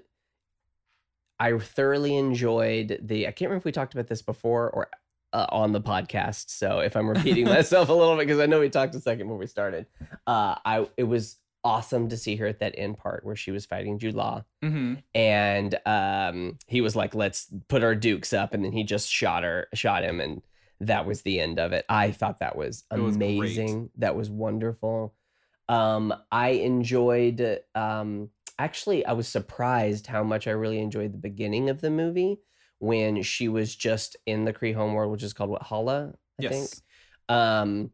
I 1.39 1.57
thoroughly 1.57 2.15
enjoyed 2.15 2.99
the. 3.01 3.27
I 3.27 3.31
can't 3.31 3.49
remember 3.49 3.61
if 3.61 3.65
we 3.65 3.71
talked 3.71 3.93
about 3.93 4.07
this 4.07 4.21
before 4.21 4.69
or 4.69 4.87
uh, 5.33 5.47
on 5.49 5.71
the 5.71 5.81
podcast. 5.81 6.49
So 6.49 6.79
if 6.79 6.95
I'm 6.95 7.09
repeating 7.09 7.45
myself 7.57 7.89
a 7.89 7.93
little 7.93 8.15
bit 8.15 8.27
because 8.27 8.39
I 8.39 8.45
know 8.45 8.59
we 8.59 8.69
talked 8.69 8.95
a 8.95 8.99
second 9.01 9.27
when 9.29 9.39
we 9.39 9.47
started, 9.47 9.87
uh, 10.27 10.55
I 10.65 10.87
it 10.97 11.03
was 11.03 11.37
awesome 11.65 12.09
to 12.09 12.17
see 12.17 12.35
her 12.35 12.45
at 12.45 12.59
that 12.59 12.75
end 12.77 12.97
part 12.97 13.25
where 13.25 13.37
she 13.37 13.49
was 13.49 13.65
fighting 13.65 13.97
Jude 13.97 14.15
Law 14.15 14.43
Mm-hmm. 14.61 14.95
and 15.15 15.79
um, 15.85 16.57
he 16.67 16.81
was 16.81 16.95
like, 16.95 17.15
"Let's 17.15 17.47
put 17.67 17.83
our 17.83 17.95
dukes 17.95 18.31
up," 18.33 18.53
and 18.53 18.63
then 18.63 18.71
he 18.73 18.83
just 18.83 19.09
shot 19.09 19.43
her, 19.43 19.67
shot 19.73 20.03
him, 20.03 20.19
and 20.21 20.41
that 20.81 21.05
was 21.05 21.21
the 21.23 21.39
end 21.39 21.59
of 21.59 21.71
it. 21.73 21.85
I 21.89 22.11
thought 22.11 22.39
that 22.39 22.55
was 22.55 22.83
It 22.93 22.99
was 22.99 23.15
amazing. 23.15 23.89
that 23.97 24.15
was 24.15 24.29
wonderful. 24.29 25.13
Um, 25.69 26.13
I 26.31 26.49
enjoyed. 26.49 27.61
Um, 27.73 28.29
actually, 28.59 29.05
I 29.05 29.13
was 29.13 29.27
surprised 29.27 30.07
how 30.07 30.23
much 30.23 30.47
I 30.47 30.51
really 30.51 30.79
enjoyed 30.79 31.13
the 31.13 31.17
beginning 31.17 31.69
of 31.69 31.81
the 31.81 31.89
movie 31.89 32.39
when 32.79 33.23
she 33.23 33.47
was 33.47 33.75
just 33.75 34.17
in 34.25 34.45
the 34.45 34.53
Kree 34.53 34.75
homeworld, 34.75 35.11
which 35.11 35.23
is 35.23 35.33
called 35.33 35.49
what 35.49 35.63
Hala, 35.63 36.13
I 36.39 36.43
think? 36.49 36.69
Um 37.29 37.91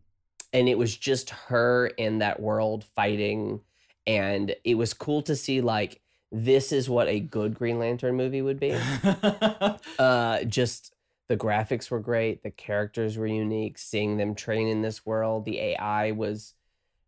and 0.51 0.67
it 0.67 0.77
was 0.77 0.95
just 0.95 1.29
her 1.29 1.87
in 1.87 2.19
that 2.19 2.39
world 2.39 2.83
fighting 2.83 3.61
and 4.07 4.55
it 4.63 4.75
was 4.75 4.95
cool 4.95 5.21
to 5.23 5.35
see 5.35 5.61
like 5.61 6.01
this 6.31 6.71
is 6.71 6.89
what 6.89 7.07
a 7.07 7.19
good 7.19 7.53
green 7.53 7.77
lantern 7.77 8.15
movie 8.15 8.41
would 8.41 8.59
be. 8.59 8.75
Uh 9.99 10.43
just 10.45 10.93
the 11.27 11.37
graphics 11.37 11.91
were 11.91 11.99
great 11.99 12.41
the 12.43 12.51
characters 12.51 13.17
were 13.17 13.27
unique 13.27 13.77
seeing 13.77 14.17
them 14.17 14.33
train 14.33 14.67
in 14.67 14.81
this 14.81 15.05
world 15.05 15.45
the 15.45 15.59
ai 15.59 16.11
was 16.11 16.55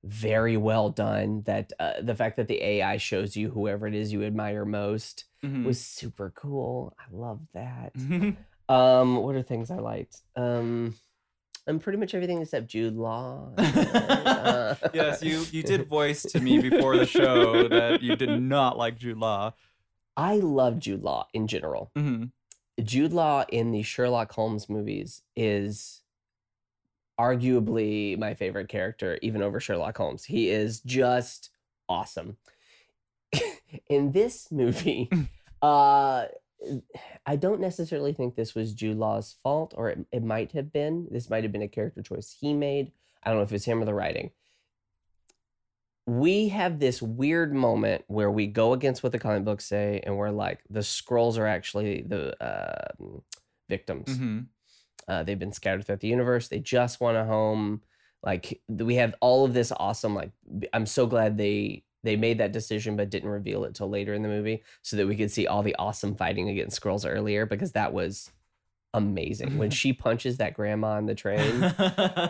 very 0.03 0.57
well 0.57 0.89
done 0.89 1.43
that 1.43 1.71
uh, 1.79 1.93
the 2.01 2.15
fact 2.15 2.35
that 2.37 2.47
the 2.47 2.61
ai 2.63 2.97
shows 2.97 3.35
you 3.35 3.51
whoever 3.51 3.85
it 3.87 3.93
is 3.93 4.11
you 4.11 4.23
admire 4.23 4.65
most 4.65 5.25
Mhm. 5.43 5.63
was 5.65 5.79
super 5.79 6.31
cool 6.35 6.95
i 6.99 7.03
love 7.11 7.39
that 7.53 7.93
Mhm. 7.95 8.35
um, 8.69 9.17
what 9.17 9.35
are 9.35 9.41
things 9.43 9.69
I 9.69 9.77
liked? 9.77 10.21
Um, 10.35 10.95
and 11.67 11.79
pretty 11.81 11.97
much 11.99 12.13
everything 12.15 12.41
except 12.41 12.67
Jude 12.67 12.95
Law. 12.95 13.51
Uh, 13.57 14.75
yes, 14.93 15.21
you 15.21 15.45
you 15.51 15.61
did 15.61 15.87
voice 15.99 16.23
to 16.23 16.39
me 16.39 16.59
before 16.59 16.97
the 16.97 17.05
show 17.05 17.67
that 17.67 18.01
you 18.01 18.15
did 18.15 18.41
not 18.41 18.77
like 18.77 18.97
Jude 18.97 19.17
Law. 19.17 19.53
I 20.17 20.35
love 20.37 20.79
Jude 20.79 21.03
Law 21.03 21.27
in 21.33 21.47
general. 21.47 21.91
Mm-hmm. 21.97 22.25
Jude 22.83 23.13
Law 23.13 23.43
in 23.49 23.71
the 23.71 23.83
Sherlock 23.83 24.31
Holmes 24.31 24.69
movies 24.69 25.21
is 25.35 26.00
arguably 27.21 28.17
my 28.17 28.33
favorite 28.33 28.67
character, 28.67 29.19
even 29.21 29.43
over 29.43 29.59
Sherlock 29.59 29.97
Holmes. 29.97 30.23
He 30.23 30.49
is 30.49 30.81
just 30.81 31.51
awesome. 31.87 32.37
in 33.87 34.11
this 34.11 34.51
movie, 34.51 35.09
uh, 35.61 36.25
I 37.25 37.35
don't 37.35 37.61
necessarily 37.61 38.13
think 38.13 38.35
this 38.35 38.55
was 38.55 38.73
Jude 38.73 38.97
Law's 38.97 39.35
fault, 39.43 39.73
or 39.77 39.89
it, 39.89 40.05
it 40.11 40.23
might 40.23 40.51
have 40.53 40.73
been. 40.73 41.07
This 41.11 41.29
might 41.29 41.43
have 41.43 41.51
been 41.51 41.61
a 41.61 41.67
character 41.67 42.01
choice 42.01 42.35
he 42.39 42.53
made. 42.53 42.91
I 43.23 43.29
don't 43.29 43.37
know 43.37 43.43
if 43.43 43.53
it's 43.53 43.65
him 43.65 43.81
or 43.81 43.85
the 43.85 43.93
writing. 43.93 44.31
We 46.07 46.49
have 46.49 46.79
this 46.79 47.01
weird 47.01 47.53
moment 47.53 48.03
where 48.07 48.31
we 48.31 48.47
go 48.47 48.73
against 48.73 49.03
what 49.03 49.11
the 49.11 49.19
comic 49.19 49.45
books 49.45 49.65
say, 49.65 50.01
and 50.03 50.17
we're 50.17 50.31
like, 50.31 50.61
the 50.69 50.79
Skrulls 50.79 51.37
are 51.37 51.45
actually 51.45 52.01
the 52.01 52.43
uh, 52.43 52.91
victims. 53.69 54.09
Mm-hmm. 54.09 54.39
Uh, 55.11 55.23
they've 55.23 55.37
been 55.37 55.51
scattered 55.51 55.85
throughout 55.85 55.99
the 55.99 56.07
universe. 56.07 56.47
They 56.47 56.59
just 56.59 57.01
want 57.01 57.17
a 57.17 57.25
home. 57.25 57.81
Like 58.23 58.61
we 58.69 58.95
have 58.95 59.13
all 59.19 59.43
of 59.43 59.53
this 59.53 59.73
awesome. 59.75 60.15
Like 60.15 60.31
I'm 60.71 60.85
so 60.85 61.05
glad 61.05 61.37
they 61.37 61.83
they 62.03 62.15
made 62.15 62.37
that 62.37 62.53
decision, 62.53 62.95
but 62.95 63.09
didn't 63.09 63.29
reveal 63.29 63.65
it 63.65 63.75
till 63.75 63.89
later 63.89 64.13
in 64.13 64.21
the 64.21 64.29
movie, 64.29 64.63
so 64.83 64.95
that 64.95 65.07
we 65.07 65.17
could 65.17 65.29
see 65.29 65.47
all 65.47 65.63
the 65.63 65.75
awesome 65.75 66.15
fighting 66.15 66.47
against 66.47 66.81
Skrulls 66.81 67.05
earlier 67.05 67.45
because 67.45 67.73
that 67.73 67.91
was 67.91 68.31
amazing. 68.93 69.57
when 69.57 69.69
she 69.81 69.93
punches 69.93 70.37
that 70.37 70.53
grandma 70.53 70.91
on 70.97 71.05
the 71.05 71.15
train, 71.15 71.73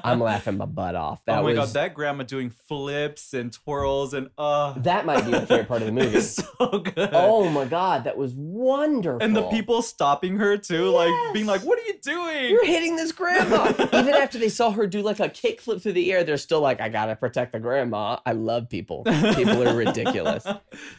I'm 0.03 0.19
laughing 0.21 0.57
my 0.57 0.65
butt 0.65 0.95
off. 0.95 1.23
That 1.25 1.39
oh 1.39 1.43
my 1.43 1.49
was 1.49 1.57
god, 1.57 1.67
that 1.69 1.93
grandma 1.93 2.23
doing 2.23 2.49
flips 2.49 3.33
and 3.33 3.51
twirls 3.51 4.13
and 4.13 4.29
uh 4.37 4.73
that 4.79 5.05
might 5.05 5.25
be 5.25 5.31
my 5.31 5.45
favorite 5.45 5.67
part 5.67 5.81
of 5.81 5.87
the 5.87 5.91
movie. 6.01 6.21
So 6.21 6.45
good. 6.79 7.09
oh 7.13 7.49
my 7.49 7.65
god, 7.65 8.03
that 8.05 8.17
was 8.17 8.33
wonderful. 8.35 9.21
and 9.21 9.35
the 9.35 9.43
people 9.49 9.81
stopping 9.81 10.37
her 10.37 10.57
too, 10.57 10.89
like 10.89 11.33
being 11.33 11.45
like, 11.45 11.61
"What 11.61 11.79
are 11.79 11.83
you 11.83 11.97
doing?" 12.01 12.49
You're 12.51 12.65
hitting 12.65 12.95
this 12.95 13.11
grandma. 13.11 13.71
Even 13.93 14.13
after 14.13 14.37
they 14.37 14.49
saw 14.49 14.71
her 14.71 14.87
do 14.87 15.01
like 15.01 15.19
a 15.19 15.29
kickflip 15.29 15.81
through 15.81 15.93
the 15.93 16.11
air, 16.11 16.23
they're 16.23 16.37
still 16.37 16.61
like, 16.61 16.81
I 16.81 16.89
gotta 16.89 17.15
protect 17.15 17.53
the 17.53 17.59
grandma. 17.59 18.17
I 18.25 18.33
love 18.33 18.69
people. 18.69 19.03
People 19.35 19.67
are 19.67 19.75
ridiculous. 19.75 20.45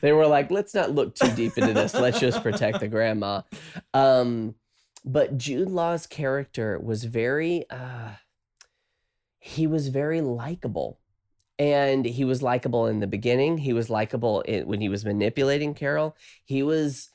They 0.01 0.13
were 0.13 0.27
like, 0.27 0.51
let's 0.51 0.75
not 0.75 0.91
look 0.93 1.15
too 1.15 1.31
deep 1.33 1.57
into 1.59 1.73
this. 1.73 1.95
Let's 1.95 2.19
just 2.21 2.43
protect 2.43 2.81
the 2.81 2.89
grandma. 2.89 3.43
Um, 3.95 4.55
but 5.04 5.37
Jude 5.37 5.70
Law's 5.70 6.07
character 6.07 6.79
was 6.79 7.04
very 7.04 7.68
uh 7.70 8.12
he 9.45 9.66
was 9.66 9.88
very 9.88 10.20
likable. 10.20 11.00
And 11.58 12.04
he 12.04 12.24
was 12.24 12.42
likable 12.42 12.87
in 12.87 13.00
the 13.00 13.08
beginning. 13.08 13.58
He 13.58 13.72
was 13.72 13.91
likable 13.91 14.41
in, 14.42 14.66
when 14.66 14.80
he 14.80 14.88
was 14.88 15.04
manipulating 15.04 15.74
Carol. 15.74 16.16
He 16.45 16.62
was 16.62 17.11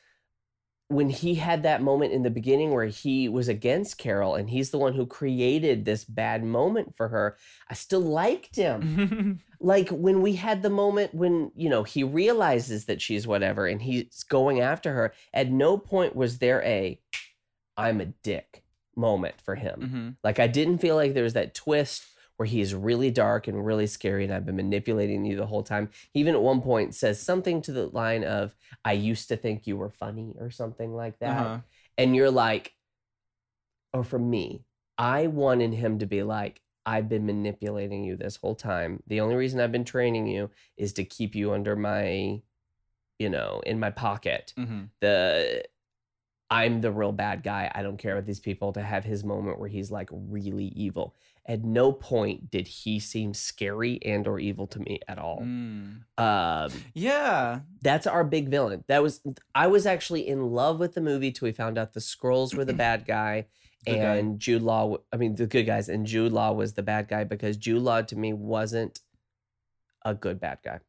when 0.90 1.10
he 1.10 1.36
had 1.36 1.64
that 1.64 1.82
moment 1.82 2.14
in 2.14 2.24
the 2.24 2.30
beginning 2.30 2.72
where 2.72 2.86
he 2.86 3.28
was 3.28 3.48
against 3.48 3.98
Carol 3.98 4.36
and 4.36 4.50
he's 4.50 4.72
the 4.72 4.78
one 4.78 4.94
who 4.94 5.06
created 5.06 5.84
this 5.84 6.06
bad 6.06 6.44
moment 6.44 6.96
for 6.96 7.10
her, 7.10 7.38
I 7.70 7.74
still 7.74 8.02
liked 8.02 8.56
him. 8.56 9.42
like 9.60 9.90
when 9.90 10.22
we 10.22 10.36
had 10.36 10.64
the 10.64 10.70
moment 10.70 11.14
when, 11.14 11.52
you 11.56 11.70
know, 11.70 11.84
he 11.84 12.04
realizes 12.04 12.86
that 12.86 13.02
she's 13.02 13.28
whatever 13.28 13.68
and 13.68 13.82
he's 13.82 14.24
going 14.24 14.62
after 14.62 14.94
her, 14.94 15.14
at 15.34 15.52
no 15.52 15.78
point 15.78 16.16
was 16.16 16.38
there 16.38 16.64
a 16.64 17.00
I'm 17.78 18.02
a 18.02 18.06
dick 18.06 18.64
moment 18.96 19.40
for 19.42 19.56
him. 19.56 19.82
Mhm. 19.82 20.18
Like 20.24 20.40
I 20.40 20.48
didn't 20.48 20.80
feel 20.80 20.96
like 20.96 21.14
there 21.14 21.24
was 21.24 21.34
that 21.34 21.54
twist 21.54 22.04
where 22.38 22.48
he's 22.48 22.74
really 22.74 23.12
dark 23.12 23.48
and 23.48 23.66
really 23.66 23.88
scary 23.88 24.24
and 24.24 24.34
I've 24.34 24.46
been 24.46 24.56
manipulating 24.56 25.26
you 25.26 25.36
the 25.36 25.48
whole 25.48 25.64
time. 25.64 25.90
He 26.12 26.20
even 26.20 26.36
at 26.36 26.42
one 26.42 26.62
point 26.62 26.96
says 26.96 27.20
something 27.22 27.62
to 27.64 27.72
the 27.72 27.88
line 27.88 28.24
of 28.24 28.56
I 28.86 28.94
used 28.94 29.30
to 29.30 29.38
think 29.38 29.66
you 29.66 29.78
were 29.78 29.90
funny 29.90 30.36
or 30.40 30.52
something 30.52 30.94
like 30.94 31.20
that. 31.20 31.38
Uh-huh. 31.38 31.60
And 31.98 32.16
you're 32.16 32.32
like 32.32 32.74
or 33.94 34.04
for 34.04 34.20
me, 34.20 34.64
I 34.98 35.28
wanted 35.28 35.74
him 35.74 36.00
to 36.00 36.06
be 36.06 36.24
like, 36.24 36.62
I've 36.86 37.10
been 37.10 37.26
manipulating 37.26 38.04
you 38.04 38.16
this 38.16 38.38
whole 38.38 38.56
time. 38.56 39.02
The 39.08 39.22
only 39.22 39.36
reason 39.36 39.60
I've 39.60 39.72
been 39.72 39.84
training 39.84 40.28
you 40.28 40.50
is 40.78 40.94
to 40.94 41.04
keep 41.04 41.36
you 41.36 41.52
under 41.54 41.76
my, 41.76 42.42
you 43.20 43.30
know, 43.30 43.62
in 43.66 43.80
my 43.80 43.92
pocket. 43.92 44.54
Mm-hmm. 44.58 44.84
The 45.02 45.64
I'm 46.50 46.80
the 46.82 46.92
real 46.92 47.12
bad 47.12 47.44
guy. 47.44 47.70
I 47.76 47.84
don't 47.84 47.98
care 47.98 48.14
about 48.14 48.26
these 48.26 48.40
people 48.40 48.72
to 48.74 48.82
have 48.82 49.04
his 49.04 49.24
moment 49.24 49.60
where 49.60 49.68
he's 49.70 49.92
like 49.92 50.10
really 50.12 50.68
evil. 50.76 51.14
At 51.46 51.64
no 51.64 51.92
point 51.94 52.52
did 52.52 52.68
he 52.68 53.00
seem 53.00 53.34
scary 53.34 54.00
and 54.04 54.28
or 54.28 54.40
evil 54.40 54.68
to 54.68 54.80
me 54.80 55.00
at 55.08 55.18
all. 55.18 55.42
Mm. 55.42 56.02
Um, 56.18 56.72
Yeah. 56.94 57.62
that's 57.82 58.08
our 58.08 58.24
big 58.24 58.50
villain. 58.50 58.84
That 58.88 59.02
was 59.04 59.22
I 59.56 59.68
was 59.68 59.86
actually 59.86 60.28
in 60.28 60.52
love 60.52 60.80
with 60.80 60.94
the 60.94 61.02
movie 61.02 61.32
till 61.32 61.46
we 61.48 61.52
found 61.52 61.78
out 61.78 61.94
the 61.94 62.00
Skrulls 62.02 62.54
were 62.56 62.66
the 62.66 62.74
bad 62.88 63.06
guy 63.06 63.48
Good 63.86 63.96
guy. 63.96 64.16
and 64.16 64.40
Jude 64.40 64.62
Law. 64.62 64.98
I 65.14 65.18
mean, 65.18 65.36
the 65.36 65.48
good 65.48 65.64
guys 65.66 65.88
and 65.90 66.06
Jude 66.06 66.32
Law 66.34 66.52
was 66.54 66.74
the 66.74 66.84
bad 66.84 67.08
guy 67.08 67.24
because 67.24 67.56
Jude 67.58 67.82
Law 67.82 68.02
to 68.04 68.16
me 68.18 68.34
wasn't 68.34 69.00
a 70.06 70.14
good 70.14 70.40
bad 70.40 70.60
guy. 70.64 70.80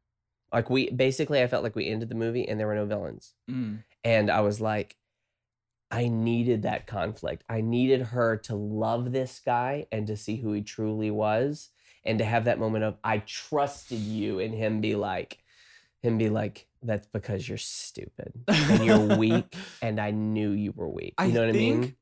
Like 0.51 0.69
we 0.69 0.89
basically, 0.89 1.41
I 1.41 1.47
felt 1.47 1.63
like 1.63 1.75
we 1.75 1.87
ended 1.87 2.09
the 2.09 2.15
movie 2.15 2.47
and 2.47 2.59
there 2.59 2.67
were 2.67 2.75
no 2.75 2.85
villains, 2.85 3.33
Mm. 3.49 3.83
and 4.03 4.29
I 4.31 4.41
was 4.41 4.59
like, 4.59 4.95
I 5.91 6.07
needed 6.07 6.63
that 6.63 6.87
conflict. 6.87 7.43
I 7.49 7.61
needed 7.61 8.01
her 8.01 8.37
to 8.37 8.55
love 8.55 9.11
this 9.11 9.41
guy 9.43 9.87
and 9.91 10.05
to 10.07 10.15
see 10.15 10.35
who 10.37 10.53
he 10.53 10.61
truly 10.61 11.11
was, 11.11 11.69
and 12.05 12.19
to 12.19 12.25
have 12.25 12.45
that 12.45 12.59
moment 12.59 12.83
of 12.83 12.97
I 13.03 13.19
trusted 13.19 13.99
you, 13.99 14.39
and 14.39 14.53
him 14.53 14.81
be 14.81 14.95
like, 14.95 15.39
him 16.01 16.17
be 16.17 16.29
like, 16.29 16.67
that's 16.81 17.07
because 17.07 17.47
you're 17.47 17.57
stupid 17.57 18.33
and 18.47 18.83
you're 18.83 18.99
weak, 19.17 19.55
and 19.81 19.99
I 19.99 20.11
knew 20.11 20.51
you 20.51 20.73
were 20.75 20.87
weak. 20.87 21.15
You 21.25 21.33
know 21.33 21.41
what 21.41 21.49
I 21.49 21.53
mean? 21.53 21.95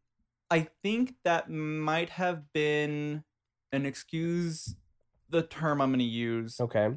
I 0.49 0.67
think 0.83 1.15
that 1.23 1.49
might 1.49 2.09
have 2.11 2.53
been 2.53 3.23
an 3.71 3.85
excuse 3.85 4.75
the 5.29 5.43
term 5.43 5.81
I'm 5.81 5.89
going 5.89 5.99
to 5.99 6.05
use 6.05 6.59
Okay. 6.59 6.89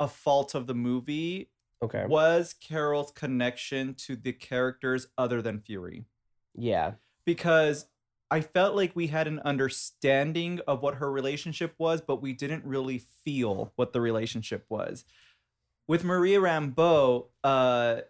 a 0.00 0.08
fault 0.08 0.54
of 0.54 0.66
the 0.66 0.74
movie 0.74 1.50
Okay. 1.82 2.04
was 2.08 2.52
Carol's 2.52 3.12
connection 3.12 3.94
to 3.94 4.16
the 4.16 4.32
characters 4.32 5.06
other 5.16 5.40
than 5.40 5.60
Fury 5.60 6.04
Yeah. 6.60 6.92
because 7.24 7.86
I 8.30 8.40
felt 8.42 8.76
like 8.76 8.94
we 8.94 9.08
had 9.08 9.26
an 9.26 9.40
understanding 9.40 10.60
of 10.68 10.82
what 10.82 10.94
her 10.96 11.10
relationship 11.10 11.74
was, 11.78 12.00
but 12.00 12.22
we 12.22 12.32
didn't 12.32 12.64
really 12.64 12.98
feel 12.98 13.72
what 13.76 13.92
the 13.92 14.00
relationship 14.00 14.64
was. 14.68 15.04
With 15.88 16.04
Maria 16.04 16.38
Rambeau, 16.38 17.26
uh, 17.42 18.02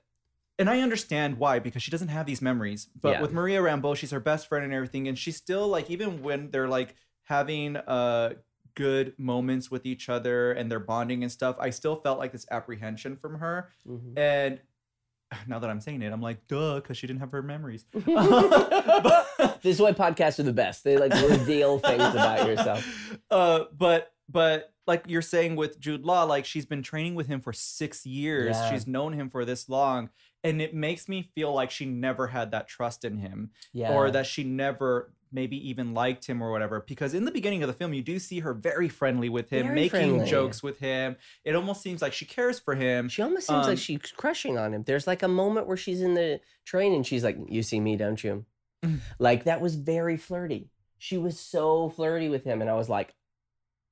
and 0.59 0.69
I 0.69 0.81
understand 0.81 1.39
why 1.39 1.59
because 1.59 1.83
she 1.83 1.91
doesn't 1.91 2.09
have 2.09 2.27
these 2.27 2.43
memories. 2.43 2.87
But 3.01 3.13
Yeah. 3.13 3.23
with 3.23 3.33
Maria 3.33 3.61
Rambeau, 3.63 3.97
she's 3.97 4.11
her 4.11 4.21
best 4.21 4.47
friend 4.47 4.63
and 4.65 4.75
everything, 4.75 5.09
and 5.09 5.19
she's 5.19 5.37
still 5.37 5.67
like 5.69 5.89
even 5.91 6.23
when 6.23 6.51
they're 6.51 6.69
like 6.69 6.95
having 7.23 7.77
uh 7.77 8.35
good 8.75 9.19
moments 9.19 9.71
with 9.71 9.85
each 9.87 10.09
other 10.09 10.53
and 10.53 10.71
they're 10.71 10.79
bonding 10.79 11.23
and 11.23 11.33
stuff, 11.33 11.57
I 11.59 11.71
still 11.71 11.97
felt 11.97 12.19
like 12.19 12.33
this 12.33 12.47
apprehension 12.51 13.17
from 13.17 13.39
her. 13.41 13.71
Mhm. 13.89 14.19
And 14.19 14.61
now 15.47 15.59
that 15.59 15.71
I'm 15.71 15.81
saying 15.81 16.03
it, 16.03 16.13
I'm 16.13 16.21
like, 16.23 16.47
duh, 16.49 16.77
because 16.77 16.97
she 16.97 17.07
didn't 17.07 17.21
have 17.21 17.33
her 17.33 17.43
memories. 17.43 17.85
this 17.93 18.05
is 19.65 19.81
why 19.81 19.93
podcasts 19.93 20.39
are 20.39 20.45
the 20.45 20.53
best. 20.53 20.85
They 20.85 20.97
like 20.97 21.13
reveal 21.29 21.79
things 21.79 22.03
about 22.03 22.47
yourself. 22.47 23.19
Uh, 23.31 23.65
but 23.77 24.13
but 24.29 24.73
like 24.87 25.05
you're 25.07 25.23
saying 25.23 25.57
with 25.57 25.79
Jude 25.79 26.05
Law, 26.05 26.25
like 26.25 26.45
she's 26.45 26.67
been 26.67 26.83
training 26.83 27.15
with 27.15 27.27
him 27.27 27.41
for 27.41 27.53
six 27.53 28.05
years. 28.07 28.57
Yeah. 28.57 28.71
She's 28.71 28.87
known 28.87 29.13
him 29.13 29.31
for 29.31 29.45
this 29.45 29.69
long, 29.69 30.11
and 30.43 30.61
it 30.61 30.75
makes 30.75 31.09
me 31.09 31.31
feel 31.35 31.53
like 31.53 31.71
she 31.71 31.87
never 31.87 32.27
had 32.29 32.51
that 32.53 32.69
trust 32.69 33.05
in 33.05 33.19
him, 33.19 33.51
Yeah. 33.73 33.93
or 33.95 34.11
that 34.11 34.27
she 34.27 34.45
never 34.45 35.13
maybe 35.33 35.57
even 35.69 35.95
liked 35.95 36.27
him 36.27 36.43
or 36.43 36.51
whatever. 36.51 36.85
Because 36.87 37.15
in 37.15 37.25
the 37.25 37.31
beginning 37.31 37.63
of 37.63 37.67
the 37.69 37.73
film, 37.73 37.93
you 37.95 38.03
do 38.03 38.19
see 38.19 38.41
her 38.41 38.53
very 38.55 38.89
friendly 38.89 39.29
with 39.29 39.51
him, 39.51 39.65
Very 39.67 39.75
making 39.75 39.91
friendly. 39.91 40.27
jokes 40.27 40.63
with 40.63 40.79
him. 40.79 41.17
It 41.45 41.55
almost 41.55 41.83
seems 41.83 42.03
like 42.03 42.13
she 42.13 42.25
cares 42.25 42.59
for 42.59 42.75
him. 42.75 43.09
She 43.09 43.23
almost 43.23 43.47
seems 43.47 43.65
Um, 43.65 43.71
like 43.71 43.79
she's 43.79 44.01
crushing 44.17 44.59
on 44.59 44.75
him. 44.75 44.83
There's 44.85 45.07
like 45.07 45.23
a 45.23 45.29
moment 45.29 45.67
where 45.67 45.77
she's 45.77 46.01
in 46.03 46.15
the 46.15 46.41
train 46.65 46.93
and 46.95 47.07
she's 47.07 47.23
like, 47.25 47.37
"You 47.49 47.63
see 47.63 47.81
me, 47.81 47.97
don't 47.97 48.23
you?" 48.23 48.45
Mm. 48.85 48.99
like 49.19 49.45
that 49.45 49.61
was 49.61 49.75
very 49.77 50.17
flirty. 50.17 50.71
She 50.99 51.17
was 51.19 51.39
so 51.41 51.89
flirty 51.91 52.29
with 52.29 52.45
him, 52.45 52.61
and 52.61 52.69
I 52.69 52.75
was 52.75 52.89
like, 52.89 53.15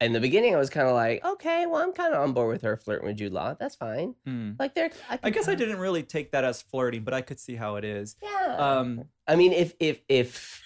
in 0.00 0.12
the 0.12 0.20
beginning, 0.20 0.54
I 0.54 0.58
was 0.58 0.70
kind 0.70 0.86
of 0.86 0.94
like, 0.94 1.24
"Okay, 1.24 1.66
well, 1.66 1.82
I'm 1.82 1.92
kind 1.92 2.14
of 2.14 2.20
on 2.22 2.32
board 2.32 2.48
with 2.50 2.62
her 2.62 2.76
flirting 2.76 3.06
with 3.08 3.16
Jude 3.16 3.32
Law. 3.32 3.54
That's 3.58 3.74
fine." 3.76 4.14
Hmm. 4.24 4.52
Like, 4.58 4.74
they're. 4.74 4.90
I 5.22 5.30
guess 5.30 5.48
I 5.48 5.52
kinda- 5.52 5.66
didn't 5.66 5.80
really 5.80 6.02
take 6.04 6.32
that 6.32 6.44
as 6.44 6.62
flirting, 6.62 7.02
but 7.04 7.14
I 7.14 7.20
could 7.22 7.40
see 7.40 7.56
how 7.56 7.76
it 7.76 7.84
is. 7.84 8.14
Yeah. 8.22 8.56
Um, 8.58 9.04
I 9.26 9.34
mean, 9.36 9.52
if 9.52 9.74
if 9.80 10.00
if 10.08 10.62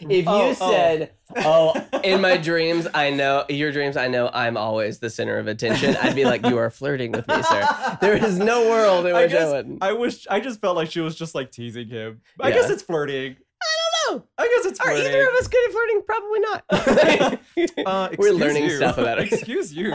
if 0.00 0.10
you 0.10 0.24
Oh, 0.26 0.54
oh. 0.60 0.70
said, 0.70 1.10
"Oh, 1.38 1.74
in 2.04 2.20
my 2.20 2.36
dreams, 2.50 2.86
I 2.94 3.10
know 3.10 3.44
your 3.48 3.72
dreams, 3.72 3.96
I 3.96 4.08
know 4.08 4.30
I'm 4.32 4.56
always 4.56 4.98
the 4.98 5.10
center 5.10 5.38
of 5.38 5.46
attention," 5.46 5.96
I'd 5.96 6.14
be 6.14 6.24
like, 6.24 6.46
"You 6.46 6.58
are 6.58 6.70
flirting 6.70 7.12
with 7.12 7.26
me, 7.28 7.42
sir." 7.42 7.98
There 8.00 8.16
is 8.16 8.38
no 8.38 8.68
world 8.68 9.06
in 9.06 9.14
I 9.14 9.22
which 9.22 9.32
I, 9.32 9.34
guess 9.34 9.52
wouldn't. 9.52 9.82
I 9.82 9.92
wish 9.92 10.26
I 10.30 10.40
just 10.40 10.60
felt 10.60 10.76
like 10.76 10.90
she 10.90 11.00
was 11.00 11.14
just 11.16 11.34
like 11.34 11.50
teasing 11.50 11.88
him. 11.88 12.20
I 12.40 12.48
Yeah. 12.48 12.54
guess 12.56 12.70
it's 12.70 12.82
flirting. 12.82 13.36
I 13.62 13.66
don't 14.08 14.18
know. 14.20 14.26
I 14.38 14.44
guess 14.54 14.66
it's 14.70 14.80
Are 14.80 14.92
either 14.92 15.22
of 15.28 15.34
us 15.34 15.48
good 15.48 15.64
at 15.66 15.72
flirting? 15.72 16.02
Probably 16.06 16.40
not. 16.40 17.40
Uh, 17.86 18.08
We're 18.18 18.32
learning 18.32 18.64
you. 18.64 18.76
stuff 18.76 18.98
about 18.98 19.18
it. 19.18 19.32
Excuse 19.32 19.72
you. 19.72 19.94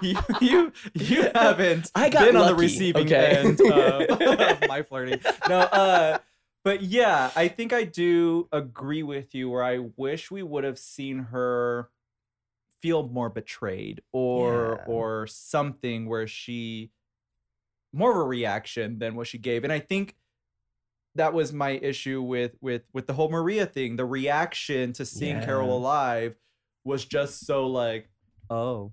you, 0.00 0.16
you, 0.40 0.72
you 0.94 1.28
haven't 1.34 1.90
I 1.94 2.08
got 2.08 2.24
been 2.26 2.36
on 2.36 2.42
the 2.46 2.52
lucky, 2.52 2.54
receiving 2.54 3.06
okay? 3.06 3.36
end 3.38 3.60
of 3.60 4.68
my 4.68 4.82
flirting. 4.82 5.18
No, 5.48 5.58
uh, 5.58 6.18
but 6.66 6.82
yeah, 6.82 7.30
I 7.36 7.46
think 7.46 7.72
I 7.72 7.84
do 7.84 8.48
agree 8.50 9.04
with 9.04 9.36
you. 9.36 9.48
Where 9.48 9.62
I 9.62 9.78
wish 9.96 10.32
we 10.32 10.42
would 10.42 10.64
have 10.64 10.80
seen 10.80 11.18
her 11.30 11.90
feel 12.82 13.08
more 13.08 13.30
betrayed, 13.30 14.02
or 14.12 14.80
Yeah. 14.80 14.92
or 14.92 15.26
something 15.28 16.06
where 16.08 16.26
she 16.26 16.90
more 17.92 18.10
of 18.10 18.16
a 18.16 18.24
reaction 18.24 18.98
than 18.98 19.14
what 19.14 19.28
she 19.28 19.38
gave, 19.38 19.62
and 19.62 19.72
I 19.72 19.78
think 19.78 20.16
that 21.14 21.32
was 21.32 21.52
my 21.52 21.70
issue 21.70 22.20
with 22.20 22.56
with 22.60 22.82
with 22.92 23.06
the 23.06 23.12
whole 23.14 23.30
Maria 23.30 23.64
thing. 23.64 23.94
The 23.94 24.04
reaction 24.04 24.92
to 24.94 25.06
seeing 25.06 25.36
Carol 25.40 25.76
alive 25.78 26.36
was 26.82 27.04
just 27.04 27.46
so 27.46 27.68
like, 27.68 28.10
oh, 28.50 28.90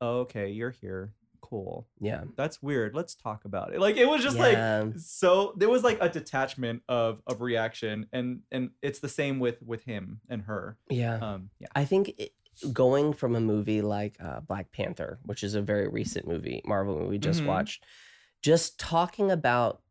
okay, 0.00 0.48
you're 0.48 0.70
here, 0.70 1.12
cool. 1.52 1.86
yeah. 2.00 2.24
That's 2.36 2.62
weird. 2.62 2.94
Let's 2.94 3.14
talk 3.14 3.44
about 3.44 3.74
it. 3.74 3.80
Like 3.80 3.96
it 3.96 4.08
was 4.08 4.22
just 4.22 4.38
like 4.38 4.56
so. 4.96 5.52
There 5.56 5.68
was 5.68 5.84
like 5.84 5.98
a 6.00 6.08
detachment 6.08 6.82
of 6.88 7.20
of 7.26 7.40
reaction, 7.42 8.06
and 8.12 8.40
and 8.50 8.70
it's 8.80 9.00
the 9.00 9.08
same 9.08 9.38
with 9.38 9.60
with 9.62 9.84
him 9.84 10.20
and 10.30 10.42
her. 10.42 10.78
Yeah. 10.88 11.16
Um, 11.16 11.50
yeah. 11.60 11.68
I 11.74 11.84
think 11.84 12.14
it, 12.18 12.32
going 12.72 13.12
from 13.12 13.36
a 13.36 13.40
movie 13.40 13.82
like 13.82 14.16
uh, 14.18 14.40
Black 14.40 14.72
Panther, 14.72 15.18
which 15.24 15.42
is 15.44 15.54
a 15.54 15.62
very 15.62 15.88
recent 15.88 16.26
movie, 16.26 16.62
Marvel 16.64 16.94
movie 16.98 17.10
we 17.10 17.18
just 17.18 17.42
Mhm. 17.42 17.46
watched, 17.46 17.84
just 18.42 18.78
talking 18.80 19.30
about. 19.30 19.82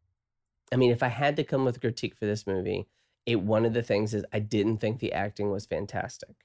I 0.74 0.78
mean, 0.78 0.92
if 0.92 1.04
I 1.04 1.10
had 1.10 1.36
to 1.36 1.44
come 1.44 1.66
with 1.66 1.78
a 1.78 1.80
critique 1.80 2.16
for 2.16 2.26
this 2.26 2.48
movie, 2.48 2.88
it 3.26 3.42
one 3.42 3.66
of 3.66 3.74
the 3.74 3.84
things 3.84 4.14
is 4.14 4.26
I 4.34 4.40
didn't 4.40 4.78
think 4.78 5.00
the 5.00 5.14
acting 5.14 5.52
was 5.52 5.66
fantastic. 5.66 6.36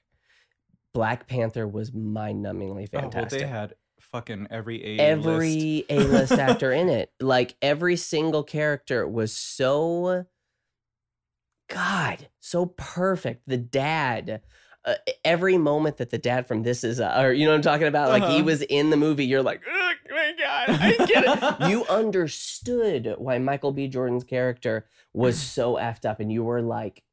Black 0.93 1.27
Panther 1.27 1.67
was 1.67 1.93
mind-numbingly 1.93 2.87
Oh, 2.87 2.89
well, 2.93 3.01
fantastic. 3.03 3.41
they 3.41 3.47
had 3.47 3.75
fucking 4.11 4.47
every 4.49 4.83
A 4.83 5.15
list. 5.15 5.27
every 5.27 5.85
A-list 5.89 6.33
actor 6.33 6.71
in 6.71 6.89
it. 6.89 7.11
Like 7.19 7.55
every 7.61 7.95
single 7.95 8.43
character 8.43 9.07
was 9.07 9.35
so 9.35 10.25
God, 11.69 12.29
so 12.39 12.67
perfect. 12.77 13.43
The 13.47 13.57
dad, 13.57 14.41
uh, 14.85 14.95
every 15.25 15.57
moment 15.57 15.97
that 15.97 16.09
the 16.11 16.17
dad 16.17 16.47
from 16.47 16.63
This 16.63 16.83
Is, 16.83 16.99
uh, 17.01 17.13
or 17.19 17.33
you 17.33 17.45
know 17.45 17.51
what 17.51 17.57
I'm 17.57 17.61
talking 17.61 17.87
about, 17.87 18.09
like 18.09 18.23
he 18.23 18.35
Uh-huh. 18.37 18.43
was 18.45 18.61
in 18.63 18.89
the 18.89 18.95
movie. 18.97 19.25
You're 19.25 19.43
like, 19.43 19.61
oh 19.69 19.93
my 20.09 20.33
God, 20.39 20.69
I 20.81 20.97
get 21.05 21.23
it. 21.25 21.55
you 21.69 21.83
understood 21.85 23.15
why 23.17 23.37
Michael 23.39 23.73
B. 23.73 23.87
Jordan's 23.89 24.23
character 24.23 24.85
was 25.13 25.37
so 25.41 25.75
effed 25.75 26.05
up, 26.05 26.19
and 26.21 26.31
you 26.31 26.43
were 26.43 26.61
like, 26.61 27.03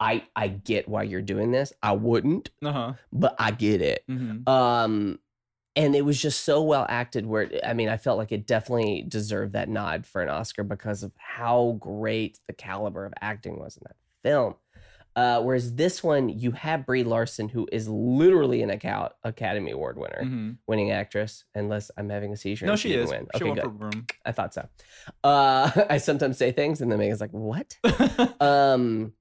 I 0.00 0.24
I 0.34 0.48
get 0.48 0.88
why 0.88 1.02
you're 1.02 1.20
doing 1.20 1.50
this. 1.52 1.72
I 1.82 1.92
wouldn't, 1.92 2.48
Uh 2.64 2.72
huh. 2.72 2.92
but 3.12 3.36
I 3.38 3.50
get 3.50 3.82
it 3.82 4.04
hmm 4.08 4.48
um 4.48 5.18
and 5.76 5.94
it 5.96 6.04
was 6.04 6.20
just 6.20 6.44
so 6.44 6.62
well 6.62 6.86
acted 6.88 7.24
where 7.26 7.50
i 7.64 7.72
mean 7.72 7.88
i 7.88 7.96
felt 7.96 8.18
like 8.18 8.30
it 8.32 8.46
definitely 8.46 9.04
deserved 9.08 9.52
that 9.54 9.68
nod 9.68 10.04
for 10.06 10.22
an 10.22 10.28
oscar 10.28 10.62
because 10.62 11.02
of 11.02 11.12
how 11.16 11.76
great 11.80 12.38
the 12.46 12.52
caliber 12.52 13.04
of 13.06 13.12
acting 13.20 13.58
was 13.58 13.76
in 13.76 13.82
that 13.86 13.96
film. 14.22 14.54
Uh, 15.14 15.42
whereas 15.42 15.74
this 15.74 16.02
one 16.02 16.28
you 16.30 16.52
have 16.52 16.86
brie 16.86 17.04
larson 17.04 17.48
who 17.48 17.68
is 17.70 17.86
literally 17.88 18.62
an 18.62 18.70
Acal- 18.70 19.12
academy 19.24 19.70
award 19.72 19.98
winner 19.98 20.24
hmm 20.24 20.50
winning 20.66 20.90
actress 20.90 21.44
unless 21.54 21.90
i'm 21.98 22.08
having 22.08 22.32
a 22.32 22.36
seizure 22.36 22.66
No, 22.66 22.76
she 22.76 22.92
is. 22.94 23.10
win. 23.10 23.26
She 23.36 23.44
okay 23.44 23.50
went 23.50 23.62
good. 23.62 24.04
I 24.24 24.32
thought 24.32 24.54
so. 24.54 24.68
Uh, 25.24 25.70
i 25.90 25.98
sometimes 25.98 26.38
say 26.38 26.50
things 26.52 26.80
and 26.80 26.90
then 26.90 26.98
megan's 26.98 27.20
like 27.20 27.30
what? 27.32 27.76
Um 28.40 29.12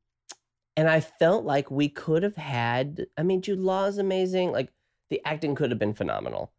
and 0.77 0.89
i 0.89 1.01
felt 1.01 1.43
like 1.43 1.69
we 1.69 1.89
could 1.89 2.23
have 2.23 2.35
had 2.37 3.05
i 3.17 3.23
mean 3.23 3.41
jude 3.41 3.59
law 3.59 3.85
is 3.85 3.97
amazing. 3.97 4.51
Like 4.51 4.69
the 5.11 5.21
acting 5.25 5.53
could 5.53 5.69
have 5.69 5.77
been 5.79 5.93
phenomenal 5.93 6.51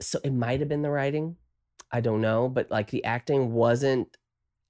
so 0.00 0.18
it 0.24 0.32
might 0.32 0.60
have 0.60 0.68
been 0.68 0.82
the 0.82 0.90
writing 0.90 1.36
i 1.92 2.00
don't 2.00 2.20
know 2.22 2.48
but 2.48 2.70
like 2.70 2.90
the 2.90 3.04
acting 3.04 3.52
wasn't 3.52 4.16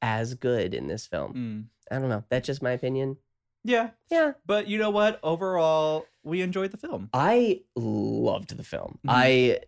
as 0.02 0.34
good 0.34 0.74
in 0.74 0.88
this 0.88 1.06
film 1.06 1.32
Mm. 1.34 1.64
i 1.94 1.98
don't 2.00 2.08
know 2.08 2.24
that's 2.30 2.46
just 2.46 2.62
my 2.62 2.72
opinion 2.72 3.16
Yeah, 3.64 3.90
Yeah. 4.10 4.32
but 4.46 4.68
you 4.68 4.78
know 4.78 4.90
what? 4.90 5.18
Overall, 5.24 6.06
we 6.22 6.40
enjoyed 6.40 6.70
the 6.70 6.76
film. 6.78 7.10
I 7.12 7.62
loved 7.74 8.56
the 8.56 8.62
film. 8.62 8.98
Mhm. 9.04 9.10
I, 9.10 9.58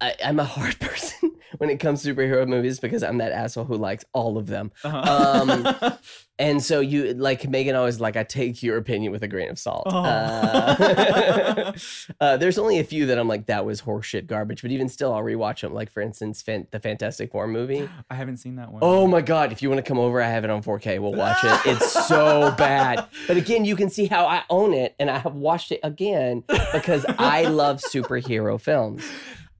I 0.00 0.14
I'm 0.26 0.38
a 0.38 0.44
hard 0.44 0.78
person 0.88 1.29
when 1.58 1.70
it 1.70 1.78
comes 1.78 2.02
to 2.02 2.14
superhero 2.14 2.46
movies 2.46 2.80
because 2.80 3.02
I'm 3.02 3.18
that 3.18 3.32
asshole 3.32 3.64
who 3.64 3.76
likes 3.76 4.04
all 4.12 4.38
of 4.38 4.46
them. 4.46 4.72
Uh-huh. 4.84 5.96
And 6.40 6.62
so 6.62 6.80
you 6.80 7.12
like 7.12 7.46
Megan 7.46 7.76
always 7.76 8.00
like 8.00 8.16
I 8.16 8.22
take 8.24 8.62
your 8.62 8.78
opinion 8.78 9.12
with 9.12 9.22
a 9.22 9.28
grain 9.28 9.50
of 9.50 9.58
salt. 9.58 9.82
Oh. 9.84 9.98
Uh, 10.02 11.72
uh, 12.20 12.36
there's 12.38 12.56
only 12.56 12.78
a 12.78 12.84
few 12.84 13.04
that 13.06 13.18
I'm 13.18 13.28
like 13.28 13.44
that 13.46 13.66
was 13.66 13.82
horseshit 13.82 14.26
garbage, 14.26 14.62
but 14.62 14.70
even 14.70 14.88
still 14.88 15.12
I'll 15.12 15.22
rewatch 15.22 15.60
them. 15.60 15.74
Like 15.74 15.90
for 15.90 16.00
instance, 16.00 16.40
fan- 16.40 16.66
the 16.70 16.80
Fantastic 16.80 17.30
Four 17.30 17.46
movie. 17.46 17.86
I 18.08 18.14
haven't 18.14 18.38
seen 18.38 18.56
that 18.56 18.72
one. 18.72 18.80
Oh 18.82 19.06
my 19.06 19.20
god! 19.20 19.52
If 19.52 19.60
you 19.60 19.68
want 19.68 19.84
to 19.84 19.88
come 19.88 19.98
over, 19.98 20.22
I 20.22 20.28
have 20.28 20.44
it 20.44 20.48
on 20.50 20.62
4K. 20.62 20.98
We'll 20.98 21.12
watch 21.12 21.44
it. 21.44 21.60
It's 21.66 22.06
so 22.08 22.50
bad. 22.58 23.06
But 23.28 23.36
again, 23.36 23.66
you 23.66 23.76
can 23.76 23.90
see 23.90 24.06
how 24.06 24.24
I 24.24 24.42
own 24.48 24.72
it, 24.72 24.94
and 24.98 25.10
I 25.10 25.18
have 25.18 25.34
watched 25.34 25.72
it 25.72 25.80
again 25.82 26.42
because 26.72 27.04
I 27.18 27.44
love 27.44 27.80
superhero 27.82 28.58
films. 28.58 29.04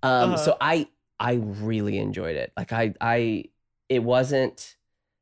Um, 0.03 0.39
So 0.39 0.57
I 0.63 0.89
I 1.21 1.35
really 1.35 1.99
enjoyed 1.99 2.37
it. 2.37 2.53
Like 2.57 2.73
I 2.73 2.95
I 3.01 3.45
it 3.89 4.03
wasn't 4.03 4.77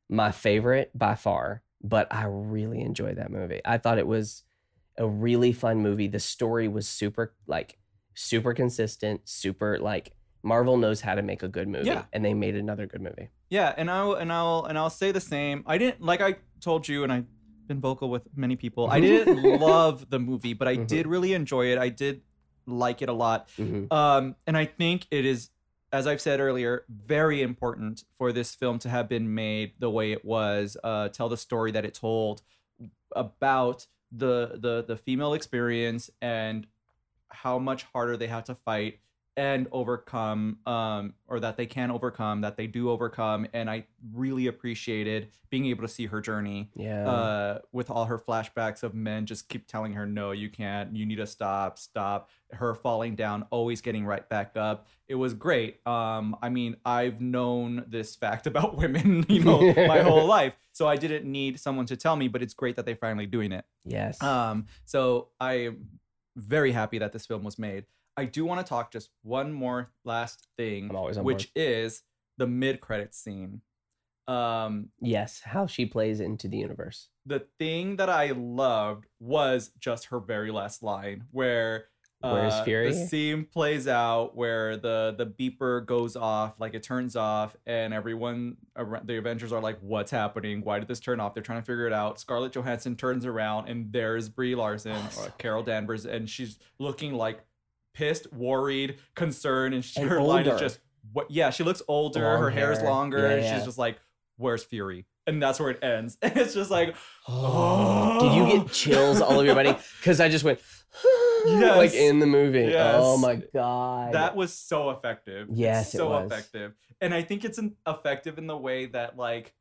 my 0.09 0.31
favorite 0.31 0.89
by 0.97 1.15
far, 1.15 1.61
but 1.83 2.07
I 2.11 2.23
really 2.25 2.81
enjoyed 2.81 3.17
that 3.17 3.29
movie. 3.31 3.61
I 3.65 3.77
thought 3.77 3.97
it 3.99 4.07
was 4.07 4.43
a 4.97 5.07
really 5.07 5.51
fun 5.53 5.79
movie. 5.79 6.07
The 6.07 6.19
story 6.19 6.67
was 6.67 6.87
super 6.87 7.35
like 7.47 7.77
super 8.15 8.53
consistent, 8.53 9.21
super 9.29 9.77
like 9.79 10.13
Marvel 10.41 10.77
knows 10.77 11.01
how 11.01 11.15
to 11.15 11.21
make 11.21 11.43
a 11.43 11.49
good 11.49 11.67
movie, 11.67 11.87
Yeah. 11.87 12.05
and 12.13 12.23
they 12.23 12.33
made 12.33 12.55
another 12.55 12.85
good 12.87 13.01
movie. 13.01 13.27
Yeah, 13.49 13.73
and 13.77 13.91
I'll 13.91 14.13
and 14.13 14.31
I'll 14.31 14.65
and 14.69 14.77
I'll 14.77 14.89
say 14.89 15.11
the 15.11 15.19
same. 15.21 15.63
I 15.67 15.77
didn't 15.77 16.01
like 16.01 16.21
I 16.21 16.37
told 16.61 16.87
you, 16.87 17.03
and 17.03 17.11
I've 17.11 17.25
been 17.67 17.81
vocal 17.81 18.09
with 18.09 18.25
many 18.35 18.55
people. 18.55 18.89
I 18.89 18.99
didn't 19.01 19.43
love 19.59 20.09
the 20.09 20.17
movie, 20.19 20.53
but 20.53 20.67
I 20.67 20.77
Mhm. 20.77 20.87
did 20.87 21.07
really 21.07 21.33
enjoy 21.33 21.67
it. 21.73 21.77
I 21.77 21.89
did 21.89 22.21
like 22.65 23.01
it 23.01 23.09
a 23.09 23.13
lot. 23.13 23.49
Mhm. 23.57 23.91
Um, 23.91 24.35
and 24.47 24.55
I 24.57 24.65
think 24.65 25.07
it 25.11 25.25
is, 25.25 25.49
as 25.91 26.07
I've 26.07 26.21
said 26.21 26.39
earlier, 26.39 26.85
very 26.89 27.41
important 27.41 28.03
for 28.17 28.31
this 28.31 28.53
film 28.53 28.79
to 28.79 28.89
have 28.89 29.09
been 29.09 29.33
made 29.33 29.73
the 29.79 29.89
way 29.89 30.11
it 30.11 30.23
was. 30.23 30.77
Uh, 30.83 31.09
tell 31.09 31.29
the 31.29 31.37
story 31.37 31.71
that 31.71 31.85
it 31.85 31.93
told 31.93 32.41
about 33.15 33.87
the 34.11 34.57
the 34.59 34.83
the 34.87 34.97
female 34.97 35.33
experience 35.33 36.09
and 36.21 36.67
how 37.29 37.59
much 37.59 37.83
harder 37.93 38.17
they 38.17 38.27
have 38.27 38.43
to 38.43 38.55
fight 38.55 38.99
and 39.39 39.67
overcome 39.71 40.57
um 40.65 41.13
or 41.27 41.39
that 41.39 41.55
they 41.57 41.65
can 41.65 41.89
overcome 41.91 42.41
that 42.41 42.57
they 42.57 42.67
do 42.67 42.89
overcome 42.89 43.47
and 43.53 43.69
i 43.69 43.85
really 44.13 44.47
appreciated 44.47 45.29
being 45.49 45.65
able 45.65 45.81
to 45.81 45.87
see 45.87 46.05
her 46.05 46.21
journey 46.21 46.69
Yeah. 46.75 47.07
uh, 47.09 47.59
with 47.71 47.89
all 47.89 48.05
her 48.05 48.19
flashbacks 48.19 48.83
of 48.83 48.93
men 48.93 49.25
just 49.25 49.49
keep 49.49 49.65
telling 49.65 49.93
her, 49.93 50.05
no, 50.05 50.29
you 50.29 50.47
can't, 50.47 50.95
you 50.95 51.07
need 51.07 51.15
to 51.15 51.25
stop, 51.25 51.79
stop. 51.79 52.29
Her 52.51 52.75
falling 52.75 53.15
down, 53.15 53.47
always 53.49 53.81
getting 53.81 54.05
right 54.05 54.29
back 54.29 54.55
up. 54.55 54.85
It 55.07 55.15
was 55.15 55.33
great. 55.33 55.79
Um, 55.87 56.35
I 56.43 56.49
mean, 56.49 56.75
I've 56.85 57.19
known 57.19 57.83
this 57.87 58.15
fact 58.15 58.45
about 58.51 58.77
women, 58.77 59.25
you 59.27 59.43
know, 59.43 59.73
my 59.87 60.01
whole 60.09 60.27
life. 60.27 60.53
So 60.71 60.87
I 60.87 60.97
didn't 60.97 61.25
need 61.25 61.59
someone 61.59 61.87
to 61.87 61.97
tell 61.97 62.15
me, 62.15 62.27
but 62.27 62.43
it's 62.43 62.53
great 62.53 62.75
that 62.75 62.85
they're 62.85 62.95
finally 62.95 63.25
doing 63.25 63.51
it. 63.51 63.65
yes. 63.85 64.21
Um, 64.21 64.67
so 64.85 65.29
I 65.39 65.53
am 65.53 65.87
very 66.37 66.71
happy 66.73 66.99
that 66.99 67.11
this 67.11 67.25
film 67.25 67.43
was 67.43 67.57
made. 67.57 67.85
I 68.19 68.25
do 68.25 68.43
want 68.45 68.65
to 68.65 68.69
talk 68.69 68.91
just 68.91 69.09
one 69.23 69.53
more 69.53 69.91
last 70.03 70.47
thing, 70.57 70.89
I'm 70.89 70.95
always 70.95 71.17
on 71.17 71.23
which 71.23 71.51
is 71.55 72.03
the 72.37 72.47
mid 72.47 72.81
credit 72.81 73.13
scene. 73.15 73.61
Um, 74.27 74.89
yes. 75.01 75.41
How 75.43 75.65
she 75.65 75.85
plays 75.85 76.19
into 76.19 76.47
the 76.47 76.57
universe. 76.57 77.09
the 77.25 77.45
thing 77.57 77.95
that 77.95 78.09
I 78.09 78.31
loved 78.31 79.05
was 79.19 79.71
just 79.79 80.05
her 80.07 80.19
very 80.19 80.51
last 80.51 80.83
line, 80.83 81.23
where 81.31 81.85
Where's 82.21 82.53
uh, 82.53 82.63
Fury? 82.65 82.91
The 82.91 83.07
scene 83.07 83.45
plays 83.45 83.87
out 83.87 84.35
where 84.35 84.75
the 84.75 85.15
the 85.17 85.25
beeper 85.25 85.85
goes 85.85 86.17
off, 86.17 86.59
like 86.59 86.73
it 86.73 86.83
turns 86.83 87.15
off, 87.15 87.55
and 87.65 87.93
everyone, 87.93 88.57
the 88.75 89.17
Avengers 89.17 89.53
are 89.53 89.61
like, 89.61 89.79
"What's 89.79 90.11
happening? 90.11 90.61
Why 90.61 90.79
did 90.79 90.89
this 90.89 90.99
turn 90.99 91.21
off?" 91.21 91.33
They're 91.33 91.41
trying 91.41 91.61
to 91.61 91.65
figure 91.65 91.87
it 91.87 91.93
out. 91.93 92.19
Scarlett 92.19 92.51
Johansson 92.51 92.97
turns 92.97 93.25
around, 93.25 93.69
and 93.69 93.93
there's 93.93 94.27
Brie 94.27 94.53
Larson 94.53 94.97
Oh, 94.97 95.11
or 95.25 95.29
Carol 95.37 95.63
Danvers, 95.63 96.05
and 96.05 96.29
she's 96.29 96.59
looking 96.77 97.13
like 97.13 97.39
pissed, 97.99 98.31
worried, 98.33 98.97
concerned, 99.15 99.73
and, 99.75 99.83
she, 99.83 99.99
And 99.99 100.09
her 100.09 100.21
line 100.21 100.47
is 100.47 100.59
just 100.59 100.79
what? 101.11 101.29
Yeah, 101.29 101.49
she 101.49 101.63
looks 101.63 101.81
older. 101.87 102.21
Long 102.21 102.39
her 102.41 102.49
hair's 102.49 102.77
hair. 102.77 102.85
Is 102.87 102.89
longer, 102.89 103.17
Yeah, 103.19 103.29
and 103.35 103.43
yeah. 103.43 103.55
she's 103.55 103.65
just 103.65 103.77
like, 103.77 103.99
"Where's 104.37 104.63
Fury?" 104.63 105.05
And 105.27 105.43
that's 105.43 105.59
where 105.59 105.69
it 105.69 105.83
ends. 105.83 106.17
And 106.21 106.35
it's 106.37 106.53
just 106.55 106.71
like, 106.71 106.95
oh. 107.27 108.19
Did 108.21 108.33
you 108.33 108.59
get 108.63 108.71
chills 108.73 109.21
all 109.21 109.33
over 109.33 109.45
your 109.45 109.53
body? 109.55 109.75
Because 109.99 110.19
I 110.19 110.29
just 110.29 110.43
went 110.43 110.59
like 111.45 111.93
in 111.93 112.19
the 112.19 112.25
movie. 112.25 112.73
Oh 112.75 113.17
my 113.17 113.35
god. 113.53 114.13
that 114.13 114.35
was 114.35 114.53
so 114.53 114.89
effective. 114.89 115.49
It's 115.49 115.57
Yes, 115.57 115.93
it 115.93 115.97
so 115.97 116.09
was. 116.09 116.31
effective. 116.31 116.73
And 117.01 117.13
I 117.13 117.21
think 117.21 117.45
it's 117.45 117.57
an 117.59 117.75
effective 117.87 118.37
in 118.37 118.47
the 118.47 118.57
way 118.57 118.87
that 118.87 119.17
like 119.17 119.53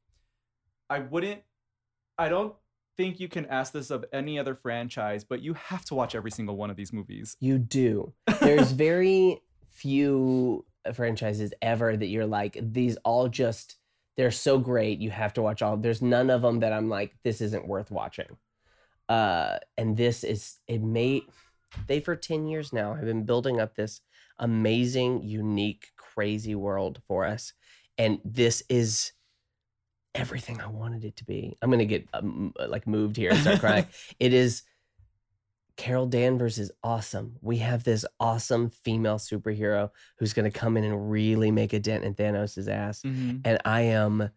I 0.89 1.01
wouldn't 1.01 1.43
I 2.16 2.28
don't 2.31 2.55
think 2.98 3.20
you 3.20 3.28
can 3.28 3.46
ask 3.46 3.72
this 3.72 3.90
of 3.90 4.04
any 4.12 4.38
other 4.38 4.54
franchise, 4.54 5.24
but 5.24 5.40
you 5.40 5.54
have 5.54 5.84
to 5.86 5.94
watch 5.94 6.14
every 6.14 6.32
single 6.32 6.56
one 6.56 6.68
of 6.68 6.76
these 6.76 6.92
movies. 6.92 7.36
you 7.40 7.58
do. 7.58 8.12
There's 8.40 8.72
very 8.88 9.40
few 9.70 10.66
franchises 10.92 11.52
ever 11.62 11.96
that 11.96 12.06
you're 12.06 12.26
like 12.26 12.58
these 12.60 12.96
all 13.04 13.28
just 13.28 13.76
they're 14.16 14.30
so 14.30 14.58
great 14.58 14.98
you 14.98 15.10
have 15.10 15.32
to 15.32 15.42
watch 15.42 15.62
all 15.62 15.76
there's 15.76 16.02
none 16.02 16.30
of 16.30 16.42
them 16.42 16.60
that 16.60 16.72
i'm 16.72 16.88
like 16.88 17.14
this 17.24 17.40
isn't 17.40 17.68
worth 17.68 17.90
watching 17.90 18.36
uh 19.08 19.58
and 19.76 19.96
this 19.96 20.24
is 20.24 20.56
it 20.66 20.82
may, 20.82 21.22
they 21.86 22.00
for 22.00 22.16
10 22.16 22.46
years 22.46 22.72
now 22.72 22.94
have 22.94 23.04
been 23.04 23.24
building 23.24 23.60
up 23.60 23.74
this 23.74 24.00
amazing 24.38 25.22
unique 25.22 25.88
crazy 25.96 26.54
world 26.54 27.00
for 27.06 27.24
us 27.24 27.52
and 27.98 28.18
this 28.24 28.62
is 28.68 29.12
everything 30.18 30.60
i 30.60 30.66
wanted 30.66 31.04
it 31.04 31.16
to 31.16 31.24
be 31.24 31.56
i'm 31.62 31.70
gonna 31.70 31.84
get 31.84 32.06
um, 32.12 32.52
like 32.68 32.86
moved 32.86 33.16
here 33.16 33.30
and 33.30 33.40
start 33.40 33.60
crying 33.60 33.86
it 34.20 34.32
is 34.32 34.62
Carol 35.78 36.08
Danvers 36.08 36.58
is 36.58 36.72
awesome. 36.82 37.36
We 37.40 37.58
have 37.58 37.84
this 37.84 38.04
awesome 38.18 38.68
female 38.68 39.16
superhero 39.16 39.90
who's 40.18 40.32
going 40.32 40.50
to 40.50 40.58
come 40.58 40.76
in 40.76 40.82
and 40.82 41.08
really 41.08 41.52
make 41.52 41.72
a 41.72 41.78
dent 41.78 42.02
in 42.02 42.16
Thanos' 42.16 42.68
ass. 42.68 43.00
And 43.44 43.58
I 43.64 43.82
am, 43.82 44.28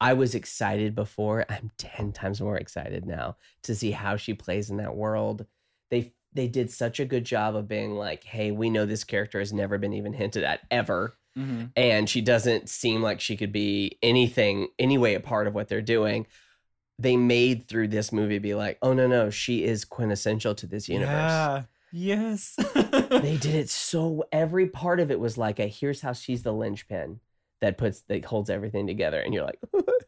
I 0.00 0.14
was 0.14 0.34
excited 0.34 0.96
before. 0.96 1.46
I'm 1.48 1.70
10 1.78 2.10
times 2.10 2.40
more 2.40 2.56
excited 2.56 3.06
now 3.06 3.36
to 3.62 3.74
see 3.76 3.92
how 3.92 4.16
she 4.16 4.34
plays 4.34 4.68
in 4.68 4.78
that 4.78 4.96
world. 4.96 5.46
They, 5.92 6.12
they 6.32 6.48
did 6.48 6.72
such 6.72 6.98
a 6.98 7.04
good 7.04 7.24
job 7.24 7.54
of 7.54 7.68
being 7.68 7.92
like, 7.92 8.24
hey, 8.24 8.50
we 8.50 8.68
know 8.68 8.84
this 8.84 9.04
character 9.04 9.38
has 9.38 9.52
never 9.52 9.78
been 9.78 9.92
even 9.92 10.12
hinted 10.12 10.42
at 10.42 10.62
ever. 10.72 11.16
Mm-hmm. 11.38 11.66
And 11.76 12.08
she 12.08 12.20
doesn't 12.20 12.68
seem 12.68 13.02
like 13.02 13.20
she 13.20 13.36
could 13.36 13.52
be 13.52 13.98
anything, 14.02 14.68
anyway, 14.78 15.14
a 15.14 15.20
part 15.20 15.46
of 15.46 15.54
what 15.54 15.68
they're 15.68 15.80
doing. 15.80 16.26
They 16.98 17.16
made 17.16 17.66
through 17.66 17.88
this 17.88 18.12
movie 18.12 18.38
be 18.38 18.54
like, 18.54 18.78
oh, 18.82 18.92
no, 18.92 19.06
no, 19.06 19.30
she 19.30 19.64
is 19.64 19.84
quintessential 19.84 20.54
to 20.56 20.66
this 20.66 20.88
universe 20.88 21.12
Yeah. 21.12 21.62
Yes. 21.92 22.56
they 22.74 23.36
did 23.36 23.54
it 23.54 23.68
so 23.68 24.24
every 24.30 24.66
part 24.66 25.00
of 25.00 25.10
it 25.10 25.18
was 25.18 25.36
like 25.36 25.58
a 25.58 25.66
here's 25.66 26.00
how 26.00 26.12
she's 26.12 26.42
the 26.42 26.52
linchpin 26.52 27.20
that 27.60 27.78
puts 27.78 28.02
that 28.02 28.24
holds 28.24 28.48
everything 28.48 28.86
together 28.86 29.20
and 29.20 29.34
you're 29.34 29.44
like 29.44 29.58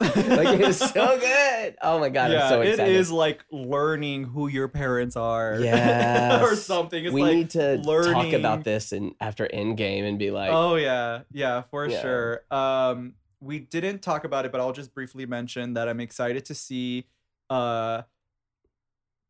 like 0.00 0.60
it's 0.60 0.78
so 0.78 1.18
good 1.18 1.76
oh 1.82 1.98
my 1.98 2.08
god 2.08 2.30
yeah, 2.30 2.44
i'm 2.44 2.48
so 2.50 2.60
excited 2.60 2.94
is 2.94 3.10
like 3.10 3.44
learning 3.50 4.24
who 4.24 4.46
your 4.48 4.68
parents 4.68 5.16
are. 5.16 5.58
Yeah. 5.60 6.42
or 6.44 6.54
something. 6.54 7.04
It's 7.04 7.12
we 7.12 7.22
like 7.22 7.36
need 7.36 7.50
to 7.50 7.78
talk 7.82 8.32
about 8.32 8.64
this 8.64 8.92
and 8.92 9.14
after 9.20 9.46
Endgame 9.52 10.08
and 10.08 10.18
be 10.18 10.30
like 10.30 10.50
oh 10.52 10.76
yeah, 10.76 11.22
yeah, 11.32 11.62
for 11.70 11.88
Yeah. 11.88 12.00
sure. 12.00 12.42
Um, 12.50 13.14
we 13.40 13.58
didn't 13.58 14.00
talk 14.02 14.24
about 14.24 14.44
it, 14.46 14.52
but 14.52 14.60
I'll 14.60 14.72
just 14.72 14.94
briefly 14.94 15.26
mention 15.26 15.74
that 15.74 15.88
I'm 15.88 16.00
excited 16.00 16.44
to 16.46 16.54
see 16.54 17.06
uh 17.50 18.02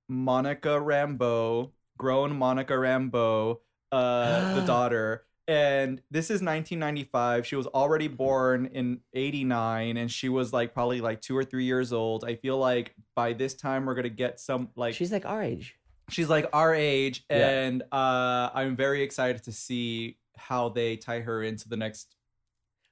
Monica 0.09 0.70
Rambeau, 0.70 1.70
grown 1.99 2.36
Monica 2.36 2.73
Rambeau, 2.74 3.59
uh, 3.93 4.55
the 4.55 4.62
daughter. 4.66 5.24
And 5.48 6.00
this 6.10 6.26
is 6.26 6.42
1995. 6.42 7.46
She 7.46 7.56
was 7.56 7.66
already 7.66 8.06
born 8.06 8.66
in 8.66 9.00
89, 9.14 9.96
and 9.96 10.10
she 10.10 10.28
was 10.28 10.52
like 10.52 10.74
probably 10.74 11.00
like 11.00 11.22
two 11.22 11.36
or 11.36 11.42
three 11.42 11.64
years 11.64 11.92
old. 11.92 12.22
I 12.24 12.34
feel 12.36 12.58
like 12.58 12.94
by 13.16 13.32
this 13.32 13.54
time 13.54 13.86
we're 13.86 13.94
gonna 13.94 14.10
get 14.10 14.38
some 14.38 14.68
like 14.76 14.94
she's 14.94 15.10
like 15.10 15.24
our 15.24 15.42
age 15.42 15.74
she's 16.10 16.28
like 16.28 16.46
our 16.52 16.74
age 16.74 17.24
Yeah. 17.30 17.48
and 17.50 17.82
uh 17.92 18.48
i'm 18.54 18.76
very 18.76 19.02
excited 19.02 19.42
to 19.44 19.52
see 19.52 20.16
how 20.36 20.70
they 20.70 20.96
tie 20.96 21.20
her 21.20 21.42
into 21.42 21.68
the 21.68 21.76
next 21.76 22.14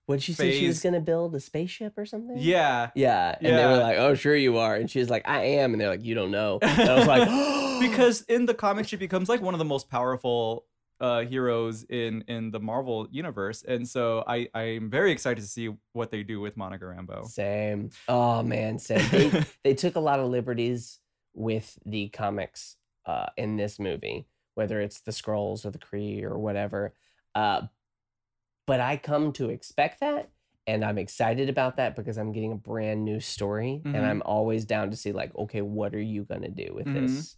what 0.06 0.16
did 0.16 0.22
she 0.24 0.32
say 0.34 0.58
she 0.58 0.66
was 0.66 0.76
Phase. 0.76 0.82
gonna 0.82 1.00
build 1.00 1.34
a 1.34 1.40
spaceship 1.40 1.94
or 1.96 2.04
something 2.04 2.36
yeah 2.38 2.90
yeah 2.94 3.36
and 3.40 3.56
they 3.56 3.64
were 3.64 3.78
like 3.78 3.96
oh 3.98 4.14
sure 4.14 4.36
you 4.36 4.58
are 4.58 4.74
and 4.74 4.90
she 4.90 4.98
was 4.98 5.08
like 5.08 5.26
i 5.26 5.42
am 5.44 5.72
and 5.72 5.80
they're 5.80 5.88
like 5.88 6.04
you 6.04 6.14
don't 6.14 6.30
know 6.30 6.58
and 6.62 6.90
i 6.90 6.94
was 6.94 7.06
like 7.06 7.80
because 7.80 8.22
in 8.22 8.44
the 8.46 8.54
comics 8.54 8.88
she 8.88 8.96
becomes 8.96 9.28
like 9.30 9.40
one 9.40 9.54
of 9.54 9.58
the 9.58 9.64
most 9.64 9.88
powerful 9.88 10.66
uh 11.00 11.20
heroes 11.20 11.84
in 11.90 12.22
in 12.26 12.50
the 12.50 12.58
marvel 12.60 13.06
universe 13.10 13.62
and 13.68 13.86
so 13.86 14.24
i 14.26 14.48
i'm 14.54 14.88
very 14.88 15.12
excited 15.12 15.40
to 15.42 15.46
see 15.46 15.68
what 15.92 16.10
they 16.10 16.22
do 16.22 16.40
with 16.40 16.56
monica 16.56 16.84
rambeau 16.86 17.24
Same. 17.26 17.90
Oh 18.08 18.42
man, 18.42 18.78
same. 18.78 19.06
They 19.10 19.44
they 19.64 19.74
took 19.74 19.96
a 19.96 20.00
lot 20.00 20.20
of 20.20 20.28
liberties 20.30 21.00
with 21.34 21.78
the 21.84 22.08
comics 22.08 22.76
uh, 23.04 23.26
in 23.36 23.56
this 23.56 23.78
movie, 23.78 24.26
whether 24.54 24.80
it's 24.80 25.00
the 25.00 25.10
Skrulls 25.12 25.66
or 25.66 25.70
the 25.70 25.78
Kree 25.78 26.22
or 26.22 26.38
whatever. 26.38 26.94
Uh, 27.34 27.62
but 28.66 28.80
I 28.80 28.96
come 28.96 29.32
to 29.34 29.50
expect 29.50 30.00
that, 30.00 30.30
and 30.66 30.84
I'm 30.84 30.98
excited 30.98 31.48
about 31.48 31.76
that 31.76 31.94
because 31.94 32.16
I'm 32.18 32.32
getting 32.32 32.52
a 32.52 32.56
brand 32.56 33.04
new 33.04 33.20
story, 33.20 33.82
Mhm. 33.84 33.94
and 33.94 34.06
I'm 34.06 34.22
always 34.22 34.64
down 34.64 34.90
to 34.90 34.96
see 34.96 35.12
like, 35.12 35.34
okay, 35.36 35.60
what 35.60 35.94
are 35.94 36.00
you 36.00 36.24
gonna 36.24 36.48
do 36.48 36.72
with 36.74 36.86
Mhm. 36.86 36.94
this 36.94 37.36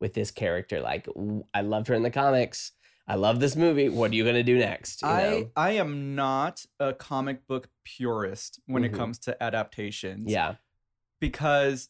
with 0.00 0.14
this 0.14 0.30
character? 0.30 0.80
Like, 0.80 1.06
I 1.52 1.60
loved 1.60 1.88
her 1.88 1.94
in 1.94 2.02
the 2.02 2.10
comics. 2.10 2.72
I 3.10 3.14
love 3.16 3.40
this 3.40 3.56
movie. 3.56 3.88
What 3.88 4.12
are 4.12 4.14
you 4.14 4.24
gonna 4.24 4.44
do 4.44 4.56
next? 4.56 5.02
You 5.02 5.08
I 5.08 5.22
know? 5.22 5.50
I 5.56 5.70
am 5.72 6.14
not 6.14 6.64
a 6.78 6.92
comic 6.92 7.44
book 7.48 7.68
purist 7.84 8.60
when 8.66 8.82
Mhm. 8.84 8.86
it 8.86 8.92
comes 8.94 9.18
to 9.20 9.42
adaptations. 9.42 10.30
yeah, 10.30 10.54
Because 11.20 11.88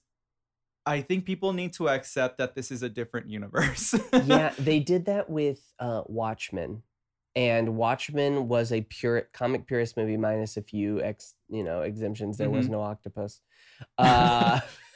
I 0.86 1.02
think 1.02 1.26
people 1.26 1.52
need 1.52 1.74
to 1.74 1.88
accept 1.90 2.38
that 2.38 2.54
this 2.54 2.70
is 2.70 2.82
a 2.82 2.88
different 2.88 3.28
universe. 3.28 3.94
yeah, 4.24 4.54
they 4.58 4.80
did 4.80 5.04
that 5.04 5.28
with 5.28 5.60
uh, 5.78 6.02
Watchmen, 6.06 6.82
and 7.36 7.76
Watchmen 7.76 8.48
was 8.48 8.72
a 8.72 8.80
pure 8.80 9.28
comic 9.34 9.66
purist 9.66 9.98
movie 9.98 10.16
minus 10.16 10.56
a 10.56 10.62
few 10.62 11.02
ex, 11.02 11.34
you 11.50 11.62
know, 11.62 11.82
exemptions. 11.82 12.38
There 12.38 12.48
was 12.50 12.66
Mhm. 12.66 12.70
no 12.70 12.80
octopus. 12.80 13.42
Uh, 13.98 14.60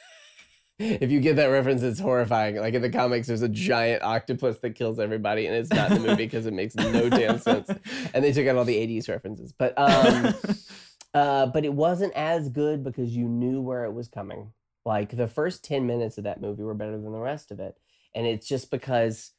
if 0.79 1.09
you 1.11 1.19
get 1.19 1.35
that 1.37 1.47
reference, 1.47 1.81
it's 1.83 1.99
horrifying. 1.99 2.57
Like 2.57 2.73
in 2.73 2.81
the 2.81 2.89
comics, 2.89 3.27
there's 3.27 3.41
a 3.41 3.49
giant 3.49 4.03
octopus 4.03 4.59
that 4.59 4.71
kills 4.75 4.99
everybody, 4.99 5.47
and 5.47 5.55
it's 5.55 5.69
not 5.69 5.91
in 5.91 6.01
the 6.01 6.07
movie 6.09 6.25
because 6.25 6.45
it 6.45 6.53
makes 6.53 6.75
no 6.75 7.09
damn 7.09 7.39
sense. 7.39 7.69
And 8.13 8.23
they 8.23 8.31
took 8.33 8.47
out 8.47 8.55
all 8.57 8.65
the 8.65 8.75
'80s 8.75 9.07
references, 9.09 9.53
but 9.53 9.73
um, 9.77 10.33
uh, 11.13 11.45
but 11.47 11.63
it 11.65 11.73
wasn't 11.73 12.13
as 12.13 12.49
good 12.49 12.83
because 12.83 13.15
you 13.15 13.27
knew 13.27 13.61
where 13.61 13.85
it 13.85 13.93
was 13.93 14.07
coming. 14.07 14.51
Like 14.85 15.15
the 15.17 15.27
first 15.27 15.63
10 15.63 15.87
minutes 15.87 16.17
of 16.19 16.25
that 16.25 16.41
movie 16.41 16.61
were 16.61 16.75
better 16.75 16.91
than 16.91 17.11
the 17.11 17.17
rest 17.19 17.49
of 17.51 17.59
it. 17.59 17.75
And 18.13 18.27
it's 18.27 18.47
just 18.47 18.69
because 18.69 19.31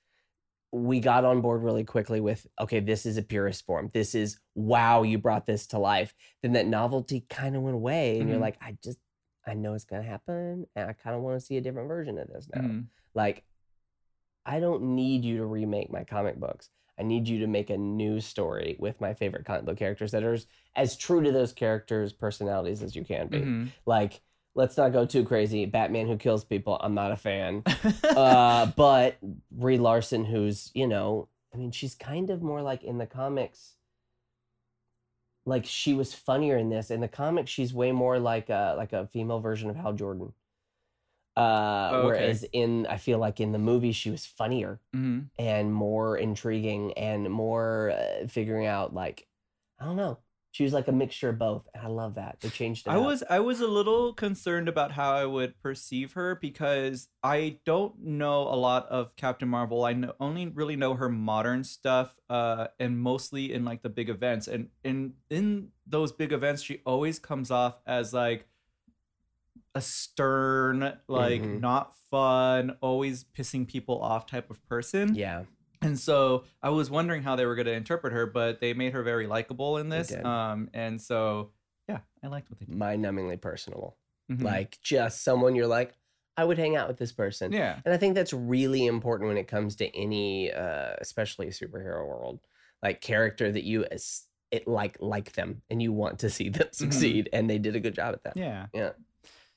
we 0.73 0.99
got 0.99 1.25
on 1.25 1.41
board 1.41 1.63
really 1.63 1.85
quickly 1.85 2.21
with, 2.21 2.47
okay, 2.61 2.81
this 2.81 3.07
is 3.07 3.17
a 3.17 3.23
purist 3.23 3.65
form. 3.65 3.89
This 3.95 4.17
is, 4.17 4.41
wow, 4.57 5.05
you 5.05 5.19
brought 5.19 5.47
this 5.47 5.69
to 5.69 5.79
life. 5.79 6.13
Then 6.43 6.55
that 6.55 6.67
novelty 6.67 7.25
kind 7.31 7.55
of 7.55 7.63
went 7.63 7.77
away. 7.77 8.19
And 8.19 8.29
you're 8.29 8.39
Mhm. 8.39 8.43
like, 8.43 8.57
I 8.61 8.77
just, 8.83 8.99
I 9.47 9.55
know 9.55 9.74
it's 9.74 9.85
going 9.85 10.02
to 10.02 10.09
happen. 10.09 10.66
And 10.74 10.89
I 10.90 10.93
kind 10.93 11.14
of 11.16 11.23
want 11.23 11.39
to 11.39 11.44
see 11.44 11.56
a 11.56 11.60
different 11.60 11.89
version 11.89 12.18
of 12.18 12.28
this 12.28 12.48
now. 12.55 12.62
Mhm. 12.62 12.86
Like, 13.14 13.44
I 14.44 14.60
don't 14.60 14.94
need 14.94 15.24
you 15.24 15.39
to 15.39 15.47
remake 15.47 15.90
my 15.90 16.05
comic 16.05 16.39
books. 16.39 16.70
I 16.98 17.02
need 17.02 17.28
you 17.28 17.40
to 17.40 17.47
make 17.47 17.68
a 17.70 17.77
new 17.77 18.20
story 18.20 18.77
with 18.78 19.01
my 19.01 19.12
favorite 19.12 19.44
comic 19.44 19.64
book 19.66 19.77
characters 19.77 20.12
that 20.12 20.24
are 20.24 20.39
as- 20.74 20.97
true 20.97 21.23
to 21.23 21.31
those 21.32 21.52
characters' 21.52 22.12
personalities 22.12 22.82
as 22.82 22.97
you 22.97 23.05
can 23.05 23.28
be. 23.28 23.39
Mhm. 23.40 23.68
Like, 23.85 24.23
let's 24.55 24.77
not 24.78 24.93
go 24.93 25.05
too 25.05 25.24
crazy. 25.24 25.66
Batman 25.66 26.06
who 26.06 26.16
kills 26.16 26.44
people, 26.44 26.78
I'm 26.81 26.94
not 26.94 27.12
a 27.12 27.16
fan. 27.16 27.62
uh, 28.16 28.66
but 28.77 29.16
Brie 29.51 29.78
Larson, 29.78 30.24
who's, 30.24 30.70
you 30.74 30.86
know, 30.86 31.28
I 31.52 31.59
mean, 31.59 31.70
she's 31.70 31.94
kind 31.94 32.31
of 32.31 32.43
more 32.43 32.62
like 32.62 32.82
in 32.82 32.98
the 32.98 33.06
comics. 33.06 33.76
Like 35.47 35.64
she 35.64 35.94
was 35.94 36.12
funnier 36.12 36.56
in 36.59 36.68
this. 36.68 36.90
In 36.90 37.01
the 37.01 37.09
comics, 37.09 37.51
she's 37.51 37.73
way 37.73 37.93
more 37.93 38.18
like 38.18 38.51
a 38.51 38.74
like 38.77 38.93
a 38.93 39.06
female 39.06 39.40
version 39.40 39.70
of 39.70 39.77
Hal 39.77 39.93
Jordan. 39.94 40.32
Uh, 41.36 41.90
Oh, 41.93 41.97
okay. 41.98 42.06
Whereas 42.06 42.44
in, 42.52 42.86
I 42.86 42.97
feel 42.97 43.18
like 43.18 43.40
in 43.40 43.52
the 43.52 43.59
movie 43.59 43.93
she 43.93 44.10
was 44.10 44.24
funnier 44.27 44.81
Mhm. 44.94 45.28
and 45.39 45.73
more 45.73 46.16
intriguing 46.16 46.94
and 46.94 47.31
more 47.31 47.90
uh, 47.90 48.27
figuring 48.27 48.66
out 48.66 48.94
like, 48.94 49.28
I 49.78 49.85
don't 49.85 49.97
know. 49.97 50.18
She 50.57 50.65
was 50.65 50.73
like 50.73 50.89
a 50.89 50.93
mixture 50.93 51.28
of 51.28 51.39
both, 51.39 51.69
and 51.74 51.85
I 51.85 51.89
love 51.89 52.15
that 52.15 52.41
they 52.41 52.49
changed 52.49 52.87
it. 52.87 52.91
I 52.91 52.97
up. 52.97 53.05
was 53.05 53.23
I 53.28 53.41
was 53.41 53.61
a 53.61 53.66
little 53.66 54.15
concerned 54.15 54.70
about 54.70 54.93
how 54.93 55.12
I 55.12 55.27
would 55.27 55.61
perceive 55.61 56.15
her 56.15 56.35
because 56.35 57.09
I 57.23 57.59
don't 57.66 58.03
know 58.03 58.43
a 58.45 58.57
lot 58.57 58.87
of 58.89 59.15
Captain 59.16 59.49
Marvel. 59.51 59.85
I 59.85 59.93
know, 59.93 60.15
only 60.19 60.47
really 60.47 60.74
know 60.77 60.95
her 60.95 61.11
modern 61.11 61.62
stuff, 61.62 62.19
uh, 62.31 62.69
and 62.81 62.99
mostly 62.99 63.53
in 63.53 63.66
like 63.66 63.83
the 63.83 63.91
big 63.91 64.09
events. 64.09 64.49
And 64.49 64.69
in 64.83 65.12
in 65.28 65.73
those 65.87 66.11
big 66.11 66.33
events, 66.33 66.62
she 66.62 66.81
always 66.87 67.19
comes 67.19 67.51
off 67.51 67.74
as 67.87 68.15
like 68.15 68.47
a 69.74 69.81
stern, 69.83 70.97
like 71.07 71.43
Mhm. 71.43 71.61
not 71.61 71.95
fun, 72.11 72.78
always 72.81 73.24
pissing 73.24 73.69
people 73.69 74.01
off 74.01 74.24
type 74.27 74.49
of 74.51 74.66
person. 74.66 75.15
yeah. 75.15 75.45
And 75.82 75.98
so 75.98 76.44
I 76.62 76.70
was 76.70 76.90
wondering 76.90 77.23
how 77.23 77.36
they 77.36 77.47
were 77.47 77.55
going 77.55 77.66
to 77.66 77.73
interpret 77.73 78.12
her, 78.12 78.27
but 78.27 78.61
they 78.61 78.73
made 78.74 78.93
her 78.93 79.03
very 79.03 79.27
likable 79.27 79.77
in 79.78 79.89
this. 79.89 80.12
Um, 80.15 80.69
and 80.74 81.01
so 81.01 81.51
yeah, 81.89 81.98
I 82.23 82.28
liked 82.28 82.51
what 82.51 82.59
they 82.59 82.66
did. 82.66 82.74
mind-numbingly 82.74 83.40
personal. 83.40 83.97
Mhm. 84.31 84.43
Like 84.43 84.78
just 84.82 85.23
someone 85.23 85.55
you're 85.55 85.66
like, 85.66 85.94
I 86.36 86.44
would 86.44 86.59
hang 86.59 86.77
out 86.77 86.89
with 86.89 86.98
this 86.98 87.12
person. 87.12 87.53
yeah, 87.53 87.78
And 87.85 87.94
I 87.94 87.97
think 87.97 88.15
that's 88.15 88.32
really 88.32 88.86
important 88.86 89.28
when 89.28 89.39
it 89.39 89.47
comes 89.48 89.77
to 89.77 89.97
any, 89.97 90.53
uh, 90.53 90.94
especially 91.01 91.47
a 91.47 91.51
superhero 91.51 92.07
world, 92.07 92.40
like 92.82 93.01
character 93.01 93.51
that 93.51 93.65
you 93.65 93.85
as 93.90 94.24
it 94.51 94.69
like 94.69 94.97
like 95.01 95.32
them 95.32 95.62
and 95.70 95.82
you 95.82 95.93
want 95.93 96.19
to 96.20 96.31
see 96.31 96.48
them 96.51 96.69
succeed, 96.73 97.28
and 97.32 97.48
they 97.48 97.59
did 97.59 97.74
a 97.77 97.81
good 97.81 97.94
job 97.94 98.15
at 98.15 98.23
that. 98.24 98.36
Mm-hmm. 98.36 98.40
yeah, 98.48 98.66
Yeah. 98.74 98.90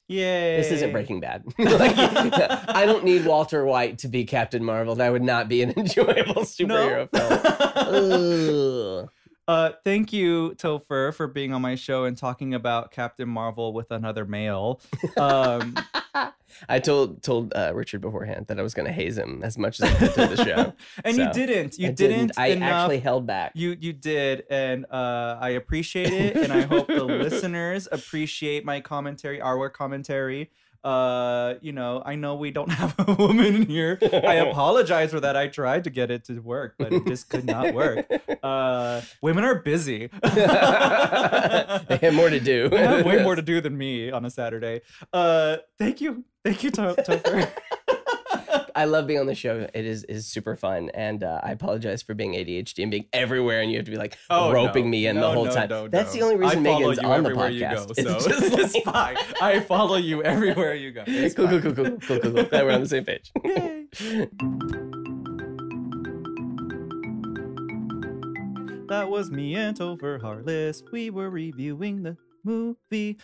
Yay! 0.10 0.58
This 0.58 0.72
isn't 0.72 0.92
Breaking 0.92 1.20
Bad. 1.20 1.44
like, 1.60 1.94
I 1.96 2.88
don't 2.88 3.04
need 3.04 3.26
Walter 3.26 3.64
White 3.64 4.00
to 4.00 4.08
be 4.08 4.26
Captain 4.26 4.64
Marvel. 4.66 4.96
That 4.96 5.12
would 5.12 5.22
not 5.22 5.48
be 5.48 5.62
an 5.62 5.72
enjoyable 5.78 6.42
superhero 6.46 7.08
film. 7.16 9.10
Uh, 9.50 9.72
thank 9.84 10.14
you, 10.14 10.54
Topher, 10.58 11.12
for 11.12 11.26
being 11.26 11.54
on 11.54 11.62
my 11.64 11.74
show 11.74 12.04
and 12.04 12.16
talking 12.16 12.54
about 12.54 12.92
Captain 12.92 13.28
Marvel 13.28 13.74
with 13.74 13.90
another 13.90 14.24
male. 14.24 14.80
Um, 15.18 15.76
I 16.70 16.78
told 16.78 17.24
told 17.24 17.52
uh, 17.56 17.72
Richard 17.74 18.02
beforehand 18.02 18.46
that 18.50 18.60
I 18.60 18.62
was 18.62 18.76
going 18.76 18.86
to 18.86 18.92
haze 18.92 19.18
him 19.18 19.42
as 19.44 19.58
much 19.58 19.82
as 19.82 19.90
I 19.90 19.96
could 19.96 20.12
through 20.12 20.36
the 20.36 20.46
show. 20.46 20.74
and 21.04 21.18
you 21.18 21.34
didn't. 21.34 21.80
You 21.80 21.88
I 21.88 21.92
didn't. 21.94 22.34
I 22.38 22.48
enough. 22.50 22.70
actually 22.70 23.00
held 23.00 23.26
back. 23.26 23.54
You 23.56 23.76
you 23.80 23.92
did, 23.92 24.44
and 24.52 24.86
uh, 24.92 25.40
I 25.42 25.50
appreciate 25.50 26.14
it, 26.14 26.36
and 26.36 26.54
I 26.54 26.62
hope 26.62 26.86
the 26.86 27.04
listeners 27.04 27.88
appreciate 27.92 28.66
my 28.66 28.82
commentary, 28.82 29.42
our 29.42 29.68
commentary. 29.72 30.52
Uh, 30.84 31.56
you 31.62 31.72
know, 31.74 32.02
I 32.06 32.16
know 32.16 32.36
we 32.36 32.52
don't 32.52 32.72
have 32.82 32.96
a 33.00 33.14
woman 33.14 33.46
in 33.56 33.66
here. 33.66 34.00
I 34.02 34.36
apologize 34.50 35.12
for 35.12 35.20
that. 35.20 35.36
I 35.36 35.48
tried 35.48 35.84
to 35.86 35.90
get 35.90 36.10
it 36.12 36.24
to 36.26 36.40
work, 36.40 36.76
but 36.80 36.94
it 36.94 37.06
just 37.06 37.30
could 37.30 37.46
not 37.46 37.74
work. 37.74 38.08
Uh, 38.42 39.02
women 39.22 39.44
are 39.44 39.56
busy. 39.56 40.10
they 40.24 41.98
have 42.02 42.14
more 42.14 42.30
to 42.30 42.40
do. 42.40 42.70
They 42.70 42.78
have 42.78 43.06
way 43.06 43.22
more 43.22 43.36
to 43.36 43.42
do 43.42 43.60
than 43.60 43.78
me 43.78 44.12
on 44.12 44.24
a 44.24 44.30
Saturday. 44.30 44.80
Uh, 45.12 45.58
thank 45.78 46.00
you, 46.00 46.24
thank 46.46 46.64
you, 46.64 46.72
To- 46.72 46.96
Topher. 47.06 47.50
I 48.80 48.86
love 48.86 49.08
being 49.08 49.20
on 49.20 49.26
the 49.26 49.36
show. 49.36 49.68
It 49.74 49.86
is 49.86 50.06
is 50.06 50.26
super 50.26 50.56
fun, 50.56 50.90
and 50.94 51.22
uh, 51.22 51.42
I 51.44 51.52
apologize 51.52 52.02
for 52.02 52.14
being 52.14 52.32
ADHD 52.34 52.82
and 52.82 52.90
being 52.90 53.08
everywhere, 53.12 53.62
and 53.62 53.70
you 53.70 53.78
have 53.78 53.86
to 53.86 53.92
be 53.92 53.98
like 53.98 54.18
Oh, 54.30 54.54
roping 54.54 54.86
no. 54.86 54.90
me 54.92 55.06
in 55.08 55.18
No, 55.18 55.22
the 55.28 55.34
whole 55.34 55.46
no, 55.46 55.54
time. 55.54 55.90
That's 55.92 56.14
the 56.14 56.22
only 56.22 56.38
reason 56.38 56.66
I 56.66 56.70
follow 56.70 56.80
Megan's 56.80 57.02
you 57.02 57.10
on 57.10 57.24
the 57.24 57.30
everywhere 57.30 57.50
podcast. 57.52 57.98
You 57.98 58.04
go, 58.06 58.14
It's 58.16 58.24
so 58.24 58.30
just 58.30 58.54
it's 58.58 58.86
like- 58.86 59.18
fine. 59.18 59.18
I 59.42 59.60
follow 59.60 59.98
you 59.98 60.24
everywhere 60.24 60.76
you 60.76 60.92
go. 60.92 61.04
It's 61.06 61.36
cool, 61.36 61.50
cool, 61.50 61.60
cool, 61.62 61.74
cool, 61.74 61.98
cool, 62.00 62.20
cool, 62.20 62.32
cool. 62.46 62.48
We're 62.52 62.72
on 62.72 62.82
the 62.82 62.88
same 62.88 63.04
page. 63.04 63.32
That 68.90 69.08
was 69.10 69.30
me 69.30 69.54
and 69.56 69.78
Topher 69.78 70.20
Harless. 70.20 70.82
We 70.92 71.12
were 71.12 71.30
reviewing 71.30 72.02
the 72.02 72.18
movie. 72.44 73.18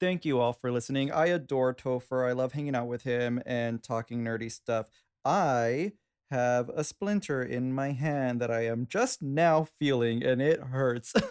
Thank 0.00 0.24
you 0.24 0.40
all 0.40 0.54
for 0.54 0.72
listening. 0.72 1.12
I 1.12 1.26
adore 1.26 1.74
Topher. 1.74 2.26
I 2.26 2.32
love 2.32 2.52
hanging 2.52 2.74
out 2.74 2.86
with 2.86 3.02
him 3.02 3.42
and 3.44 3.82
talking 3.82 4.24
nerdy 4.24 4.50
stuff. 4.50 4.88
I 5.26 5.92
have 6.30 6.70
a 6.70 6.84
splinter 6.84 7.42
in 7.42 7.74
my 7.74 7.90
hand 7.92 8.40
that 8.40 8.50
I 8.50 8.64
am 8.64 8.86
just 8.88 9.20
now 9.20 9.64
feeling 9.78 10.22
and 10.24 10.40
it 10.40 10.60
hurts. 10.60 11.12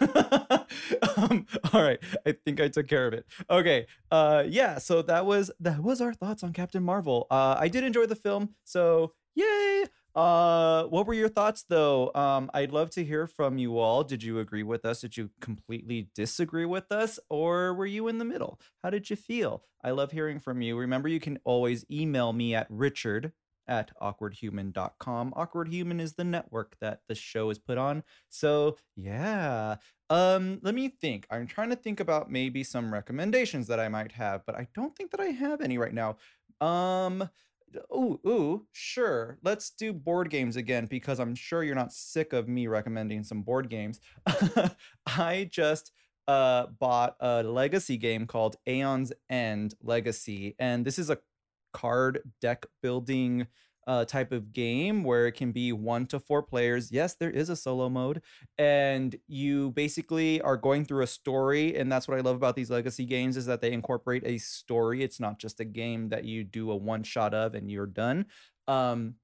um, 1.16 1.46
all 1.72 1.82
right, 1.82 1.98
I 2.24 2.32
think 2.32 2.60
I 2.60 2.68
took 2.68 2.86
care 2.86 3.08
of 3.08 3.14
it. 3.14 3.26
Okay. 3.50 3.86
Uh 4.12 4.44
yeah, 4.46 4.78
so 4.78 5.02
that 5.02 5.26
was 5.26 5.50
that 5.58 5.80
was 5.82 6.00
our 6.00 6.14
thoughts 6.14 6.44
on 6.44 6.52
Captain 6.52 6.82
Marvel. 6.82 7.26
Uh 7.30 7.56
I 7.58 7.66
did 7.68 7.82
enjoy 7.82 8.06
the 8.06 8.14
film, 8.14 8.54
so 8.64 9.14
yay. 9.34 9.84
Uh 10.14 10.84
what 10.84 11.06
were 11.06 11.14
your 11.14 11.28
thoughts 11.28 11.64
though? 11.68 12.12
Um 12.14 12.50
I'd 12.52 12.72
love 12.72 12.90
to 12.90 13.04
hear 13.04 13.26
from 13.26 13.58
you 13.58 13.78
all. 13.78 14.02
Did 14.02 14.22
you 14.22 14.38
agree 14.40 14.64
with 14.64 14.84
us? 14.84 15.00
Did 15.00 15.16
you 15.16 15.30
completely 15.40 16.08
disagree 16.14 16.64
with 16.64 16.90
us 16.90 17.18
or 17.28 17.74
were 17.74 17.86
you 17.86 18.08
in 18.08 18.18
the 18.18 18.24
middle? 18.24 18.60
How 18.82 18.90
did 18.90 19.08
you 19.08 19.16
feel? 19.16 19.64
I 19.84 19.92
love 19.92 20.10
hearing 20.10 20.40
from 20.40 20.62
you. 20.62 20.76
Remember 20.76 21.08
you 21.08 21.20
can 21.20 21.38
always 21.44 21.84
email 21.90 22.32
me 22.32 22.54
at 22.54 22.66
richard 22.70 23.32
at 23.70 23.92
awkwardhuman.com. 24.02 25.32
Awkward 25.36 25.68
Human 25.68 26.00
is 26.00 26.14
the 26.14 26.24
network 26.24 26.76
that 26.80 27.00
the 27.08 27.14
show 27.14 27.48
is 27.50 27.58
put 27.58 27.78
on. 27.78 28.02
So, 28.28 28.76
yeah. 28.96 29.76
Um, 30.10 30.58
let 30.62 30.74
me 30.74 30.88
think. 30.88 31.26
I'm 31.30 31.46
trying 31.46 31.70
to 31.70 31.76
think 31.76 32.00
about 32.00 32.30
maybe 32.30 32.64
some 32.64 32.92
recommendations 32.92 33.68
that 33.68 33.78
I 33.78 33.88
might 33.88 34.12
have, 34.12 34.44
but 34.44 34.56
I 34.56 34.66
don't 34.74 34.94
think 34.96 35.12
that 35.12 35.20
I 35.20 35.26
have 35.26 35.60
any 35.60 35.78
right 35.78 35.94
now. 35.94 36.16
Um, 36.60 37.30
ooh, 37.94 38.20
ooh, 38.26 38.66
sure. 38.72 39.38
Let's 39.42 39.70
do 39.70 39.92
board 39.92 40.30
games 40.30 40.56
again 40.56 40.86
because 40.86 41.20
I'm 41.20 41.34
sure 41.34 41.62
you're 41.62 41.74
not 41.74 41.92
sick 41.92 42.32
of 42.32 42.48
me 42.48 42.66
recommending 42.66 43.24
some 43.24 43.42
board 43.42 43.68
games. 43.68 44.00
I 45.06 45.48
just 45.50 45.92
uh 46.28 46.66
bought 46.78 47.16
a 47.20 47.42
legacy 47.42 47.96
game 47.96 48.26
called 48.26 48.56
Aeon's 48.66 49.12
End 49.28 49.74
Legacy, 49.82 50.54
and 50.58 50.84
this 50.84 50.98
is 50.98 51.10
a 51.10 51.18
card 51.72 52.20
deck 52.40 52.66
building 52.82 53.46
uh, 53.86 54.04
type 54.04 54.32
of 54.32 54.52
game 54.52 55.04
where 55.04 55.26
it 55.26 55.32
can 55.32 55.52
be 55.52 55.72
one 55.72 56.06
to 56.06 56.20
four 56.20 56.42
players. 56.42 56.92
Yes, 56.92 57.14
there 57.14 57.30
is 57.30 57.48
a 57.48 57.56
solo 57.56 57.88
mode, 57.88 58.22
and 58.58 59.16
you 59.26 59.70
basically 59.72 60.40
are 60.42 60.56
going 60.56 60.84
through 60.84 61.02
a 61.02 61.06
story, 61.06 61.76
and 61.76 61.90
that's 61.90 62.06
what 62.06 62.18
I 62.18 62.20
love 62.20 62.36
about 62.36 62.56
these 62.56 62.70
legacy 62.70 63.04
games 63.04 63.36
is 63.36 63.46
that 63.46 63.60
they 63.60 63.72
incorporate 63.72 64.22
a 64.26 64.38
story. 64.38 65.02
It's 65.02 65.20
not 65.20 65.38
just 65.38 65.60
a 65.60 65.64
game 65.64 66.08
that 66.10 66.24
you 66.24 66.44
do 66.44 66.70
a 66.70 66.76
one 66.76 67.02
shot 67.02 67.34
of 67.34 67.54
and 67.54 67.70
you're 67.70 67.86
done. 67.86 68.26
Um, 68.68 69.14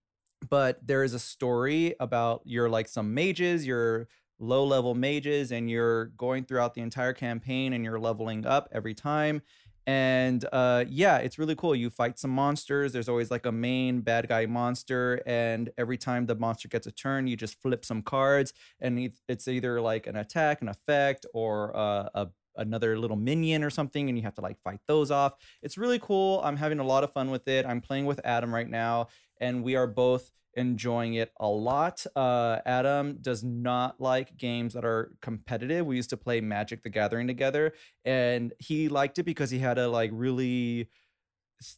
but 0.49 0.87
there 0.87 1.05
is 1.05 1.15
a 1.15 1.19
story 1.19 1.95
about 2.01 2.43
you're 2.45 2.69
like 2.69 2.89
some 2.89 3.15
mages, 3.15 3.67
you're 3.67 4.09
low 4.39 4.65
level 4.65 4.95
mages, 4.95 5.53
and 5.53 5.71
you're 5.71 6.07
going 6.07 6.45
throughout 6.45 6.75
the 6.75 6.83
entire 6.83 7.13
campaign 7.13 7.73
and 7.73 7.85
you're 7.85 7.99
leveling 7.99 8.47
up 8.47 8.69
every 8.73 8.95
time 8.95 9.43
and 9.87 10.45
uh, 10.53 10.85
yeah, 10.89 11.19
it's 11.19 11.39
really 11.39 11.55
cool. 11.55 11.75
You 11.75 11.91
fight 11.91 12.19
some 12.19 12.31
monsters. 12.31 12.93
There's 12.93 13.09
always 13.09 13.31
like 13.31 13.47
a 13.47 13.53
main 13.53 14.01
bad 14.01 14.29
guy 14.29 14.47
monster, 14.47 15.23
and 15.27 15.71
every 15.79 15.97
time 15.97 16.27
the 16.27 16.35
monster 16.35 16.69
gets 16.69 16.87
a 16.87 16.93
turn, 16.93 17.27
you 17.27 17.37
just 17.37 17.61
flip 17.63 17.85
some 17.85 18.03
cards, 18.03 18.53
and 18.81 19.13
it's 19.29 19.49
either 19.49 19.81
like 19.81 20.07
an 20.07 20.17
attack, 20.17 20.63
an 20.63 20.69
effect, 20.69 21.27
or 21.33 21.77
uh, 21.77 22.09
a 22.15 22.29
another 22.59 22.99
little 22.99 23.17
minion 23.17 23.63
or 23.63 23.71
something 23.71 24.09
and 24.09 24.17
you 24.17 24.25
have 24.25 24.35
to 24.35 24.41
like 24.41 24.59
fight 24.63 24.81
those 24.89 25.11
off. 25.11 25.35
It's 25.63 25.77
really 25.77 25.99
cool. 25.99 26.41
I'm 26.43 26.57
having 26.57 26.79
a 26.79 26.85
lot 26.85 27.05
of 27.05 27.13
fun 27.13 27.31
with 27.31 27.47
it. 27.49 27.67
I'm 27.67 27.81
playing 27.81 28.07
with 28.07 28.21
Adam 28.25 28.53
right 28.55 28.69
now 28.69 29.09
and 29.41 29.63
we 29.63 29.77
are 29.77 29.87
both 29.87 30.31
enjoying 30.55 31.15
it 31.15 31.31
a 31.39 31.47
lot. 31.47 32.05
Uh, 32.17 32.59
Adam 32.65 33.19
does 33.21 33.45
not 33.45 34.01
like 34.01 34.37
games 34.37 34.73
that 34.73 34.85
are 34.85 35.13
competitive. 35.21 35.87
We 35.87 35.97
used 35.97 36.11
to 36.11 36.17
play 36.17 36.41
Magic 36.41 36.83
the 36.83 36.89
Gathering 36.89 37.27
together, 37.27 37.75
and 38.05 38.53
he 38.59 38.89
liked 38.89 39.19
it 39.19 39.25
because 39.25 39.51
he 39.51 39.59
had 39.59 39.75
to 39.75 39.89
like 39.89 40.11
really 40.13 40.89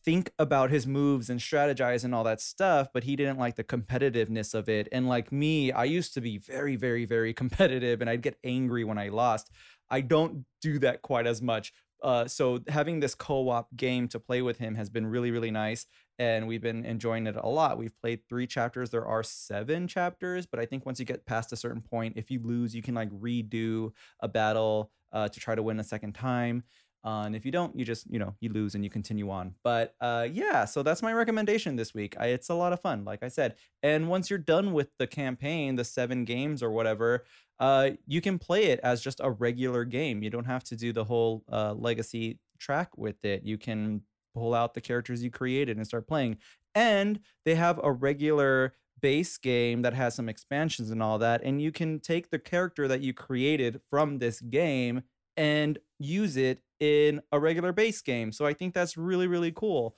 think 0.05 0.33
about 0.39 0.71
his 0.71 0.87
moves 0.87 1.31
and 1.31 1.39
strategize 1.39 2.05
and 2.05 2.15
all 2.15 2.25
that 2.25 2.41
stuff 2.41 2.89
but 2.93 3.05
he 3.05 3.15
didn't 3.15 3.39
like 3.39 3.55
the 3.55 3.65
competitiveness 3.65 4.53
of 4.53 4.69
it 4.69 4.89
and 4.91 5.09
like 5.09 5.31
me 5.31 5.71
i 5.71 5.85
used 5.85 6.13
to 6.13 6.21
be 6.21 6.37
very 6.39 6.75
very 6.75 7.05
very 7.05 7.33
competitive 7.43 8.01
and 8.01 8.11
i'd 8.11 8.23
get 8.23 8.37
angry 8.43 8.83
when 8.83 8.99
i 8.99 9.09
lost 9.09 9.51
i 9.89 10.01
don't 10.01 10.45
do 10.61 10.79
that 10.79 11.03
quite 11.03 11.27
as 11.27 11.41
much 11.41 11.73
uh, 12.01 12.29
so 12.29 12.61
having 12.69 13.01
this 13.01 13.17
co-op 13.17 13.67
game 13.75 14.07
to 14.07 14.21
play 14.21 14.41
with 14.41 14.59
him 14.59 14.75
has 14.77 14.89
been 14.89 15.07
really 15.07 15.31
really 15.31 15.51
nice 15.51 15.87
and 16.19 16.49
we've 16.49 16.62
been 16.62 16.85
enjoying 16.85 17.27
it 17.27 17.36
a 17.36 17.49
lot. 17.49 17.78
We've 17.78 17.97
played 18.01 18.20
three 18.28 18.47
chapters. 18.47 18.90
There 18.90 19.07
are 19.07 19.23
seven 19.23 19.86
chapters, 19.86 20.47
but 20.47 20.59
I 20.59 20.66
think 20.66 20.85
once 20.85 20.99
you 20.99 21.05
get 21.05 21.27
past 21.27 21.53
a 21.53 21.57
certain 21.57 21.81
point, 21.81 22.15
if 22.16 22.31
you 22.31 22.40
lose, 22.43 22.74
you 22.74 22.82
can 22.82 22.95
like 22.95 23.11
redo 23.11 23.93
a 24.20 24.28
battle 24.28 24.90
uh, 25.12 25.28
to 25.28 25.40
try 25.40 25.55
to 25.55 25.62
win 25.62 25.78
a 25.81 25.85
second 25.85 26.15
time. 26.15 26.65
Uh, 27.05 27.23
and 27.24 27.36
if 27.36 27.47
you 27.47 27.53
don't, 27.53 27.78
you 27.78 27.85
just 27.85 28.11
you 28.11 28.19
know 28.19 28.35
you 28.40 28.53
lose 28.53 28.74
and 28.74 28.82
you 28.82 28.90
continue 28.90 29.31
on. 29.31 29.55
But 29.62 29.95
uh, 30.01 30.27
yeah, 30.31 30.65
so 30.65 30.82
that's 30.82 31.03
my 31.03 31.12
recommendation 31.12 31.77
this 31.77 31.95
week. 31.95 32.16
I, 32.19 32.27
it's 32.27 32.49
a 32.49 32.55
lot 32.55 32.73
of 32.73 32.81
fun, 32.81 33.05
like 33.05 33.23
I 33.23 33.28
said. 33.28 33.55
And 33.82 34.09
once 34.09 34.28
you're 34.28 34.39
done 34.39 34.73
with 34.73 34.89
the 34.99 35.07
campaign, 35.07 35.77
the 35.77 35.85
seven 35.85 36.24
games 36.24 36.62
or 36.62 36.70
whatever, 36.73 37.24
uh, 37.61 37.90
you 38.07 38.20
can 38.20 38.39
play 38.39 38.65
it 38.65 38.81
as 38.82 39.01
just 39.01 39.20
a 39.23 39.31
regular 39.31 39.85
game. 39.85 40.23
You 40.23 40.31
don't 40.31 40.45
have 40.45 40.65
to 40.65 40.77
do 40.77 40.93
the 40.93 41.05
whole 41.05 41.45
uh, 41.51 41.74
legacy 41.74 42.40
track 42.59 42.99
with 42.99 43.24
it. 43.24 43.45
You 43.45 43.59
can 43.59 44.03
pull 44.35 44.55
out 44.55 44.75
the 44.75 44.81
characters 44.81 45.23
you 45.23 45.31
created 45.31 45.77
and 45.77 45.87
start 45.87 46.07
playing. 46.07 46.39
And 46.75 47.21
they 47.45 47.55
have 47.55 47.81
a 47.83 47.93
regular 47.93 48.75
base 49.01 49.39
game 49.39 49.83
that 49.83 49.95
has 49.95 50.15
some 50.15 50.29
expansions 50.29 50.91
and 50.91 51.03
all 51.03 51.19
that. 51.19 51.43
And 51.43 51.63
you 51.63 51.73
can 51.73 52.01
take 52.01 52.31
the 52.31 52.39
character 52.39 52.89
that 52.89 53.01
you 53.01 53.13
created 53.13 53.81
from 53.89 54.19
this 54.19 54.41
game 54.41 55.03
and 55.37 55.79
use 55.99 56.37
it 56.37 56.63
in 56.81 57.21
a 57.33 57.39
regular 57.39 57.73
base 57.73 58.01
game. 58.03 58.33
So 58.33 58.45
I 58.45 58.55
think 58.55 58.75
that's 58.75 58.97
really, 58.97 59.27
really 59.27 59.53
cool. 59.53 59.97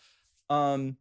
Um, 0.49 0.97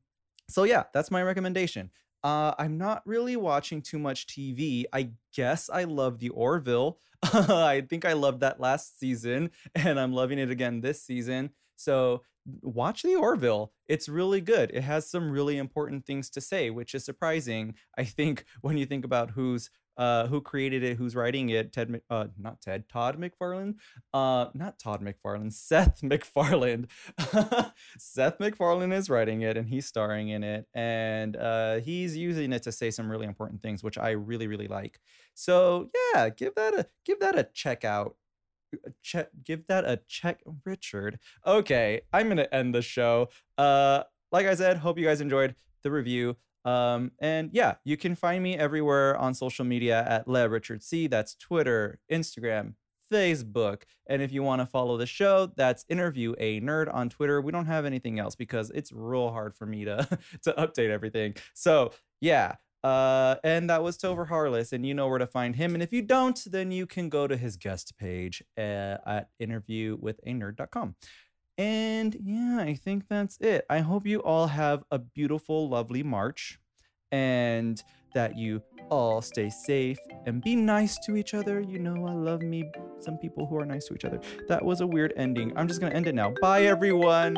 so 0.47 0.63
yeah, 0.63 0.83
that's 0.93 1.11
my 1.11 1.21
recommendation. 1.21 1.91
Uh, 2.23 2.53
I'm 2.57 2.77
not 2.77 3.01
really 3.05 3.35
watching 3.35 3.81
too 3.81 3.99
much 3.99 4.27
TV. 4.27 4.85
I 4.91 5.11
guess 5.33 5.69
I 5.69 5.85
love 5.85 6.19
the 6.19 6.29
Orville. 6.29 6.99
I 7.23 7.85
think 7.89 8.05
I 8.05 8.13
loved 8.13 8.41
that 8.41 8.59
last 8.59 8.99
season, 8.99 9.51
and 9.75 9.99
I'm 9.99 10.13
loving 10.13 10.39
it 10.39 10.49
again 10.49 10.81
this 10.81 11.01
season. 11.01 11.51
So 11.75 12.23
watch 12.61 13.03
the 13.03 13.15
Orville. 13.15 13.71
It's 13.87 14.09
really 14.09 14.41
good. 14.41 14.71
It 14.73 14.81
has 14.81 15.09
some 15.09 15.31
really 15.31 15.57
important 15.57 16.05
things 16.05 16.29
to 16.31 16.41
say, 16.41 16.69
which 16.69 16.93
is 16.95 17.05
surprising. 17.05 17.75
I 17.97 18.03
think 18.03 18.45
when 18.61 18.77
you 18.77 18.85
think 18.85 19.05
about 19.05 19.31
who's 19.31 19.69
uh, 19.97 20.27
who 20.27 20.39
created 20.39 20.81
it, 20.81 20.95
who's 20.95 21.13
writing 21.13 21.49
it, 21.49 21.73
Ted, 21.73 22.01
uh, 22.09 22.27
not 22.37 22.61
Ted, 22.61 22.87
Todd 22.87 23.19
McFarlane, 23.19 23.75
uh, 24.13 24.45
not 24.53 24.79
Todd 24.79 25.01
McFarlane, 25.01 25.51
Seth 25.53 26.01
MacFarlane. 26.01 26.87
Seth 27.97 28.39
MacFarlane 28.39 28.93
is 28.93 29.09
writing 29.09 29.41
it 29.41 29.57
and 29.57 29.67
he's 29.67 29.85
starring 29.85 30.29
in 30.29 30.41
it, 30.41 30.67
and 30.73 31.35
uh, 31.35 31.79
he's 31.79 32.15
using 32.15 32.53
it 32.53 32.63
to 32.63 32.71
say 32.71 32.89
some 32.91 33.11
really 33.11 33.25
important 33.25 33.61
things, 33.61 33.83
which 33.83 33.97
I 33.97 34.11
really, 34.11 34.47
really 34.47 34.69
like. 34.69 35.01
So 35.33 35.89
yeah, 36.13 36.29
give 36.29 36.55
that 36.55 36.73
a 36.73 36.87
give 37.05 37.19
that 37.19 37.37
a 37.37 37.49
check 37.53 37.83
out 37.83 38.15
check 39.01 39.29
give 39.43 39.65
that 39.67 39.85
a 39.85 39.99
check 40.07 40.41
richard. 40.65 41.19
Okay 41.45 42.01
i'm 42.13 42.27
gonna 42.27 42.47
end 42.51 42.73
the 42.73 42.81
show. 42.81 43.29
Uh 43.57 44.03
like 44.31 44.45
i 44.45 44.55
said 44.55 44.77
hope 44.77 44.97
you 44.97 45.05
guys 45.05 45.21
enjoyed 45.21 45.55
the 45.83 45.91
review. 45.91 46.35
Um 46.65 47.11
and 47.19 47.49
yeah 47.53 47.75
you 47.83 47.97
can 47.97 48.15
find 48.15 48.43
me 48.43 48.57
everywhere 48.57 49.17
on 49.17 49.33
social 49.33 49.65
media 49.65 50.03
at 50.07 50.27
le 50.27 50.47
richard 50.47 50.83
c. 50.83 51.07
That's 51.07 51.35
twitter 51.35 51.99
instagram 52.11 52.73
facebook. 53.11 53.83
And 54.07 54.21
if 54.21 54.31
you 54.31 54.43
want 54.43 54.61
to 54.61 54.65
follow 54.65 54.97
the 54.97 55.07
show 55.07 55.51
that's 55.55 55.83
interview 55.89 56.35
a 56.37 56.61
nerd 56.61 56.93
on 56.93 57.09
twitter. 57.09 57.41
We 57.41 57.51
don't 57.51 57.65
have 57.65 57.85
anything 57.85 58.19
else 58.19 58.35
because 58.35 58.71
it's 58.71 58.91
real 58.91 59.31
hard 59.31 59.55
for 59.55 59.65
me 59.65 59.85
to 59.85 60.07
to 60.43 60.53
update 60.53 60.89
everything. 60.89 61.35
So 61.53 61.91
yeah 62.21 62.55
uh, 62.83 63.35
and 63.43 63.69
that 63.69 63.83
was 63.83 63.97
Topher 63.97 64.27
Harless, 64.27 64.71
and 64.71 64.85
you 64.85 64.93
know 64.93 65.07
where 65.07 65.19
to 65.19 65.27
find 65.27 65.55
him. 65.55 65.73
And 65.73 65.83
if 65.83 65.91
you 65.91 66.01
don't, 66.01 66.41
then 66.45 66.71
you 66.71 66.85
can 66.85 67.09
go 67.09 67.27
to 67.27 67.37
his 67.37 67.57
guest 67.57 67.97
page 67.97 68.41
uh, 68.57 68.97
at 69.05 69.29
interviewwithanerd.com. 69.41 70.95
And 71.57 72.15
yeah, 72.23 72.59
I 72.61 72.73
think 72.75 73.09
that's 73.09 73.37
it. 73.41 73.65
I 73.69 73.79
hope 73.79 74.07
you 74.07 74.19
all 74.19 74.47
have 74.47 74.83
a 74.91 74.99
beautiful, 74.99 75.67
lovely 75.67 76.03
March 76.03 76.57
and 77.11 77.83
that 78.13 78.37
you 78.37 78.61
all 78.89 79.21
stay 79.21 79.49
safe 79.49 79.99
and 80.25 80.41
be 80.41 80.55
nice 80.55 80.97
to 81.05 81.15
each 81.15 81.33
other. 81.33 81.59
You 81.59 81.79
know, 81.79 82.07
I 82.07 82.13
love 82.13 82.41
me 82.41 82.71
some 82.99 83.17
people 83.17 83.45
who 83.45 83.59
are 83.59 83.65
nice 83.65 83.87
to 83.87 83.93
each 83.93 84.05
other. 84.05 84.19
That 84.47 84.63
was 84.63 84.81
a 84.81 84.87
weird 84.87 85.13
ending. 85.17 85.51
I'm 85.55 85.67
just 85.67 85.79
going 85.79 85.91
to 85.91 85.97
end 85.97 86.07
it 86.07 86.15
now. 86.15 86.33
Bye, 86.41 86.63
everyone. 86.63 87.35